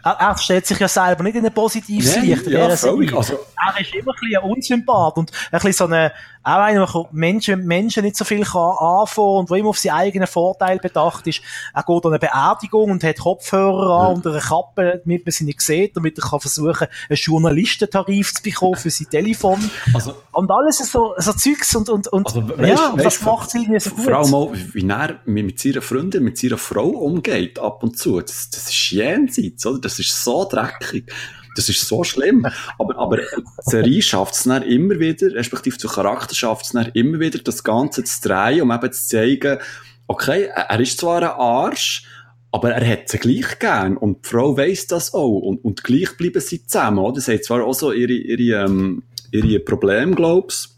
Er, 0.05 0.13
er 0.21 0.39
stellt 0.39 0.67
sich 0.67 0.79
ja 0.79 0.89
selber 0.89 1.23
nicht 1.23 1.37
in 1.37 1.45
ein 1.47 1.53
positives 1.53 2.17
Licht. 2.17 2.47
ja, 2.47 2.69
völlig. 2.77 3.15
Also- 3.15 3.39
er 3.67 3.81
ist 3.81 3.95
immer 3.95 4.13
ein 4.13 4.17
bisschen 4.21 4.43
Unsympath 4.43 5.17
und 5.17 5.31
ein 5.33 5.51
bisschen 5.53 5.73
so 5.73 5.85
eine, 5.87 6.13
auch 6.45 6.59
einer, 6.59 6.87
der 6.87 7.09
Menschen, 7.11 7.67
Menschen 7.67 8.05
nicht 8.05 8.17
so 8.17 8.25
viel 8.25 8.45
kann 8.45 8.77
anfangen 8.79 9.39
und 9.39 9.51
der 9.51 9.57
immer 9.57 9.71
auf 9.71 9.79
seinen 9.79 9.95
eigenen 9.95 10.27
Vorteil 10.27 10.79
bedacht 10.79 11.27
ist. 11.27 11.41
Er 11.73 11.83
geht 11.83 12.05
an 12.05 12.13
eine 12.13 12.19
Beerdigung 12.19 12.91
und 12.91 13.03
hat 13.03 13.19
Kopfhörer 13.19 14.09
an 14.09 14.17
und 14.17 14.27
eine 14.27 14.41
Kappe, 14.41 15.01
damit 15.03 15.25
man 15.25 15.33
sie 15.33 15.45
nicht 15.45 15.63
sieht, 15.63 15.97
damit 15.97 16.19
er 16.19 16.29
kann 16.29 16.41
versuchen, 16.41 16.87
einen 17.09 17.17
Journalistentarif 17.17 18.35
zu 18.35 18.43
bekommen 18.43 18.77
für 18.77 18.91
sein 18.91 19.09
Telefon. 19.11 19.71
Also- 19.95 20.15
und 20.33 20.51
alles 20.51 20.79
so, 20.79 21.15
so 21.17 21.33
Zeugs 21.33 21.75
und, 21.77 21.89
und, 21.89 22.09
und, 22.09 22.27
Also, 22.27 22.41
ja, 22.41 22.59
weisst- 22.59 22.93
und 22.93 23.05
das 23.05 23.23
macht 23.23 23.49
es 23.49 23.55
irgendwie 23.55 23.81
so 23.81 23.91
gut. 23.91 24.05
Vor 24.05 24.15
allem 24.15 24.35
auch, 24.35 24.53
wie 24.53 24.87
er 24.87 25.19
mit 25.25 25.59
seiner 25.59 25.81
Freundin, 25.81 26.25
mit 26.25 26.37
seiner 26.37 26.59
Frau 26.59 26.89
umgeht, 26.89 27.59
ab 27.59 27.83
und 27.83 27.99
zu. 27.99 28.21
Das, 28.21 28.51
das 28.51 28.65
ist 28.69 28.91
jenseits, 28.91 29.65
oder? 29.65 29.81
Das 29.81 29.99
ist 29.99 30.23
so 30.23 30.45
dreckig. 30.45 31.11
Das 31.55 31.69
ist 31.69 31.87
so 31.87 32.05
schlimm. 32.05 32.47
Aber, 32.79 32.99
aber 32.99 33.17
die 33.19 33.25
Serie 33.71 34.03
schafft 34.03 34.35
es 34.35 34.45
dann 34.45 34.63
immer 34.63 34.99
wieder, 34.99 35.33
respektive 35.35 35.79
der 35.79 35.91
Charakter 35.91 36.35
schafft 36.35 36.67
es 36.67 36.73
dann 36.73 36.91
immer 36.95 37.21
wieder, 37.21 37.39
das 37.39 37.65
Ganze 37.65 38.05
zu 38.05 38.29
drehen, 38.29 38.63
um 38.63 38.73
eben 38.73 38.93
zu 38.93 39.09
zeigen, 39.09 39.59
okay, 40.07 40.51
er 40.55 40.81
ist 40.81 40.99
zwar 40.99 41.23
ein 41.23 41.29
Arsch, 41.29 42.07
aber 42.53 42.71
er 42.71 42.89
hat 42.89 43.09
sie 43.09 43.19
gleich 43.19 43.59
gern. 43.59 43.97
Und 43.97 44.25
die 44.25 44.29
Frau 44.29 44.57
weiss 44.57 44.87
das 44.87 45.13
auch. 45.13 45.41
Und, 45.41 45.65
und 45.65 45.83
gleich 45.83 46.17
bleiben 46.17 46.41
sie 46.41 46.65
zusammen, 46.67 46.99
oder? 46.99 47.21
Sie 47.21 47.35
hat 47.35 47.45
zwar 47.45 47.65
auch 47.65 47.75
so 47.75 47.93
ihre, 47.93 48.13
ihre, 48.13 48.65
ähm, 48.65 49.03
ihre 49.33 49.59
Probleme, 49.61 50.15
glaub's. 50.15 50.74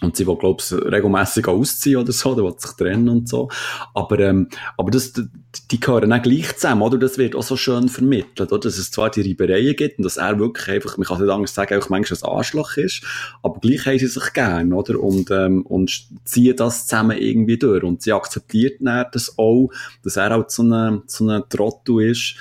Und 0.00 0.16
sie 0.16 0.26
will, 0.26 0.36
glaub 0.36 0.62
ich, 0.62 0.72
regelmässig 0.72 1.48
ausziehen 1.48 2.00
oder 2.00 2.12
so, 2.12 2.30
oder 2.32 2.44
will 2.44 2.54
sich 2.56 2.70
trennen 2.72 3.08
und 3.08 3.28
so. 3.28 3.48
Aber, 3.94 4.18
ähm, 4.20 4.48
aber 4.76 4.92
das, 4.92 5.12
die, 5.12 5.80
gehören 5.80 6.12
auch 6.12 6.22
gleich 6.22 6.54
zusammen, 6.54 6.82
oder? 6.82 6.98
Das 6.98 7.18
wird 7.18 7.34
auch 7.34 7.42
so 7.42 7.56
schön 7.56 7.88
vermittelt, 7.88 8.52
oder? 8.52 8.60
Dass 8.60 8.78
es 8.78 8.92
zwar 8.92 9.10
die 9.10 9.22
Reibereien 9.22 9.74
gibt 9.74 9.98
und 9.98 10.04
dass 10.04 10.16
er 10.16 10.38
wirklich 10.38 10.68
einfach, 10.68 10.96
man 10.98 11.06
kann 11.06 11.20
nicht 11.20 11.30
anders 11.30 11.54
sagen, 11.54 11.74
einfach 11.74 11.90
manchmal 11.90 12.20
ein 12.22 12.36
Arschloch 12.36 12.76
ist, 12.76 13.02
aber 13.42 13.58
gleich 13.58 13.86
haben 13.86 13.98
sie 13.98 14.06
sich 14.06 14.32
gern, 14.32 14.72
oder? 14.72 15.00
Und, 15.00 15.30
ähm, 15.32 15.62
und 15.62 16.06
ziehen 16.24 16.54
das 16.56 16.86
zusammen 16.86 17.18
irgendwie 17.18 17.58
durch. 17.58 17.82
Und 17.82 18.02
sie 18.02 18.12
akzeptiert 18.12 18.78
dann 18.80 19.06
das 19.12 19.36
auch, 19.36 19.70
dass 20.04 20.16
er 20.16 20.30
halt 20.30 20.50
so 20.50 20.62
ein, 20.62 21.02
so 21.06 21.28
ein 21.28 21.42
Trottel 21.48 22.02
ist. 22.02 22.36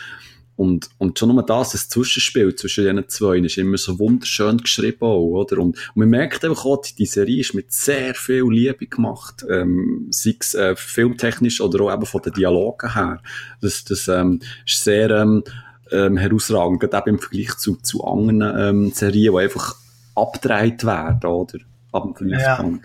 Und, 0.57 0.89
und 0.97 1.19
schon 1.19 1.29
nur 1.29 1.45
das, 1.45 1.73
das 1.73 1.87
Zwischenspiel 1.87 2.55
zwischen 2.55 2.83
diesen 2.83 3.07
zwei 3.09 3.37
ist 3.37 3.59
immer 3.59 3.77
so 3.77 3.99
wunderschön 3.99 4.57
geschrieben 4.57 5.03
auch, 5.03 5.43
oder? 5.43 5.59
Und, 5.59 5.77
und 5.77 5.95
man 5.95 6.09
merkt 6.09 6.43
einfach 6.43 6.65
auch, 6.65 6.81
die, 6.81 7.05
Serie 7.05 7.41
ist 7.41 7.53
mit 7.53 7.71
sehr 7.71 8.15
viel 8.15 8.49
Liebe 8.49 8.87
gemacht, 8.87 9.45
ähm, 9.47 10.07
sei 10.09 10.35
es 10.39 10.55
äh, 10.55 10.75
filmtechnisch 10.75 11.61
oder 11.61 11.83
auch 11.83 11.93
eben 11.93 12.07
von 12.07 12.23
den 12.23 12.33
Dialogen 12.33 12.91
her. 12.91 13.21
Das, 13.61 13.83
das 13.83 14.07
ähm, 14.07 14.41
ist 14.65 14.83
sehr 14.83 15.11
ähm, 15.11 15.43
ähm, 15.91 16.17
herausragend, 16.17 16.79
gerade 16.79 16.97
eben 16.97 17.17
im 17.17 17.21
Vergleich 17.21 17.55
zu, 17.57 17.75
zu 17.75 18.03
anderen 18.03 18.41
ähm, 18.41 18.91
Serien, 18.91 19.33
die 19.33 19.39
einfach 19.39 19.75
abgedreht 20.15 20.83
werden, 20.85 21.29
oder? 21.29 21.59
Ab 21.91 22.03
dem 22.03 22.15
Verlaufsgang. 22.15 22.81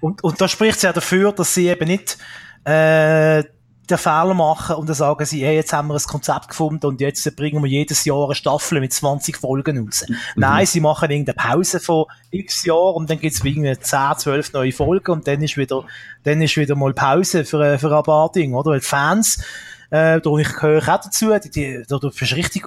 Und, 0.00 0.22
und 0.22 0.40
da 0.40 0.46
spricht 0.46 0.80
sie 0.80 0.86
ja 0.88 0.92
dafür, 0.92 1.32
dass 1.32 1.54
sie 1.54 1.68
eben 1.68 1.88
nicht 1.88 2.18
äh, 2.64 3.44
den 3.90 3.98
Fehler 3.98 4.34
machen 4.34 4.76
und 4.76 4.88
dann 4.88 4.96
sagen 4.96 5.24
sie, 5.24 5.44
hey, 5.44 5.54
jetzt 5.56 5.72
haben 5.72 5.88
wir 5.88 5.94
ein 5.94 6.02
Konzept 6.02 6.48
gefunden 6.48 6.86
und 6.86 7.00
jetzt 7.00 7.36
bringen 7.36 7.62
wir 7.62 7.70
jedes 7.70 8.04
Jahr 8.04 8.24
eine 8.24 8.34
Staffel 8.34 8.80
mit 8.80 8.92
20 8.92 9.36
Folgen 9.36 9.86
raus. 9.86 10.04
Nein, 10.34 10.66
sie 10.66 10.80
machen 10.80 11.10
irgendeine 11.10 11.36
Pause 11.36 11.80
von 11.80 12.06
x 12.30 12.64
Jahren 12.64 12.94
und 12.94 13.10
dann 13.10 13.20
gibt's 13.20 13.44
irgendwie 13.44 13.78
10, 13.78 14.18
12 14.18 14.52
neue 14.52 14.72
Folgen 14.72 15.12
und 15.12 15.26
dann 15.26 15.42
ist 15.42 15.56
wieder, 15.56 15.84
dann 16.24 16.42
ist 16.42 16.56
wieder 16.56 16.74
mal 16.74 16.94
Pause 16.94 17.44
für, 17.44 17.78
für 17.78 17.96
ein 17.96 18.02
paar 18.02 18.32
Dinge, 18.32 18.56
oder? 18.56 18.72
Weil 18.72 18.80
die 18.80 18.86
Fans, 18.86 19.42
äh, 19.90 20.20
da 20.20 20.36
ich 20.38 20.52
gehöre 20.52 20.82
auch 20.82 21.00
dazu, 21.00 21.32
die, 21.44 21.50
die, 21.50 21.82
da, 21.88 21.98
du 21.98 22.10
bist 22.10 22.34
richtig 22.34 22.66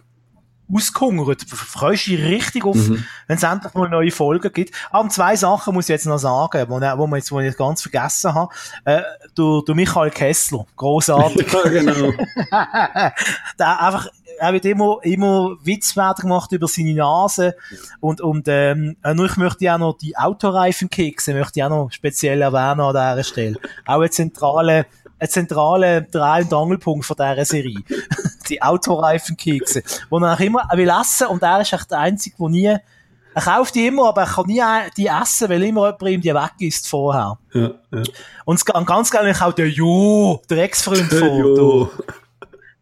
ausgehungert. 0.73 1.51
Du 1.51 1.55
freust 1.55 2.07
dich 2.07 2.19
richtig 2.19 2.65
auf, 2.65 2.77
wenn 2.77 3.37
es 3.37 3.43
endlich 3.43 3.73
mal 3.73 3.89
neue 3.89 4.11
Folgen 4.11 4.51
gibt. 4.53 4.73
Ah, 4.91 4.99
und 4.99 5.11
zwei 5.11 5.35
Sachen 5.35 5.73
muss 5.73 5.85
ich 5.85 5.89
jetzt 5.89 6.05
noch 6.05 6.17
sagen, 6.17 6.65
wo, 6.69 6.75
wo, 6.75 7.07
wir 7.07 7.17
jetzt, 7.17 7.31
wo 7.31 7.39
ich 7.39 7.45
jetzt 7.45 7.57
ganz 7.57 7.81
vergessen 7.81 8.33
habe. 8.33 8.53
Äh, 8.85 9.01
du, 9.35 9.61
du 9.61 9.73
Michael 9.73 10.11
Kessler, 10.11 10.65
großartig. 10.75 11.47
Ja, 11.59 11.69
genau. 11.69 12.11
der 13.59 13.81
einfach, 13.81 14.07
er 14.39 14.53
wird 14.53 14.65
immer, 14.65 14.99
immer 15.01 15.57
Witz 15.63 15.95
werden 15.97 16.21
gemacht 16.21 16.51
über 16.51 16.67
seine 16.67 16.93
Nase. 16.93 17.55
Und, 17.99 18.21
und, 18.21 18.47
ähm, 18.47 18.95
äh, 19.03 19.13
nur 19.13 19.25
ich 19.25 19.37
möchte 19.37 19.73
auch 19.73 19.77
noch 19.77 19.97
die 19.97 20.15
Autoreifenkekse, 20.15 21.33
möchte 21.33 21.59
ich 21.59 21.63
auch 21.63 21.69
noch 21.69 21.91
speziell 21.91 22.41
erwähnen 22.41 22.81
an 22.81 22.93
dieser 22.93 23.23
Stelle. 23.23 23.59
Auch 23.85 23.99
eine 23.99 24.09
zentrale, 24.09 24.85
ein 25.19 25.29
zentraler 25.29 26.01
Dreh- 26.01 26.43
und 26.43 26.53
Angelpunkt 26.53 27.05
von 27.05 27.17
dieser 27.17 27.45
Serie. 27.45 27.79
Die 28.49 28.61
Autoreifenkekse. 28.61 29.83
Wo 30.09 30.19
er 30.19 30.33
auch 30.33 30.39
immer, 30.39 30.65
er 30.69 30.77
will 30.77 30.89
essen 30.89 31.27
und 31.27 31.43
er 31.43 31.61
ist 31.61 31.73
echt 31.73 31.91
der 31.91 31.99
Einzige, 31.99 32.35
der 32.37 32.49
nie, 32.49 32.77
er 33.35 33.41
kauft 33.41 33.75
die 33.75 33.87
immer, 33.87 34.09
aber 34.09 34.23
er 34.23 34.27
kann 34.27 34.45
nie 34.47 34.61
die 34.97 35.07
essen, 35.07 35.49
weil 35.49 35.63
immer 35.63 35.85
jemand 35.85 36.01
ihm 36.01 36.21
die 36.21 36.33
weg 36.33 36.53
ist 36.59 36.87
vorher. 36.87 37.37
Ja, 37.53 37.71
ja. 37.91 38.03
Und 38.45 38.65
ganz 38.65 39.11
gerne 39.11 39.33
auch 39.39 39.53
der 39.53 39.69
Jo, 39.69 40.41
der 40.49 40.63
Ex-Freund 40.63 41.11
von, 41.13 41.37
Jo. 41.37 41.91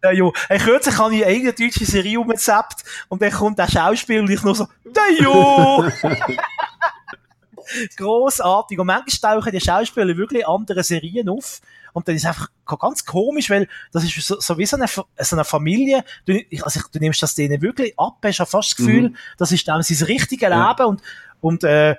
der 0.01 0.13
Jo. 0.13 0.34
Hey, 0.47 0.59
kürzlich 0.59 0.97
habe 0.97 1.15
ich 1.15 1.26
eine 1.26 1.53
deutsche 1.53 1.86
Serie 1.86 2.20
umgezappt 2.20 2.84
und 3.09 3.22
dann 3.22 3.32
kommt 3.32 3.59
der 3.59 3.68
Schauspieler 3.70 4.22
und 4.22 4.30
ich 4.30 4.41
nur 4.43 4.55
so, 4.55 4.68
der 4.86 5.24
Jo! 5.24 5.86
Grossartig. 7.97 8.80
Und 8.80 8.88
manchmal 8.88 9.36
tauchen 9.36 9.51
die 9.51 9.59
Schauspieler 9.59 10.15
wirklich 10.15 10.47
andere 10.47 10.84
Serien 10.84 11.30
auf. 11.30 11.59
Und 11.98 12.08
dann 12.08 12.16
ist 12.16 12.22
es 12.22 12.28
einfach 12.28 12.50
ganz 12.80 13.04
komisch, 13.06 13.50
weil 13.50 13.68
das 13.91 14.04
ist 14.04 14.16
so, 14.22 14.39
so 14.39 14.56
wie 14.60 14.68
so 14.68 14.78
eine, 14.78 14.86
so 14.88 15.04
eine 15.36 15.43
Familie. 15.43 16.04
Du, 16.26 16.39
also, 16.62 16.80
du 16.91 17.00
nimmst 17.00 17.24
das 17.24 17.34
denen 17.34 17.60
wirklich 17.60 17.98
ab, 17.98 18.18
hast 18.24 18.38
ja 18.38 18.45
fast 18.45 18.72
das 18.72 18.78
Gefühl, 18.78 19.14
das 19.39 19.52
ist 19.52 19.68
dann 19.68 19.82
sein 19.82 20.06
richtiges 20.06 20.48
Ja. 20.48 20.70
Leben 20.70 20.86
und, 20.86 21.02
und, 21.41 21.64
äh, 21.64 21.95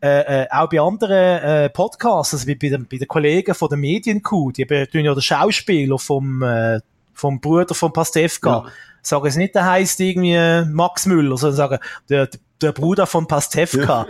äh, 0.00 0.42
äh, 0.42 0.46
auch 0.50 0.68
bei 0.68 0.80
anderen 0.80 1.42
äh, 1.42 1.70
Podcasts, 1.70 2.34
also 2.34 2.46
wie 2.46 2.54
bei 2.54 2.68
den, 2.68 2.86
bei 2.86 2.98
den 2.98 3.08
Kollegen 3.08 3.52
von 3.54 3.68
der 3.68 3.78
Medienkuh, 3.78 4.52
die 4.52 4.64
tun 4.64 5.04
ja 5.04 5.12
den 5.12 5.20
Schauspieler 5.22 5.98
vom, 5.98 6.42
äh, 6.42 6.78
vom 7.12 7.40
Bruder 7.40 7.74
von 7.74 7.92
Pastewka, 7.92 8.64
Ja. 8.64 8.72
sagen 9.02 9.26
es 9.26 9.36
nicht, 9.36 9.56
der 9.56 9.66
heißt 9.66 9.98
irgendwie 9.98 10.34
äh, 10.34 10.64
Max 10.66 11.06
Müller, 11.06 11.36
sondern 11.36 11.56
sagen, 11.56 11.78
der, 12.08 12.28
der 12.28 12.40
Bruder 12.70 13.06
von 13.06 13.26
Pastewka. 13.26 14.06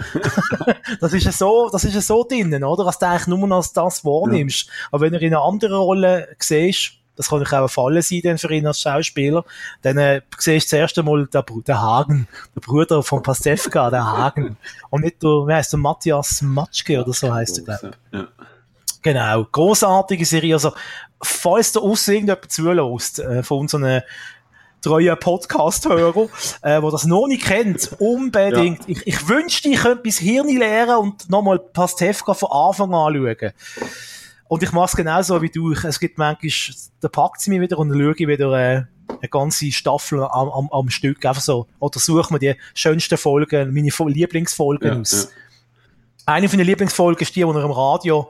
das 1.00 1.14
ist 1.14 1.24
ja 1.24 1.32
so, 1.32 1.70
das 1.72 1.84
ist 1.84 1.94
ja 1.94 2.03
so 2.03 2.24
drinnen, 2.24 2.62
oder? 2.62 2.84
Dass 2.84 2.98
du 2.98 3.07
eigentlich 3.09 3.26
nur 3.28 3.46
noch 3.48 3.57
als 3.57 3.72
das 3.72 4.05
wahrnimmst. 4.05 4.68
Aber 4.90 5.00
wenn 5.00 5.14
er 5.14 5.22
in 5.22 5.32
einer 5.34 5.42
anderen 5.42 5.80
Rolle 5.80 6.28
siehst, 6.38 6.92
das 7.16 7.28
kann 7.28 7.42
ich 7.42 7.53
auch 7.53 7.62
ein 7.62 7.68
Fall 7.68 8.03
sein 8.03 8.20
denn 8.22 8.38
für 8.38 8.53
ihn 8.53 8.66
als 8.66 8.80
Schauspieler, 8.80 9.44
dann 9.82 9.98
äh, 9.98 10.22
siehst 10.38 10.66
du 10.72 10.76
zuerst 10.76 10.98
einmal 10.98 11.26
den, 11.26 11.42
Bru- 11.42 11.62
den 11.62 11.80
Hagen, 11.80 12.26
der 12.55 12.61
Bruder 12.61 13.03
von 13.03 13.22
Pastewka, 13.22 13.90
der 13.90 14.05
Hagen. 14.05 14.57
Und 14.90 15.05
nicht 15.05 15.22
der, 15.22 15.28
wie 15.28 15.53
heißt 15.53 15.72
der, 15.72 15.78
Matthias 15.78 16.42
Matschke 16.42 17.03
oder 17.03 17.12
so 17.12 17.32
heißt 17.32 17.59
er, 17.59 17.64
glaube 17.64 17.90
ich. 18.12 18.18
Ja. 18.18 18.28
Genau, 19.03 19.44
großartige 19.50 20.24
Serie. 20.24 20.55
Also, 20.55 20.72
falls 21.20 21.72
da 21.72 21.80
aussen 21.80 22.14
irgendjemand 22.14 22.50
zulässt, 22.53 23.18
äh, 23.18 23.42
von 23.42 23.59
unseren 23.61 24.03
treuen 24.83 25.16
Podcast-Hörer, 25.18 26.26
äh, 26.62 26.83
wo 26.83 26.91
das 26.91 27.05
noch 27.07 27.26
nicht 27.26 27.45
kennt, 27.45 27.91
unbedingt. 27.99 28.83
Ich, 28.89 29.07
ich 29.07 29.28
wünschte, 29.28 29.68
ich 29.68 29.80
könnte 29.80 30.03
bis 30.03 30.18
Hirn 30.18 30.49
lernen 30.57 30.97
und 30.97 31.30
nochmal 31.30 31.59
Pastewka 31.59 32.35
von 32.35 32.51
Anfang 32.51 32.95
an 32.95 33.14
schauen. 33.14 33.53
Und 34.49 34.62
ich 34.62 34.72
mache 34.72 34.87
es 34.87 34.97
genauso 34.97 35.41
wie 35.41 35.49
du. 35.49 35.72
Es 35.72 35.99
gibt 35.99 36.18
manchmal, 36.18 36.51
da 37.01 37.09
packt 37.09 37.41
sie 37.41 37.51
mich 37.51 37.61
wieder 37.62 37.78
und 37.78 37.89
dann 37.89 37.99
schaue 37.99 38.12
ich 38.16 38.28
wieder 38.28 38.53
äh, 38.53 38.83
eine 39.09 39.28
ganze 39.30 39.72
Staffel 39.72 40.20
am, 40.24 40.51
am, 40.51 40.68
am 40.70 40.91
Stück. 40.91 41.24
Einfach 41.24 41.41
so. 41.41 41.66
Oder 41.78 41.99
suche 41.99 42.33
mir 42.33 42.39
die 42.39 42.55
schönsten 42.74 43.16
Folgen, 43.16 43.72
meine 43.72 43.91
Fo- 43.91 44.09
Lieblingsfolgen 44.09 44.89
Ja, 44.95 45.01
aus. 45.01 45.12
ja. 45.24 45.28
Eine 46.25 46.49
von 46.49 46.59
den 46.59 46.66
Lieblingsfolgen 46.66 47.23
ist 47.23 47.35
die, 47.35 47.47
wo 47.47 47.53
er 47.53 47.64
im 47.64 47.70
Radio 47.73 48.29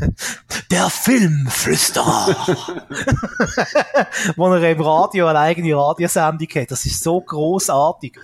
der 0.70 0.88
Filmflüsterer 0.88 2.36
wo 4.36 4.52
er 4.52 4.70
im 4.70 4.80
Radio 4.80 5.26
eine 5.26 5.40
eigene 5.40 5.76
Radiosendung 5.76 6.48
hat. 6.54 6.70
Das 6.70 6.86
ist 6.86 7.02
so 7.02 7.20
großartig. 7.20 8.16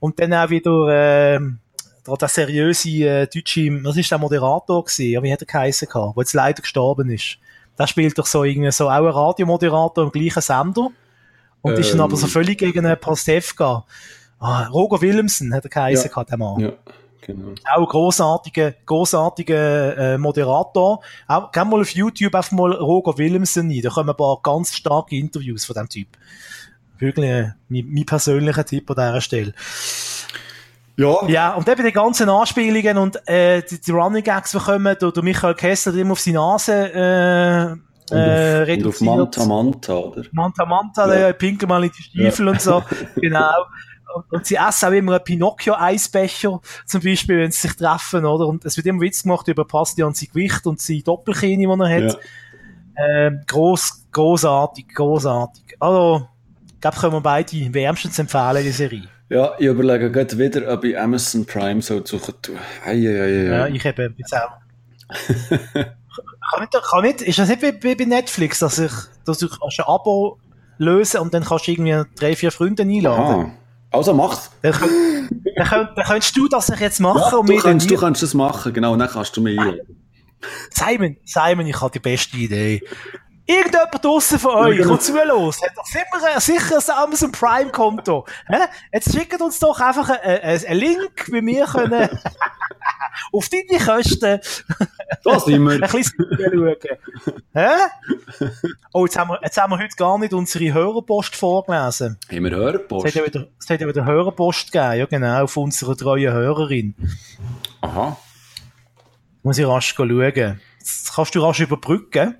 Und 0.00 0.18
dann 0.18 0.34
auch 0.34 0.50
wieder 0.50 0.88
ähm, 0.90 1.58
der, 2.06 2.28
seriöse 2.28 2.88
äh, 2.90 3.26
deutsche, 3.26 3.82
was 3.84 3.96
ist 3.96 4.10
der 4.10 4.18
Moderator 4.18 4.84
gewesen? 4.84 5.22
Wie 5.22 5.32
hat 5.32 5.42
er 5.42 5.46
geheissen 5.46 5.88
gehabt? 5.88 6.16
Der 6.16 6.22
jetzt 6.22 6.32
leider 6.34 6.62
gestorben 6.62 7.10
ist. 7.10 7.38
Der 7.78 7.86
spielt 7.86 8.18
doch 8.18 8.26
so 8.26 8.44
irgendwie 8.44 8.72
so 8.72 8.88
auch 8.88 8.92
ein 8.92 9.06
Radiomoderator 9.06 10.04
im 10.04 10.10
gleichen 10.12 10.42
Sender. 10.42 10.88
Und 11.60 11.78
ist 11.78 11.90
dann 11.90 11.98
Ähm. 12.00 12.04
aber 12.04 12.16
so 12.16 12.26
völlig 12.26 12.58
gegen 12.58 12.84
einen 12.84 12.98
Pastewka. 12.98 13.84
Ah, 14.40 14.66
Roger 14.66 15.00
Willemsen 15.00 15.54
hat 15.54 15.64
er 15.64 15.70
geheissen 15.70 16.06
Ja. 16.06 16.10
gehabt, 16.10 16.30
der 16.30 16.38
Mann 16.38 16.58
Ja, 16.60 16.72
genau. 17.22 17.54
auch 17.74 17.88
großartige, 17.88 18.74
großartige 18.84 19.96
äh, 19.98 20.18
Moderator. 20.18 21.00
Auch, 21.26 21.50
geh 21.50 21.64
mal 21.64 21.80
auf 21.80 21.90
YouTube 21.90 22.34
einfach 22.34 22.52
mal 22.52 22.72
Roger 22.72 23.16
Willemsen 23.18 23.70
rein. 23.70 23.80
Da 23.82 23.90
kommen 23.90 24.10
ein 24.10 24.16
paar 24.16 24.38
ganz 24.42 24.74
starke 24.74 25.16
Interviews 25.16 25.64
von 25.64 25.74
dem 25.74 25.88
Typ. 25.88 26.08
Wirklich 26.98 27.30
äh, 27.30 27.50
mein, 27.68 27.86
mein 27.88 28.06
persönlicher 28.06 28.64
Tipp 28.64 28.90
an 28.90 28.96
dieser 28.96 29.20
Stelle. 29.20 29.54
Ja, 30.96 31.26
Ja, 31.26 31.54
und 31.54 31.68
eben 31.68 31.84
die 31.84 31.92
ganzen 31.92 32.28
Anspielungen 32.28 32.98
und 32.98 33.28
äh, 33.28 33.62
die, 33.62 33.80
die 33.80 33.90
Running 33.90 34.22
Gags 34.22 34.52
bekommen, 34.52 34.96
der, 35.00 35.10
der 35.10 35.22
Michael 35.22 35.54
Kessler 35.54 35.92
hat 35.92 35.98
immer 35.98 36.12
auf 36.12 36.20
seine 36.20 36.36
Nase 36.36 36.72
äh, 36.72 38.12
und 38.12 38.18
äh, 38.18 38.62
auf, 38.62 38.68
und 38.68 38.86
auf 38.86 39.00
reduziert. 39.00 39.16
Manta 39.16 39.44
Manta, 39.46 39.94
oder? 39.94 40.22
Manta 40.32 40.66
Manta, 40.66 41.14
Ja. 41.14 41.20
ja. 41.28 41.32
pinkeln 41.32 41.68
mal 41.68 41.82
in 41.82 41.90
die 41.96 42.02
Stiefel 42.02 42.48
und 42.48 42.60
so. 42.60 42.82
Genau. 43.16 43.52
Und, 44.30 44.46
sie 44.46 44.56
essen 44.56 44.88
auch 44.88 44.92
immer 44.92 45.14
einen 45.14 45.24
Pinocchio-Eisbecher, 45.24 46.60
zum 46.86 47.00
Beispiel, 47.00 47.38
wenn 47.38 47.50
sie 47.50 47.68
sich 47.68 47.76
treffen, 47.76 48.24
oder? 48.24 48.46
Und 48.46 48.64
es 48.64 48.76
wird 48.76 48.86
immer 48.86 49.00
Witz 49.00 49.22
gemacht 49.22 49.48
über 49.48 49.64
Bastian 49.64 50.14
sein 50.14 50.28
Gewicht 50.32 50.66
und 50.66 50.80
seine 50.80 51.02
Doppelkine, 51.02 51.76
die 51.76 51.82
er 51.82 52.08
hat. 52.08 52.18
Ähm, 52.96 53.40
gross, 53.46 54.06
grossartig, 54.12 54.88
grossartig. 54.94 55.76
Also, 55.80 56.28
ich 56.74 56.80
glaube, 56.80 56.96
können 56.96 57.12
wir 57.14 57.20
beide 57.20 57.74
wärmstens 57.74 58.18
empfehlen, 58.18 58.62
die 58.62 58.70
Serie. 58.70 59.08
Ja, 59.28 59.54
ich 59.58 59.66
überlege 59.66 60.10
gerade 60.10 60.36
wieder, 60.36 60.70
ob 60.70 60.84
ich 60.84 60.98
Amazon 60.98 61.46
Prime 61.46 61.80
so 61.80 62.04
suchen 62.04 62.34
tue. 62.42 62.56
Ei, 62.84 62.90
ei, 62.90 63.22
ei, 63.22 63.44
Ja, 63.44 63.66
ich 63.66 63.84
eben 63.84 64.14
jetzt 64.18 64.34
auch. 64.34 64.50
kann 66.50 66.60
nicht, 66.60 66.82
kann 66.90 67.02
nicht, 67.02 67.22
ist 67.22 67.38
das 67.38 67.48
nicht 67.48 67.62
wie, 67.62 67.94
bei 67.94 68.04
Netflix, 68.04 68.58
dass 68.58 68.78
ich, 68.78 68.92
dass 69.24 69.38
du 69.38 69.46
ein 69.46 69.84
Abo 69.86 70.38
lösen 70.76 71.20
und 71.20 71.32
dann 71.32 71.44
kannst 71.44 71.66
du 71.66 71.70
irgendwie 71.70 72.02
drei, 72.14 72.36
vier 72.36 72.52
Freunde 72.52 72.82
einladen? 72.82 73.52
Ah. 73.56 73.61
Also 73.92 74.14
mach's. 74.14 74.50
Dann, 74.62 74.72
dann, 75.56 75.66
könnt, 75.66 75.90
dann 75.96 76.04
könntest 76.06 76.36
du 76.36 76.48
das 76.48 76.68
jetzt 76.78 77.00
machen 77.00 77.20
Ja, 77.30 77.36
und 77.36 77.48
du, 77.48 77.52
mir 77.52 77.60
kannst, 77.60 77.90
du 77.90 77.96
kannst 77.96 78.22
das 78.22 78.34
machen, 78.34 78.72
genau, 78.72 78.96
dann 78.96 79.08
kannst 79.08 79.36
du 79.36 79.46
einladen. 79.46 79.80
Simon, 80.70 81.16
Simon, 81.24 81.66
ich 81.66 81.80
habe 81.80 81.92
die 81.92 82.00
beste 82.00 82.36
Idee. 82.36 82.82
Irgendjemand 83.46 84.04
draussen 84.04 84.38
von 84.38 84.54
euch, 84.54 84.76
genau. 84.76 84.90
kommt 84.90 85.02
zulos, 85.02 85.60
hat 85.62 85.76
doch 85.76 85.84
sicher, 85.84 86.40
sicher 86.40 86.78
ein 86.78 87.04
Amazon 87.04 87.32
Prime 87.32 87.70
Konto. 87.70 88.24
Hä? 88.46 88.56
Jetzt 88.92 89.12
schickt 89.12 89.40
uns 89.40 89.58
doch 89.58 89.80
einfach 89.80 90.08
einen, 90.08 90.78
Link, 90.78 91.26
wie 91.32 91.44
wir 91.44 91.66
können 91.66 92.08
auf 93.32 93.48
deine 93.48 93.84
Kosten 93.84 94.40
Da 95.24 95.40
sind 95.40 95.62
wir. 95.64 95.72
ein 95.72 95.80
bisschen 95.80 96.26
schauen. 96.30 96.76
Hä? 97.52 98.48
Oh, 98.92 99.04
jetzt 99.06 99.18
haben, 99.18 99.30
wir, 99.30 99.40
jetzt 99.42 99.56
haben 99.60 99.70
wir 99.70 99.78
heute 99.78 99.96
gar 99.96 100.18
nicht 100.18 100.32
unsere 100.32 100.72
Hörerpost 100.72 101.34
vorgelesen. 101.36 102.18
Haben 102.30 102.44
wir 102.44 102.52
Es 102.52 102.58
Hörpost? 102.58 103.06
hat 103.06 103.14
ja 103.14 103.26
wieder, 103.26 103.46
es 103.58 103.68
hat 103.68 103.80
ja 103.80 103.88
wieder 103.88 104.04
Hörerpost 104.04 104.70
gegeben, 104.72 104.98
ja 104.98 105.06
genau, 105.06 105.42
auf 105.44 105.56
unserer 105.56 105.96
treuen 105.96 106.32
Hörerin. 106.32 106.94
Aha. 107.80 108.16
Muss 109.42 109.58
ich 109.58 109.66
rasch 109.66 109.94
schauen. 109.96 110.60
Jetzt 110.78 111.14
kannst 111.14 111.34
du 111.34 111.40
rasch 111.40 111.60
überbrücken. 111.60 112.36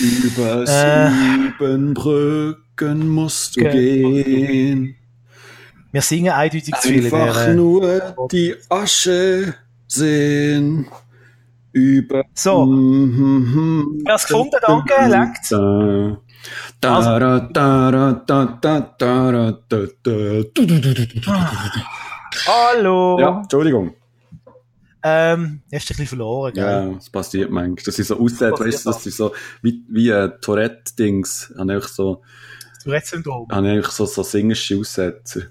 Über 0.00 0.64
Äh. 0.64 1.10
sieben 1.10 1.94
Brücken 1.94 3.08
musst 3.08 3.56
du 3.56 3.60
Ge- 3.60 3.70
gehen. 3.72 4.96
Wir 5.92 6.02
singen 6.02 6.32
eindeutig 6.32 6.74
zu 6.74 6.88
viel 6.88 7.06
in 7.06 7.14
Einfach 7.14 7.54
nur 7.54 8.28
die 8.32 8.54
Asche 8.68 9.54
sehen. 9.86 10.86
Über. 11.72 12.24
So. 12.34 12.66
Ja, 14.06 14.14
es 14.14 14.26
gefunden, 14.26 14.56
danke, 14.64 14.94
lenkt's. 15.08 15.48
Da. 15.48 16.18
Da, 16.80 17.18
da, 17.18 17.40
da, 17.40 17.90
da, 17.90 18.12
da, 18.26 18.58
da, 18.60 18.94
da, 18.98 19.52
da, 19.52 19.52
da. 19.68 19.86
Du, 20.02 20.66
du, 20.66 20.66
du, 20.66 20.80
du, 20.80 20.94
du, 20.94 21.06
du. 21.20 21.32
Hallo. 22.46 23.18
Ja, 23.18 23.40
Entschuldigung. 23.40 23.94
Ähm, 25.06 25.60
hast 25.70 25.82
dich 25.82 25.90
ein 25.90 25.98
bisschen 25.98 26.06
verloren, 26.06 26.54
gell? 26.54 26.64
Ja, 26.64 26.86
das 26.94 27.10
passiert 27.10 27.50
manchmal. 27.50 27.84
Das 27.84 27.98
ist 27.98 28.08
so 28.08 28.18
aussieht, 28.18 28.40
weißt 28.58 28.86
du, 28.86 28.90
das 28.90 29.06
ist 29.06 29.16
so 29.18 29.34
wie, 29.60 29.82
wie 29.90 30.10
ein 30.12 30.32
Tourette-Dings. 30.40 31.52
Habe 31.58 31.76
ich 31.76 31.84
so, 31.84 32.22
Tourette-Syndrom. 32.82 33.48
habe 33.50 33.78
ich 33.80 33.86
so, 33.88 34.06
so 34.06 34.22
singische 34.22 34.78
Aussetzer. 34.78 35.42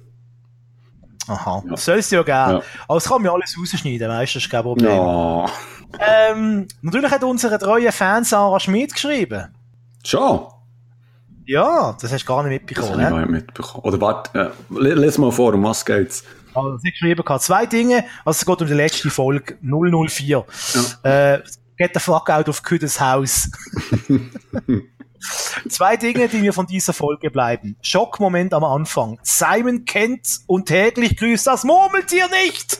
Aha. 1.27 1.63
Ja. 1.69 1.77
Soll 1.77 1.99
es 1.99 2.09
ja 2.11 2.21
geben. 2.23 2.35
Ja. 2.35 2.61
Aber 2.87 2.97
es 2.97 3.05
kann 3.05 3.21
mir 3.21 3.31
alles 3.31 3.55
rausschneiden, 3.57 4.09
weißt 4.09 4.33
du, 4.33 4.37
das 4.39 4.43
ist 4.45 4.49
kein 4.51 4.63
Problem. 4.63 4.89
Ja. 4.89 5.45
Ähm, 5.99 6.67
natürlich 6.81 7.11
hat 7.11 7.23
unsere 7.23 7.59
treue 7.59 7.91
Fan 7.91 8.23
Sarah 8.23 8.59
Schmidt 8.59 8.93
geschrieben. 8.93 9.53
Schon. 10.03 10.47
Ja, 11.45 11.95
das 12.01 12.11
hast 12.11 12.23
du 12.23 12.27
gar 12.27 12.43
nicht 12.43 12.69
Das 12.75 12.77
habe 12.89 12.97
mitbekommen, 12.97 12.99
ich 12.99 13.05
ne? 13.05 13.09
gar 13.09 13.19
nicht 13.19 13.29
mitbekommen. 13.29 13.83
Oder 13.85 14.01
warte, 14.01 14.39
äh, 14.39 14.49
le- 14.73 14.95
les 14.95 15.17
mal 15.19 15.31
vor, 15.31 15.53
um 15.53 15.63
was 15.63 15.85
geht's? 15.85 16.23
Also, 16.53 16.77
sie 16.77 16.87
hat 16.87 16.93
geschrieben 16.93 17.23
gehabt, 17.23 17.43
zwei 17.43 17.65
Dinge. 17.65 18.05
Also, 18.25 18.39
es 18.39 18.45
geht 18.45 18.61
um 18.61 18.67
die 18.67 18.73
letzte 18.73 19.09
Folge 19.09 19.57
004. 19.61 20.45
Äh, 21.03 21.39
get 21.77 21.91
the 21.93 21.99
fuck 21.99 22.29
out 22.29 22.49
of 22.49 22.63
Küdes 22.63 22.99
Haus. 22.99 23.49
Zwei 25.69 25.95
Dinge, 25.95 26.27
die 26.27 26.39
mir 26.39 26.51
von 26.51 26.67
dieser 26.67 26.91
Folge 26.91 27.31
bleiben. 27.31 27.77
Schockmoment 27.81 28.53
am 28.53 28.63
Anfang. 28.63 29.19
Simon 29.23 29.85
kennt 29.85 30.41
und 30.47 30.65
täglich 30.65 31.15
grüßt 31.15 31.47
das 31.47 31.63
Murmeltier 31.63 32.27
nicht. 32.43 32.79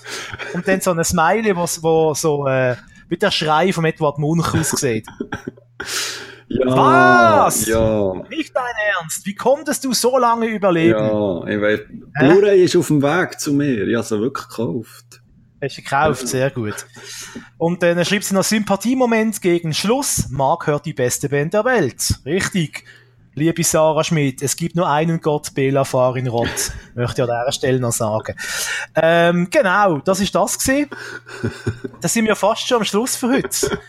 Und 0.53 0.67
dann 0.67 0.81
so 0.81 0.91
eine 0.91 1.05
Smiley, 1.05 1.55
wo, 1.55 1.65
wo 1.81 2.13
so 2.13 2.45
äh, 2.47 2.75
wie 3.07 3.17
der 3.17 3.31
Schrei 3.31 3.71
von 3.71 3.85
Edward 3.85 4.17
Munch 4.17 4.53
aussieht. 4.53 5.07
Ja. 6.47 7.45
Was? 7.45 7.65
Ja. 7.65 8.13
Nicht 8.29 8.55
dein 8.55 8.63
Ernst. 8.99 9.25
Wie 9.25 9.35
konntest 9.35 9.83
du 9.85 9.93
so 9.93 10.17
lange 10.17 10.47
überleben? 10.47 10.99
Ja, 10.99 11.47
ich 11.47 11.61
weiß, 11.61 11.79
Blu-ray 12.19 12.63
ist 12.63 12.75
auf 12.75 12.87
dem 12.87 13.01
Weg 13.01 13.39
zu 13.39 13.53
mir. 13.53 13.87
Ich 13.87 13.95
habe 13.95 14.05
sie 14.05 14.19
wirklich 14.19 14.47
gekauft. 14.47 15.21
Hast 15.61 15.77
du 15.77 15.81
gekauft, 15.81 16.27
sehr 16.27 16.51
gut. 16.51 16.85
Und 17.57 17.81
dann 17.83 18.03
schreibt 18.03 18.25
sie 18.25 18.35
noch 18.35 18.43
Sympathiemoment 18.43 19.41
gegen 19.41 19.73
Schluss. 19.73 20.27
Mark 20.29 20.67
hört 20.67 20.85
die 20.85 20.93
beste 20.93 21.29
Band 21.29 21.53
der 21.53 21.63
Welt. 21.63 22.19
Richtig. 22.25 22.83
Liebe 23.35 23.63
Sarah 23.63 24.03
Schmidt, 24.03 24.43
es 24.43 24.55
gibt 24.55 24.75
nur 24.75 24.87
einen 24.87 25.19
Gott, 25.19 25.55
Bela 25.55 25.85
Farin 25.85 26.27
Rott. 26.27 26.71
Möchte 26.95 27.23
ich 27.23 27.29
an 27.29 27.39
dieser 27.41 27.51
Stelle 27.51 27.79
noch 27.79 27.91
sagen. 27.91 28.35
Ähm, 28.93 29.47
genau, 29.49 29.99
das 29.99 30.19
ist 30.19 30.35
das 30.35 30.59
gewesen. 30.59 30.89
Da 31.99 32.07
sind 32.07 32.27
wir 32.27 32.35
fast 32.35 32.67
schon 32.67 32.79
am 32.79 32.83
Schluss 32.83 33.15
für 33.15 33.29
heute. 33.29 33.79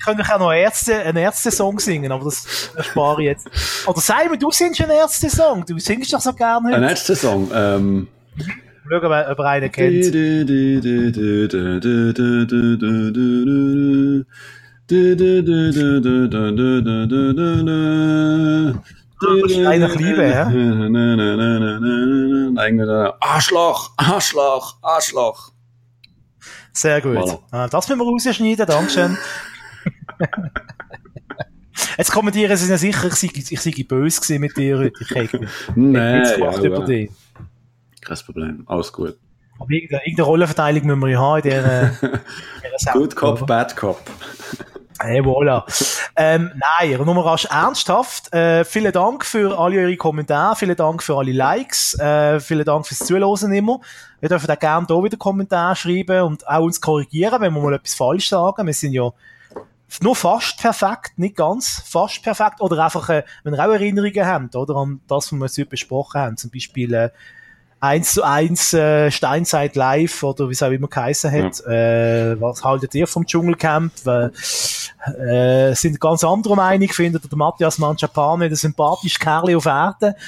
Ich 0.00 0.06
könnte 0.06 0.22
euch 0.22 0.32
auch 0.32 0.38
noch 0.38 0.50
Ärzte, 0.50 0.96
einen 1.00 1.18
Ärzte-Song 1.18 1.78
singen, 1.78 2.10
aber 2.10 2.24
das 2.24 2.70
erspare 2.74 3.20
ich 3.20 3.26
jetzt. 3.26 3.50
Oder 3.86 4.00
Simon, 4.00 4.38
du 4.38 4.50
singst 4.50 4.80
einen 4.80 4.92
Ärzte-Song. 4.92 5.62
Du 5.66 5.78
singst 5.78 6.10
doch 6.14 6.20
so 6.20 6.32
gerne 6.32 6.68
Ein 6.68 6.74
heute. 6.76 6.86
letzter 6.86 7.14
Song. 7.14 7.50
Ähm. 7.54 8.08
Schau, 8.88 8.96
ob 8.96 9.38
er 9.38 9.44
einen 9.44 9.70
kennt. 9.70 10.06
Wahrscheinlich 19.20 19.94
Liebe, 19.96 20.26
ja? 20.28 20.46
Eigentlich, 22.56 22.88
Arschloch, 23.20 23.90
Arschloch, 23.98 24.76
Arschloch. 24.80 25.52
Sehr 26.72 27.02
gut. 27.02 27.18
Voilà. 27.18 27.38
Ah, 27.50 27.68
Das 27.68 27.86
müssen 27.86 28.00
wir 28.00 28.06
rausschneiden, 28.06 28.66
Dankeschön. 28.66 29.18
Jetzt 31.96 32.12
kommentieren 32.12 32.56
sie 32.56 32.70
ja 32.70 32.78
sicher, 32.78 33.08
ich 33.08 33.14
sei, 33.14 33.30
ich 33.34 33.60
sei 33.60 33.84
böse 33.86 34.20
gewesen 34.20 34.40
mit 34.40 34.56
dir 34.56 34.78
heute. 34.78 34.92
Ich 35.00 35.10
hätte 35.10 35.40
Nein, 35.74 36.22
gemacht 36.34 36.58
ja, 36.58 36.64
über 36.64 36.84
dich. 36.84 37.10
Kein 38.00 38.16
Problem, 38.24 38.64
alles 38.66 38.92
gut. 38.92 39.16
Aber 39.58 39.70
irgendeine, 39.70 40.02
irgendeine 40.04 40.26
Rollenverteilung 40.26 40.86
müssen 40.86 41.00
wir 41.00 41.08
ja 41.08 41.18
haben 41.20 41.36
in 41.36 41.42
dieser, 41.42 42.02
in 42.02 42.20
dieser 42.78 42.92
Good 42.94 43.16
Cop? 43.16 43.46
Bad 43.46 43.76
Cop. 43.76 44.00
Hey, 45.02 45.20
voilà. 45.22 45.64
Ähm, 46.14 46.50
nein, 46.56 47.02
nur 47.02 47.24
rasch 47.24 47.46
ernsthaft. 47.46 48.32
Äh, 48.34 48.64
vielen 48.66 48.92
Dank 48.92 49.24
für 49.24 49.58
alle 49.58 49.80
eure 49.80 49.96
Kommentare, 49.96 50.56
vielen 50.56 50.76
Dank 50.76 51.02
für 51.02 51.16
alle 51.16 51.32
Likes, 51.32 51.98
äh, 51.98 52.38
vielen 52.38 52.66
Dank 52.66 52.86
fürs 52.86 52.98
Zuhören 52.98 53.52
immer. 53.52 53.80
Wir 54.20 54.28
dürfen 54.28 54.50
auch 54.50 54.58
gerne 54.58 54.86
hier 54.86 55.04
wieder 55.04 55.16
Kommentare 55.16 55.74
schreiben 55.74 56.22
und 56.22 56.46
auch 56.46 56.60
uns 56.60 56.82
korrigieren, 56.82 57.40
wenn 57.40 57.54
wir 57.54 57.62
mal 57.62 57.74
etwas 57.74 57.94
falsch 57.94 58.28
sagen. 58.28 58.66
Wir 58.66 58.74
sind 58.74 58.92
ja 58.92 59.10
nur 60.02 60.14
fast 60.14 60.58
perfekt, 60.58 61.18
nicht 61.18 61.36
ganz, 61.36 61.82
fast 61.86 62.22
perfekt. 62.22 62.60
Oder 62.60 62.84
einfach, 62.84 63.08
äh, 63.08 63.24
wenn 63.42 63.54
ihr 63.54 63.60
auch 63.60 63.72
Erinnerungen 63.72 64.26
habt, 64.26 64.56
oder 64.56 64.76
an 64.76 65.00
das, 65.08 65.32
was 65.32 65.56
wir 65.56 65.64
heute 65.64 65.70
besprochen 65.70 66.20
haben. 66.20 66.36
Zum 66.36 66.50
Beispiel, 66.50 66.94
äh, 66.94 67.10
1 67.80 68.12
zu 68.12 68.22
1 68.22 68.74
äh, 68.74 69.10
Steinzeit 69.10 69.74
live 69.74 70.22
oder 70.22 70.48
wie 70.48 70.52
es 70.52 70.62
auch 70.62 70.70
immer 70.70 70.88
geheißen 70.88 71.32
hat. 71.32 71.60
Äh, 71.66 72.38
was 72.40 72.62
haltet 72.62 72.94
ihr 72.94 73.06
vom 73.06 73.26
Dschungelcamp? 73.26 73.92
Weil, 74.04 74.32
äh, 75.18 75.74
sind 75.74 75.98
ganz 75.98 76.22
andere 76.22 76.56
Meinung, 76.56 76.88
findet 76.90 77.30
der 77.30 77.38
Matthias 77.38 77.78
Mangiapane 77.78 78.48
der 78.48 78.58
sympathische 78.58 79.18
Kerl 79.18 79.56
auf 79.56 79.64
Erden? 79.64 80.14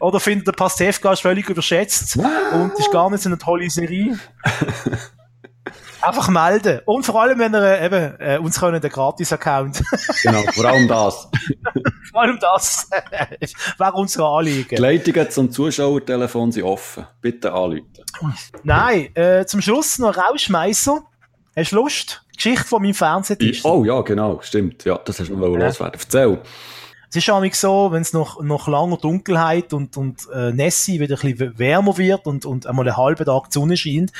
Oder 0.00 0.18
findet 0.18 0.48
der 0.48 0.52
Pastewka 0.52 1.12
ist 1.12 1.20
völlig 1.20 1.48
überschätzt 1.48 2.16
und 2.16 2.72
ist 2.76 2.90
gar 2.90 3.08
nicht 3.08 3.22
so 3.22 3.28
eine 3.28 3.38
tolle 3.38 3.70
Serie? 3.70 4.18
Einfach 6.02 6.28
melden. 6.28 6.80
Und 6.84 7.04
vor 7.06 7.22
allem, 7.22 7.38
wenn 7.38 7.54
ihr 7.54 7.62
äh, 7.62 7.86
eben, 7.86 8.20
äh, 8.20 8.38
uns 8.38 8.58
können 8.58 8.80
den 8.80 8.90
Gratis-Account, 8.90 9.82
Genau, 10.22 10.42
vor 10.52 10.64
allem 10.64 10.88
das. 10.88 11.28
vor 12.12 12.22
allem 12.22 12.38
das, 12.40 12.88
wäre 13.78 13.92
unsere 13.92 14.26
Anliegen. 14.28 14.76
Die 14.76 14.82
Leitungen 14.82 15.30
zum 15.30 15.50
Zuschauertelefon 15.50 16.52
sind 16.52 16.64
offen. 16.64 17.06
Bitte 17.20 17.52
anrufen. 17.52 17.86
Nein, 18.62 19.14
äh, 19.14 19.46
zum 19.46 19.60
Schluss 19.62 19.98
noch 19.98 20.16
Rauschmeißer. 20.16 21.02
Hast 21.56 21.72
du 21.72 21.76
Lust? 21.76 22.24
Geschichte 22.34 22.64
von 22.64 22.82
meinem 22.82 22.94
Fernsehtisch. 22.94 23.64
Oh 23.64 23.84
ja, 23.84 24.00
genau, 24.00 24.40
stimmt. 24.42 24.84
Ja, 24.84 24.98
das 24.98 25.20
hast 25.20 25.28
du 25.28 25.36
noch 25.36 25.52
Ja. 25.58 25.66
loswerden. 25.66 26.00
Erzähl. 26.00 26.40
Es 27.10 27.16
ist 27.16 27.28
auch 27.30 27.44
so, 27.52 27.92
wenn 27.92 28.00
es 28.00 28.14
noch, 28.14 28.40
noch 28.42 28.68
langer 28.68 28.96
Dunkelheit 28.96 29.74
und, 29.74 29.98
und 29.98 30.26
äh, 30.34 30.50
Nessie 30.50 30.98
wieder 30.98 31.16
ein 31.22 31.34
bisschen 31.34 31.58
wärmer 31.58 31.98
wird 31.98 32.26
und, 32.26 32.46
und 32.46 32.66
einmal 32.66 32.88
einen 32.88 32.96
halben 32.96 33.26
Tag 33.26 33.50
die 33.50 33.52
Sonne 33.52 33.76
scheint, 33.76 34.12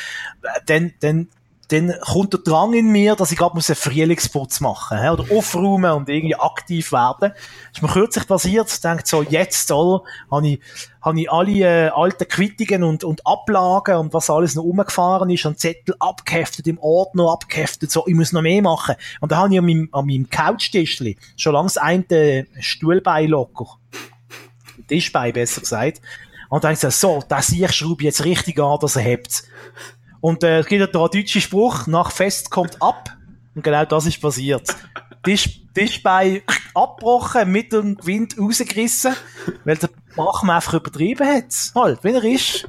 äh, 0.43 0.61
dann, 0.67 0.93
dann, 1.01 1.29
dann 1.73 1.94
kommt 2.01 2.35
der 2.35 2.40
Drang 2.40 2.74
in 2.74 2.93
mir, 2.93 3.16
dass 3.16 3.32
ich 3.32 3.39
gerade 3.39 3.55
einen 3.55 3.62
Frühlingsputz 3.62 4.61
machen 4.61 4.99
muss, 4.99 5.20
oder 5.20 5.36
aufräumen 5.36 5.90
und 5.93 6.09
irgendwie 6.09 6.36
aktiv 6.36 6.93
werden. 6.93 7.32
Das 7.32 7.77
ist 7.77 7.82
mir 7.82 7.89
kürzlich 7.89 8.27
passiert, 8.27 8.70
ich 8.70 8.81
denke 8.81 9.05
so, 9.07 9.23
jetzt, 9.23 9.70
oder, 9.73 10.05
habe 10.31 10.49
ich, 10.49 10.61
habe 11.01 11.20
ich 11.20 11.32
alle 11.32 11.53
äh, 11.53 11.89
alten 11.89 12.28
Quittungen 12.28 12.85
und, 12.85 13.05
und 13.05 13.27
Ablagen 13.27 13.97
und 13.97 14.12
was 14.12 14.28
alles 14.28 14.55
noch 14.55 14.65
umgefahren 14.65 15.31
ist, 15.31 15.47
und 15.47 15.59
Zettel 15.59 15.94
abgeheftet, 15.99 16.66
im 16.66 16.78
Ordner 16.78 17.32
abgeheftet, 17.32 17.90
so, 17.90 18.07
ich 18.07 18.15
muss 18.15 18.32
noch 18.32 18.43
mehr 18.43 18.61
machen. 18.61 18.97
Und 19.20 19.32
da 19.32 19.39
habe 19.39 19.53
ich 19.53 19.59
an 19.59 19.65
meinem, 19.65 19.89
an 19.93 20.07
meinem 20.07 20.28
Couchtischli 20.28 21.16
schon 21.36 21.55
langsam 21.55 21.85
ein 21.85 22.47
Stuhlbein 22.61 23.28
locker. 23.28 23.78
Tischbein, 24.89 25.32
besser 25.32 25.62
gesagt. 25.62 26.03
Und 26.51 26.65
dann 26.65 26.74
ich 26.74 26.81
so, 26.81 27.23
das 27.27 27.51
ich 27.51 27.73
schraube 27.73 28.05
jetzt 28.05 28.27
richtig 28.27 28.61
an, 28.61 28.78
dass 28.78 28.97
er 28.97 29.03
hebt. 29.03 29.44
Und 30.23 30.44
äh, 30.44 30.61
es 30.61 30.66
gibt 30.66 30.81
ja 30.81 30.86
der 30.86 31.09
deutsche 31.09 31.40
Spruch, 31.40 31.89
nach 31.89 32.12
Fest 32.12 32.51
kommt 32.51 32.81
ab. 32.81 33.11
Und 33.57 33.65
genau 33.65 33.85
das 33.85 34.07
ist 34.07 34.23
passiert. 34.23 34.74
Tisch, 35.24 35.61
Tischbein 35.74 36.43
abgebrochen, 36.74 37.51
mit 37.51 37.73
dem 37.73 37.99
Wind 38.05 38.39
rausgerissen, 38.39 39.15
weil 39.65 39.77
der 39.77 39.90
Bachmann 40.15 40.57
einfach 40.57 40.74
übertrieben 40.74 41.27
hat. 41.27 41.73
Halt, 41.74 42.05
wie 42.05 42.12
er 42.12 42.24
ist. 42.24 42.69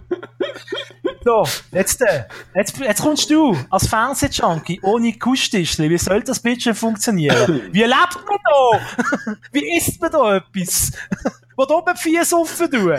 So, 1.26 1.48
jetzt, 1.72 2.02
äh, 2.02 2.26
jetzt, 2.54 2.78
jetzt 2.80 3.02
kommst 3.02 3.30
du 3.30 3.58
als 3.70 3.88
Fernsehjunkie 3.88 4.80
ohne 4.84 5.14
Kustischli. 5.14 5.90
Wie 5.90 5.98
soll 5.98 6.22
das 6.22 6.40
bitte 6.40 6.76
funktionieren? 6.76 7.62
Wie 7.72 7.84
lebt 7.84 8.20
man 8.28 8.38
da? 8.44 9.36
Wie 9.52 9.78
isst 9.78 10.02
man 10.02 10.12
da 10.12 10.36
etwas? 10.38 10.92
Wo 11.56 11.66
du 11.66 11.76
oben 11.76 11.96
vier 11.96 12.26
Suffen 12.26 12.70
tun? 12.70 12.98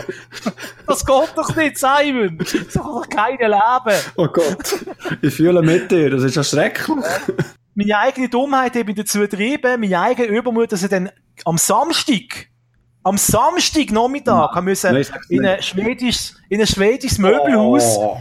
Das 0.87 1.05
geht 1.05 1.33
doch 1.35 1.55
nicht, 1.55 1.77
Simon. 1.77 2.39
So 2.69 2.79
kann 2.79 2.91
doch 2.91 3.09
keiner 3.09 3.49
leben. 3.49 4.01
Oh 4.15 4.27
Gott. 4.27 4.85
Ich 5.21 5.35
fühle 5.35 5.61
mit 5.61 5.91
dir. 5.91 6.09
Das 6.09 6.23
ist 6.23 6.35
ja 6.35 6.43
schrecklich. 6.43 7.05
Meine 7.75 7.97
eigene 7.97 8.29
Dummheit 8.29 8.75
habe 8.75 8.89
ich 8.89 8.95
dazu 8.95 9.19
getrieben, 9.19 9.81
meine 9.81 9.99
eigene 9.99 10.29
Übermut, 10.29 10.71
dass 10.71 10.81
ich 10.81 10.89
dann 10.89 11.11
am 11.43 11.57
Samstag 11.57 12.47
am 13.05 13.17
Samstag 13.17 13.91
Nachmittag 13.91 14.55
haben 14.55 14.65
müssen 14.65 14.95
in 15.29 15.45
ein 15.45 15.61
schwedisches, 15.61 16.35
in 16.49 16.59
ein 16.59 16.67
schwedisches 16.67 17.19
Möbelhaus 17.19 17.97
Oh. 17.97 18.17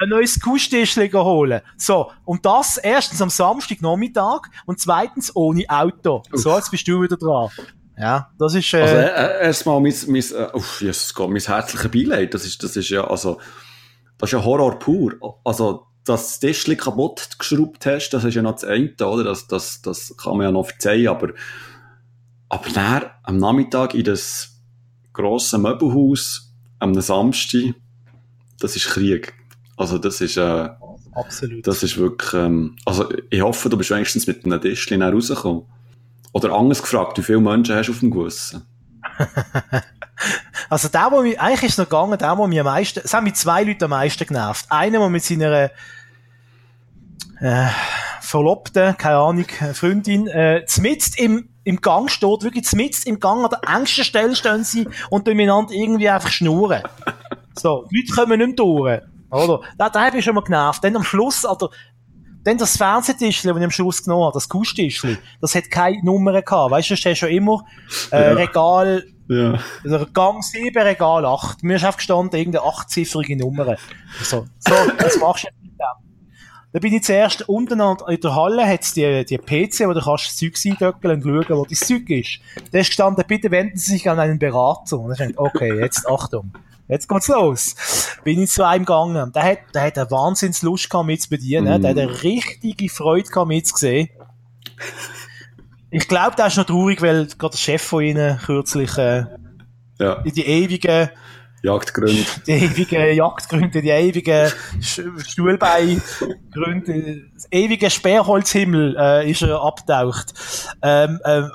ein 0.00 0.08
neues 0.08 0.40
Kuhstischchen 0.40 1.12
holen. 1.12 1.60
So. 1.76 2.10
Und 2.24 2.44
das 2.44 2.76
erstens 2.76 3.22
am 3.22 3.30
Samstag 3.30 3.80
Nachmittag 3.82 4.50
und 4.66 4.80
zweitens 4.80 5.34
ohne 5.36 5.64
Auto. 5.68 6.22
So, 6.32 6.56
jetzt 6.56 6.70
bist 6.72 6.88
du 6.88 7.00
wieder 7.00 7.16
dran. 7.16 7.50
Ja, 7.96 8.30
das 8.38 8.54
ist, 8.54 8.72
äh, 8.74 8.80
Also, 8.82 8.96
äh, 8.96 9.44
erstmal 9.44 9.80
mein, 9.80 9.94
mein, 10.08 10.22
äh, 10.22 10.56
uff, 10.56 10.80
Jesus 10.80 11.14
Gott, 11.14 11.30
mein 11.30 11.40
herzliches 11.42 11.90
Beileid. 11.90 12.34
Das 12.34 12.44
ist, 12.44 12.62
das 12.64 12.74
ist 12.76 12.88
ja, 12.88 13.04
also, 13.06 13.38
das 14.18 14.28
ist 14.28 14.32
ja 14.32 14.44
Horror 14.44 14.78
pur. 14.78 15.12
Also, 15.44 15.86
dass 16.04 16.22
du 16.22 16.22
das 16.22 16.40
Tischchen 16.40 16.76
kaputt 16.78 17.38
geschraubt 17.38 17.86
hast, 17.86 18.10
das 18.10 18.24
ist 18.24 18.34
ja 18.34 18.42
noch 18.42 18.52
das 18.54 18.64
eine, 18.64 18.92
oder? 19.00 19.22
Das, 19.22 19.46
das, 19.46 19.82
das 19.82 20.16
kann 20.16 20.36
man 20.38 20.46
ja 20.46 20.50
noch 20.50 20.66
verzeihen, 20.66 21.08
aber, 21.08 21.28
aber 22.50 22.68
dann, 22.70 23.04
am 23.22 23.38
Nachmittag 23.38 23.94
in 23.94 24.04
das 24.04 24.60
grosse 25.12 25.56
Möbelhaus, 25.56 26.52
am 26.78 27.00
Samstag, 27.00 27.74
das 28.58 28.76
ist 28.76 28.88
Krieg. 28.88 29.32
Also, 29.76 29.96
das 29.96 30.20
ist, 30.20 30.36
äh, 30.36 30.68
absolut. 31.12 31.66
das 31.66 31.82
ist 31.82 31.96
wirklich, 31.96 32.34
ähm, 32.34 32.76
also, 32.84 33.08
ich 33.30 33.40
hoffe, 33.40 33.70
du 33.70 33.78
bist 33.78 33.90
wenigstens 33.90 34.26
mit 34.26 34.44
einem 34.44 34.60
Tischchen 34.60 35.00
rausgekommen. 35.00 35.62
Oder 36.32 36.52
anders 36.52 36.82
gefragt, 36.82 37.16
wie 37.18 37.22
viele 37.22 37.40
Menschen 37.40 37.74
hast 37.74 37.86
du 37.86 37.92
auf 37.92 38.00
dem 38.00 38.10
Gewissen? 38.10 38.62
Also 40.68 40.88
der, 40.88 41.08
wo 41.10 41.22
mich, 41.22 41.40
eigentlich 41.40 41.62
ist 41.64 41.72
es 41.72 41.78
noch 41.78 41.86
gegangen, 41.86 42.16
der, 42.18 42.38
wo 42.38 42.46
mich 42.46 42.60
am 42.60 42.66
meisten, 42.66 43.00
es 43.02 43.12
haben 43.12 43.24
mich 43.24 43.34
zwei 43.34 43.64
Leute 43.64 43.86
am 43.86 43.90
meisten 43.90 44.24
genervt. 44.24 44.66
Einer, 44.68 45.00
der 45.00 45.08
mit 45.08 45.24
seiner, 45.24 45.70
äh, 47.40 47.66
Verlobten, 48.20 48.96
keine 48.96 49.16
Ahnung, 49.16 49.46
Freundin, 49.74 50.28
äh, 50.28 50.64
zmitzt 50.66 51.18
im, 51.18 51.48
im 51.64 51.80
Gang 51.80 52.10
steht, 52.10 52.42
wirklich 52.42 52.64
zmitzt 52.64 53.06
im 53.06 53.20
Gang 53.20 53.44
an 53.44 53.50
der 53.50 53.74
engsten 53.76 54.04
Stelle 54.04 54.34
stehen 54.34 54.64
sie 54.64 54.88
und 55.10 55.26
miteinander 55.26 55.72
irgendwie 55.72 56.08
einfach 56.08 56.30
schnurren. 56.30 56.82
So, 57.58 57.86
die 57.90 58.00
Leute 58.00 58.12
kommen 58.14 58.38
nicht 58.38 58.46
mehr 58.46 58.56
durch. 58.56 59.00
Oder? 59.30 59.60
Da, 59.78 59.90
da 59.90 60.06
habe 60.06 60.18
ich 60.18 60.24
schon 60.24 60.34
mal 60.34 60.42
genervt. 60.42 60.82
Dann 60.82 60.96
am 60.96 61.04
Schluss, 61.04 61.44
oder, 61.44 61.68
dann 62.42 62.56
das 62.58 62.76
Fernsehtischli, 62.76 63.48
das 63.50 63.58
ich 63.58 63.64
am 63.64 63.70
Schluss 63.70 64.02
genommen 64.02 64.24
habe, 64.24 64.34
das 64.34 64.48
Kuhstischli, 64.48 65.18
das 65.40 65.54
hat 65.54 65.70
keine 65.70 66.02
Nummer 66.02 66.40
gehabt. 66.40 66.70
Weißt 66.70 66.90
du, 66.90 66.94
das 66.94 67.04
ist 67.04 67.18
schon 67.18 67.28
immer, 67.28 67.64
äh, 68.10 68.22
Ja. 68.22 68.32
Regal, 68.32 69.04
Ja. 69.28 69.58
also 69.84 70.06
Gang 70.12 70.42
7, 70.42 70.76
Regal 70.82 71.24
8. 71.26 71.62
Mir 71.62 71.76
ist 71.76 71.84
einfach 71.84 71.98
gestanden, 71.98 72.38
irgendeine 72.38 72.64
achtziffrige 72.66 73.36
Nummer. 73.36 73.76
So, 74.22 74.46
so, 74.58 74.72
was 74.98 75.18
machst 75.18 75.44
du 75.44 75.48
mit 75.62 75.72
dem? 75.72 76.09
Da 76.72 76.78
bin 76.78 76.94
ich 76.94 77.02
zuerst 77.02 77.48
unten 77.48 77.80
an- 77.80 77.96
in 78.08 78.20
der 78.20 78.34
Halle, 78.36 78.64
hat's 78.66 78.94
die, 78.94 79.24
die 79.24 79.38
PC, 79.38 79.88
wo 79.88 79.92
du 79.92 80.00
kannst 80.00 80.26
das 80.26 80.36
Zeug 80.36 80.54
eindöckeln 80.64 81.14
und 81.14 81.22
schauen, 81.48 81.58
wo 81.58 81.64
das 81.64 81.80
Zeug 81.80 82.08
ist. 82.10 82.38
Da 82.70 82.78
ist 82.78 82.88
gestanden, 82.88 83.24
bitte 83.26 83.50
wenden 83.50 83.76
Sie 83.76 83.92
sich 83.92 84.08
an 84.08 84.20
einen 84.20 84.38
Berater. 84.38 84.98
Und 85.00 85.12
ich 85.12 85.18
dachte, 85.18 85.34
okay, 85.36 85.78
jetzt 85.80 86.06
Achtung. 86.08 86.52
Jetzt 86.86 87.08
geht's 87.08 87.28
los. 87.28 87.74
Bin 88.24 88.40
ich 88.42 88.50
zu 88.50 88.64
einem 88.66 88.84
gegangen. 88.84 89.32
Der 89.32 89.42
hat, 89.44 89.58
der 89.74 89.82
hat 89.82 89.98
eine 89.98 90.10
Wahnsinnslust 90.10 90.90
gehabt, 90.90 91.06
mich 91.06 91.22
zu 91.22 91.28
bedienen. 91.30 91.78
Mm. 91.78 91.82
Der 91.82 91.90
hat 91.90 91.98
eine 91.98 92.22
richtige 92.22 92.88
Freude 92.88 93.28
gehabt, 93.28 93.48
mich 93.48 93.64
zu 93.66 93.76
sehen. 93.76 94.08
Ich 95.90 96.06
glaube, 96.06 96.36
der 96.36 96.46
ist 96.46 96.56
noch 96.56 96.64
traurig, 96.66 97.02
weil 97.02 97.26
gerade 97.26 97.52
der 97.52 97.58
Chef 97.58 97.82
von 97.82 98.02
ihnen 98.04 98.38
kürzlich, 98.38 98.96
äh, 98.96 99.24
Ja. 99.98 100.14
in 100.24 100.32
die 100.34 100.46
ewigen, 100.46 101.10
Jagdgründe. 101.62 102.24
die 102.46 102.52
ewigen 102.52 103.14
Jagdgründe, 103.14 103.82
die 103.82 103.90
ewigen 103.90 104.50
Stuhlbeingründe, 104.80 107.26
das 107.34 107.46
ewige 107.50 107.90
Sperrholzhimmel 107.90 108.96
äh, 108.98 109.30
ist 109.30 109.42
er 109.42 109.62
abtaucht. 109.62 110.32
Ähm, 110.82 111.20
ähm, 111.24 111.50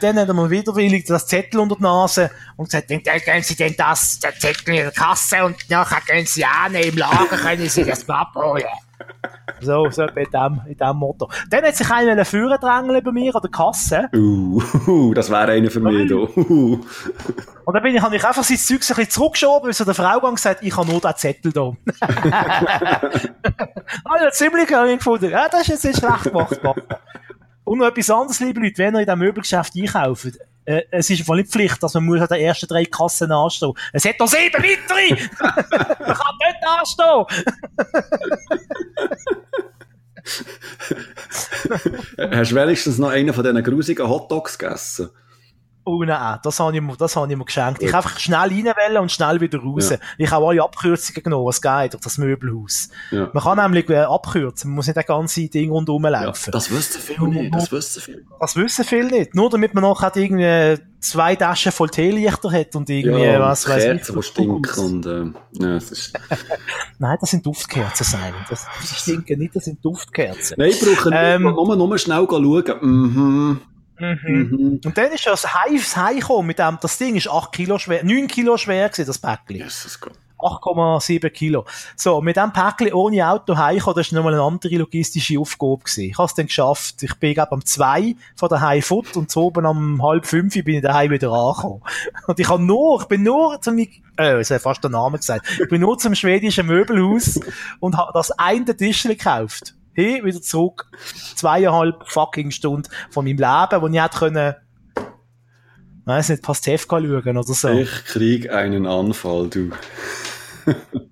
dann 0.00 0.18
hat 0.18 0.28
er 0.28 0.34
mir 0.34 0.50
widerwillig 0.50 1.04
das 1.04 1.26
Zettel 1.26 1.60
unter 1.60 1.76
die 1.76 1.82
Nase 1.82 2.30
und 2.56 2.64
gesagt, 2.66 2.90
dann 2.90 3.02
gehen 3.02 3.42
Sie 3.42 3.54
denn 3.54 3.74
das, 3.76 4.18
den 4.18 4.32
Zettel 4.38 4.74
in 4.74 4.82
der 4.82 4.90
Kasse 4.90 5.44
und 5.44 5.70
nachher 5.70 6.02
gehen 6.06 6.26
Sie 6.26 6.44
an, 6.44 6.74
im 6.74 6.96
Lager 6.96 7.36
können 7.36 7.68
Sie 7.68 7.84
das 7.84 8.08
abholen. 8.08 8.64
So, 9.62 9.88
so 9.90 10.02
in 10.02 10.26
dem, 10.32 10.60
in 10.66 10.76
dem 10.76 10.96
Motto. 10.96 11.30
Dann 11.48 11.64
hat 11.64 11.76
sich 11.76 11.90
einer 11.90 12.24
führen 12.24 12.58
drängeln 12.60 13.02
bei 13.02 13.12
mir 13.12 13.34
an 13.34 13.42
der 13.42 13.50
Kasse. 13.50 14.08
Uh, 14.14 15.14
das 15.14 15.30
wäre 15.30 15.52
einer 15.52 15.70
für 15.70 15.80
mich 15.80 16.08
da. 16.08 16.16
Uh. 16.52 16.80
Und 17.64 17.74
dann 17.74 17.82
bin 17.82 17.94
ich, 17.94 18.02
habe 18.02 18.16
ich 18.16 18.24
einfach 18.24 18.42
sein 18.42 18.56
Zeug 18.56 18.82
so 18.82 18.94
ein 18.94 18.96
bisschen 18.96 19.10
zurückgeschoben, 19.10 19.68
bis 19.68 19.78
er 19.80 19.86
der 19.86 19.94
Frau 19.94 20.18
gesagt 20.32 20.62
ich 20.62 20.76
habe 20.76 20.90
nur 20.90 21.00
den 21.00 21.14
Zettel 21.14 21.52
da. 21.52 21.70
also, 24.04 24.30
ziemlich 24.32 24.72
habe 24.72 24.90
ich 24.90 24.98
gefunden. 24.98 25.30
Ja, 25.30 25.48
das 25.48 25.62
ist 25.62 25.68
jetzt 25.68 25.84
nicht 25.84 25.98
schlecht 25.98 26.24
gemacht. 26.24 26.60
Papa. 26.60 26.98
Und 27.64 27.78
noch 27.78 27.86
etwas 27.86 28.10
anderes, 28.10 28.40
liebe 28.40 28.60
Leute, 28.60 28.78
wenn 28.78 28.94
ihr 28.94 29.00
in 29.00 29.06
diesem 29.06 29.18
Möbelgeschäft 29.20 29.76
einkauft, 29.76 30.38
äh, 30.64 30.82
es 30.90 31.10
ist 31.10 31.22
voll 31.22 31.38
nicht 31.38 31.50
Pflicht, 31.50 31.82
dass 31.82 31.94
man 31.94 32.04
muss 32.04 32.20
an 32.20 32.28
den 32.28 32.40
ersten 32.40 32.66
drei 32.66 32.84
Kassen 32.84 33.32
anstehen. 33.32 33.72
Es 33.92 34.04
hat 34.04 34.18
noch 34.18 34.28
sieben 34.28 34.62
weitere! 34.62 35.10
man 35.40 36.16
kann 36.16 36.36
nicht 36.38 36.58
anstehen! 36.66 37.26
Hast 42.32 42.52
du 42.52 42.54
wenigstens 42.54 42.98
noch 42.98 43.10
einen 43.10 43.34
von 43.34 43.42
diesen 43.42 43.62
grusigen 43.62 44.08
Hotdogs 44.08 44.58
gegessen? 44.58 45.10
Oh 45.84 46.02
nein, 46.04 46.38
das 46.42 46.60
habe 46.60 46.76
ich 46.76 46.80
mir, 46.82 46.96
das 46.96 47.16
habe 47.16 47.30
ich 47.30 47.36
mir 47.36 47.44
geschenkt. 47.44 47.82
Ich 47.82 47.92
einfach 47.94 48.18
schnell 48.18 48.38
reinwählen 48.38 48.98
und 48.98 49.10
schnell 49.10 49.40
wieder 49.40 49.58
raus. 49.58 49.90
Ja. 49.90 49.96
Ich 50.16 50.30
habe 50.30 50.46
alle 50.46 50.62
Abkürzungen 50.62 51.22
genommen, 51.22 51.46
was 51.46 51.60
geht, 51.60 51.92
durch 51.94 52.02
das 52.02 52.18
Möbelhaus. 52.18 52.88
Ja. 53.10 53.30
Man 53.32 53.42
kann 53.42 53.58
nämlich 53.58 53.90
äh, 53.90 53.98
abkürzen, 54.02 54.70
man 54.70 54.76
muss 54.76 54.86
nicht 54.86 54.96
das 54.96 55.06
ganze 55.06 55.48
Ding 55.48 55.70
rundherum 55.70 56.02
laufen. 56.04 56.52
das 56.52 56.70
wüssten 56.70 57.00
viele 57.00 57.28
nicht, 57.28 57.54
das 57.54 57.72
wüssten 57.72 58.00
viele. 58.00 58.22
Das 58.38 58.54
wissen 58.54 58.84
viele 58.84 59.10
nicht. 59.10 59.34
Nur 59.34 59.50
damit 59.50 59.74
man 59.74 59.82
nachher 59.82 60.14
irgendwie 60.14 60.80
zwei 61.00 61.34
Taschen 61.34 61.72
voll 61.72 61.90
Teelichter 61.90 62.52
hat 62.52 62.76
und 62.76 62.88
irgendwie, 62.88 63.24
Ja, 63.24 63.40
was 63.40 63.68
weiß 63.68 63.82
ich. 63.84 63.90
Kerzen, 63.90 64.14
die 64.14 64.22
stinken 64.22 64.84
und, 64.84 65.06
äh, 65.06 65.64
ja, 65.64 65.76
es 65.76 65.90
ist... 65.90 66.12
Nein, 66.98 67.18
das 67.20 67.30
sind 67.30 67.44
Duftkerzen, 67.44 68.04
Simon. 68.06 68.34
Das, 68.48 68.66
das 68.80 69.00
stinken 69.00 69.38
nicht, 69.40 69.56
das 69.56 69.64
sind 69.64 69.84
Duftkerzen. 69.84 70.54
Nein, 70.58 70.70
ich 70.70 70.80
brauche 70.80 71.10
Ähm. 71.12 71.42
nur, 71.42 71.52
nur, 71.66 71.76
nur 71.76 71.98
schnell 71.98 72.24
schauen. 72.28 72.64
Mhm. 72.82 73.60
Mhm. 74.02 74.48
Mhm. 74.50 74.80
Und 74.84 74.98
dann 74.98 75.12
ist 75.12 75.26
das 75.26 75.46
Hives 75.54 75.96
heimgekommen 75.96 76.46
mit 76.46 76.58
dem, 76.58 76.78
das 76.80 76.98
Ding 76.98 77.16
ist 77.16 77.28
8 77.28 77.52
Kilo 77.52 77.78
schwer, 77.78 78.04
9 78.04 78.26
Kilo 78.26 78.56
schwer 78.56 78.88
gewesen, 78.88 79.06
das 79.06 79.18
Päckchen. 79.18 79.56
Jesus 79.56 80.00
Gott. 80.00 80.14
8,7 80.42 81.30
Kilo. 81.30 81.64
So, 81.94 82.20
mit 82.20 82.36
dem 82.36 82.52
Päckchen 82.52 82.92
ohne 82.92 83.28
Auto 83.28 83.56
heimkommen, 83.56 83.96
das 83.96 84.12
war 84.12 84.16
nochmal 84.16 84.34
eine 84.34 84.42
andere 84.42 84.76
logistische 84.76 85.38
Aufgabe 85.38 85.78
gewesen. 85.78 86.10
Ich 86.10 86.18
habe 86.18 86.26
es 86.26 86.34
dann 86.34 86.46
geschafft. 86.46 87.02
Ich 87.02 87.14
bin, 87.14 87.34
glaube 87.34 87.52
am 87.52 87.64
2 87.64 88.16
von 88.34 88.48
daheim 88.48 88.82
fort 88.82 89.16
und 89.16 89.30
so 89.30 89.44
oben 89.44 89.66
um 89.66 90.02
halb 90.02 90.26
5 90.26 90.52
bin 90.64 90.76
ich 90.76 90.82
daheim 90.82 91.12
wieder 91.12 91.30
angekommen. 91.30 91.82
Und 92.26 92.40
ich 92.40 92.48
habe 92.48 92.62
nur, 92.62 93.00
ich 93.00 93.06
bin 93.06 93.22
nur 93.22 93.60
zum, 93.60 93.78
äh, 93.78 93.88
das 94.16 94.50
hat 94.50 94.62
fast 94.62 94.82
der 94.82 94.90
Name 94.90 95.18
gesagt, 95.18 95.46
ich 95.60 95.68
bin 95.68 95.80
nur 95.80 95.96
zum 95.98 96.14
schwedischen 96.14 96.66
Möbelhaus 96.66 97.38
und 97.78 97.96
habe 97.96 98.10
das 98.12 98.32
eine 98.32 98.76
Tischchen 98.76 99.12
gekauft. 99.12 99.74
Hin, 99.94 100.24
wieder 100.24 100.40
zurück. 100.40 100.90
Zweieinhalb 101.34 102.08
fucking 102.08 102.50
Stunden 102.50 102.88
von 103.10 103.24
meinem 103.24 103.38
Leben, 103.38 103.82
wo 103.82 103.88
ich 103.88 104.00
hätte 104.00 104.18
können, 104.18 104.54
weiss 106.04 106.28
nicht, 106.28 106.42
Pastewka 106.42 107.00
schauen 107.00 107.36
oder 107.36 107.54
so. 107.54 107.68
Ich 107.68 108.04
krieg 108.06 108.50
einen 108.50 108.86
Anfall, 108.86 109.48
du. 109.48 109.70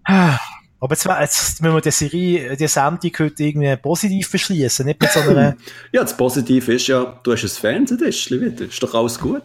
Aber 0.82 0.94
jetzt, 0.94 1.04
jetzt 1.04 1.60
müssen 1.60 1.74
wir 1.74 1.80
die 1.82 1.90
Serie, 1.90 2.56
die 2.56 2.66
Sendung 2.66 3.12
heute 3.18 3.42
irgendwie 3.42 3.76
positiv 3.76 4.30
beschließen, 4.30 4.86
nicht 4.86 5.00
mit 5.00 5.10
so 5.10 5.20
einer... 5.20 5.54
ja, 5.92 6.00
das 6.02 6.16
Positive 6.16 6.72
ist 6.72 6.86
ja, 6.86 7.20
du 7.22 7.32
hast 7.32 7.44
ein 7.44 7.48
Fernsehtischchen 7.48 8.40
wieder. 8.40 8.64
Ist 8.64 8.82
doch 8.82 8.94
alles 8.94 9.18
gut. 9.18 9.42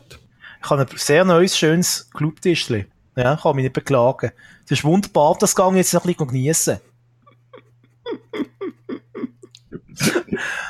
Ich 0.63 0.69
habe 0.69 0.83
ein 0.83 0.87
sehr 0.95 1.25
neues, 1.25 1.57
schönes 1.57 2.09
Clubtischchen. 2.13 2.85
Ja, 3.17 3.35
kann 3.35 3.55
mich 3.57 3.63
nicht 3.63 3.73
beklagen. 3.73 4.31
Das 4.67 4.79
ist 4.79 4.85
wunderbar, 4.85 5.35
das 5.39 5.55
Gang 5.55 5.75
jetzt 5.75 5.93
noch 5.93 6.05
ein 6.05 6.13
bisschen 6.13 6.27
geniessen. 6.27 6.79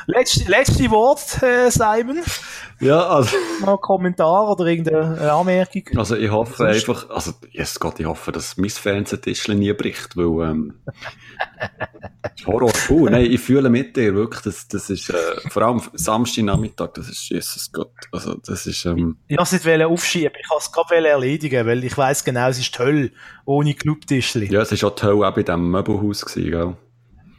letzte, 0.08 0.50
letzte 0.50 0.90
Wort, 0.92 1.42
äh, 1.42 1.70
Simon. 1.70 2.22
Ja, 2.80 3.08
also. 3.08 3.38
Noch 3.62 3.74
ein 3.74 3.82
Kommentar 3.82 4.52
oder 4.52 4.66
irgendeine 4.66 5.32
Anmerkung? 5.32 5.84
Also, 5.96 6.16
ich 6.16 6.30
hoffe 6.30 6.68
einfach, 6.68 7.10
also, 7.10 7.32
yes 7.52 7.80
Gott, 7.80 8.00
ich 8.00 8.06
hoffe, 8.06 8.32
dass 8.32 8.58
mein 8.58 8.70
Fernsehtischchen 8.70 9.58
nie 9.58 9.72
bricht, 9.74 10.18
weil, 10.18 10.50
ähm, 10.50 10.74
Horror. 12.46 12.72
Uh, 12.90 13.10
nein, 13.10 13.32
ich 13.32 13.40
fühle 13.40 13.70
mit 13.70 13.96
dir, 13.96 14.14
wirklich, 14.14 14.42
das, 14.42 14.68
das 14.68 14.90
ist, 14.90 15.10
äh, 15.10 15.50
vor 15.50 15.64
allem 15.64 15.82
Samstagnachmittag, 15.94 16.94
das 16.96 17.10
ist, 17.10 17.30
Jesus 17.30 17.72
Gott, 17.72 17.94
also, 18.12 18.36
das 18.36 18.66
ist, 18.66 18.86
ähm, 18.86 19.18
Ich 19.28 19.38
wollte 19.38 19.56
es 19.56 19.66
nicht 19.66 19.84
aufschieben, 19.84 20.34
ich 20.40 20.50
wollte 20.50 20.66
es 20.66 20.72
gerade 20.72 21.08
erledigen, 21.08 21.66
weil 21.66 21.84
ich 21.84 21.98
weiss 21.98 22.24
genau, 22.24 22.50
es 22.50 22.60
ist 22.60 22.76
toll, 22.76 23.12
ohne 23.46 23.74
Clubtischchen. 23.74 24.52
Ja, 24.52 24.62
es 24.62 24.72
ist 24.72 24.84
auch 24.84 24.96
toll, 24.96 25.24
auch 25.24 25.34
bei 25.34 25.44
diesem 25.44 25.72
Möbelhaus 25.72 26.26
gewesen, 26.26 26.52
gell? 26.52 26.78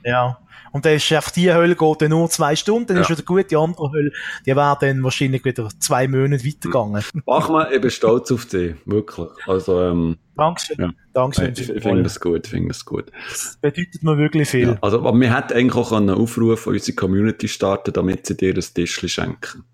Ja. 0.05 0.39
Und 0.77 0.85
dann 0.85 0.93
ist 0.93 1.11
einfach 1.11 1.31
die 1.31 1.51
Hölle 1.51 1.75
geht 1.75 2.03
dann 2.03 2.11
nur 2.11 2.29
zwei 2.29 2.55
Stunden, 2.55 2.89
dann 2.89 2.97
ja. 2.97 3.03
ist 3.03 3.09
wieder 3.09 3.23
gut, 3.23 3.51
die 3.51 3.57
andere 3.57 3.91
Hölle, 3.91 4.13
die 4.45 4.55
wäre 4.55 4.77
dann 4.79 5.03
wahrscheinlich 5.03 5.43
wieder 5.43 5.71
zwei 5.81 6.07
Monate 6.07 6.45
weitergegangen. 6.45 7.03
Bachmann, 7.25 7.69
ich 7.73 7.81
bin 7.81 7.91
stolz 7.91 8.31
auf 8.31 8.45
dich, 8.45 8.75
wirklich. 8.85 9.31
Also, 9.47 9.81
ähm, 9.81 10.19
Dankeschön. 10.37 10.77
Ja. 10.79 10.91
Dankeschön. 11.15 11.55
Ich, 11.57 11.71
ich 11.71 11.83
finde 11.83 12.03
das 12.03 12.21
gut, 12.21 12.45
ich 12.45 12.51
finde 12.51 12.69
das 12.69 12.85
gut. 12.85 13.11
Das 13.27 13.57
bedeutet 13.59 14.03
mir 14.03 14.19
wirklich 14.19 14.51
viel. 14.51 14.69
Ja, 14.69 14.79
also, 14.83 15.03
wir 15.03 15.35
hätten 15.35 15.55
eigentlich 15.55 15.77
auch 15.77 15.93
einen 15.93 16.11
Aufruf 16.11 16.67
an 16.67 16.75
unsere 16.75 16.95
Community 16.95 17.49
starten, 17.49 17.95
damit 17.95 18.27
sie 18.27 18.37
dir 18.37 18.55
ein 18.55 18.61
Tischchen 18.61 19.09
schenken. 19.09 19.65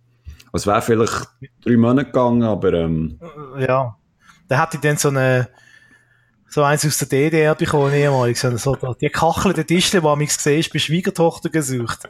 Also, 0.52 0.70
es 0.70 0.72
wäre 0.72 0.82
vielleicht 0.82 1.28
drei 1.64 1.76
Monate 1.76 2.06
gegangen, 2.06 2.44
aber, 2.44 2.74
ähm, 2.74 3.18
Ja. 3.58 3.96
Da 4.46 4.62
hätte 4.62 4.76
ich 4.76 4.82
dann 4.82 4.98
so 4.98 5.08
eine, 5.08 5.48
so 6.52 6.62
eins 6.62 6.84
aus 6.84 6.98
der 6.98 7.08
DDR 7.08 7.54
bekommen, 7.54 7.94
ehemalig. 7.94 8.38
So, 8.38 8.54
so, 8.58 8.76
die 9.00 9.08
kachelnden 9.08 9.66
Tischle, 9.66 10.00
die 10.00 10.06
man 10.06 10.18
gesehen 10.18 10.60
ist, 10.60 10.70
bei 10.70 10.78
Schwiegertochter 10.78 11.48
gesucht. 11.48 12.00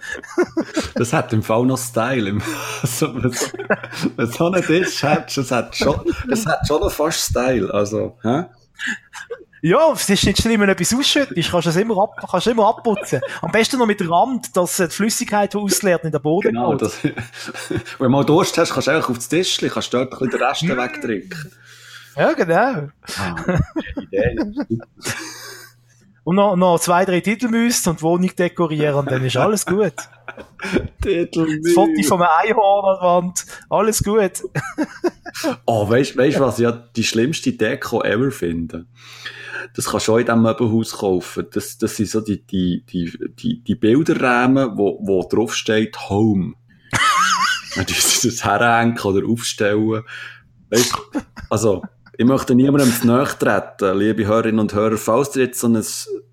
das 0.97 1.13
hat 1.13 1.33
im 1.33 1.45
Fall 1.45 1.65
noch 1.65 1.79
Style. 1.79 2.39
so, 2.83 3.15
wenn 3.15 4.27
so 4.27 4.47
einen 4.47 4.65
Tisch 4.65 5.03
hättest, 5.05 5.39
das 5.39 5.51
hat 5.53 5.77
schon, 5.77 6.01
das 6.29 6.45
hat 6.45 6.67
schon 6.67 6.81
noch 6.81 6.91
fast 6.91 7.31
Style. 7.31 7.73
Also, 7.73 8.19
hä? 8.23 8.47
Ja, 9.65 9.93
es 9.93 10.11
ist 10.11 10.25
nicht 10.25 10.43
schlimm, 10.43 10.61
wenn 10.61 10.67
du 10.67 10.73
etwas 10.73 10.93
ausschüttest, 10.93 11.51
kannst 11.51 11.67
du 11.67 11.71
es 11.71 11.77
immer, 11.77 12.03
ab, 12.03 12.17
kannst 12.29 12.49
immer 12.49 12.67
abputzen. 12.67 13.21
Am 13.43 13.53
besten 13.53 13.79
noch 13.79 13.87
mit 13.87 14.01
der 14.01 14.11
Rand, 14.11 14.57
dass 14.57 14.77
die 14.77 14.89
Flüssigkeit, 14.89 15.55
die 15.55 15.59
ausleert, 15.59 16.03
in 16.03 16.11
den 16.11 16.21
Boden 16.21 16.49
genau, 16.49 16.75
das, 16.75 17.01
Wenn 17.05 17.81
du 18.01 18.09
mal 18.09 18.25
Durst 18.25 18.59
hast, 18.59 18.73
kannst 18.73 18.89
du 18.89 18.91
einfach 18.91 19.11
auf 19.11 19.19
das 19.19 19.29
Tischchen, 19.29 19.71
kannst 19.71 19.93
du 19.93 19.99
dort 19.99 20.13
ein 20.15 20.19
bisschen 20.19 20.67
den 20.67 20.77
Rest 20.81 20.95
wegtrinken. 20.95 21.53
Ja, 22.17 22.33
genau. 22.33 22.89
Ah, 23.17 23.59
Idee. 24.01 24.37
und 26.25 26.37
noch, 26.37 26.57
noch 26.57 26.79
zwei, 26.79 27.05
drei 27.05 27.21
Titel 27.21 27.49
müsst 27.49 27.87
und 27.89 28.01
die 28.01 28.03
Wohnung 28.03 28.31
dekorieren, 28.37 29.07
dann 29.07 29.25
ist 29.25 29.37
alles 29.37 29.67
gut. 29.67 29.95
Titel 31.03 31.61
Das 31.63 31.73
Foto 31.73 32.03
von 32.07 32.23
einem 32.23 32.51
Einhorn 32.51 32.85
an 32.85 32.95
der 32.95 33.09
Wand, 33.09 33.47
alles 33.71 34.03
gut. 34.03 34.43
oh, 35.67 35.89
weißt 35.89 36.17
du, 36.17 36.41
was 36.41 36.59
ich 36.59 36.65
ja 36.65 36.73
die 36.73 37.05
schlimmste 37.05 37.53
Deko 37.53 38.03
ever 38.03 38.31
finde? 38.31 38.87
Das 39.75 39.87
kannst 39.87 40.09
du 40.09 40.13
auch 40.13 40.19
in 40.19 40.27
diesem 40.27 40.43
Möbelhaus 40.43 40.93
kaufen. 40.93 41.47
Das, 41.53 41.79
das 41.79 41.97
sind 41.97 42.11
so 42.11 42.21
die, 42.21 42.45
die, 42.47 42.85
die, 42.85 43.13
die, 43.39 43.63
die 43.63 43.75
Bilderrahmen, 43.75 44.77
wo, 44.77 44.99
wo 45.03 45.27
drauf 45.27 45.55
steht 45.55 46.11
Home. 46.11 46.55
Wenn 47.75 47.87
du 47.87 47.95
das 47.95 48.45
herhängen 48.45 48.99
oder 48.99 49.27
aufstellen. 49.27 50.03
Weißt 50.69 50.93
du, 50.93 51.21
also, 51.49 51.83
ich 52.19 52.27
möchte 52.27 52.55
niemandem 52.55 52.93
zu 52.93 53.07
nahe 53.07 53.27
treten, 53.39 53.99
liebe 53.99 54.27
Hörerinnen 54.27 54.61
und 54.61 54.75
Hörer. 54.75 54.97
Falls 54.97 55.35
ihr 55.37 55.45
jetzt 55.45 55.61
so 55.61 55.69
ein 55.69 55.83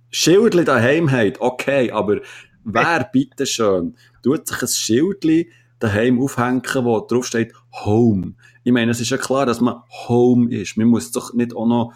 Schildchen 0.10 0.66
daheim 0.66 1.12
habt, 1.12 1.40
okay, 1.40 1.92
aber 1.92 2.20
wer 2.64 3.10
bitte 3.12 3.46
schön 3.46 3.96
tut 4.24 4.48
sich 4.48 4.62
ein 4.62 4.68
Schildchen 4.68 5.46
daheim 5.80 6.22
aufhängen, 6.22 6.62
wo 6.84 7.00
drauf 7.00 7.26
steht 7.26 7.54
Home? 7.86 8.34
Ich 8.64 8.74
meine, 8.74 8.92
es 8.92 9.00
ist 9.00 9.10
ja 9.10 9.18
klar, 9.18 9.46
dass 9.46 9.62
man 9.62 9.82
Home 10.08 10.52
ist. 10.54 10.78
Man 10.78 10.88
muss 10.88 11.12
doch 11.12 11.34
nicht 11.34 11.56
auch 11.56 11.66
noch, 11.66 11.94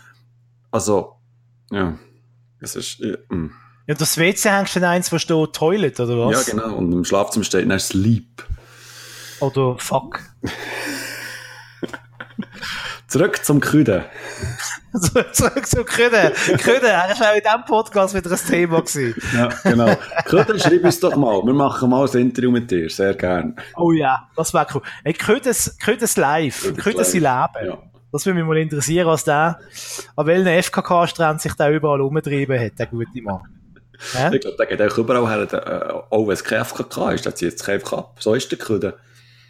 also, 0.71 1.17
ja, 1.69 1.97
es 2.59 2.75
ist, 2.75 2.99
ja, 2.99 3.17
mm. 3.29 3.51
ja 3.87 3.95
das 3.95 4.17
WC 4.17 4.49
hängst 4.49 4.77
du 4.77 4.79
dann 4.79 4.91
eins, 4.91 5.11
wo 5.11 5.17
steht 5.17 5.53
Toilet, 5.53 5.99
oder 5.99 6.25
was? 6.25 6.47
Ja, 6.47 6.53
genau. 6.53 6.77
Und 6.77 6.91
im 6.93 7.03
Schlafzimmer 7.03 7.43
steht 7.43 7.69
dann 7.69 7.79
Sleep. 7.79 8.43
Oder 9.41 9.77
Fuck. 9.77 10.21
Zurück 13.13 13.45
zum 13.45 13.59
Küden. 13.59 14.03
Zurück 15.33 15.67
zum 15.67 15.85
Küden. 15.85 16.33
Küden, 16.57 16.85
er 16.85 16.97
war 16.97 17.29
auch 17.29 17.35
in 17.35 17.43
diesem 17.43 17.65
Podcast 17.67 18.15
wieder 18.15 18.31
ein 18.31 18.39
Thema 18.49 18.81
gewesen. 18.81 19.13
Ja, 19.35 19.49
genau. 19.63 19.95
Küden, 20.25 20.59
schreib 20.59 20.83
uns 20.83 20.99
doch 20.99 21.15
mal. 21.15 21.43
Wir 21.43 21.53
machen 21.53 21.91
mal 21.91 22.09
ein 22.09 22.19
Interview 22.19 22.49
mit 22.49 22.71
dir. 22.71 22.89
Sehr 22.89 23.13
gern. 23.13 23.55
Oh 23.75 23.91
ja, 23.91 24.27
das 24.35 24.51
wäre 24.51 24.65
cool. 24.73 24.81
Hey, 25.03 25.13
Küdes, 25.13 25.77
Küdes 25.77 26.17
live. 26.17 26.73
Küdes 26.75 27.11
sein 27.11 27.21
Leben. 27.21 27.67
Ja. 27.67 27.77
Das 28.11 28.25
würde 28.25 28.39
mich 28.39 28.47
mal 28.47 28.57
interessieren, 28.57 29.05
was 29.05 29.23
der, 29.23 29.59
an 30.15 30.25
welchen 30.25 30.63
FKK-Strand 30.63 31.39
sich 31.39 31.53
da 31.53 31.69
überall 31.69 32.01
umgetrieben 32.01 32.59
hat, 32.59 32.79
der 32.79 32.87
gute 32.87 33.21
Mann. 33.21 33.41
Ja? 34.15 34.33
Ich 34.33 34.41
glaube, 34.41 34.57
der 34.57 34.65
geht 34.65 34.81
auch 34.81 34.97
überall 34.97 35.29
her, 35.29 35.53
äh, 35.53 35.93
auch 36.09 36.25
wenn 36.25 36.33
es 36.33 36.43
kein 36.43 36.65
FKK 36.65 37.11
ist, 37.11 37.27
der 37.27 37.35
zieht 37.35 37.53
es 37.53 37.69
einfach 37.69 37.93
ab. 37.93 38.15
So 38.17 38.33
ist 38.33 38.49
der 38.49 38.57
Küden. 38.57 38.93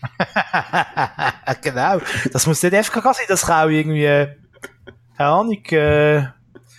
genau. 1.62 2.00
Das 2.32 2.48
muss 2.48 2.62
nicht 2.64 2.74
FKK 2.74 3.14
sein, 3.14 3.26
das 3.28 3.46
kann 3.46 3.68
auch 3.68 3.72
irgendwie, 3.72 4.28
keine 5.18 5.30
Ahnung, 5.30 5.66
äh, 5.66 6.24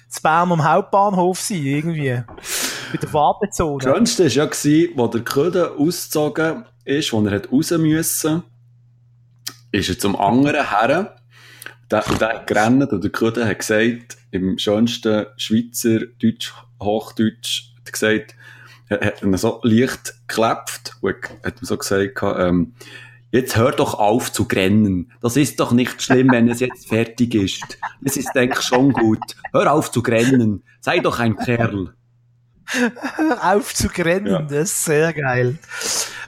zu 0.08 0.22
Bern 0.22 0.52
am 0.52 0.64
Hauptbahnhof 0.64 1.40
sein, 1.40 1.64
irgendwie. 1.64 2.22
Bei 2.92 2.98
der 3.00 3.12
Wartezone. 3.12 3.84
Das 3.84 3.94
Schönste 3.94 4.24
war 4.24 4.64
ja, 4.64 4.88
wo 4.94 5.06
der 5.08 5.22
Köder 5.22 5.72
ausgezogen 5.76 6.64
ist, 6.84 7.12
wo 7.12 7.24
er 7.24 7.32
hat 7.32 7.50
raus 7.50 7.70
musste, 7.72 8.42
ist 9.72 9.88
er 9.88 9.98
zum 9.98 10.16
anderen 10.16 10.68
her. 10.68 11.16
Der, 11.90 12.00
der 12.00 12.28
hat 12.28 12.46
gerannt 12.46 12.92
und 12.92 13.02
der 13.02 13.10
Köder 13.10 13.46
hat 13.46 13.58
gesagt, 13.58 14.16
im 14.30 14.58
schönsten 14.58 15.26
Schweizer, 15.36 16.00
Deutsch, 16.20 16.54
Hochdeutsch, 16.80 17.72
hat 17.78 17.92
gesagt, 17.92 18.36
er 18.88 19.06
hat 19.06 19.22
ihn 19.22 19.36
so 19.36 19.60
leicht 19.62 20.14
geklebt 20.26 20.96
und 21.00 21.16
hat 21.44 21.54
so 21.60 21.76
gesagt, 21.76 22.20
ähm, 22.22 22.74
Jetzt 23.34 23.56
hör 23.56 23.72
doch 23.72 23.94
auf 23.94 24.30
zu 24.30 24.46
grennen. 24.46 25.10
Das 25.20 25.36
ist 25.36 25.58
doch 25.58 25.72
nicht 25.72 26.00
schlimm, 26.00 26.30
wenn 26.30 26.48
es 26.48 26.60
jetzt 26.60 26.86
fertig 26.86 27.34
ist. 27.34 27.78
Es 28.04 28.16
ist, 28.16 28.32
denke 28.32 28.60
ich, 28.60 28.64
schon 28.64 28.92
gut. 28.92 29.18
Hör 29.52 29.72
auf 29.72 29.90
zu 29.90 30.04
grennen. 30.04 30.62
Sei 30.78 31.00
doch 31.00 31.18
ein 31.18 31.36
Kerl. 31.36 31.92
Hör 33.16 33.56
auf 33.56 33.74
zu 33.74 33.88
grennen, 33.88 34.28
ja. 34.28 34.42
das 34.42 34.70
ist 34.70 34.84
sehr 34.84 35.12
geil. 35.12 35.58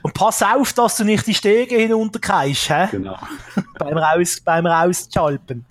Und 0.01 0.15
pass 0.15 0.43
auf, 0.43 0.73
dass 0.73 0.97
du 0.97 1.05
nicht 1.05 1.25
die 1.25 1.33
Stege 1.33 1.77
hinunterkeist, 1.77 2.69
hä? 2.69 2.87
Genau. 2.91 3.17
beim 3.79 3.97
Raus, 3.97 4.41
beim 4.43 4.65
Rauschalpen. 4.65 5.65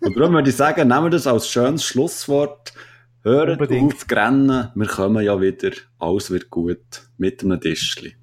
Und 0.00 0.16
darum 0.16 0.32
würde 0.32 0.48
ich 0.48 0.56
sagen, 0.56 0.88
nehmen 0.88 1.04
wir 1.04 1.10
das 1.10 1.26
als 1.26 1.46
schönes 1.46 1.84
Schlusswort. 1.84 2.72
Hört 3.22 3.60
auf 3.60 3.98
zu 3.98 4.06
grennen. 4.06 4.70
Wir 4.74 4.86
kommen 4.86 5.22
ja 5.22 5.38
wieder. 5.38 5.72
Alles 5.98 6.30
wird 6.30 6.48
gut. 6.48 7.02
Mit 7.18 7.44
einem 7.44 7.60
Tischchen. 7.60 8.14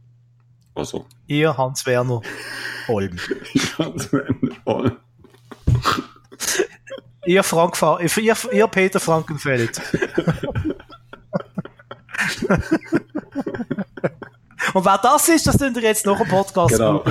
Also. 0.75 1.05
Ihr 1.27 1.57
Hans-Werner 1.57 2.21
Holm. 2.87 3.17
Hans-Werner 3.77 4.55
Holm. 4.65 4.97
ihr, 7.25 7.43
Frank, 7.43 7.77
ihr, 7.99 8.35
ihr 8.51 8.67
Peter 8.67 8.99
Frankenfeld. 8.99 9.81
Und 14.73 14.85
wer 14.85 14.97
das 14.97 15.27
ist, 15.29 15.47
das 15.47 15.57
könnt 15.57 15.75
ihr 15.77 15.83
jetzt 15.83 16.05
noch 16.05 16.19
einen 16.19 16.29
Podcast 16.29 16.73
genau. 16.73 17.03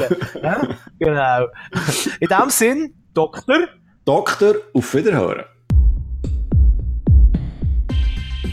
Ja? 0.42 0.68
Genau. 0.98 1.46
In 2.20 2.28
dem 2.28 2.50
Sinn, 2.50 2.94
Doktor. 3.12 3.68
Doktor, 4.04 4.54
auf 4.72 4.94
Wiederhören. 4.94 5.44